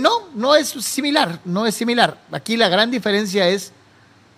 no, 0.00 0.10
no 0.34 0.56
es 0.56 0.68
similar. 0.68 1.38
No 1.44 1.64
es 1.64 1.76
similar. 1.76 2.18
Aquí 2.32 2.56
la 2.56 2.68
gran 2.68 2.90
diferencia 2.90 3.48
es 3.48 3.72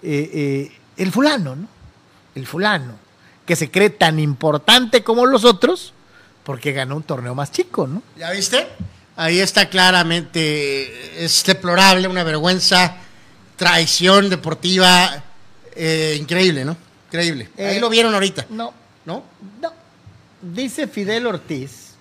el 0.02 1.10
fulano, 1.10 1.56
¿no? 1.56 1.71
El 2.34 2.46
fulano. 2.46 2.94
Que 3.46 3.56
se 3.56 3.70
cree 3.70 3.90
tan 3.90 4.18
importante 4.18 5.02
como 5.02 5.26
los 5.26 5.44
otros 5.44 5.92
porque 6.44 6.72
ganó 6.72 6.96
un 6.96 7.02
torneo 7.02 7.34
más 7.34 7.50
chico, 7.52 7.86
¿no? 7.86 8.02
¿Ya 8.18 8.30
viste? 8.30 8.66
Ahí 9.16 9.38
está 9.40 9.68
claramente, 9.68 11.24
es 11.24 11.44
deplorable, 11.44 12.08
una 12.08 12.24
vergüenza, 12.24 12.96
traición 13.56 14.30
deportiva 14.30 15.22
eh, 15.76 16.16
increíble, 16.18 16.64
¿no? 16.64 16.76
Increíble. 17.08 17.50
Ahí 17.58 17.76
Eh, 17.76 17.80
lo 17.80 17.88
vieron 17.90 18.14
ahorita, 18.14 18.46
No, 18.50 18.72
¿no? 19.04 19.22
no. 19.60 19.72
Dice 20.40 20.88
Fidel 20.88 21.26
Ortiz. 21.26 21.92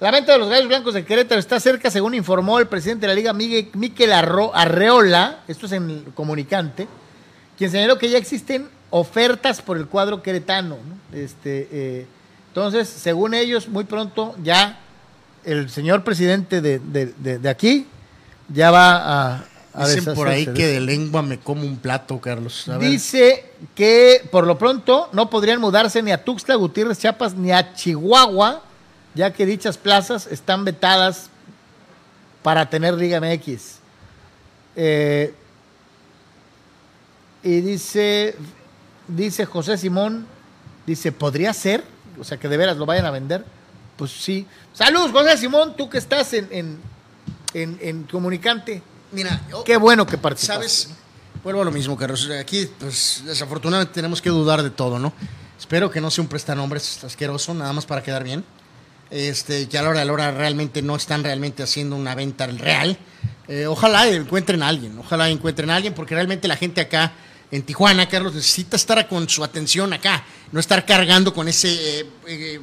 La 0.00 0.10
venta 0.10 0.32
de 0.32 0.38
los 0.38 0.48
gallos 0.48 0.66
blancos 0.68 0.94
de 0.94 1.04
Querétaro 1.04 1.38
está 1.38 1.60
cerca, 1.60 1.90
según 1.90 2.14
informó 2.14 2.58
el 2.58 2.66
presidente 2.66 3.02
de 3.06 3.08
la 3.08 3.14
liga, 3.14 3.32
Miguel, 3.32 3.70
Miquel 3.74 4.12
Arreola, 4.12 5.40
esto 5.46 5.66
es 5.66 5.72
en 5.72 5.90
el 5.90 6.04
comunicante, 6.14 6.88
quien 7.58 7.70
señaló 7.70 7.98
que 7.98 8.08
ya 8.10 8.18
existen 8.18 8.68
ofertas 8.90 9.60
por 9.62 9.76
el 9.76 9.86
cuadro 9.86 10.22
queretano. 10.22 10.76
¿no? 10.76 11.18
Este, 11.18 11.68
eh, 11.72 12.06
entonces, 12.48 12.88
según 12.88 13.34
ellos, 13.34 13.68
muy 13.68 13.84
pronto 13.84 14.34
ya 14.42 14.78
el 15.44 15.68
señor 15.70 16.04
presidente 16.04 16.60
de, 16.60 16.78
de- 16.78 17.12
de- 17.18 17.38
de 17.38 17.48
aquí 17.48 17.86
ya 18.48 18.70
va 18.70 18.96
a... 18.96 19.44
a 19.74 19.88
Dicen 19.88 20.14
por 20.14 20.28
ahí 20.28 20.46
que 20.46 20.66
de 20.66 20.80
lengua 20.80 21.22
me 21.22 21.38
como 21.38 21.62
un 21.62 21.76
plato, 21.76 22.20
Carlos. 22.20 22.68
A 22.68 22.78
ver. 22.78 22.88
Dice 22.90 23.44
que 23.74 24.26
por 24.30 24.46
lo 24.46 24.56
pronto 24.56 25.08
no 25.12 25.28
podrían 25.30 25.60
mudarse 25.60 26.00
ni 26.02 26.12
a 26.12 26.22
Tuxtla 26.24 26.54
Gutiérrez, 26.54 26.98
Chiapas, 26.98 27.34
ni 27.34 27.50
a 27.52 27.74
Chihuahua, 27.74 28.62
ya 29.14 29.32
que 29.32 29.44
dichas 29.46 29.76
plazas 29.76 30.26
están 30.28 30.64
vetadas 30.64 31.28
para 32.42 32.68
tener 32.70 32.94
Liga 32.94 33.20
MX. 33.20 33.78
Eh, 34.76 35.34
y 37.44 37.60
dice, 37.60 38.34
dice 39.06 39.44
José 39.46 39.78
Simón, 39.78 40.26
dice, 40.86 41.12
¿podría 41.12 41.52
ser? 41.52 41.84
O 42.18 42.24
sea, 42.24 42.38
que 42.38 42.48
de 42.48 42.56
veras 42.56 42.76
lo 42.76 42.86
vayan 42.86 43.06
a 43.06 43.10
vender. 43.10 43.44
Pues 43.96 44.10
sí. 44.10 44.46
Saludos, 44.72 45.12
José 45.12 45.36
Simón, 45.36 45.76
tú 45.76 45.88
que 45.88 45.98
estás 45.98 46.32
en, 46.32 46.48
en, 46.50 46.78
en- 47.54 47.78
en 47.80 48.02
comunicante. 48.04 48.82
Mira, 49.12 49.40
yo- 49.50 49.62
Qué 49.62 49.76
bueno 49.76 50.06
que 50.06 50.18
participas. 50.18 50.56
¿Sabes? 50.56 50.88
Vuelvo 51.44 51.62
a 51.62 51.64
lo 51.64 51.70
mismo, 51.70 51.96
Carlos. 51.96 52.28
Aquí, 52.40 52.68
pues, 52.80 53.22
desafortunadamente 53.26 53.92
tenemos 53.94 54.20
que 54.22 54.30
dudar 54.30 54.62
de 54.62 54.70
todo, 54.70 54.98
¿no? 54.98 55.12
Espero 55.58 55.90
que 55.90 56.00
no 56.00 56.10
sea 56.10 56.22
un 56.22 56.28
prestanombres 56.28 57.04
asqueroso, 57.04 57.54
nada 57.54 57.72
más 57.72 57.86
para 57.86 58.02
quedar 58.02 58.24
bien. 58.24 58.44
Este, 59.10 59.68
que 59.68 59.78
a 59.78 59.82
la 59.82 59.90
hora 59.90 60.00
de 60.00 60.06
la 60.06 60.12
hora 60.12 60.30
realmente 60.32 60.82
no 60.82 60.96
están 60.96 61.22
realmente 61.22 61.62
haciendo 61.62 61.94
una 61.94 62.14
venta 62.14 62.46
real. 62.46 62.98
Eh, 63.46 63.66
ojalá 63.66 64.08
encuentren 64.08 64.62
a 64.62 64.68
alguien, 64.68 64.98
ojalá 64.98 65.28
encuentren 65.28 65.70
a 65.70 65.76
alguien, 65.76 65.92
porque 65.94 66.14
realmente 66.14 66.48
la 66.48 66.56
gente 66.56 66.80
acá 66.80 67.12
en 67.54 67.62
Tijuana, 67.62 68.08
Carlos, 68.08 68.34
necesita 68.34 68.74
estar 68.76 69.06
con 69.06 69.28
su 69.28 69.44
atención 69.44 69.92
acá, 69.92 70.24
no 70.50 70.58
estar 70.58 70.84
cargando 70.84 71.32
con 71.32 71.46
ese 71.46 72.00
eh, 72.00 72.06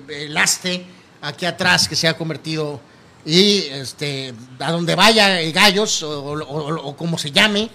eh, 0.09 0.27
lastre 0.29 0.83
aquí 1.21 1.45
atrás 1.45 1.87
que 1.87 1.95
se 1.95 2.07
ha 2.09 2.17
convertido 2.17 2.81
y 3.25 3.59
este 3.71 4.33
a 4.59 4.71
donde 4.71 4.95
vaya 4.95 5.39
eh, 5.39 5.51
gallos 5.53 6.03
o- 6.03 6.33
o 6.33 6.97
como 6.97 7.17
se 7.17 7.31
llame 7.31 7.69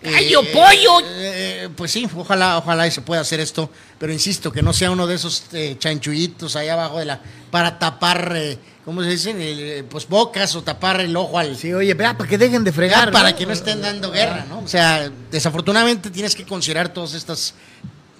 ¡Gallo, 0.00 0.42
eh, 0.42 0.50
pollo! 0.52 1.00
eh, 1.06 1.68
pues 1.76 1.90
sí, 1.90 2.08
ojalá, 2.16 2.58
ojalá 2.58 2.86
y 2.86 2.90
se 2.90 3.00
pueda 3.02 3.20
hacer 3.22 3.40
esto, 3.40 3.68
pero 3.98 4.12
insisto, 4.12 4.52
que 4.52 4.62
no 4.62 4.72
sea 4.72 4.90
uno 4.90 5.06
de 5.06 5.16
esos 5.16 5.44
eh, 5.52 5.76
chanchullitos 5.78 6.54
allá 6.56 6.74
abajo 6.74 6.98
de 7.00 7.04
la, 7.06 7.20
para 7.50 7.78
tapar, 7.80 8.32
eh, 8.36 8.58
¿cómo 8.84 9.02
se 9.02 9.08
dice? 9.10 9.32
Eh, 9.36 9.84
pues 9.90 10.06
bocas 10.08 10.54
o 10.54 10.62
tapar 10.62 11.00
el 11.00 11.16
ojo 11.16 11.36
al... 11.38 11.56
Sí, 11.56 11.72
oye, 11.74 11.94
vea, 11.94 12.16
para 12.16 12.28
que 12.30 12.38
dejen 12.38 12.62
de 12.62 12.70
Ya, 12.70 12.74
fregar. 12.76 13.10
para 13.10 13.30
¿no? 13.32 13.36
que 13.36 13.46
no 13.46 13.52
estén 13.52 13.82
dando 13.82 14.10
guerra, 14.12 14.46
¿no? 14.48 14.60
O 14.60 14.68
sea, 14.68 15.10
desafortunadamente 15.32 16.10
tienes 16.10 16.34
que 16.36 16.44
considerar 16.46 16.92
todas 16.92 17.14
estas 17.14 17.54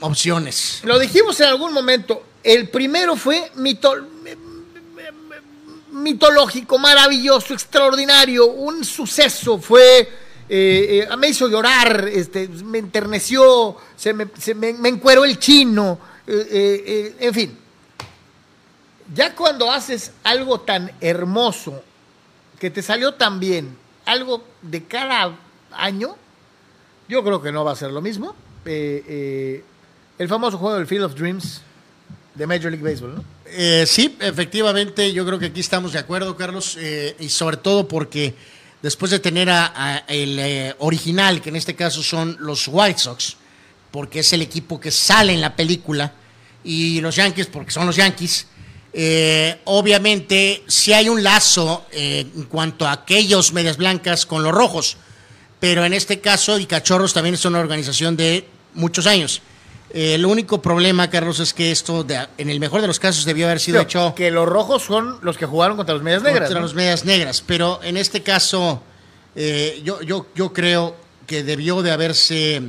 opciones. 0.01 0.81
Lo 0.83 0.99
dijimos 0.99 1.39
en 1.41 1.47
algún 1.47 1.73
momento. 1.73 2.25
El 2.43 2.69
primero 2.71 3.15
fue 3.17 3.51
mito- 3.57 4.05
mitológico, 5.93 6.79
maravilloso, 6.79 7.55
extraordinario, 7.55 8.47
un 8.47 8.85
suceso. 8.85 9.59
Fue, 9.59 10.09
eh, 10.49 11.07
eh, 11.11 11.17
me 11.17 11.29
hizo 11.29 11.47
llorar, 11.49 12.09
este, 12.11 12.49
me 12.49 12.79
enterneció, 12.79 13.77
se 13.97 14.15
me, 14.15 14.29
se 14.39 14.55
me, 14.55 14.73
me 14.73 14.89
encueró 14.89 15.25
el 15.25 15.39
chino, 15.39 15.99
eh, 16.27 17.15
en 17.21 17.35
fin. 17.35 17.59
Ya 19.15 19.35
cuando 19.35 19.71
haces 19.71 20.13
algo 20.25 20.61
tan 20.61 20.91
hermoso, 21.01 21.83
que 22.59 22.71
te 22.71 22.83
salió 22.83 23.15
tan 23.15 23.41
bien, 23.41 23.77
algo 24.07 24.43
de 24.63 24.85
cada 24.85 25.37
año, 25.73 26.17
yo 27.09 27.23
creo 27.23 27.43
que 27.43 27.53
no 27.53 27.65
va 27.65 27.73
a 27.73 27.77
ser 27.77 27.91
lo 27.91 28.01
mismo. 28.01 28.35
El 28.65 29.63
famoso 30.29 30.59
juego 30.59 30.77
del 30.77 30.87
Field 30.87 31.05
of 31.05 31.15
Dreams 31.15 31.63
de 32.35 32.47
Major 32.47 32.71
League 32.71 32.83
Baseball, 32.83 33.15
¿no? 33.17 33.25
Sí, 33.87 34.17
efectivamente, 34.21 35.13
yo 35.13 35.25
creo 35.25 35.39
que 35.39 35.47
aquí 35.47 35.61
estamos 35.61 35.93
de 35.93 36.01
acuerdo, 36.01 36.37
Carlos, 36.37 36.77
y 37.19 37.29
sobre 37.31 37.57
todo 37.57 37.89
porque 37.89 38.35
después 38.83 39.11
de 39.11 39.19
tener 39.19 39.51
a, 39.51 40.05
el 40.09 40.39
eh, 40.39 40.75
original, 40.79 41.41
que 41.41 41.49
en 41.49 41.57
este 41.57 41.75
caso 41.75 42.03
son 42.03 42.37
los 42.41 42.69
White 42.69 42.99
Sox, 42.99 43.37
porque 43.91 44.21
es 44.21 44.33
el 44.33 44.43
equipo 44.43 44.79
que 44.79 44.91
sale 44.91 45.33
en 45.33 45.41
la 45.41 45.57
película, 45.57 46.13
y 46.65 47.01
los 47.01 47.17
Yankees, 47.17 47.47
porque 47.47 47.71
son 47.71 47.87
los 47.87 47.97
Yankees, 47.97 48.47
eh, 48.93 49.61
obviamente 49.65 50.65
sí 50.67 50.93
hay 50.93 51.09
un 51.09 51.23
lazo 51.23 51.87
eh, 51.93 52.27
en 52.35 52.45
cuanto 52.45 52.87
a 52.87 52.93
aquellos 52.93 53.53
medias 53.53 53.77
blancas 53.77 54.27
con 54.27 54.43
los 54.43 54.53
rojos, 54.53 54.97
pero 55.61 55.85
en 55.85 55.93
este 55.93 56.21
caso, 56.21 56.59
y 56.59 56.67
Cachorros 56.67 57.13
también 57.13 57.35
es 57.35 57.45
una 57.45 57.59
organización 57.59 58.17
de 58.17 58.47
muchos 58.75 59.07
años. 59.07 59.43
Eh, 59.93 60.15
el 60.15 60.27
único 60.27 60.61
problema, 60.61 61.09
Carlos, 61.09 61.41
es 61.41 61.55
que 61.55 61.71
esto, 61.71 62.05
de- 62.05 62.27
en 62.37 62.51
el 62.51 62.61
mejor 62.61 62.81
de 62.83 62.87
los 62.87 62.99
casos, 63.01 63.25
debió 63.25 63.47
haber 63.47 63.59
sido 63.61 63.81
hecho 63.81 64.15
que 64.15 64.31
los 64.31 64.47
rojos 64.49 64.83
son 64.83 65.19
los 65.23 65.39
que 65.39 65.47
jugaron 65.47 65.77
contra 65.77 65.95
los 65.95 66.03
medias 66.03 66.23
negras. 66.23 66.43
contra 66.43 66.61
¿no? 66.61 66.67
los 66.67 66.75
medias 66.75 67.05
negras. 67.05 67.43
Pero 67.47 67.81
en 67.83 67.97
este 67.97 68.23
caso, 68.23 68.83
eh, 69.35 69.81
yo, 69.85 70.03
yo, 70.03 70.27
yo 70.35 70.53
creo 70.53 70.95
que 71.27 71.43
debió 71.43 71.81
de 71.83 71.91
haberse 71.91 72.63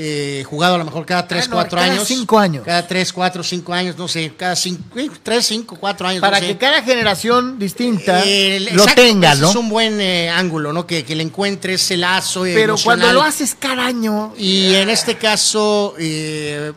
eh, 0.00 0.44
jugado 0.48 0.76
a 0.76 0.78
lo 0.78 0.84
mejor 0.84 1.04
cada 1.04 1.26
3, 1.26 1.44
Ah, 1.44 1.48
no, 1.48 1.56
4 1.56 1.78
cada 1.80 1.92
años. 1.92 2.06
cinco 2.06 2.38
años. 2.38 2.62
Cada 2.64 2.86
3, 2.86 3.12
4, 3.12 3.42
5 3.42 3.74
años, 3.74 3.98
no 3.98 4.06
sé, 4.06 4.32
cada 4.36 4.54
3, 4.54 5.44
5, 5.44 5.76
4 5.80 6.06
años. 6.06 6.20
Para 6.20 6.38
no 6.38 6.46
que 6.46 6.52
sé. 6.52 6.58
cada 6.58 6.82
generación 6.84 7.58
distinta 7.58 8.22
El- 8.22 8.64
lo 8.66 8.82
exacto, 8.84 9.02
tenga, 9.02 9.34
¿no? 9.34 9.50
Es 9.50 9.56
un 9.56 9.68
buen 9.68 10.00
eh, 10.00 10.30
ángulo, 10.30 10.72
¿no? 10.72 10.86
Que, 10.86 11.04
que 11.04 11.16
le 11.16 11.24
encuentres 11.24 11.82
ese 11.82 11.96
lazo. 11.96 12.42
Pero 12.42 12.76
cuando 12.84 13.12
lo 13.12 13.22
haces 13.22 13.56
cada 13.58 13.84
año, 13.86 14.32
Y 14.38 14.74
en 14.74 14.88
este 14.88 15.16
caso, 15.16 15.94
eh, 15.98 16.72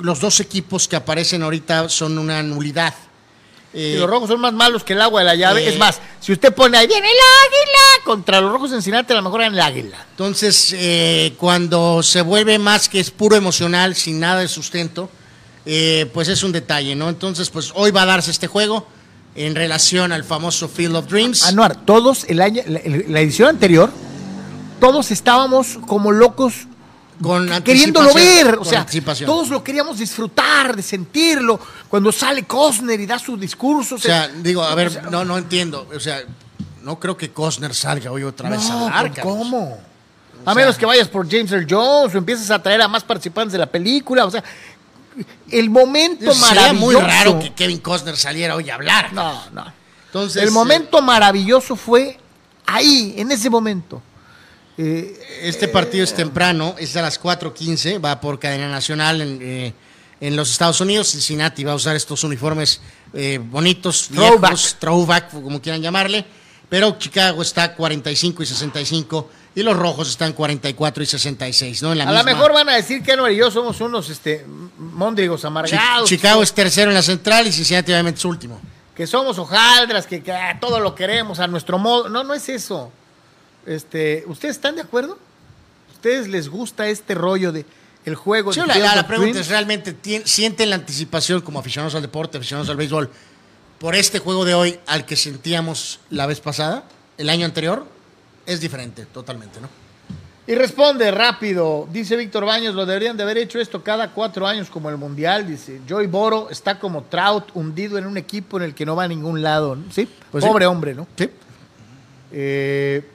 los 0.00 0.20
dos 0.20 0.38
equipos 0.40 0.86
que 0.86 0.96
aparecen 0.96 1.42
ahorita 1.42 1.88
son 1.88 2.18
una 2.18 2.42
nulidad. 2.42 2.92
Eh, 3.74 3.94
y 3.94 3.98
los 3.98 4.08
rojos 4.08 4.28
son 4.30 4.40
más 4.40 4.52
malos 4.54 4.82
que 4.82 4.94
el 4.94 5.00
agua 5.02 5.20
de 5.20 5.26
la 5.26 5.34
llave. 5.34 5.62
eh, 5.64 5.68
es 5.68 5.78
más, 5.78 6.00
si 6.20 6.32
usted 6.32 6.54
pone 6.54 6.78
ahí, 6.78 6.86
viene 6.86 7.06
el 7.06 7.16
águila 7.46 8.04
contra 8.04 8.40
los 8.40 8.50
rojos 8.50 8.70
Cincinnati, 8.70 9.12
a 9.12 9.16
lo 9.16 9.22
mejor 9.22 9.42
en 9.42 9.52
el 9.52 9.60
águila. 9.60 10.06
Entonces, 10.10 10.74
eh, 10.76 11.34
cuando 11.36 12.02
se 12.02 12.22
vuelve 12.22 12.58
más 12.58 12.88
que 12.88 12.98
es 13.00 13.10
puro 13.10 13.36
emocional, 13.36 13.94
sin 13.94 14.20
nada 14.20 14.40
de 14.40 14.48
sustento, 14.48 15.10
eh, 15.66 16.10
pues 16.14 16.28
es 16.28 16.42
un 16.42 16.52
detalle, 16.52 16.94
¿no? 16.94 17.10
Entonces, 17.10 17.50
pues 17.50 17.72
hoy 17.74 17.90
va 17.90 18.02
a 18.02 18.06
darse 18.06 18.30
este 18.30 18.46
juego 18.46 18.86
en 19.34 19.54
relación 19.54 20.12
al 20.12 20.24
famoso 20.24 20.66
Field 20.68 20.96
of 20.96 21.06
Dreams. 21.08 21.44
Anuar, 21.44 21.84
todos 21.84 22.24
el 22.24 22.40
año, 22.40 22.62
la, 22.66 22.80
la 22.84 23.20
edición 23.20 23.50
anterior, 23.50 23.90
todos 24.80 25.10
estábamos 25.10 25.78
como 25.86 26.10
locos 26.12 26.67
con 27.22 27.48
queriéndolo 27.62 28.12
ver. 28.14 28.58
O 28.60 28.64
sea, 28.64 28.86
todos 29.24 29.48
lo 29.48 29.62
queríamos 29.62 29.98
disfrutar, 29.98 30.76
de 30.76 30.82
sentirlo. 30.82 31.58
Cuando 31.88 32.12
sale 32.12 32.44
Cosner 32.44 33.00
y 33.00 33.06
da 33.06 33.18
su 33.18 33.36
discurso. 33.36 33.96
O 33.96 33.98
sea, 33.98 34.28
digo, 34.28 34.62
a 34.62 34.74
ver, 34.74 35.10
no, 35.10 35.24
no 35.24 35.38
entiendo. 35.38 35.88
O 35.94 36.00
sea, 36.00 36.22
no 36.82 36.98
creo 36.98 37.16
que 37.16 37.30
Costner 37.30 37.74
salga 37.74 38.10
hoy 38.10 38.22
otra 38.22 38.50
vez 38.50 38.68
a 38.70 38.96
hablar. 38.96 39.20
¿cómo? 39.22 39.78
A 40.44 40.54
menos 40.54 40.78
que 40.78 40.86
vayas 40.86 41.08
por 41.08 41.28
James 41.28 41.50
Earl 41.52 41.66
Jones 41.68 42.14
o 42.14 42.18
empieces 42.18 42.50
a 42.50 42.62
traer 42.62 42.80
a 42.80 42.88
más 42.88 43.04
participantes 43.04 43.52
de 43.52 43.58
la 43.58 43.66
película. 43.66 44.24
O 44.24 44.30
sea, 44.30 44.42
el 45.50 45.68
momento 45.68 46.32
Sería 46.32 46.72
maravilloso. 46.72 46.86
muy 46.86 46.94
raro 46.94 47.38
que 47.38 47.52
Kevin 47.52 47.78
Costner 47.78 48.16
saliera 48.16 48.54
hoy 48.54 48.70
a 48.70 48.76
hablar. 48.76 49.12
No, 49.12 49.50
no. 49.52 49.66
Entonces, 50.06 50.42
el 50.42 50.48
eh, 50.48 50.52
momento 50.52 51.02
maravilloso 51.02 51.76
fue 51.76 52.18
ahí, 52.64 53.14
en 53.18 53.30
ese 53.30 53.50
momento. 53.50 54.00
Eh, 54.78 55.40
Este 55.42 55.68
partido 55.68 56.04
es 56.04 56.14
temprano, 56.14 56.76
es 56.78 56.96
a 56.96 57.02
las 57.02 57.20
4.15, 57.20 58.02
va 58.02 58.20
por 58.20 58.38
cadena 58.38 58.68
nacional 58.68 59.20
en, 59.20 59.38
eh, 59.42 59.74
en 60.20 60.36
los 60.36 60.50
Estados 60.50 60.80
Unidos. 60.80 61.10
Cincinnati 61.10 61.64
va 61.64 61.72
a 61.72 61.74
usar 61.74 61.96
estos 61.96 62.24
uniformes 62.24 62.80
eh, 63.12 63.40
bonitos, 63.42 64.08
viejos, 64.10 64.76
throwback, 64.78 65.30
como 65.30 65.60
quieran 65.60 65.82
llamarle. 65.82 66.24
Pero 66.68 66.98
Chicago 66.98 67.42
está 67.42 67.74
45 67.74 68.42
y 68.42 68.46
65 68.46 69.30
y 69.54 69.62
los 69.62 69.76
rojos 69.76 70.08
están 70.10 70.34
44 70.34 71.02
y 71.02 71.06
66, 71.06 71.82
¿no? 71.82 71.92
En 71.92 71.98
la 71.98 72.04
a 72.04 72.12
lo 72.12 72.24
mejor 72.24 72.52
van 72.52 72.68
a 72.68 72.76
decir 72.76 73.02
que 73.02 73.16
no 73.16 73.28
y 73.28 73.36
yo 73.36 73.50
somos 73.50 73.80
unos 73.80 74.10
este, 74.10 74.44
móndrigos 74.76 75.44
amargados. 75.44 76.08
Chicago 76.08 76.42
es 76.42 76.52
tercero 76.52 76.90
en 76.90 76.94
la 76.94 77.02
central 77.02 77.46
y 77.46 77.52
Cincinnati 77.52 77.90
obviamente 77.92 78.18
es 78.18 78.24
último. 78.24 78.60
Que 78.94 79.06
somos 79.06 79.38
hojaldras, 79.38 80.06
que, 80.06 80.22
todo 80.60 80.78
lo 80.80 80.94
queremos 80.94 81.38
a 81.40 81.46
nuestro 81.46 81.78
modo. 81.78 82.08
No, 82.08 82.22
no 82.22 82.34
es 82.34 82.48
eso. 82.48 82.92
Este, 83.66 84.24
¿Ustedes 84.26 84.56
están 84.56 84.76
de 84.76 84.82
acuerdo? 84.82 85.18
¿Ustedes 85.92 86.28
les 86.28 86.48
gusta 86.48 86.88
este 86.88 87.14
rollo 87.14 87.52
de 87.52 87.64
el 88.04 88.14
juego? 88.14 88.52
Sí, 88.52 88.60
la, 88.66 88.94
la 88.94 89.06
pregunta 89.06 89.40
es, 89.40 89.48
¿realmente 89.48 89.96
sienten 90.24 90.70
la 90.70 90.76
anticipación 90.76 91.40
como 91.40 91.58
aficionados 91.58 91.94
al 91.94 92.02
deporte, 92.02 92.38
aficionados 92.38 92.68
al 92.70 92.76
béisbol, 92.76 93.10
por 93.78 93.94
este 93.94 94.18
juego 94.18 94.44
de 94.44 94.54
hoy 94.54 94.78
al 94.86 95.04
que 95.04 95.16
sentíamos 95.16 96.00
la 96.10 96.26
vez 96.26 96.40
pasada, 96.40 96.84
el 97.16 97.28
año 97.28 97.44
anterior? 97.44 97.86
Es 98.46 98.60
diferente, 98.60 99.04
totalmente, 99.06 99.60
¿no? 99.60 99.68
Y 100.46 100.54
responde 100.54 101.10
rápido, 101.10 101.86
dice 101.92 102.16
Víctor 102.16 102.46
Baños, 102.46 102.74
lo 102.74 102.86
deberían 102.86 103.18
de 103.18 103.22
haber 103.22 103.36
hecho 103.36 103.60
esto 103.60 103.84
cada 103.84 104.12
cuatro 104.12 104.46
años 104.46 104.70
como 104.70 104.88
el 104.88 104.96
Mundial, 104.96 105.46
dice. 105.46 105.82
Joy 105.86 106.06
Boro 106.06 106.48
está 106.50 106.78
como 106.78 107.02
Trout 107.02 107.50
hundido 107.52 107.98
en 107.98 108.06
un 108.06 108.16
equipo 108.16 108.56
en 108.56 108.62
el 108.62 108.74
que 108.74 108.86
no 108.86 108.96
va 108.96 109.04
a 109.04 109.08
ningún 109.08 109.42
lado, 109.42 109.76
¿sí? 109.90 110.08
Pues 110.32 110.42
Pobre 110.42 110.64
hombre, 110.64 110.94
¿no? 110.94 111.06
Sí. 111.18 111.28
Eh, 112.32 113.06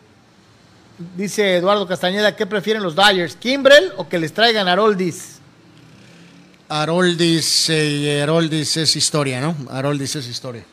Dice 1.17 1.57
Eduardo 1.57 1.87
Castañeda, 1.87 2.35
¿qué 2.35 2.45
prefieren 2.45 2.83
los 2.83 2.95
Dyers? 2.95 3.35
¿Kimbrel 3.35 3.91
o 3.97 4.07
que 4.07 4.19
les 4.19 4.33
traigan 4.33 4.67
Aroldis? 4.67 5.39
Aroldis, 6.69 7.69
eh, 7.69 8.21
Aroldis 8.21 8.77
es 8.77 8.95
historia, 8.95 9.41
¿no? 9.41 9.55
Aroldis 9.69 10.15
es 10.15 10.27
historia. 10.27 10.63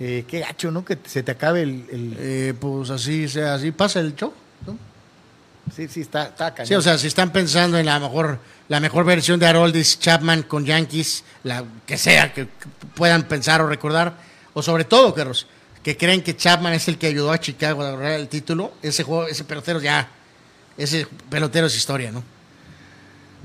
Eh, 0.00 0.24
qué 0.28 0.40
gacho, 0.40 0.70
¿no? 0.70 0.84
Que 0.84 0.98
se 1.04 1.22
te 1.22 1.32
acabe 1.32 1.62
el... 1.62 2.16
Eh, 2.18 2.54
pues 2.58 2.90
así, 2.90 3.28
sea, 3.28 3.54
así 3.54 3.70
pasa 3.70 4.00
el 4.00 4.14
show, 4.14 4.32
¿no? 4.66 4.78
Sí, 5.74 5.88
sí, 5.88 6.00
está, 6.00 6.24
está 6.24 6.54
cañón. 6.54 6.68
Sí, 6.68 6.74
o 6.74 6.82
sea, 6.82 6.96
si 6.96 7.06
están 7.06 7.32
pensando 7.32 7.78
en 7.78 7.86
la 7.86 7.98
mejor, 7.98 8.38
la 8.68 8.80
mejor 8.80 9.04
versión 9.04 9.40
de 9.40 9.46
Aroldis 9.46 9.98
Chapman 9.98 10.42
con 10.42 10.64
Yankees, 10.64 11.24
la 11.42 11.64
que 11.86 11.98
sea 11.98 12.32
que 12.32 12.46
puedan 12.94 13.24
pensar 13.24 13.60
o 13.60 13.68
recordar, 13.68 14.14
o 14.54 14.62
sobre 14.62 14.84
todo, 14.84 15.14
Carlos, 15.14 15.46
que 15.86 15.96
creen 15.96 16.20
que 16.20 16.36
Chapman 16.36 16.72
es 16.72 16.88
el 16.88 16.98
que 16.98 17.06
ayudó 17.06 17.30
a 17.30 17.38
Chicago 17.38 17.80
a 17.84 17.92
lograr 17.92 18.10
el 18.14 18.26
título, 18.26 18.72
ese 18.82 19.04
juego, 19.04 19.28
ese 19.28 19.44
pelotero 19.44 19.80
ya, 19.80 20.08
ese 20.76 21.06
pelotero 21.30 21.68
es 21.68 21.76
historia, 21.76 22.10
¿no? 22.10 22.24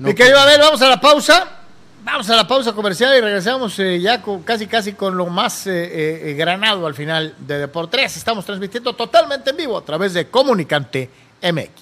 no 0.00 0.08
Mi 0.08 0.12
querido 0.12 0.40
Abel, 0.40 0.58
vamos 0.58 0.82
a 0.82 0.88
la 0.88 1.00
pausa. 1.00 1.60
Vamos 2.02 2.28
a 2.28 2.34
la 2.34 2.44
pausa 2.44 2.72
comercial 2.72 3.16
y 3.16 3.20
regresamos 3.20 3.78
eh, 3.78 4.00
ya 4.00 4.20
con, 4.20 4.42
casi 4.42 4.66
casi 4.66 4.94
con 4.94 5.16
lo 5.16 5.26
más 5.26 5.68
eh, 5.68 6.30
eh, 6.30 6.34
granado 6.34 6.84
al 6.84 6.96
final 6.96 7.36
de 7.38 7.58
Deportes. 7.58 8.16
Estamos 8.16 8.44
transmitiendo 8.44 8.92
totalmente 8.92 9.50
en 9.50 9.56
vivo 9.58 9.78
a 9.78 9.84
través 9.84 10.12
de 10.12 10.26
Comunicante 10.26 11.08
MX. 11.40 11.81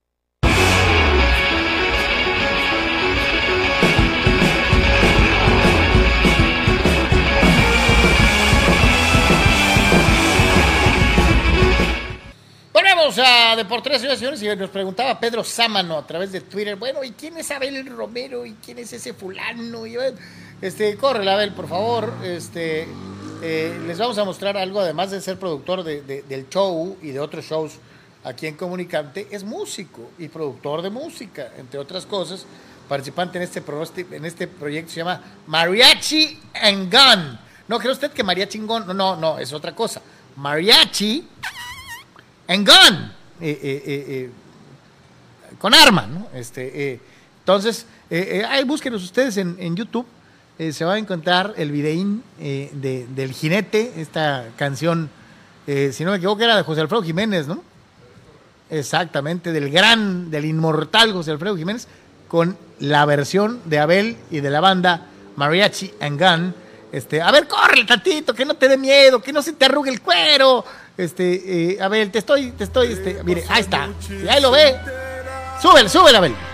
A 13.71 13.75
Deportes, 13.75 14.01
señores 14.01 14.19
y 14.19 14.19
señores, 14.19 14.43
y 14.43 14.55
nos 14.57 14.69
preguntaba 14.69 15.17
Pedro 15.17 15.45
Sámano 15.45 15.97
a 15.97 16.05
través 16.05 16.33
de 16.33 16.41
Twitter, 16.41 16.75
bueno, 16.75 17.05
¿y 17.05 17.11
quién 17.11 17.37
es 17.37 17.51
Abel 17.51 17.85
Romero? 17.85 18.45
¿Y 18.45 18.53
quién 18.55 18.79
es 18.79 18.91
ese 18.91 19.13
fulano? 19.13 19.87
Y, 19.87 19.95
este, 20.61 20.97
corre, 20.97 21.29
Abel, 21.29 21.53
por 21.53 21.69
favor. 21.69 22.13
Este, 22.21 22.85
eh, 23.41 23.79
les 23.87 23.97
vamos 23.97 24.17
a 24.17 24.25
mostrar 24.25 24.57
algo, 24.57 24.81
además 24.81 25.11
de 25.11 25.21
ser 25.21 25.39
productor 25.39 25.83
del 25.83 26.49
show 26.49 26.97
y 27.01 27.11
de 27.11 27.19
otros 27.21 27.45
shows 27.45 27.73
aquí 28.25 28.45
en 28.47 28.57
Comunicante, 28.57 29.27
es 29.31 29.45
músico 29.45 30.11
y 30.19 30.27
productor 30.27 30.81
de 30.81 30.89
música, 30.89 31.51
entre 31.57 31.79
otras 31.79 32.05
cosas. 32.05 32.45
Participante 32.89 33.37
en 33.37 33.43
este, 33.43 33.63
en 34.11 34.25
este 34.25 34.47
proyecto 34.47 34.91
se 34.91 34.97
llama 34.97 35.21
Mariachi 35.47 36.39
and 36.55 36.93
Gun. 36.93 37.39
No, 37.69 37.79
¿cree 37.79 37.93
usted 37.93 38.11
que 38.11 38.21
Mariachi 38.21 38.57
and 38.57 38.67
Gun? 38.67 38.87
No, 38.87 38.93
no, 38.93 39.15
no, 39.15 39.39
es 39.39 39.53
otra 39.53 39.73
cosa. 39.73 40.01
Mariachi 40.35 41.25
en 42.51 42.65
gun, 42.65 43.13
con 45.59 45.73
arma, 45.73 46.07
¿no? 46.07 46.27
Este, 46.33 46.99
entonces, 47.39 47.85
ahí 48.49 48.63
búsquenos 48.63 49.03
ustedes 49.03 49.37
en, 49.37 49.75
YouTube, 49.75 50.05
se 50.71 50.85
va 50.85 50.93
a 50.93 50.97
encontrar 50.97 51.53
el 51.57 51.71
videín 51.71 52.23
de, 52.39 53.07
del 53.15 53.33
jinete, 53.33 53.93
esta 53.97 54.47
canción, 54.57 55.09
si 55.65 56.03
no 56.03 56.11
me 56.11 56.17
equivoco, 56.17 56.41
era 56.43 56.55
de 56.55 56.63
José 56.63 56.81
Alfredo 56.81 57.03
Jiménez, 57.03 57.47
¿no? 57.47 57.63
Exactamente, 58.71 59.51
del 59.51 59.69
gran, 59.69 60.31
del 60.31 60.45
inmortal 60.45 61.11
José 61.11 61.31
Alfredo 61.31 61.57
Jiménez, 61.57 61.87
con 62.29 62.57
la 62.79 63.05
versión 63.05 63.59
de 63.65 63.79
Abel 63.79 64.15
y 64.31 64.39
de 64.39 64.49
la 64.49 64.61
banda 64.61 65.07
Mariachi 65.35 65.91
and 65.99 66.17
Gun. 66.17 66.55
Este, 66.93 67.21
a 67.21 67.29
ver, 67.31 67.47
corre 67.47 67.83
tantito, 67.83 68.33
que 68.33 68.45
no 68.45 68.53
te 68.53 68.69
dé 68.69 68.77
miedo, 68.77 69.21
que 69.21 69.33
no 69.33 69.41
se 69.41 69.51
te 69.51 69.65
arrugue 69.65 69.91
el 69.91 69.99
cuero, 69.99 70.63
este, 71.05 71.73
eh, 71.73 71.81
Abel, 71.81 72.11
te 72.11 72.19
estoy, 72.19 72.51
te 72.51 72.63
estoy, 72.63 72.93
este, 72.93 73.23
mire, 73.23 73.43
ahí 73.49 73.61
está. 73.61 73.89
Ahí 74.29 74.41
lo 74.41 74.51
ve. 74.51 74.75
Súbele, 75.61 75.89
súbele, 75.89 76.17
Abel. 76.17 76.50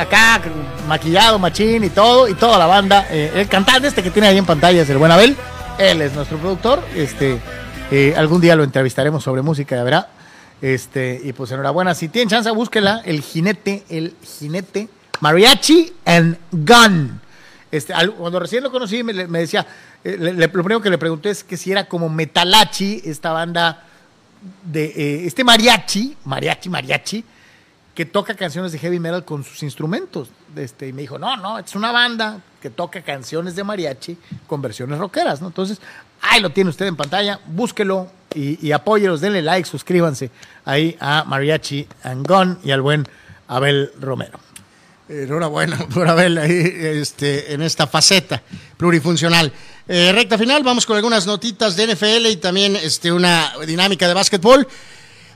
Acá, 0.00 0.40
maquillado, 0.88 1.38
machín 1.38 1.84
y 1.84 1.90
todo, 1.90 2.28
y 2.28 2.34
toda 2.34 2.58
la 2.58 2.66
banda. 2.66 3.06
Eh, 3.10 3.32
el 3.36 3.48
cantante 3.48 3.88
este 3.88 4.02
que 4.02 4.10
tiene 4.10 4.28
ahí 4.28 4.38
en 4.38 4.46
pantalla 4.46 4.82
es 4.82 4.90
el 4.90 4.98
buen 4.98 5.12
Abel. 5.12 5.36
Él 5.78 6.00
es 6.02 6.12
nuestro 6.14 6.38
productor. 6.38 6.82
Este, 6.94 7.38
eh, 7.90 8.14
algún 8.16 8.40
día 8.40 8.56
lo 8.56 8.64
entrevistaremos 8.64 9.22
sobre 9.24 9.42
música, 9.42 9.76
ya 9.76 9.82
verá. 9.84 10.08
Este, 10.62 11.20
y 11.24 11.32
pues 11.32 11.50
enhorabuena. 11.52 11.94
Si 11.94 12.08
tienen 12.08 12.28
chance, 12.28 12.50
búsquela. 12.50 13.02
El 13.04 13.22
jinete, 13.22 13.84
el 13.88 14.14
jinete. 14.38 14.88
Mariachi 15.20 15.92
and 16.04 16.38
Gun. 16.50 17.20
Este, 17.70 17.94
cuando 18.18 18.40
recién 18.40 18.62
lo 18.64 18.70
conocí, 18.70 19.02
me, 19.02 19.12
decía, 19.14 19.66
eh, 20.02 20.16
le- 20.18 20.32
lo 20.32 20.50
primero 20.52 20.80
que 20.80 20.90
le 20.90 20.98
pregunté 20.98 21.30
es 21.30 21.44
que 21.44 21.56
si 21.56 21.70
era 21.70 21.84
como 21.84 22.08
Metalachi, 22.08 23.02
esta 23.04 23.30
banda 23.32 23.84
de 24.64 24.84
eh, 24.86 25.26
este 25.26 25.44
mariachi, 25.44 26.16
mariachi, 26.24 26.68
mariachi, 26.70 27.24
que 28.00 28.06
toca 28.06 28.34
canciones 28.34 28.72
de 28.72 28.78
heavy 28.78 28.98
metal 28.98 29.26
con 29.26 29.44
sus 29.44 29.62
instrumentos. 29.62 30.30
Este, 30.56 30.88
y 30.88 30.92
me 30.94 31.02
dijo, 31.02 31.18
no, 31.18 31.36
no, 31.36 31.58
es 31.58 31.74
una 31.74 31.92
banda 31.92 32.40
que 32.58 32.70
toca 32.70 33.02
canciones 33.02 33.54
de 33.54 33.62
mariachi 33.62 34.16
con 34.46 34.62
versiones 34.62 34.98
rockeras, 34.98 35.42
¿no? 35.42 35.48
Entonces, 35.48 35.82
ahí 36.22 36.40
lo 36.40 36.48
tiene 36.48 36.70
usted 36.70 36.86
en 36.86 36.96
pantalla, 36.96 37.40
búsquelo 37.44 38.10
y, 38.34 38.66
y 38.66 38.72
apóyelos, 38.72 39.20
denle 39.20 39.42
like, 39.42 39.68
suscríbanse 39.68 40.30
ahí 40.64 40.96
a 40.98 41.24
Mariachi 41.24 41.86
and 42.02 42.26
Gun 42.26 42.58
y 42.64 42.70
al 42.70 42.80
buen 42.80 43.06
Abel 43.48 43.92
Romero. 44.00 44.40
Enhorabuena 45.06 45.76
por 45.92 46.08
Abel 46.08 46.38
ahí 46.38 46.72
este, 46.80 47.52
en 47.52 47.60
esta 47.60 47.86
faceta 47.86 48.42
plurifuncional. 48.78 49.52
Eh, 49.86 50.10
recta 50.14 50.38
final, 50.38 50.62
vamos 50.62 50.86
con 50.86 50.96
algunas 50.96 51.26
notitas 51.26 51.76
de 51.76 51.94
NFL 51.94 52.28
y 52.30 52.36
también 52.36 52.76
este, 52.76 53.12
una 53.12 53.52
dinámica 53.66 54.08
de 54.08 54.14
básquetbol. 54.14 54.66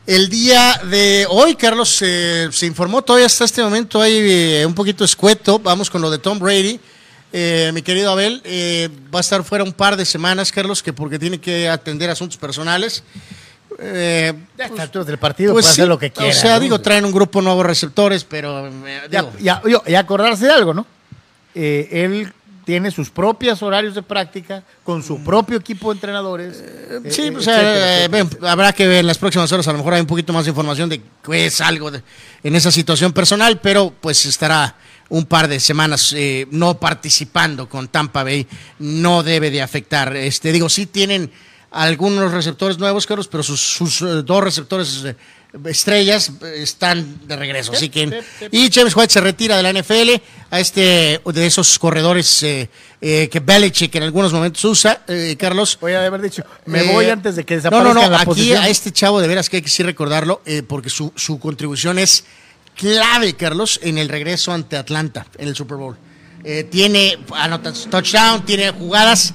El 0.06 0.28
día 0.28 0.82
de 0.90 1.26
hoy, 1.30 1.54
Carlos, 1.54 2.00
eh, 2.02 2.48
se 2.52 2.66
informó 2.66 3.00
todavía 3.00 3.24
hasta 3.24 3.46
este 3.46 3.62
momento 3.62 4.02
hay 4.02 4.12
eh, 4.18 4.66
un 4.66 4.74
poquito 4.74 5.02
escueto. 5.02 5.58
Vamos 5.58 5.88
con 5.88 6.02
lo 6.02 6.10
de 6.10 6.18
Tom 6.18 6.38
Brady. 6.38 6.78
Eh, 7.32 7.70
mi 7.72 7.80
querido 7.80 8.10
Abel, 8.10 8.42
va 9.12 9.18
a 9.18 9.20
estar 9.22 9.42
fuera 9.44 9.64
un 9.64 9.72
par 9.72 9.96
de 9.96 10.04
semanas, 10.04 10.52
Carlos, 10.52 10.82
que 10.82 10.92
porque 10.92 11.18
tiene 11.18 11.40
que 11.40 11.70
atender 11.70 12.10
asuntos 12.10 12.36
personales. 12.36 13.02
Eh, 13.78 14.34
Ya 14.58 14.66
estas 14.66 14.80
alturas 14.80 15.06
del 15.06 15.18
partido 15.18 15.52
pues 15.54 15.64
puede 15.64 15.74
sí, 15.74 15.80
hacer 15.80 15.88
lo 15.88 15.98
que 15.98 16.10
quiera. 16.10 16.30
O 16.30 16.34
sea, 16.34 16.54
¿no? 16.56 16.60
digo, 16.60 16.80
traen 16.82 17.06
un 17.06 17.12
grupo 17.12 17.40
nuevo 17.40 17.62
de 17.62 17.68
receptores, 17.68 18.24
pero 18.24 18.70
Ya, 19.10 19.62
y 19.86 19.94
acordarse 19.94 20.44
de 20.44 20.52
algo, 20.52 20.74
¿no? 20.74 20.86
Él 21.54 22.30
tiene 22.64 22.90
sus 22.90 23.10
propios 23.10 23.62
horarios 23.62 23.94
de 23.94 24.02
práctica, 24.02 24.62
con 24.82 25.02
su 25.02 25.22
propio 25.22 25.56
equipo 25.58 25.90
de 25.90 25.96
entrenadores. 25.98 26.56
eh, 26.62 27.00
Sí, 27.10 27.22
eh, 27.22 27.30
o 27.30 27.38
etcétera, 27.38 27.42
sea, 27.42 28.04
eh, 28.04 28.08
ven, 28.08 28.28
habrá 28.42 28.72
que 28.72 28.86
ver 28.86 28.98
en 29.00 29.06
las 29.06 29.18
próximas 29.18 29.50
horas, 29.52 29.66
a 29.68 29.72
lo 29.72 29.78
mejor 29.78 29.94
hay 29.94 30.00
un 30.00 30.06
poquito 30.06 30.32
más 30.32 30.44
de 30.44 30.50
información 30.50 30.88
de 30.88 31.00
qué 31.24 31.46
es 31.46 31.60
algo 31.60 31.90
de- 31.90 32.02
en 32.42 32.54
esa 32.56 32.70
situación 32.70 33.12
personal, 33.12 33.60
pero 33.60 33.92
pues 34.00 34.24
estará 34.26 34.76
un 35.10 35.26
par 35.26 35.48
de 35.48 35.60
semanas 35.60 36.12
eh, 36.16 36.46
no 36.50 36.78
participando 36.80 37.68
con 37.68 37.88
Tampa 37.88 38.24
Bay, 38.24 38.46
no 38.78 39.22
debe 39.22 39.50
de 39.50 39.60
afectar. 39.62 40.16
Este, 40.16 40.50
digo, 40.50 40.68
sí 40.68 40.86
tienen 40.86 41.30
algunos 41.74 42.32
receptores 42.32 42.78
nuevos, 42.78 43.06
Carlos, 43.06 43.28
pero 43.28 43.42
sus, 43.42 43.60
sus, 43.60 44.00
eh, 44.02 44.22
dos 44.24 44.42
receptores 44.42 45.04
eh, 45.04 45.16
estrellas 45.64 46.30
eh, 46.42 46.62
están 46.62 47.26
de 47.26 47.36
regreso, 47.36 47.72
así 47.72 47.88
que... 47.88 48.22
Y 48.50 48.70
James 48.72 48.94
White 48.96 49.12
se 49.12 49.20
retira 49.20 49.56
de 49.56 49.62
la 49.62 49.72
NFL 49.72 50.22
a 50.50 50.60
este 50.60 51.20
de 51.24 51.46
esos 51.46 51.78
corredores 51.78 52.42
eh, 52.42 52.70
eh, 53.00 53.28
que 53.30 53.40
Belichick 53.40 53.94
en 53.96 54.04
algunos 54.04 54.32
momentos 54.32 54.64
usa, 54.64 55.02
eh, 55.08 55.36
Carlos. 55.38 55.76
Voy 55.80 55.92
a 55.92 56.06
haber 56.06 56.22
dicho, 56.22 56.42
me 56.64 56.84
voy 56.84 57.06
antes 57.06 57.36
de 57.36 57.44
que 57.44 57.54
no, 57.54 57.58
desaparezca 57.58 57.94
no, 57.94 58.02
no, 58.02 58.10
la 58.10 58.16
aquí 58.18 58.24
posición. 58.24 58.62
a 58.62 58.68
este 58.68 58.92
chavo 58.92 59.20
de 59.20 59.28
veras 59.28 59.50
que 59.50 59.56
hay 59.56 59.62
que 59.62 59.68
sí 59.68 59.82
recordarlo, 59.82 60.40
eh, 60.46 60.62
porque 60.62 60.88
su, 60.88 61.12
su 61.14 61.38
contribución 61.38 61.98
es 61.98 62.24
clave, 62.76 63.34
Carlos, 63.34 63.78
en 63.82 63.98
el 63.98 64.08
regreso 64.08 64.52
ante 64.52 64.76
Atlanta 64.76 65.26
en 65.36 65.48
el 65.48 65.54
Super 65.54 65.76
Bowl. 65.76 65.96
Eh, 66.44 66.64
tiene 66.64 67.18
anota 67.34 67.72
touchdown, 67.72 68.44
tiene 68.44 68.70
jugadas 68.70 69.34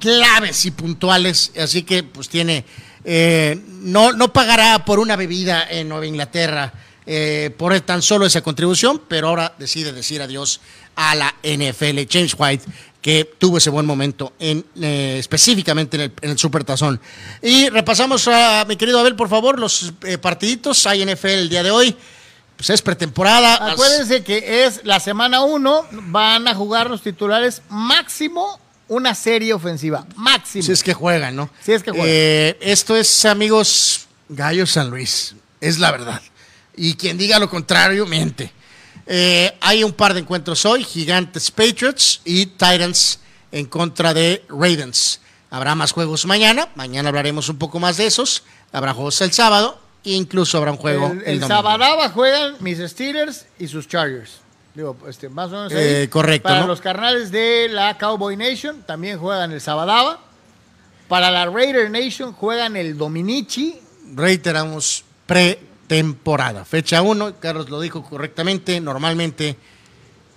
claves 0.00 0.64
y 0.66 0.72
puntuales, 0.72 1.52
así 1.56 1.84
que 1.84 2.02
pues 2.02 2.28
tiene, 2.28 2.64
eh, 3.04 3.60
no, 3.82 4.12
no 4.12 4.32
pagará 4.32 4.84
por 4.84 4.98
una 4.98 5.14
bebida 5.14 5.68
en 5.70 5.88
Nueva 5.88 6.06
Inglaterra 6.06 6.72
eh, 7.06 7.54
por 7.56 7.78
tan 7.80 8.02
solo 8.02 8.26
esa 8.26 8.40
contribución, 8.40 9.02
pero 9.06 9.28
ahora 9.28 9.54
decide 9.58 9.92
decir 9.92 10.20
adiós 10.22 10.60
a 10.96 11.14
la 11.14 11.34
NFL. 11.42 12.00
James 12.10 12.34
White, 12.36 12.64
que 13.00 13.30
tuvo 13.38 13.58
ese 13.58 13.70
buen 13.70 13.86
momento 13.86 14.32
en, 14.38 14.64
eh, 14.80 15.16
específicamente 15.18 15.96
en 15.96 16.02
el, 16.02 16.12
en 16.20 16.30
el 16.30 16.38
Super 16.38 16.64
Tazón. 16.64 17.00
Y 17.42 17.68
repasamos 17.68 18.26
a 18.28 18.64
mi 18.66 18.76
querido 18.76 18.98
Abel, 18.98 19.16
por 19.16 19.28
favor, 19.28 19.58
los 19.58 19.92
partiditos. 20.20 20.86
Hay 20.86 21.04
NFL 21.04 21.28
el 21.28 21.48
día 21.48 21.62
de 21.62 21.70
hoy. 21.70 21.96
Pues 22.56 22.68
es 22.68 22.82
pretemporada. 22.82 23.70
Acuérdense 23.72 24.22
que 24.22 24.66
es 24.66 24.82
la 24.84 25.00
semana 25.00 25.40
1, 25.40 25.86
van 25.92 26.46
a 26.46 26.54
jugar 26.54 26.90
los 26.90 27.00
titulares 27.00 27.62
máximo 27.70 28.60
una 28.90 29.14
serie 29.14 29.54
ofensiva. 29.54 30.04
Máximo. 30.16 30.64
Si 30.64 30.72
es 30.72 30.82
que 30.82 30.92
juegan, 30.92 31.36
¿no? 31.36 31.48
Si 31.64 31.72
es 31.72 31.82
que 31.82 31.92
juegan. 31.92 32.08
Eh, 32.08 32.58
esto 32.60 32.96
es, 32.96 33.24
amigos, 33.24 34.06
Gallo 34.28 34.66
San 34.66 34.90
Luis. 34.90 35.34
Es 35.60 35.78
la 35.78 35.92
verdad. 35.92 36.20
Y 36.76 36.94
quien 36.94 37.16
diga 37.16 37.38
lo 37.38 37.48
contrario, 37.48 38.04
miente. 38.04 38.52
Eh, 39.06 39.56
hay 39.60 39.84
un 39.84 39.92
par 39.92 40.12
de 40.12 40.20
encuentros 40.20 40.64
hoy: 40.66 40.84
Gigantes 40.84 41.50
Patriots 41.50 42.20
y 42.24 42.46
Titans 42.46 43.20
en 43.52 43.66
contra 43.66 44.12
de 44.12 44.44
Ravens. 44.48 45.20
Habrá 45.50 45.74
más 45.74 45.92
juegos 45.92 46.26
mañana. 46.26 46.68
Mañana 46.74 47.08
hablaremos 47.08 47.48
un 47.48 47.58
poco 47.58 47.78
más 47.78 47.96
de 47.96 48.06
esos. 48.06 48.42
Habrá 48.72 48.92
juegos 48.92 49.20
el 49.20 49.32
sábado. 49.32 49.80
E 50.04 50.12
incluso 50.12 50.56
habrá 50.58 50.72
un 50.72 50.78
juego 50.78 51.08
el, 51.08 51.18
el, 51.18 51.26
el 51.26 51.40
domingo. 51.40 51.48
Sabadaba 51.48 52.08
juegan 52.08 52.56
mis 52.60 52.78
Steelers 52.78 53.46
y 53.58 53.68
sus 53.68 53.86
Chargers. 53.86 54.40
Digo, 54.80 54.96
este, 55.06 55.28
más 55.28 55.48
o 55.48 55.56
menos 55.56 55.72
ahí. 55.74 55.78
Eh, 56.04 56.08
correcto, 56.08 56.48
Para 56.48 56.62
¿no? 56.62 56.66
los 56.68 56.80
carnales 56.80 57.30
de 57.30 57.68
la 57.70 57.98
Cowboy 57.98 58.34
Nation 58.34 58.82
también 58.86 59.18
juegan 59.18 59.52
el 59.52 59.60
Sabadaba. 59.60 60.20
Para 61.06 61.30
la 61.30 61.44
Raider 61.44 61.90
Nation 61.90 62.32
juegan 62.32 62.76
el 62.76 62.96
Dominici. 62.96 63.78
reiteramos, 64.14 65.04
pretemporada. 65.26 66.64
Fecha 66.64 67.02
1, 67.02 67.34
Carlos 67.40 67.68
lo 67.68 67.78
dijo 67.78 68.02
correctamente, 68.02 68.80
normalmente, 68.80 69.54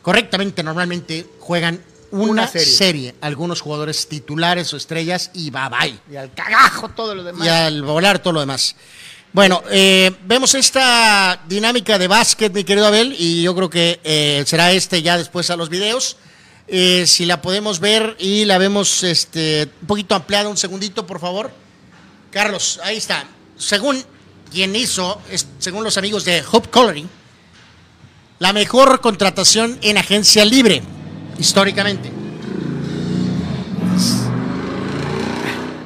correctamente, 0.01 0.61
normalmente 0.61 1.25
juegan 1.39 1.79
una, 2.11 2.31
Una 2.31 2.47
serie. 2.47 2.65
serie. 2.67 3.15
algunos 3.21 3.61
jugadores 3.61 4.09
titulares 4.09 4.73
o 4.73 4.77
estrellas 4.77 5.31
y 5.33 5.51
bye 5.51 5.69
bye. 5.69 5.99
Y 6.11 6.17
al 6.17 6.33
cagajo 6.33 6.89
todo 6.89 7.15
lo 7.15 7.23
demás. 7.23 7.45
Y 7.45 7.49
al 7.49 7.81
volar 7.81 8.19
todo 8.19 8.33
lo 8.33 8.39
demás. 8.41 8.75
Bueno, 9.33 9.63
eh, 9.71 10.11
vemos 10.25 10.53
esta 10.53 11.41
dinámica 11.47 11.97
de 11.97 12.07
básquet, 12.07 12.53
mi 12.53 12.63
querido 12.63 12.85
Abel, 12.85 13.15
y 13.17 13.41
yo 13.41 13.55
creo 13.55 13.69
que 13.69 13.99
eh, 14.03 14.43
será 14.45 14.71
este 14.71 15.01
ya 15.01 15.17
después 15.17 15.49
a 15.49 15.55
los 15.55 15.69
videos. 15.69 16.17
Eh, 16.67 17.05
si 17.07 17.25
la 17.25 17.41
podemos 17.41 17.79
ver 17.79 18.15
y 18.19 18.45
la 18.45 18.59
vemos 18.59 19.01
este, 19.03 19.69
un 19.81 19.87
poquito 19.87 20.13
ampliada, 20.13 20.49
un 20.49 20.57
segundito, 20.57 21.07
por 21.07 21.19
favor. 21.19 21.51
Carlos, 22.31 22.79
ahí 22.83 22.97
está. 22.97 23.25
Según 23.57 24.03
quien 24.51 24.75
hizo, 24.75 25.19
es- 25.31 25.47
según 25.57 25.83
los 25.83 25.97
amigos 25.97 26.25
de 26.25 26.43
Hope 26.51 26.69
Coloring, 26.69 27.09
la 28.37 28.53
mejor 28.53 29.01
contratación 29.01 29.79
en 29.81 29.97
agencia 29.97 30.45
libre, 30.45 30.83
históricamente. 31.39 32.11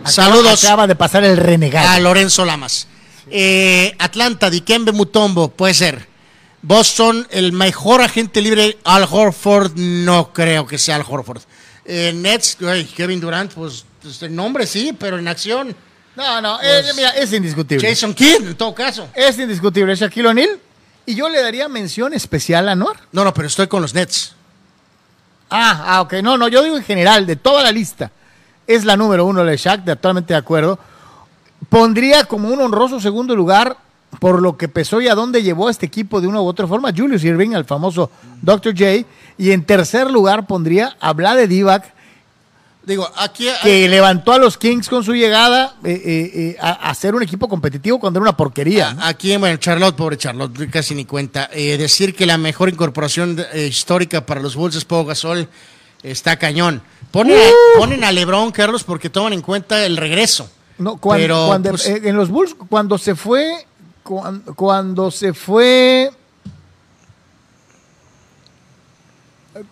Saludos 0.06 0.64
Acaba 0.64 0.86
de 0.88 0.96
pasar 0.96 1.24
el 1.24 1.38
renegado. 1.38 1.88
a 1.90 2.00
Lorenzo 2.00 2.44
Lamas. 2.46 2.88
Eh, 3.30 3.96
Atlanta, 4.00 4.50
Dikembe 4.50 4.92
Mutombo, 4.92 5.50
puede 5.50 5.74
ser. 5.74 6.08
Boston, 6.62 7.28
el 7.30 7.52
mejor 7.52 8.02
agente 8.02 8.42
libre, 8.42 8.78
Al 8.84 9.08
Horford, 9.10 9.74
no 9.76 10.34
creo 10.34 10.66
que 10.66 10.78
sea 10.78 10.96
Al 10.96 11.06
Horford. 11.08 11.42
Eh, 11.86 12.12
Nets, 12.14 12.58
Kevin 12.96 13.20
Durant, 13.22 13.54
pues, 13.54 13.86
pues, 14.02 14.22
el 14.24 14.36
nombre 14.36 14.66
sí, 14.68 14.94
pero 14.98 15.18
en 15.18 15.28
acción. 15.28 15.76
No, 16.16 16.42
no, 16.42 16.60
eh, 16.62 16.82
Pues, 16.82 16.96
mira, 16.96 17.10
es 17.12 17.32
indiscutible. 17.32 17.88
Jason 17.88 18.14
Kidd, 18.14 18.48
en 18.48 18.56
todo 18.56 18.74
caso. 18.74 19.08
Es 19.14 19.38
indiscutible. 19.38 19.96
Shaquille 19.96 20.28
O'Neal. 20.28 20.60
Y 21.06 21.16
yo 21.16 21.30
le 21.30 21.42
daría 21.42 21.70
mención 21.70 22.14
especial 22.14 22.68
a 22.68 22.76
Noir. 22.76 22.98
No, 23.14 23.24
no, 23.24 23.34
pero 23.34 23.48
estoy 23.48 23.68
con 23.68 23.82
los 23.82 23.94
Nets. 23.94 24.34
Ah, 25.50 25.84
ah, 25.88 26.02
ok. 26.02 26.16
No, 26.16 26.38
no, 26.38 26.50
yo 26.50 26.62
digo 26.64 26.76
en 26.76 26.84
general, 26.84 27.26
de 27.26 27.38
toda 27.38 27.64
la 27.64 27.72
lista. 27.72 28.12
Es 28.66 28.84
la 28.84 28.98
número 28.98 29.24
uno 29.26 29.46
de 29.46 29.56
Shaq, 29.56 29.86
de 29.86 29.96
totalmente 29.96 30.34
de 30.34 30.40
acuerdo. 30.40 30.78
Pondría 31.70 32.26
como 32.26 32.50
un 32.50 32.62
honroso 32.62 33.00
segundo 33.00 33.36
lugar, 33.36 33.78
por 34.20 34.42
lo 34.42 34.58
que 34.58 34.68
pesó 34.68 35.02
y 35.02 35.08
a 35.08 35.16
dónde 35.16 35.44
llevó 35.44 35.68
a 35.68 35.72
este 35.72 35.86
equipo 35.86 36.22
de 36.22 36.28
una 36.28 36.42
u 36.42 36.46
otra 36.46 36.68
forma, 36.68 36.92
Julius 36.96 37.24
Irving, 37.24 37.54
al 37.56 37.66
famoso 37.66 38.10
Dr. 38.42 38.74
J. 38.74 39.06
Y 39.38 39.52
en 39.52 39.66
tercer 39.66 40.10
lugar 40.10 40.48
pondría 40.48 40.96
a 41.00 41.14
Vlade 41.14 41.48
Divac, 41.48 41.94
Digo, 42.86 43.06
aquí 43.18 43.50
hay- 43.50 43.58
que 43.62 43.90
levantó 43.90 44.32
a 44.32 44.38
los 44.38 44.58
Kings 44.58 44.88
con 44.88 45.04
su 45.04 45.14
llegada 45.14 45.76
eh, 45.84 45.92
eh, 46.06 46.32
eh, 46.34 46.58
a, 46.62 46.90
a 46.90 46.96
ser 46.96 47.16
un 47.16 47.22
equipo 47.22 47.50
competitivo 47.50 48.00
cuando 48.00 48.20
era 48.20 48.30
una 48.30 48.38
porquería. 48.38 48.94
¿no? 48.94 49.04
Aquí, 49.04 49.36
bueno, 49.36 49.58
Charlotte, 49.58 49.94
pobre 49.98 50.16
Charlotte, 50.18 50.70
casi 50.72 50.96
ni 50.96 51.04
cuenta. 51.04 51.50
Eh, 51.52 51.76
decir 51.78 52.16
que 52.16 52.26
la 52.26 52.38
mejor 52.38 52.70
incorporación 52.70 53.44
histórica 53.54 54.26
para 54.26 54.40
los 54.40 54.56
Bulls 54.56 54.78
es 54.78 54.86
Pau 54.86 55.04
Gasol 55.04 55.50
está 56.02 56.40
cañón. 56.40 56.82
Ponen, 57.12 57.38
a, 57.38 57.78
ponen 57.78 58.06
a 58.06 58.12
LeBron, 58.14 58.52
Carlos, 58.54 58.86
porque 58.86 59.10
toman 59.10 59.34
en 59.34 59.42
cuenta 59.42 59.86
el 59.86 59.98
regreso. 59.98 60.50
No, 60.78 60.98
cuando, 60.98 61.24
Pero, 61.24 61.48
cuando- 61.48 61.70
pues, 61.72 61.88
eh, 61.88 62.02
en 62.06 62.16
los 62.16 62.30
Bulls, 62.30 62.56
cuando 62.70 62.98
se 62.98 63.16
fue, 63.16 63.66
cuan- 64.04 64.42
cuando, 64.56 65.10
se 65.12 65.34
fue 65.34 66.12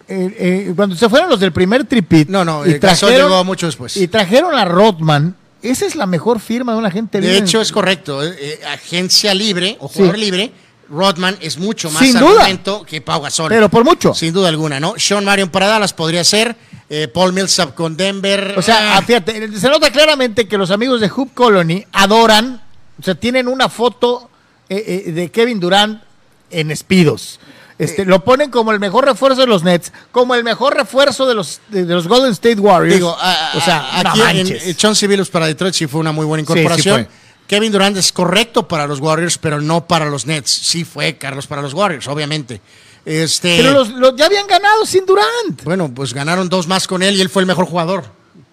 eh, 0.07 0.35
eh, 0.67 0.73
cuando 0.75 0.95
se 0.95 1.07
fueron 1.09 1.29
los 1.29 1.39
del 1.39 1.51
primer 1.51 1.85
tripit. 1.85 2.27
No, 2.29 2.43
no, 2.43 2.65
eh, 2.65 2.79
Gasol 2.79 3.11
llegó 3.11 3.43
mucho 3.43 3.67
después. 3.67 3.95
Y 3.97 4.07
trajeron 4.07 4.55
a 4.55 4.65
Rodman. 4.65 5.35
Esa 5.61 5.85
es 5.85 5.95
la 5.95 6.05
mejor 6.05 6.39
firma 6.39 6.73
de 6.73 6.77
un 6.79 6.85
agente 6.85 7.19
libre. 7.19 7.35
De 7.35 7.41
hecho, 7.41 7.59
es 7.61 7.71
correcto. 7.71 8.23
eh, 8.23 8.59
agencia 8.71 9.33
libre 9.33 9.77
o 9.79 9.87
Sí. 9.87 9.95
jugador 9.97 10.17
libre, 10.19 10.51
Rodman 10.89 11.37
es 11.41 11.57
mucho 11.57 11.89
más 11.91 12.03
Sin 12.03 12.17
duda. 12.19 12.47
que 12.85 13.01
Pau 13.01 13.21
Gasol. 13.21 13.49
Pero 13.49 13.69
por 13.69 13.83
mucho. 13.83 14.13
Sin 14.13 14.33
duda 14.33 14.49
alguna, 14.49 14.79
¿no? 14.79 14.93
Sean 14.97 15.25
Marion 15.25 15.49
para 15.49 15.67
Dallas 15.67 15.93
podría 15.93 16.23
ser. 16.23 16.55
eh, 16.89 17.07
Paul 17.07 17.33
Millsap 17.33 17.73
con 17.73 17.97
Denver. 17.97 18.53
O 18.57 18.61
sea, 18.61 18.97
ah, 18.97 19.01
fíjate, 19.01 19.57
se 19.59 19.69
nota 19.69 19.91
claramente 19.91 20.47
que 20.47 20.57
los 20.57 20.69
amigos 20.69 21.01
de 21.01 21.09
Hoop 21.09 21.33
Colony 21.33 21.83
adoran, 21.91 22.61
o 22.99 23.03
sea, 23.03 23.15
tienen 23.15 23.47
una 23.47 23.69
foto 23.69 24.29
eh, 24.69 25.03
eh, 25.07 25.11
de 25.11 25.31
Kevin 25.31 25.59
Durant 25.59 26.03
en 26.51 26.69
espidos. 26.69 27.39
Este, 27.79 28.05
lo 28.05 28.23
ponen 28.23 28.51
como 28.51 28.71
el 28.71 28.79
mejor 28.79 29.03
refuerzo 29.05 29.41
de 29.41 29.47
los 29.47 29.63
Nets, 29.63 29.91
como 30.11 30.33
el 30.35 30.43
mejor 30.45 30.75
refuerzo 30.75 31.25
de 31.25 31.33
los, 31.33 31.59
de, 31.69 31.85
de 31.85 31.93
los 31.93 32.07
Golden 32.07 32.31
State 32.31 32.59
Warriors. 32.59 32.93
Digo, 32.95 33.17
a- 33.19 33.51
o 33.55 33.59
sea, 33.61 33.99
aquí 33.99 34.21
en 34.21 35.09
Billups 35.09 35.29
para 35.29 35.47
Detroit 35.47 35.73
sí 35.73 35.87
fue 35.87 35.99
una 35.99 36.11
muy 36.13 36.25
buena 36.25 36.43
Sí, 36.45 36.53
sí 36.53 36.59
incorporación. 36.59 37.05
fue. 37.05 37.24
Kevin 37.47 37.71
Durant 37.71 37.95
es 37.97 38.11
correcto 38.11 38.67
para 38.67 38.87
los 38.87 38.99
Warriors, 38.99 39.37
pero 39.37 39.61
no 39.61 39.85
para 39.87 40.05
los 40.05 40.25
Nets. 40.25 40.51
Sí 40.51 40.83
fue 40.83 41.17
Carlos 41.17 41.45
para 41.47 41.61
los 41.61 41.73
Warriors, 41.73 42.07
obviamente. 42.07 42.61
Este, 43.05 43.57
Pero 43.57 43.71
los, 43.71 43.89
los- 43.89 44.15
ya 44.15 44.25
habían 44.25 44.47
ganado 44.47 44.85
sin 44.85 45.05
Durant. 45.05 45.63
bueno, 45.63 45.91
pues 45.93 46.13
ganaron 46.13 46.49
dos 46.49 46.67
más 46.67 46.87
con 46.87 47.03
él 47.03 47.15
y 47.15 47.21
él 47.21 47.29
fue 47.29 47.43
el 47.43 47.45
mejor 47.45 47.65
jugador. 47.67 48.03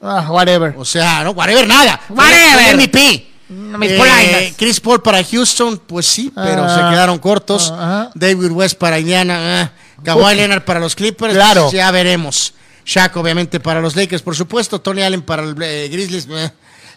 Ah, 0.02 0.26
whatever. 0.30 0.74
O 0.76 0.84
sea, 0.84 1.24
no, 1.24 1.30
whatever, 1.30 1.66
nada. 1.66 2.00
Whatever. 2.10 2.76
MVP. 2.76 3.28
Eh. 3.80 4.54
Chris 4.56 4.80
Paul 4.80 5.00
para 5.02 5.22
Houston, 5.24 5.78
pues 5.86 6.06
sí, 6.06 6.32
pero 6.34 6.64
Ah, 6.64 6.74
se 6.74 6.94
quedaron 6.94 7.18
cortos. 7.18 7.70
ajá. 7.70 8.10
David 8.14 8.50
West 8.50 8.78
para 8.78 8.98
Indiana. 8.98 9.62
ah. 9.62 9.72
Kawhi 10.04 10.34
Leonard 10.34 10.64
para 10.64 10.80
los 10.80 10.94
Clippers. 10.94 11.34
Claro. 11.34 11.70
ya 11.70 11.90
veremos. 11.90 12.54
Shaq, 12.84 13.16
obviamente, 13.16 13.60
para 13.60 13.80
los 13.80 13.94
Lakers, 13.94 14.22
por 14.22 14.34
supuesto. 14.34 14.80
Tony 14.80 15.02
Allen 15.02 15.22
para 15.22 15.44
el 15.44 15.54
eh, 15.62 15.88
Grizzlies. 15.90 16.26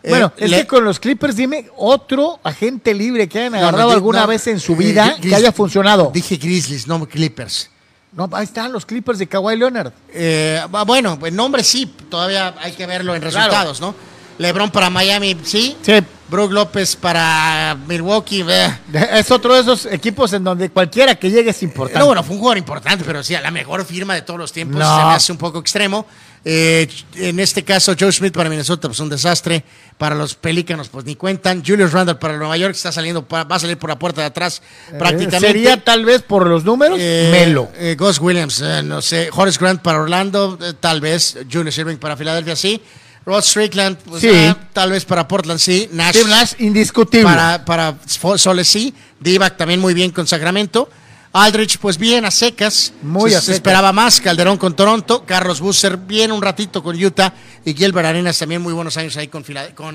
Eh. 0.06 0.07
Eh, 0.07 0.10
Bueno, 0.10 0.32
es 0.38 0.49
le- 0.52 0.57
que 0.61 0.68
con 0.68 0.84
los 0.84 0.99
Clippers, 0.99 1.36
dime 1.36 1.68
otro 1.77 2.40
agente 2.44 2.94
libre 2.94 3.27
que 3.27 3.40
hayan 3.40 3.56
agarrado 3.56 3.90
no, 3.90 3.94
alguna 3.95 4.22
no, 4.22 4.27
vez 4.27 4.45
en 4.48 4.60
su 4.60 4.73
eh, 4.73 4.76
vida 4.77 5.18
Grizz- 5.18 5.30
que 5.30 5.36
haya 5.36 5.52
funcionado. 5.52 6.11
Dije 6.14 6.38
Grizzlies, 6.38 6.88
no 6.88 7.06
Clippers. 7.07 7.69
No, 8.11 8.30
ahí 8.32 8.45
están 8.45 8.72
los 8.72 8.86
Clippers 8.86 9.19
de 9.19 9.27
Kawhi 9.27 9.57
Leonard. 9.57 9.91
Eh, 10.14 10.61
bueno, 10.86 11.19
en 11.23 11.36
nombre 11.36 11.64
sí, 11.64 11.86
todavía 12.10 12.56
hay 12.61 12.72
que 12.72 12.86
verlo 12.86 13.14
en 13.14 13.22
Claro. 13.22 13.36
resultados, 13.38 13.82
¿no? 13.82 13.94
LeBron 14.38 14.69
para 14.72 14.90
Miami, 14.90 15.38
sí. 15.44 15.76
Sí. 15.82 15.94
Brook 16.27 16.52
López 16.52 16.95
para 16.95 17.77
Milwaukee. 17.88 18.44
eh. 18.49 18.77
Es 19.14 19.30
otro 19.32 19.53
de 19.53 19.61
esos 19.61 19.86
equipos 19.86 20.34
en 20.34 20.44
donde 20.44 20.69
cualquiera 20.69 21.15
que 21.15 21.30
llegue 21.30 21.52
es 21.52 21.61
importante. 21.64 21.99
No, 21.99 22.07
bueno, 22.07 22.23
fue 22.23 22.34
un 22.36 22.40
jugador 22.40 22.57
importante, 22.57 23.03
pero 23.06 23.23
sí, 23.23 23.36
a 23.36 23.41
la 23.41 23.52
mejor 23.52 23.86
firma 23.86 24.14
de 24.15 24.23
todos 24.23 24.40
los 24.40 24.52
tiempos 24.52 24.80
No. 24.80 24.98
se 24.99 25.06
me 25.06 25.14
hace 25.14 25.32
un 25.32 25.38
poco 25.38 25.60
extremo. 25.60 26.06
Eh, 26.48 26.88
en 27.16 27.40
este 27.40 27.64
caso, 27.64 27.96
Joe 28.00 28.12
Smith 28.12 28.32
para 28.32 28.50
Minnesota, 28.52 28.88
pues 28.88 29.00
un 29.00 29.10
desastre. 29.10 29.64
Para 29.98 30.14
los 30.14 30.36
Pelícanos, 30.36 30.90
pues 30.90 31.04
ni 31.06 31.16
cuentan. 31.16 31.64
Julius 31.66 31.92
Randle 31.92 32.16
para 32.16 32.38
Nueva 32.38 32.56
York, 32.58 32.76
está 32.76 32.92
saliendo, 32.92 33.26
va 33.28 33.42
a 33.50 33.60
salir 33.60 33.78
por 33.78 33.90
la 33.90 33.98
puerta 33.98 34.22
de 34.22 34.28
atrás 34.28 34.62
Eh, 34.92 34.96
prácticamente. 35.00 35.48
Sería 35.48 35.84
tal 35.84 36.06
vez 36.06 36.22
por 36.22 36.46
los 36.48 36.64
números, 36.64 37.00
Eh, 37.02 37.30
Melo. 37.32 37.70
eh, 37.78 37.96
Gus 37.98 38.20
Williams, 38.20 38.62
eh, 38.62 38.84
no 38.84 39.02
sé. 39.02 39.30
Horace 39.34 39.58
Grant 39.60 39.82
para 39.82 40.00
Orlando, 40.02 40.60
tal 40.80 41.02
vez. 41.02 41.38
Julius 41.52 41.78
Irving 41.80 41.98
para 41.98 42.16
Filadelfia, 42.16 42.56
sí. 42.56 42.80
Rod 43.26 43.42
Strickland, 43.42 43.98
pues, 44.06 44.22
Sí. 44.22 44.30
ah, 44.32 44.56
tal 44.72 44.92
vez 44.92 45.04
para 45.06 45.28
Portland, 45.28 45.60
sí. 45.60 45.90
Nash, 45.94 46.14
Steve 46.16 46.30
Nash, 46.30 46.54
indiscutible. 46.60 47.24
para, 47.26 47.66
para 47.66 47.96
Soles, 48.38 48.68
sí. 48.68 48.94
Divac 49.20 49.58
también 49.58 49.80
muy 49.80 49.96
bien 49.96 50.12
con 50.12 50.28
Sacramento. 50.28 50.90
Aldrich, 51.38 51.80
pues 51.80 51.98
bien, 51.98 52.24
a 52.24 52.32
secas. 52.32 52.94
Muy 53.02 53.32
se, 53.32 53.36
a 53.36 53.40
se 53.40 53.45
secas. 53.48 53.56
esperaba 53.57 53.91
más. 53.91 54.22
Calderón 54.22 54.57
con 54.57 54.74
Toronto. 54.74 55.26
Carlos 55.26 55.60
Busser, 55.60 55.98
bien 55.98 56.32
un 56.32 56.41
ratito 56.41 56.82
con 56.82 56.95
Utah. 57.02 57.34
Y 57.66 57.74
Gilbert 57.74 58.07
Arenas, 58.07 58.40
también 58.40 58.62
muy 58.62 58.72
buenos 58.72 58.95
años 58.95 59.18
ahí 59.18 59.28
con, 59.28 59.44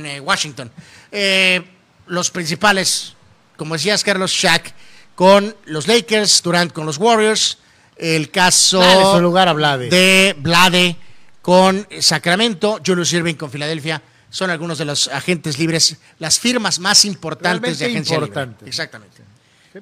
eh, 0.05 0.21
Washington. 0.21 0.71
Eh, 1.11 1.63
los 2.09 2.31
principales, 2.31 3.15
como 3.57 3.75
decías, 3.75 4.05
Carlos 4.05 4.33
Shaq 4.33 4.75
con 5.15 5.57
los 5.65 5.87
Lakers, 5.89 6.43
Durant 6.43 6.73
con 6.75 6.85
los 6.85 6.99
Warriors. 6.99 7.57
El 7.97 8.31
caso 8.31 8.81
Dale 8.81 9.21
lugar 9.23 9.49
a 9.49 9.55
Vlade. 9.55 9.89
de 9.89 10.37
Vlade 10.39 10.97
con 11.41 11.89
Sacramento, 12.01 12.81
Julius 12.85 13.15
Irving 13.15 13.35
con 13.37 13.51
Filadelfia. 13.51 14.03
Son 14.29 14.51
algunos 14.51 14.77
de 14.77 14.85
los 14.85 15.09
agentes 15.09 15.59
libres, 15.59 15.97
las 16.19 16.39
firmas 16.39 16.79
más 16.79 17.07
importantes 17.07 17.79
de 17.79 17.87
agencia 17.87 18.17
libre. 18.17 18.29
importantes. 18.29 18.69
Exactamente. 18.69 19.23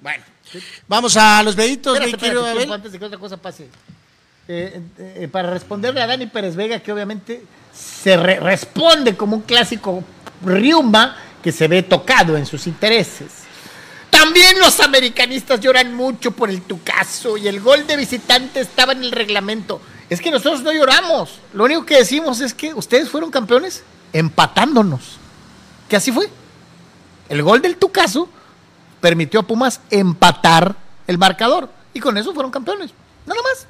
Bueno, 0.01 0.22
vamos 0.87 1.16
a 1.16 1.43
los 1.43 1.55
deditos, 1.57 1.95
Espérate, 1.95 2.16
mi 2.16 2.19
querido 2.20 2.41
espérate, 2.41 2.51
Abel. 2.51 2.59
tiempo 2.59 2.75
antes 2.75 2.93
de 2.93 2.99
que 2.99 3.05
otra 3.05 3.19
cosa 3.19 3.37
pase. 3.37 3.69
Eh, 4.51 4.81
eh, 4.99 5.29
para 5.31 5.51
responderle 5.51 6.01
a 6.01 6.07
Dani 6.07 6.27
Pérez 6.27 6.57
Vega, 6.57 6.81
que 6.81 6.91
obviamente 6.93 7.43
se 7.75 8.16
re- 8.16 8.41
responde 8.41 9.15
como 9.16 9.37
un 9.37 9.43
clásico 9.43 10.03
riumba 10.45 11.16
que 11.43 11.53
se 11.53 11.69
ve 11.69 11.83
tocado 11.83 12.37
en 12.37 12.47
sus 12.47 12.66
intereses. 12.66 13.27
También 14.11 14.59
los 14.59 14.81
americanistas 14.81 15.61
lloran 15.61 15.95
mucho 15.95 16.31
por 16.31 16.49
el 16.49 16.62
Tucaso 16.62 17.37
y 17.37 17.47
el 17.47 17.61
gol 17.61 17.87
de 17.87 17.97
visitante 17.97 18.61
estaba 18.61 18.93
en 18.93 19.05
el 19.05 19.12
reglamento. 19.12 19.83
Es 20.09 20.20
que 20.23 20.31
nosotros 20.31 20.62
no 20.62 20.73
lloramos. 20.73 21.41
Lo 21.53 21.65
único 21.65 21.85
que 21.85 21.97
decimos 21.99 22.41
es 22.41 22.55
que 22.55 22.73
ustedes 22.73 23.11
fueron 23.11 23.31
campeones 23.31 23.83
empatándonos. 24.15 25.19
Que 25.91 25.97
así 25.97 26.11
fue. 26.11 26.31
El 27.29 27.43
gol 27.43 27.61
del 27.61 27.77
Tucaso 27.77 28.31
permitió 29.01 29.41
a 29.41 29.43
Pumas 29.43 29.81
empatar 29.91 30.77
el 31.07 31.19
marcador. 31.19 31.70
Y 31.95 32.01
con 32.01 32.16
eso 32.16 32.33
fueron 32.33 32.51
campeones. 32.51 32.91
Nada 33.27 33.41
más. 33.43 33.66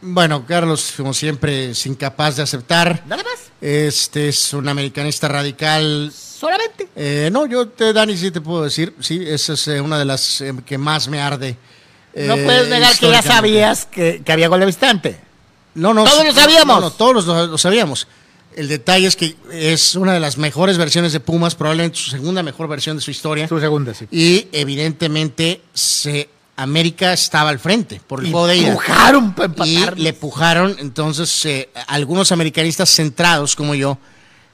Bueno, 0.00 0.44
Carlos, 0.46 0.92
como 0.96 1.14
siempre, 1.14 1.70
es 1.70 1.86
incapaz 1.86 2.36
de 2.36 2.42
aceptar. 2.42 3.02
Nada 3.06 3.22
más. 3.22 3.50
Este 3.60 4.28
es 4.28 4.52
un 4.52 4.68
americanista 4.68 5.28
radical. 5.28 6.12
Solamente. 6.12 6.88
Eh, 6.94 7.30
no, 7.32 7.46
yo, 7.46 7.68
te, 7.68 7.92
Dani, 7.92 8.16
sí 8.16 8.30
te 8.30 8.40
puedo 8.40 8.64
decir. 8.64 8.94
Sí, 9.00 9.24
esa 9.26 9.54
es 9.54 9.66
eh, 9.68 9.80
una 9.80 9.98
de 9.98 10.04
las 10.04 10.42
eh, 10.42 10.54
que 10.66 10.76
más 10.76 11.08
me 11.08 11.20
arde. 11.20 11.56
No 12.14 12.34
eh, 12.34 12.44
puedes 12.44 12.68
negar 12.68 12.96
que 12.96 13.10
ya 13.10 13.22
sabías 13.22 13.86
que, 13.86 14.22
que 14.22 14.32
había 14.32 14.48
gol 14.48 14.60
de 14.60 14.66
visitante. 14.66 15.20
No, 15.74 15.94
no. 15.94 16.04
Todos 16.04 16.26
lo 16.26 16.32
sabíamos. 16.34 16.76
No, 16.76 16.80
no, 16.82 16.90
todos 16.90 17.24
lo, 17.24 17.46
lo 17.46 17.58
sabíamos. 17.58 18.06
El 18.54 18.68
detalle 18.68 19.06
es 19.08 19.16
que 19.16 19.34
es 19.52 19.94
una 19.96 20.12
de 20.12 20.20
las 20.20 20.38
mejores 20.38 20.78
versiones 20.78 21.12
de 21.12 21.20
Pumas, 21.20 21.54
probablemente 21.56 21.98
su 21.98 22.10
segunda 22.10 22.42
mejor 22.42 22.68
versión 22.68 22.96
de 22.96 23.02
su 23.02 23.10
historia. 23.10 23.48
Su 23.48 23.58
segunda, 23.58 23.92
sí. 23.94 24.06
Y 24.12 24.46
evidentemente 24.52 25.60
se, 25.74 26.28
América 26.56 27.12
estaba 27.12 27.50
al 27.50 27.58
frente 27.58 28.00
por 28.06 28.20
el 28.24 28.30
juego 28.30 28.46
de 28.46 28.56
ida. 28.58 28.68
Empujaron 28.68 29.34
para 29.34 29.52
Y 29.66 29.74
empatar. 29.76 29.98
le 29.98 30.12
pujaron, 30.12 30.76
entonces 30.78 31.44
eh, 31.46 31.68
algunos 31.88 32.30
americanistas 32.30 32.90
centrados 32.94 33.56
como 33.56 33.74
yo, 33.74 33.98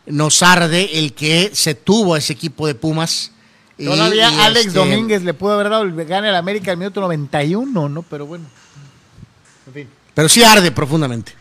nos 0.07 0.43
arde 0.43 0.99
el 0.99 1.13
que 1.13 1.51
se 1.53 1.75
tuvo 1.75 2.15
a 2.15 2.19
ese 2.19 2.33
equipo 2.33 2.67
de 2.67 2.75
Pumas. 2.75 3.33
Y- 3.77 3.85
Todavía 3.85 4.31
y, 4.33 4.41
Alex 4.41 4.67
este, 4.69 4.79
Domínguez 4.79 5.23
le 5.23 5.35
pudo 5.35 5.53
haber 5.53 5.69
dado 5.69 5.83
el 5.83 5.95
gane 6.07 6.29
al 6.29 6.37
América 6.37 6.71
al 6.71 6.79
minuto 6.79 7.01
91, 7.03 7.89
¿no? 7.91 8.03
Pero 8.03 8.25
bueno. 8.27 8.47
En 9.67 9.73
fin, 9.75 9.89
Pero 10.15 10.29
sí 10.29 10.43
arde 10.43 10.71
profundamente. 10.73 11.33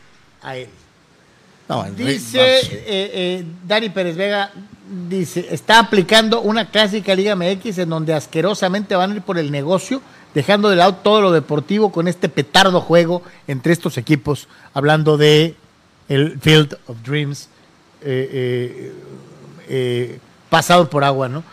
a 0.42 0.58
él. 0.58 0.68
No, 1.70 1.84
Dice 1.96 2.40
eh, 2.42 2.82
eh, 2.88 3.46
Dani 3.66 3.90
Pérez 3.90 4.18
Vega, 4.18 4.52
dice, 5.08 5.48
está 5.52 5.78
aplicando 5.78 6.42
una 6.42 6.72
clásica 6.72 7.14
Liga 7.14 7.36
MX 7.36 7.78
en 7.78 7.90
donde 7.90 8.16
asquerosamente 8.16 8.96
van 8.96 9.12
a 9.12 9.16
ir 9.16 9.22
por 9.22 9.38
el 9.38 9.52
negocio, 9.52 10.02
dejando 10.34 10.70
de 10.70 10.78
lado 10.78 10.96
todo 10.96 11.22
lo 11.22 11.32
deportivo 11.32 11.92
con 11.92 12.08
este 12.08 12.28
petardo 12.28 12.82
juego 12.82 13.22
entre 13.48 13.72
estos 13.72 14.00
equipos, 14.00 14.48
hablando 14.74 15.16
de 15.16 15.56
el 16.08 16.40
Field 16.40 16.76
of 16.88 16.98
Dreams 17.04 17.50
eh, 18.02 18.92
eh, 19.70 20.20
pasado 20.50 20.90
por 20.90 21.04
agua, 21.04 21.30
¿no? 21.30 21.44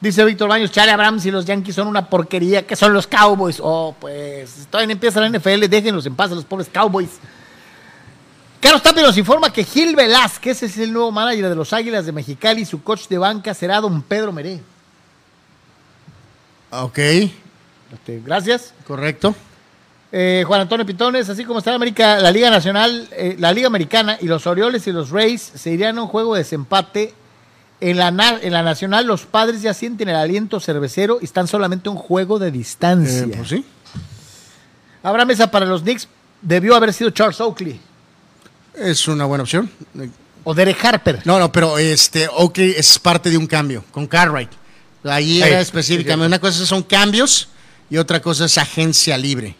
Dice 0.00 0.24
Víctor 0.24 0.48
Baños, 0.48 0.70
Charlie 0.70 0.92
Abrams 0.92 1.26
y 1.26 1.30
los 1.30 1.44
Yankees 1.44 1.74
son 1.74 1.88
una 1.88 2.08
porquería, 2.08 2.66
que 2.66 2.76
son 2.76 2.92
los 2.94 3.06
Cowboys. 3.06 3.58
Oh, 3.62 3.94
pues, 3.98 4.66
todavía 4.70 4.92
empieza 4.92 5.20
la 5.20 5.28
NFL, 5.28 5.66
déjenlos 5.68 6.06
en 6.06 6.14
paz 6.14 6.32
a 6.32 6.34
los 6.34 6.44
pobres 6.44 6.68
Cowboys. 6.72 7.18
Carlos 8.60 8.82
Tapia 8.82 9.02
nos 9.02 9.16
informa 9.16 9.52
que 9.52 9.64
Gil 9.64 9.94
Velázquez 9.94 10.62
es 10.62 10.78
el 10.78 10.92
nuevo 10.92 11.12
manager 11.12 11.48
de 11.48 11.54
los 11.54 11.72
Águilas 11.72 12.06
de 12.06 12.12
Mexicali 12.12 12.62
y 12.62 12.64
su 12.64 12.82
coach 12.82 13.06
de 13.08 13.18
banca 13.18 13.54
será 13.54 13.80
don 13.80 14.02
Pedro 14.02 14.32
Meré. 14.32 14.60
Ok, 16.70 16.98
Este, 16.98 18.20
gracias. 18.24 18.72
correcto. 18.86 19.34
Eh, 20.12 20.44
Juan 20.46 20.62
Antonio 20.62 20.86
Pitones, 20.86 21.28
así 21.28 21.44
como 21.44 21.58
está 21.58 21.70
en 21.70 21.76
América, 21.76 22.18
la 22.18 22.30
Liga 22.30 22.48
Nacional, 22.50 23.08
eh, 23.12 23.36
la 23.38 23.52
Liga 23.52 23.66
Americana 23.66 24.16
y 24.20 24.26
los 24.26 24.46
Orioles 24.46 24.86
y 24.86 24.92
los 24.92 25.10
Rays 25.10 25.42
se 25.54 25.70
irían 25.70 25.98
a 25.98 26.02
un 26.02 26.08
juego 26.08 26.34
de 26.34 26.38
desempate. 26.40 27.14
En 27.78 27.98
la, 27.98 28.08
en 28.40 28.52
la 28.54 28.62
Nacional, 28.62 29.06
los 29.06 29.26
padres 29.26 29.60
ya 29.60 29.74
sienten 29.74 30.08
el 30.08 30.16
aliento 30.16 30.60
cervecero 30.60 31.18
y 31.20 31.24
están 31.26 31.46
solamente 31.46 31.90
a 31.90 31.92
un 31.92 31.98
juego 31.98 32.38
de 32.38 32.50
distancia. 32.50 33.24
Eh, 33.24 33.32
pues 33.36 33.48
sí. 33.50 33.64
Habrá 35.02 35.26
mesa 35.26 35.50
para 35.50 35.66
los 35.66 35.82
Knicks. 35.82 36.08
Debió 36.40 36.74
haber 36.74 36.94
sido 36.94 37.10
Charles 37.10 37.38
Oakley 37.40 37.78
Es 38.76 39.08
una 39.08 39.24
buena 39.24 39.42
opción. 39.42 39.70
o 40.44 40.54
Derek 40.54 40.84
Harper. 40.84 41.22
No, 41.24 41.38
no, 41.38 41.50
pero 41.50 41.78
este 41.78 42.28
Oakley 42.28 42.74
es 42.76 42.98
parte 42.98 43.30
de 43.30 43.36
un 43.36 43.46
cambio 43.46 43.84
con 43.90 44.06
Cartwright. 44.06 44.50
Ahí 45.04 45.40
era 45.42 45.60
específicamente. 45.60 46.26
Una 46.26 46.38
cosa 46.40 46.64
son 46.66 46.82
cambios 46.82 47.48
y 47.88 47.96
otra 47.96 48.20
cosa 48.20 48.44
es 48.46 48.58
agencia 48.58 49.16
libre. 49.16 49.54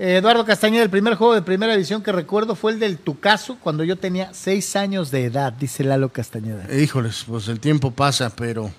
Eduardo 0.00 0.44
Castañeda, 0.44 0.84
el 0.84 0.90
primer 0.90 1.16
juego 1.16 1.34
de 1.34 1.42
primera 1.42 1.72
división 1.72 2.02
que 2.02 2.12
recuerdo 2.12 2.54
fue 2.54 2.70
el 2.72 2.78
del 2.78 2.98
Tucaso 2.98 3.56
cuando 3.60 3.82
yo 3.82 3.96
tenía 3.96 4.30
seis 4.32 4.76
años 4.76 5.10
de 5.10 5.24
edad, 5.24 5.52
dice 5.52 5.82
Lalo 5.82 6.10
Castañeda. 6.10 6.72
Híjoles, 6.72 7.24
pues 7.26 7.48
el 7.48 7.58
tiempo 7.58 7.90
pasa, 7.90 8.30
pero 8.30 8.70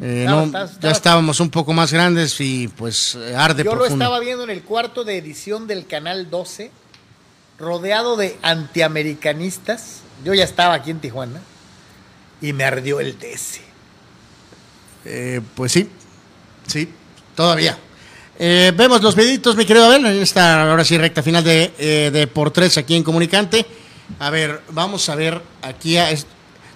eh, 0.00 0.26
No, 0.28 0.42
no, 0.42 0.44
estás- 0.46 0.78
ya 0.78 0.92
estábamos 0.92 1.40
un 1.40 1.50
poco 1.50 1.72
más 1.72 1.92
grandes 1.92 2.40
y 2.40 2.68
pues 2.68 3.16
arde 3.36 3.64
Yo 3.64 3.74
lo 3.74 3.84
estaba 3.86 4.20
viendo 4.20 4.44
en 4.44 4.50
el 4.50 4.62
cuarto 4.62 5.02
de 5.02 5.18
edición 5.18 5.66
del 5.66 5.86
Canal 5.88 6.30
12, 6.30 6.70
rodeado 7.58 8.16
de 8.16 8.38
antiamericanistas. 8.42 10.00
Yo 10.24 10.34
ya 10.34 10.44
estaba 10.44 10.74
aquí 10.74 10.90
en 10.90 11.00
Tijuana 11.00 11.40
y 12.40 12.52
me 12.52 12.64
ardió 12.64 13.00
el 13.00 13.18
DC. 13.18 13.60
Eh, 15.04 15.40
pues 15.54 15.72
sí, 15.72 15.88
sí, 16.66 16.88
todavía. 17.34 17.78
Eh, 18.38 18.72
vemos 18.76 19.02
los 19.02 19.16
videitos, 19.16 19.56
mi 19.56 19.64
querido 19.64 19.86
Abel, 19.86 20.06
en 20.06 20.22
esta 20.22 20.70
ahora 20.70 20.84
sí 20.84 20.96
recta 20.98 21.22
final 21.22 21.42
de, 21.42 21.72
eh, 21.78 22.10
de 22.12 22.26
por 22.26 22.50
tres 22.52 22.78
aquí 22.78 22.94
en 22.94 23.02
Comunicante. 23.02 23.66
A 24.20 24.30
ver, 24.30 24.62
vamos 24.70 25.08
a 25.08 25.14
ver 25.16 25.40
aquí. 25.62 25.96
A, 25.96 26.10
es- 26.10 26.26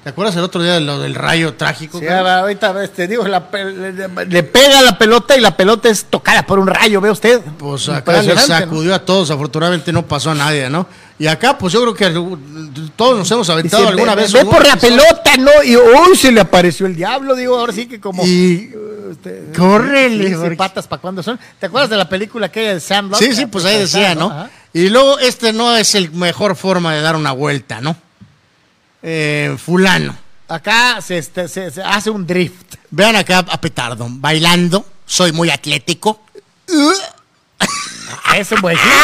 ¿Te 0.03 0.11
acuerdas 0.11 0.35
el 0.35 0.43
otro 0.43 0.61
día 0.63 0.75
de 0.75 0.81
lo 0.81 0.99
del 0.99 1.15
rayo 1.15 1.55
trágico? 1.55 2.01
Sí, 2.01 2.07
cabrón? 2.07 2.33
ahorita 2.33 2.89
te 2.89 3.07
digo, 3.07 3.27
la 3.29 3.45
le, 3.53 4.27
le 4.27 4.43
pega 4.43 4.83
la 4.83 4.99
pelota 4.99 5.37
y 5.37 5.41
la 5.41 5.57
pelota 5.57 5.89
es 5.89 6.07
tocada 6.07 6.45
por 6.45 6.59
un 6.59 6.67
rayo, 6.67 7.01
¿ve 7.01 7.11
usted? 7.11 7.41
Pues 7.59 7.89
acá 7.89 8.21
¿no? 8.21 8.37
sacudió 8.41 8.95
a 8.97 8.99
todos, 8.99 9.31
afortunadamente 9.31 9.93
no 9.93 10.05
pasó 10.05 10.33
a 10.33 10.35
nadie, 10.35 10.69
¿no? 10.69 10.89
Y 11.21 11.29
acá, 11.29 11.57
pues 11.57 11.73
yo 11.73 11.83
creo 11.83 11.95
que 11.95 12.11
todos 12.97 13.17
nos 13.17 13.31
hemos 13.31 13.49
aventado 13.49 13.83
Dice, 13.85 13.93
alguna 13.93 14.17
ve, 14.17 14.23
vez. 14.23 14.33
ve 14.33 14.45
por 14.45 14.67
la 14.67 14.75
pelota, 14.77 15.37
¿no? 15.39 15.63
Y 15.63 15.77
uy, 15.77 16.17
se 16.17 16.33
le 16.33 16.41
apareció 16.41 16.87
el 16.87 16.97
diablo, 16.97 17.37
digo, 17.37 17.57
ahora 17.57 17.73
sí 17.73 17.87
que 17.87 18.01
como... 18.01 18.27
Y 18.27 18.73
Usted- 19.13 19.55
córrele, 19.57 20.31
sí, 20.31 20.35
porque- 20.35 20.57
patas 20.57 20.89
para 20.89 21.01
cuándo 21.01 21.23
son. 21.23 21.39
¿Te 21.61 21.67
acuerdas 21.67 21.91
de 21.91 21.97
la 21.97 22.09
película 22.09 22.47
aquella 22.47 22.75
de 22.75 22.81
Sandlot? 22.81 23.21
Sí, 23.21 23.35
sí, 23.37 23.47
pues 23.47 23.65
ahí 23.67 23.79
decía, 23.79 24.17
¿no? 24.17 24.31
Ajá. 24.31 24.51
Y 24.73 24.89
luego 24.89 25.19
este 25.21 25.53
no 25.53 25.77
es 25.77 25.95
el 25.95 26.11
mejor 26.11 26.57
forma 26.57 26.93
de 26.95 27.03
dar 27.03 27.15
una 27.15 27.31
vuelta, 27.31 27.81
¿no? 27.81 27.95
Eh, 29.03 29.57
fulano. 29.59 30.17
Acá 30.49 31.01
se, 31.01 31.19
este, 31.19 31.49
se- 31.49 31.71
se 31.71 31.83
hace 31.83 32.11
un 32.11 32.27
drift. 32.27 32.75
Vean 32.91 33.17
acá 33.17 33.39
a 33.39 33.61
Petardo, 33.61 34.07
bailando, 34.11 34.85
soy 35.07 35.33
muy 35.33 35.51
atlético. 35.51 36.21
Es 38.37 38.51
un 38.51 38.61
buen 38.61 38.77
giro. 38.79 38.95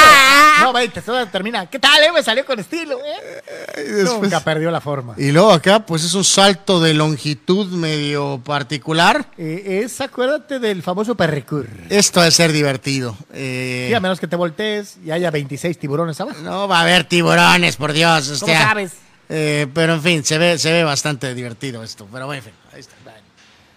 No, 0.62 0.72
veinte, 0.72 1.00
todo 1.02 1.24
termina. 1.28 1.66
¿Qué 1.66 1.78
tal, 1.78 2.02
eh? 2.02 2.10
Me 2.12 2.22
salió 2.22 2.44
con 2.44 2.58
estilo, 2.58 2.98
eh. 3.04 4.04
Nunca 4.04 4.40
perdió 4.40 4.70
la 4.70 4.80
forma. 4.80 5.14
Y 5.16 5.30
luego 5.32 5.52
acá, 5.52 5.84
pues 5.86 6.02
es 6.02 6.14
un 6.14 6.24
salto 6.24 6.80
de 6.80 6.94
longitud 6.94 7.66
medio 7.70 8.40
particular. 8.44 9.26
Eh, 9.38 9.82
es, 9.84 10.00
acuérdate 10.00 10.58
del 10.58 10.82
famoso 10.82 11.14
perricur. 11.14 11.68
Esto 11.90 12.20
debe 12.20 12.32
ser 12.32 12.52
divertido. 12.52 13.16
Eh, 13.32 13.86
Sí, 13.88 13.94
a 13.94 14.00
menos 14.00 14.18
que 14.18 14.26
te 14.26 14.36
voltees 14.36 14.96
y 15.04 15.10
haya 15.10 15.30
26 15.30 15.78
tiburones 15.78 16.20
abajo. 16.20 16.40
no 16.42 16.66
va 16.66 16.78
a 16.78 16.82
haber 16.82 17.04
tiburones, 17.04 17.76
por 17.76 17.92
Dios. 17.92 18.28
o 18.30 18.40
¿Cómo 18.40 18.52
sea, 18.52 18.62
sabes? 18.68 18.92
Eh, 19.28 19.66
pero 19.74 19.94
en 19.94 20.02
fin, 20.02 20.24
se 20.24 20.38
ve, 20.38 20.58
se 20.58 20.72
ve 20.72 20.84
bastante 20.84 21.34
divertido 21.34 21.82
esto. 21.82 22.06
Pero 22.12 22.26
bueno, 22.26 22.38
en 22.38 22.44
fin, 22.44 22.52
ahí 22.72 22.80
está. 22.80 22.94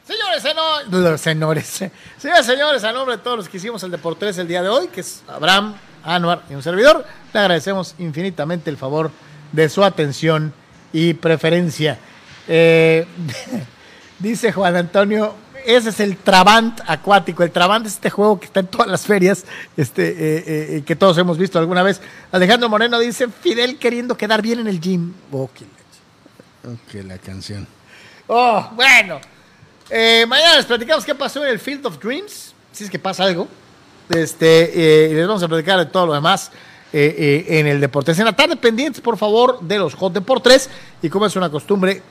Señores, 0.06 0.44
seno- 0.44 0.84
los 0.90 1.22
señores, 1.22 1.82
eh. 1.84 1.92
señores, 2.18 2.46
señores, 2.46 2.84
a 2.84 2.92
nombre 2.92 3.18
de 3.18 3.24
todos 3.24 3.38
los 3.38 3.50
que 3.50 3.58
hicimos 3.58 3.82
el 3.84 3.92
Deportes 3.92 4.38
el 4.38 4.48
día 4.48 4.62
de 4.62 4.70
hoy, 4.70 4.88
que 4.88 5.02
es 5.02 5.24
Abraham, 5.28 5.76
Anuar 6.04 6.42
y 6.50 6.56
un 6.56 6.64
servidor, 6.64 7.06
le 7.34 7.40
agradecemos 7.40 7.96
infinitamente 8.00 8.70
el 8.70 8.78
favor 8.78 9.12
de 9.52 9.70
su 9.70 9.84
atención 9.84 10.54
y 10.92 11.14
preferencia. 11.14 11.98
Eh, 12.48 13.06
dice 14.20 14.52
Juan 14.52 14.76
Antonio, 14.76 15.36
ese 15.66 15.90
es 15.90 16.00
el 16.00 16.18
Trabant 16.18 16.80
acuático. 16.88 17.44
El 17.44 17.52
Trabant 17.52 17.86
es 17.86 17.94
este 17.94 18.10
juego 18.10 18.40
que 18.40 18.46
está 18.46 18.60
en 18.62 18.68
todas 18.68 18.88
las 18.88 19.06
ferias, 19.06 19.46
este, 19.78 20.10
eh, 20.10 20.44
eh, 20.78 20.84
que 20.86 20.96
todos 20.96 21.18
hemos 21.18 21.38
visto 21.38 21.60
alguna 21.60 21.84
vez. 21.84 22.02
Alejandro 22.32 22.70
Moreno 22.70 23.00
dice, 23.00 23.28
Fidel 23.28 23.78
queriendo 23.78 24.18
quedar 24.18 24.42
bien 24.42 24.60
en 24.60 24.68
el 24.68 24.80
gym. 24.80 25.14
Oh, 25.32 25.50
qué 25.54 25.66
leche. 25.66 27.02
Ok, 27.02 27.06
la 27.06 27.18
canción. 27.18 27.68
Oh, 28.28 28.70
bueno. 28.74 29.20
Eh, 29.90 30.26
mañana 30.28 30.56
les 30.56 30.66
platicamos 30.66 31.06
qué 31.06 31.16
pasó 31.16 31.44
en 31.44 31.52
el 31.52 31.60
Field 31.60 31.86
of 31.86 32.00
Dreams, 32.00 32.54
si 32.72 32.86
es 32.86 32.90
que 32.90 33.00
pasa 33.00 33.24
algo. 33.24 33.48
Este, 34.10 35.06
eh, 35.06 35.10
y 35.12 35.14
les 35.14 35.28
vamos 35.28 35.44
a 35.44 35.48
platicar 35.48 35.80
de 35.80 35.86
todo 35.86 36.08
lo 36.08 36.14
demás 36.14 36.52
eh, 36.94 37.46
eh, 37.48 37.60
en 37.60 37.68
el 37.68 37.80
Deportes. 37.80 38.20
En 38.20 38.26
la 38.26 38.34
tarde, 38.34 38.58
pendientes, 38.58 39.02
por 39.02 39.18
favor, 39.18 39.62
de 39.62 39.78
los 39.80 39.96
Hot 39.96 40.14
Deportes. 40.14 40.70
Y 41.02 41.10
como 41.10 41.26
es 41.26 41.36
una 41.38 41.50
costumbre, 41.50 42.02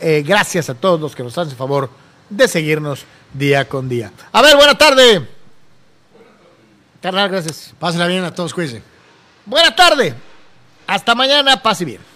eh, 0.00 0.22
gracias 0.24 0.70
a 0.70 0.74
todos 0.74 1.00
los 1.00 1.16
que 1.16 1.24
nos 1.24 1.36
hacen 1.36 1.56
favor 1.56 1.90
de 2.30 2.48
seguirnos 2.48 3.04
día 3.32 3.68
con 3.68 3.88
día. 3.88 4.12
A 4.32 4.42
ver, 4.42 4.56
buena 4.56 4.76
tarde. 4.76 5.28
Carnal, 7.00 7.28
gracias. 7.28 7.74
Pásenla 7.78 8.06
bien 8.06 8.24
a 8.24 8.34
todos, 8.34 8.54
cuídense. 8.54 8.82
Buena 9.44 9.74
tarde. 9.74 10.14
Hasta 10.86 11.14
mañana, 11.14 11.62
paz 11.62 11.80
y 11.82 11.84
bien. 11.84 12.13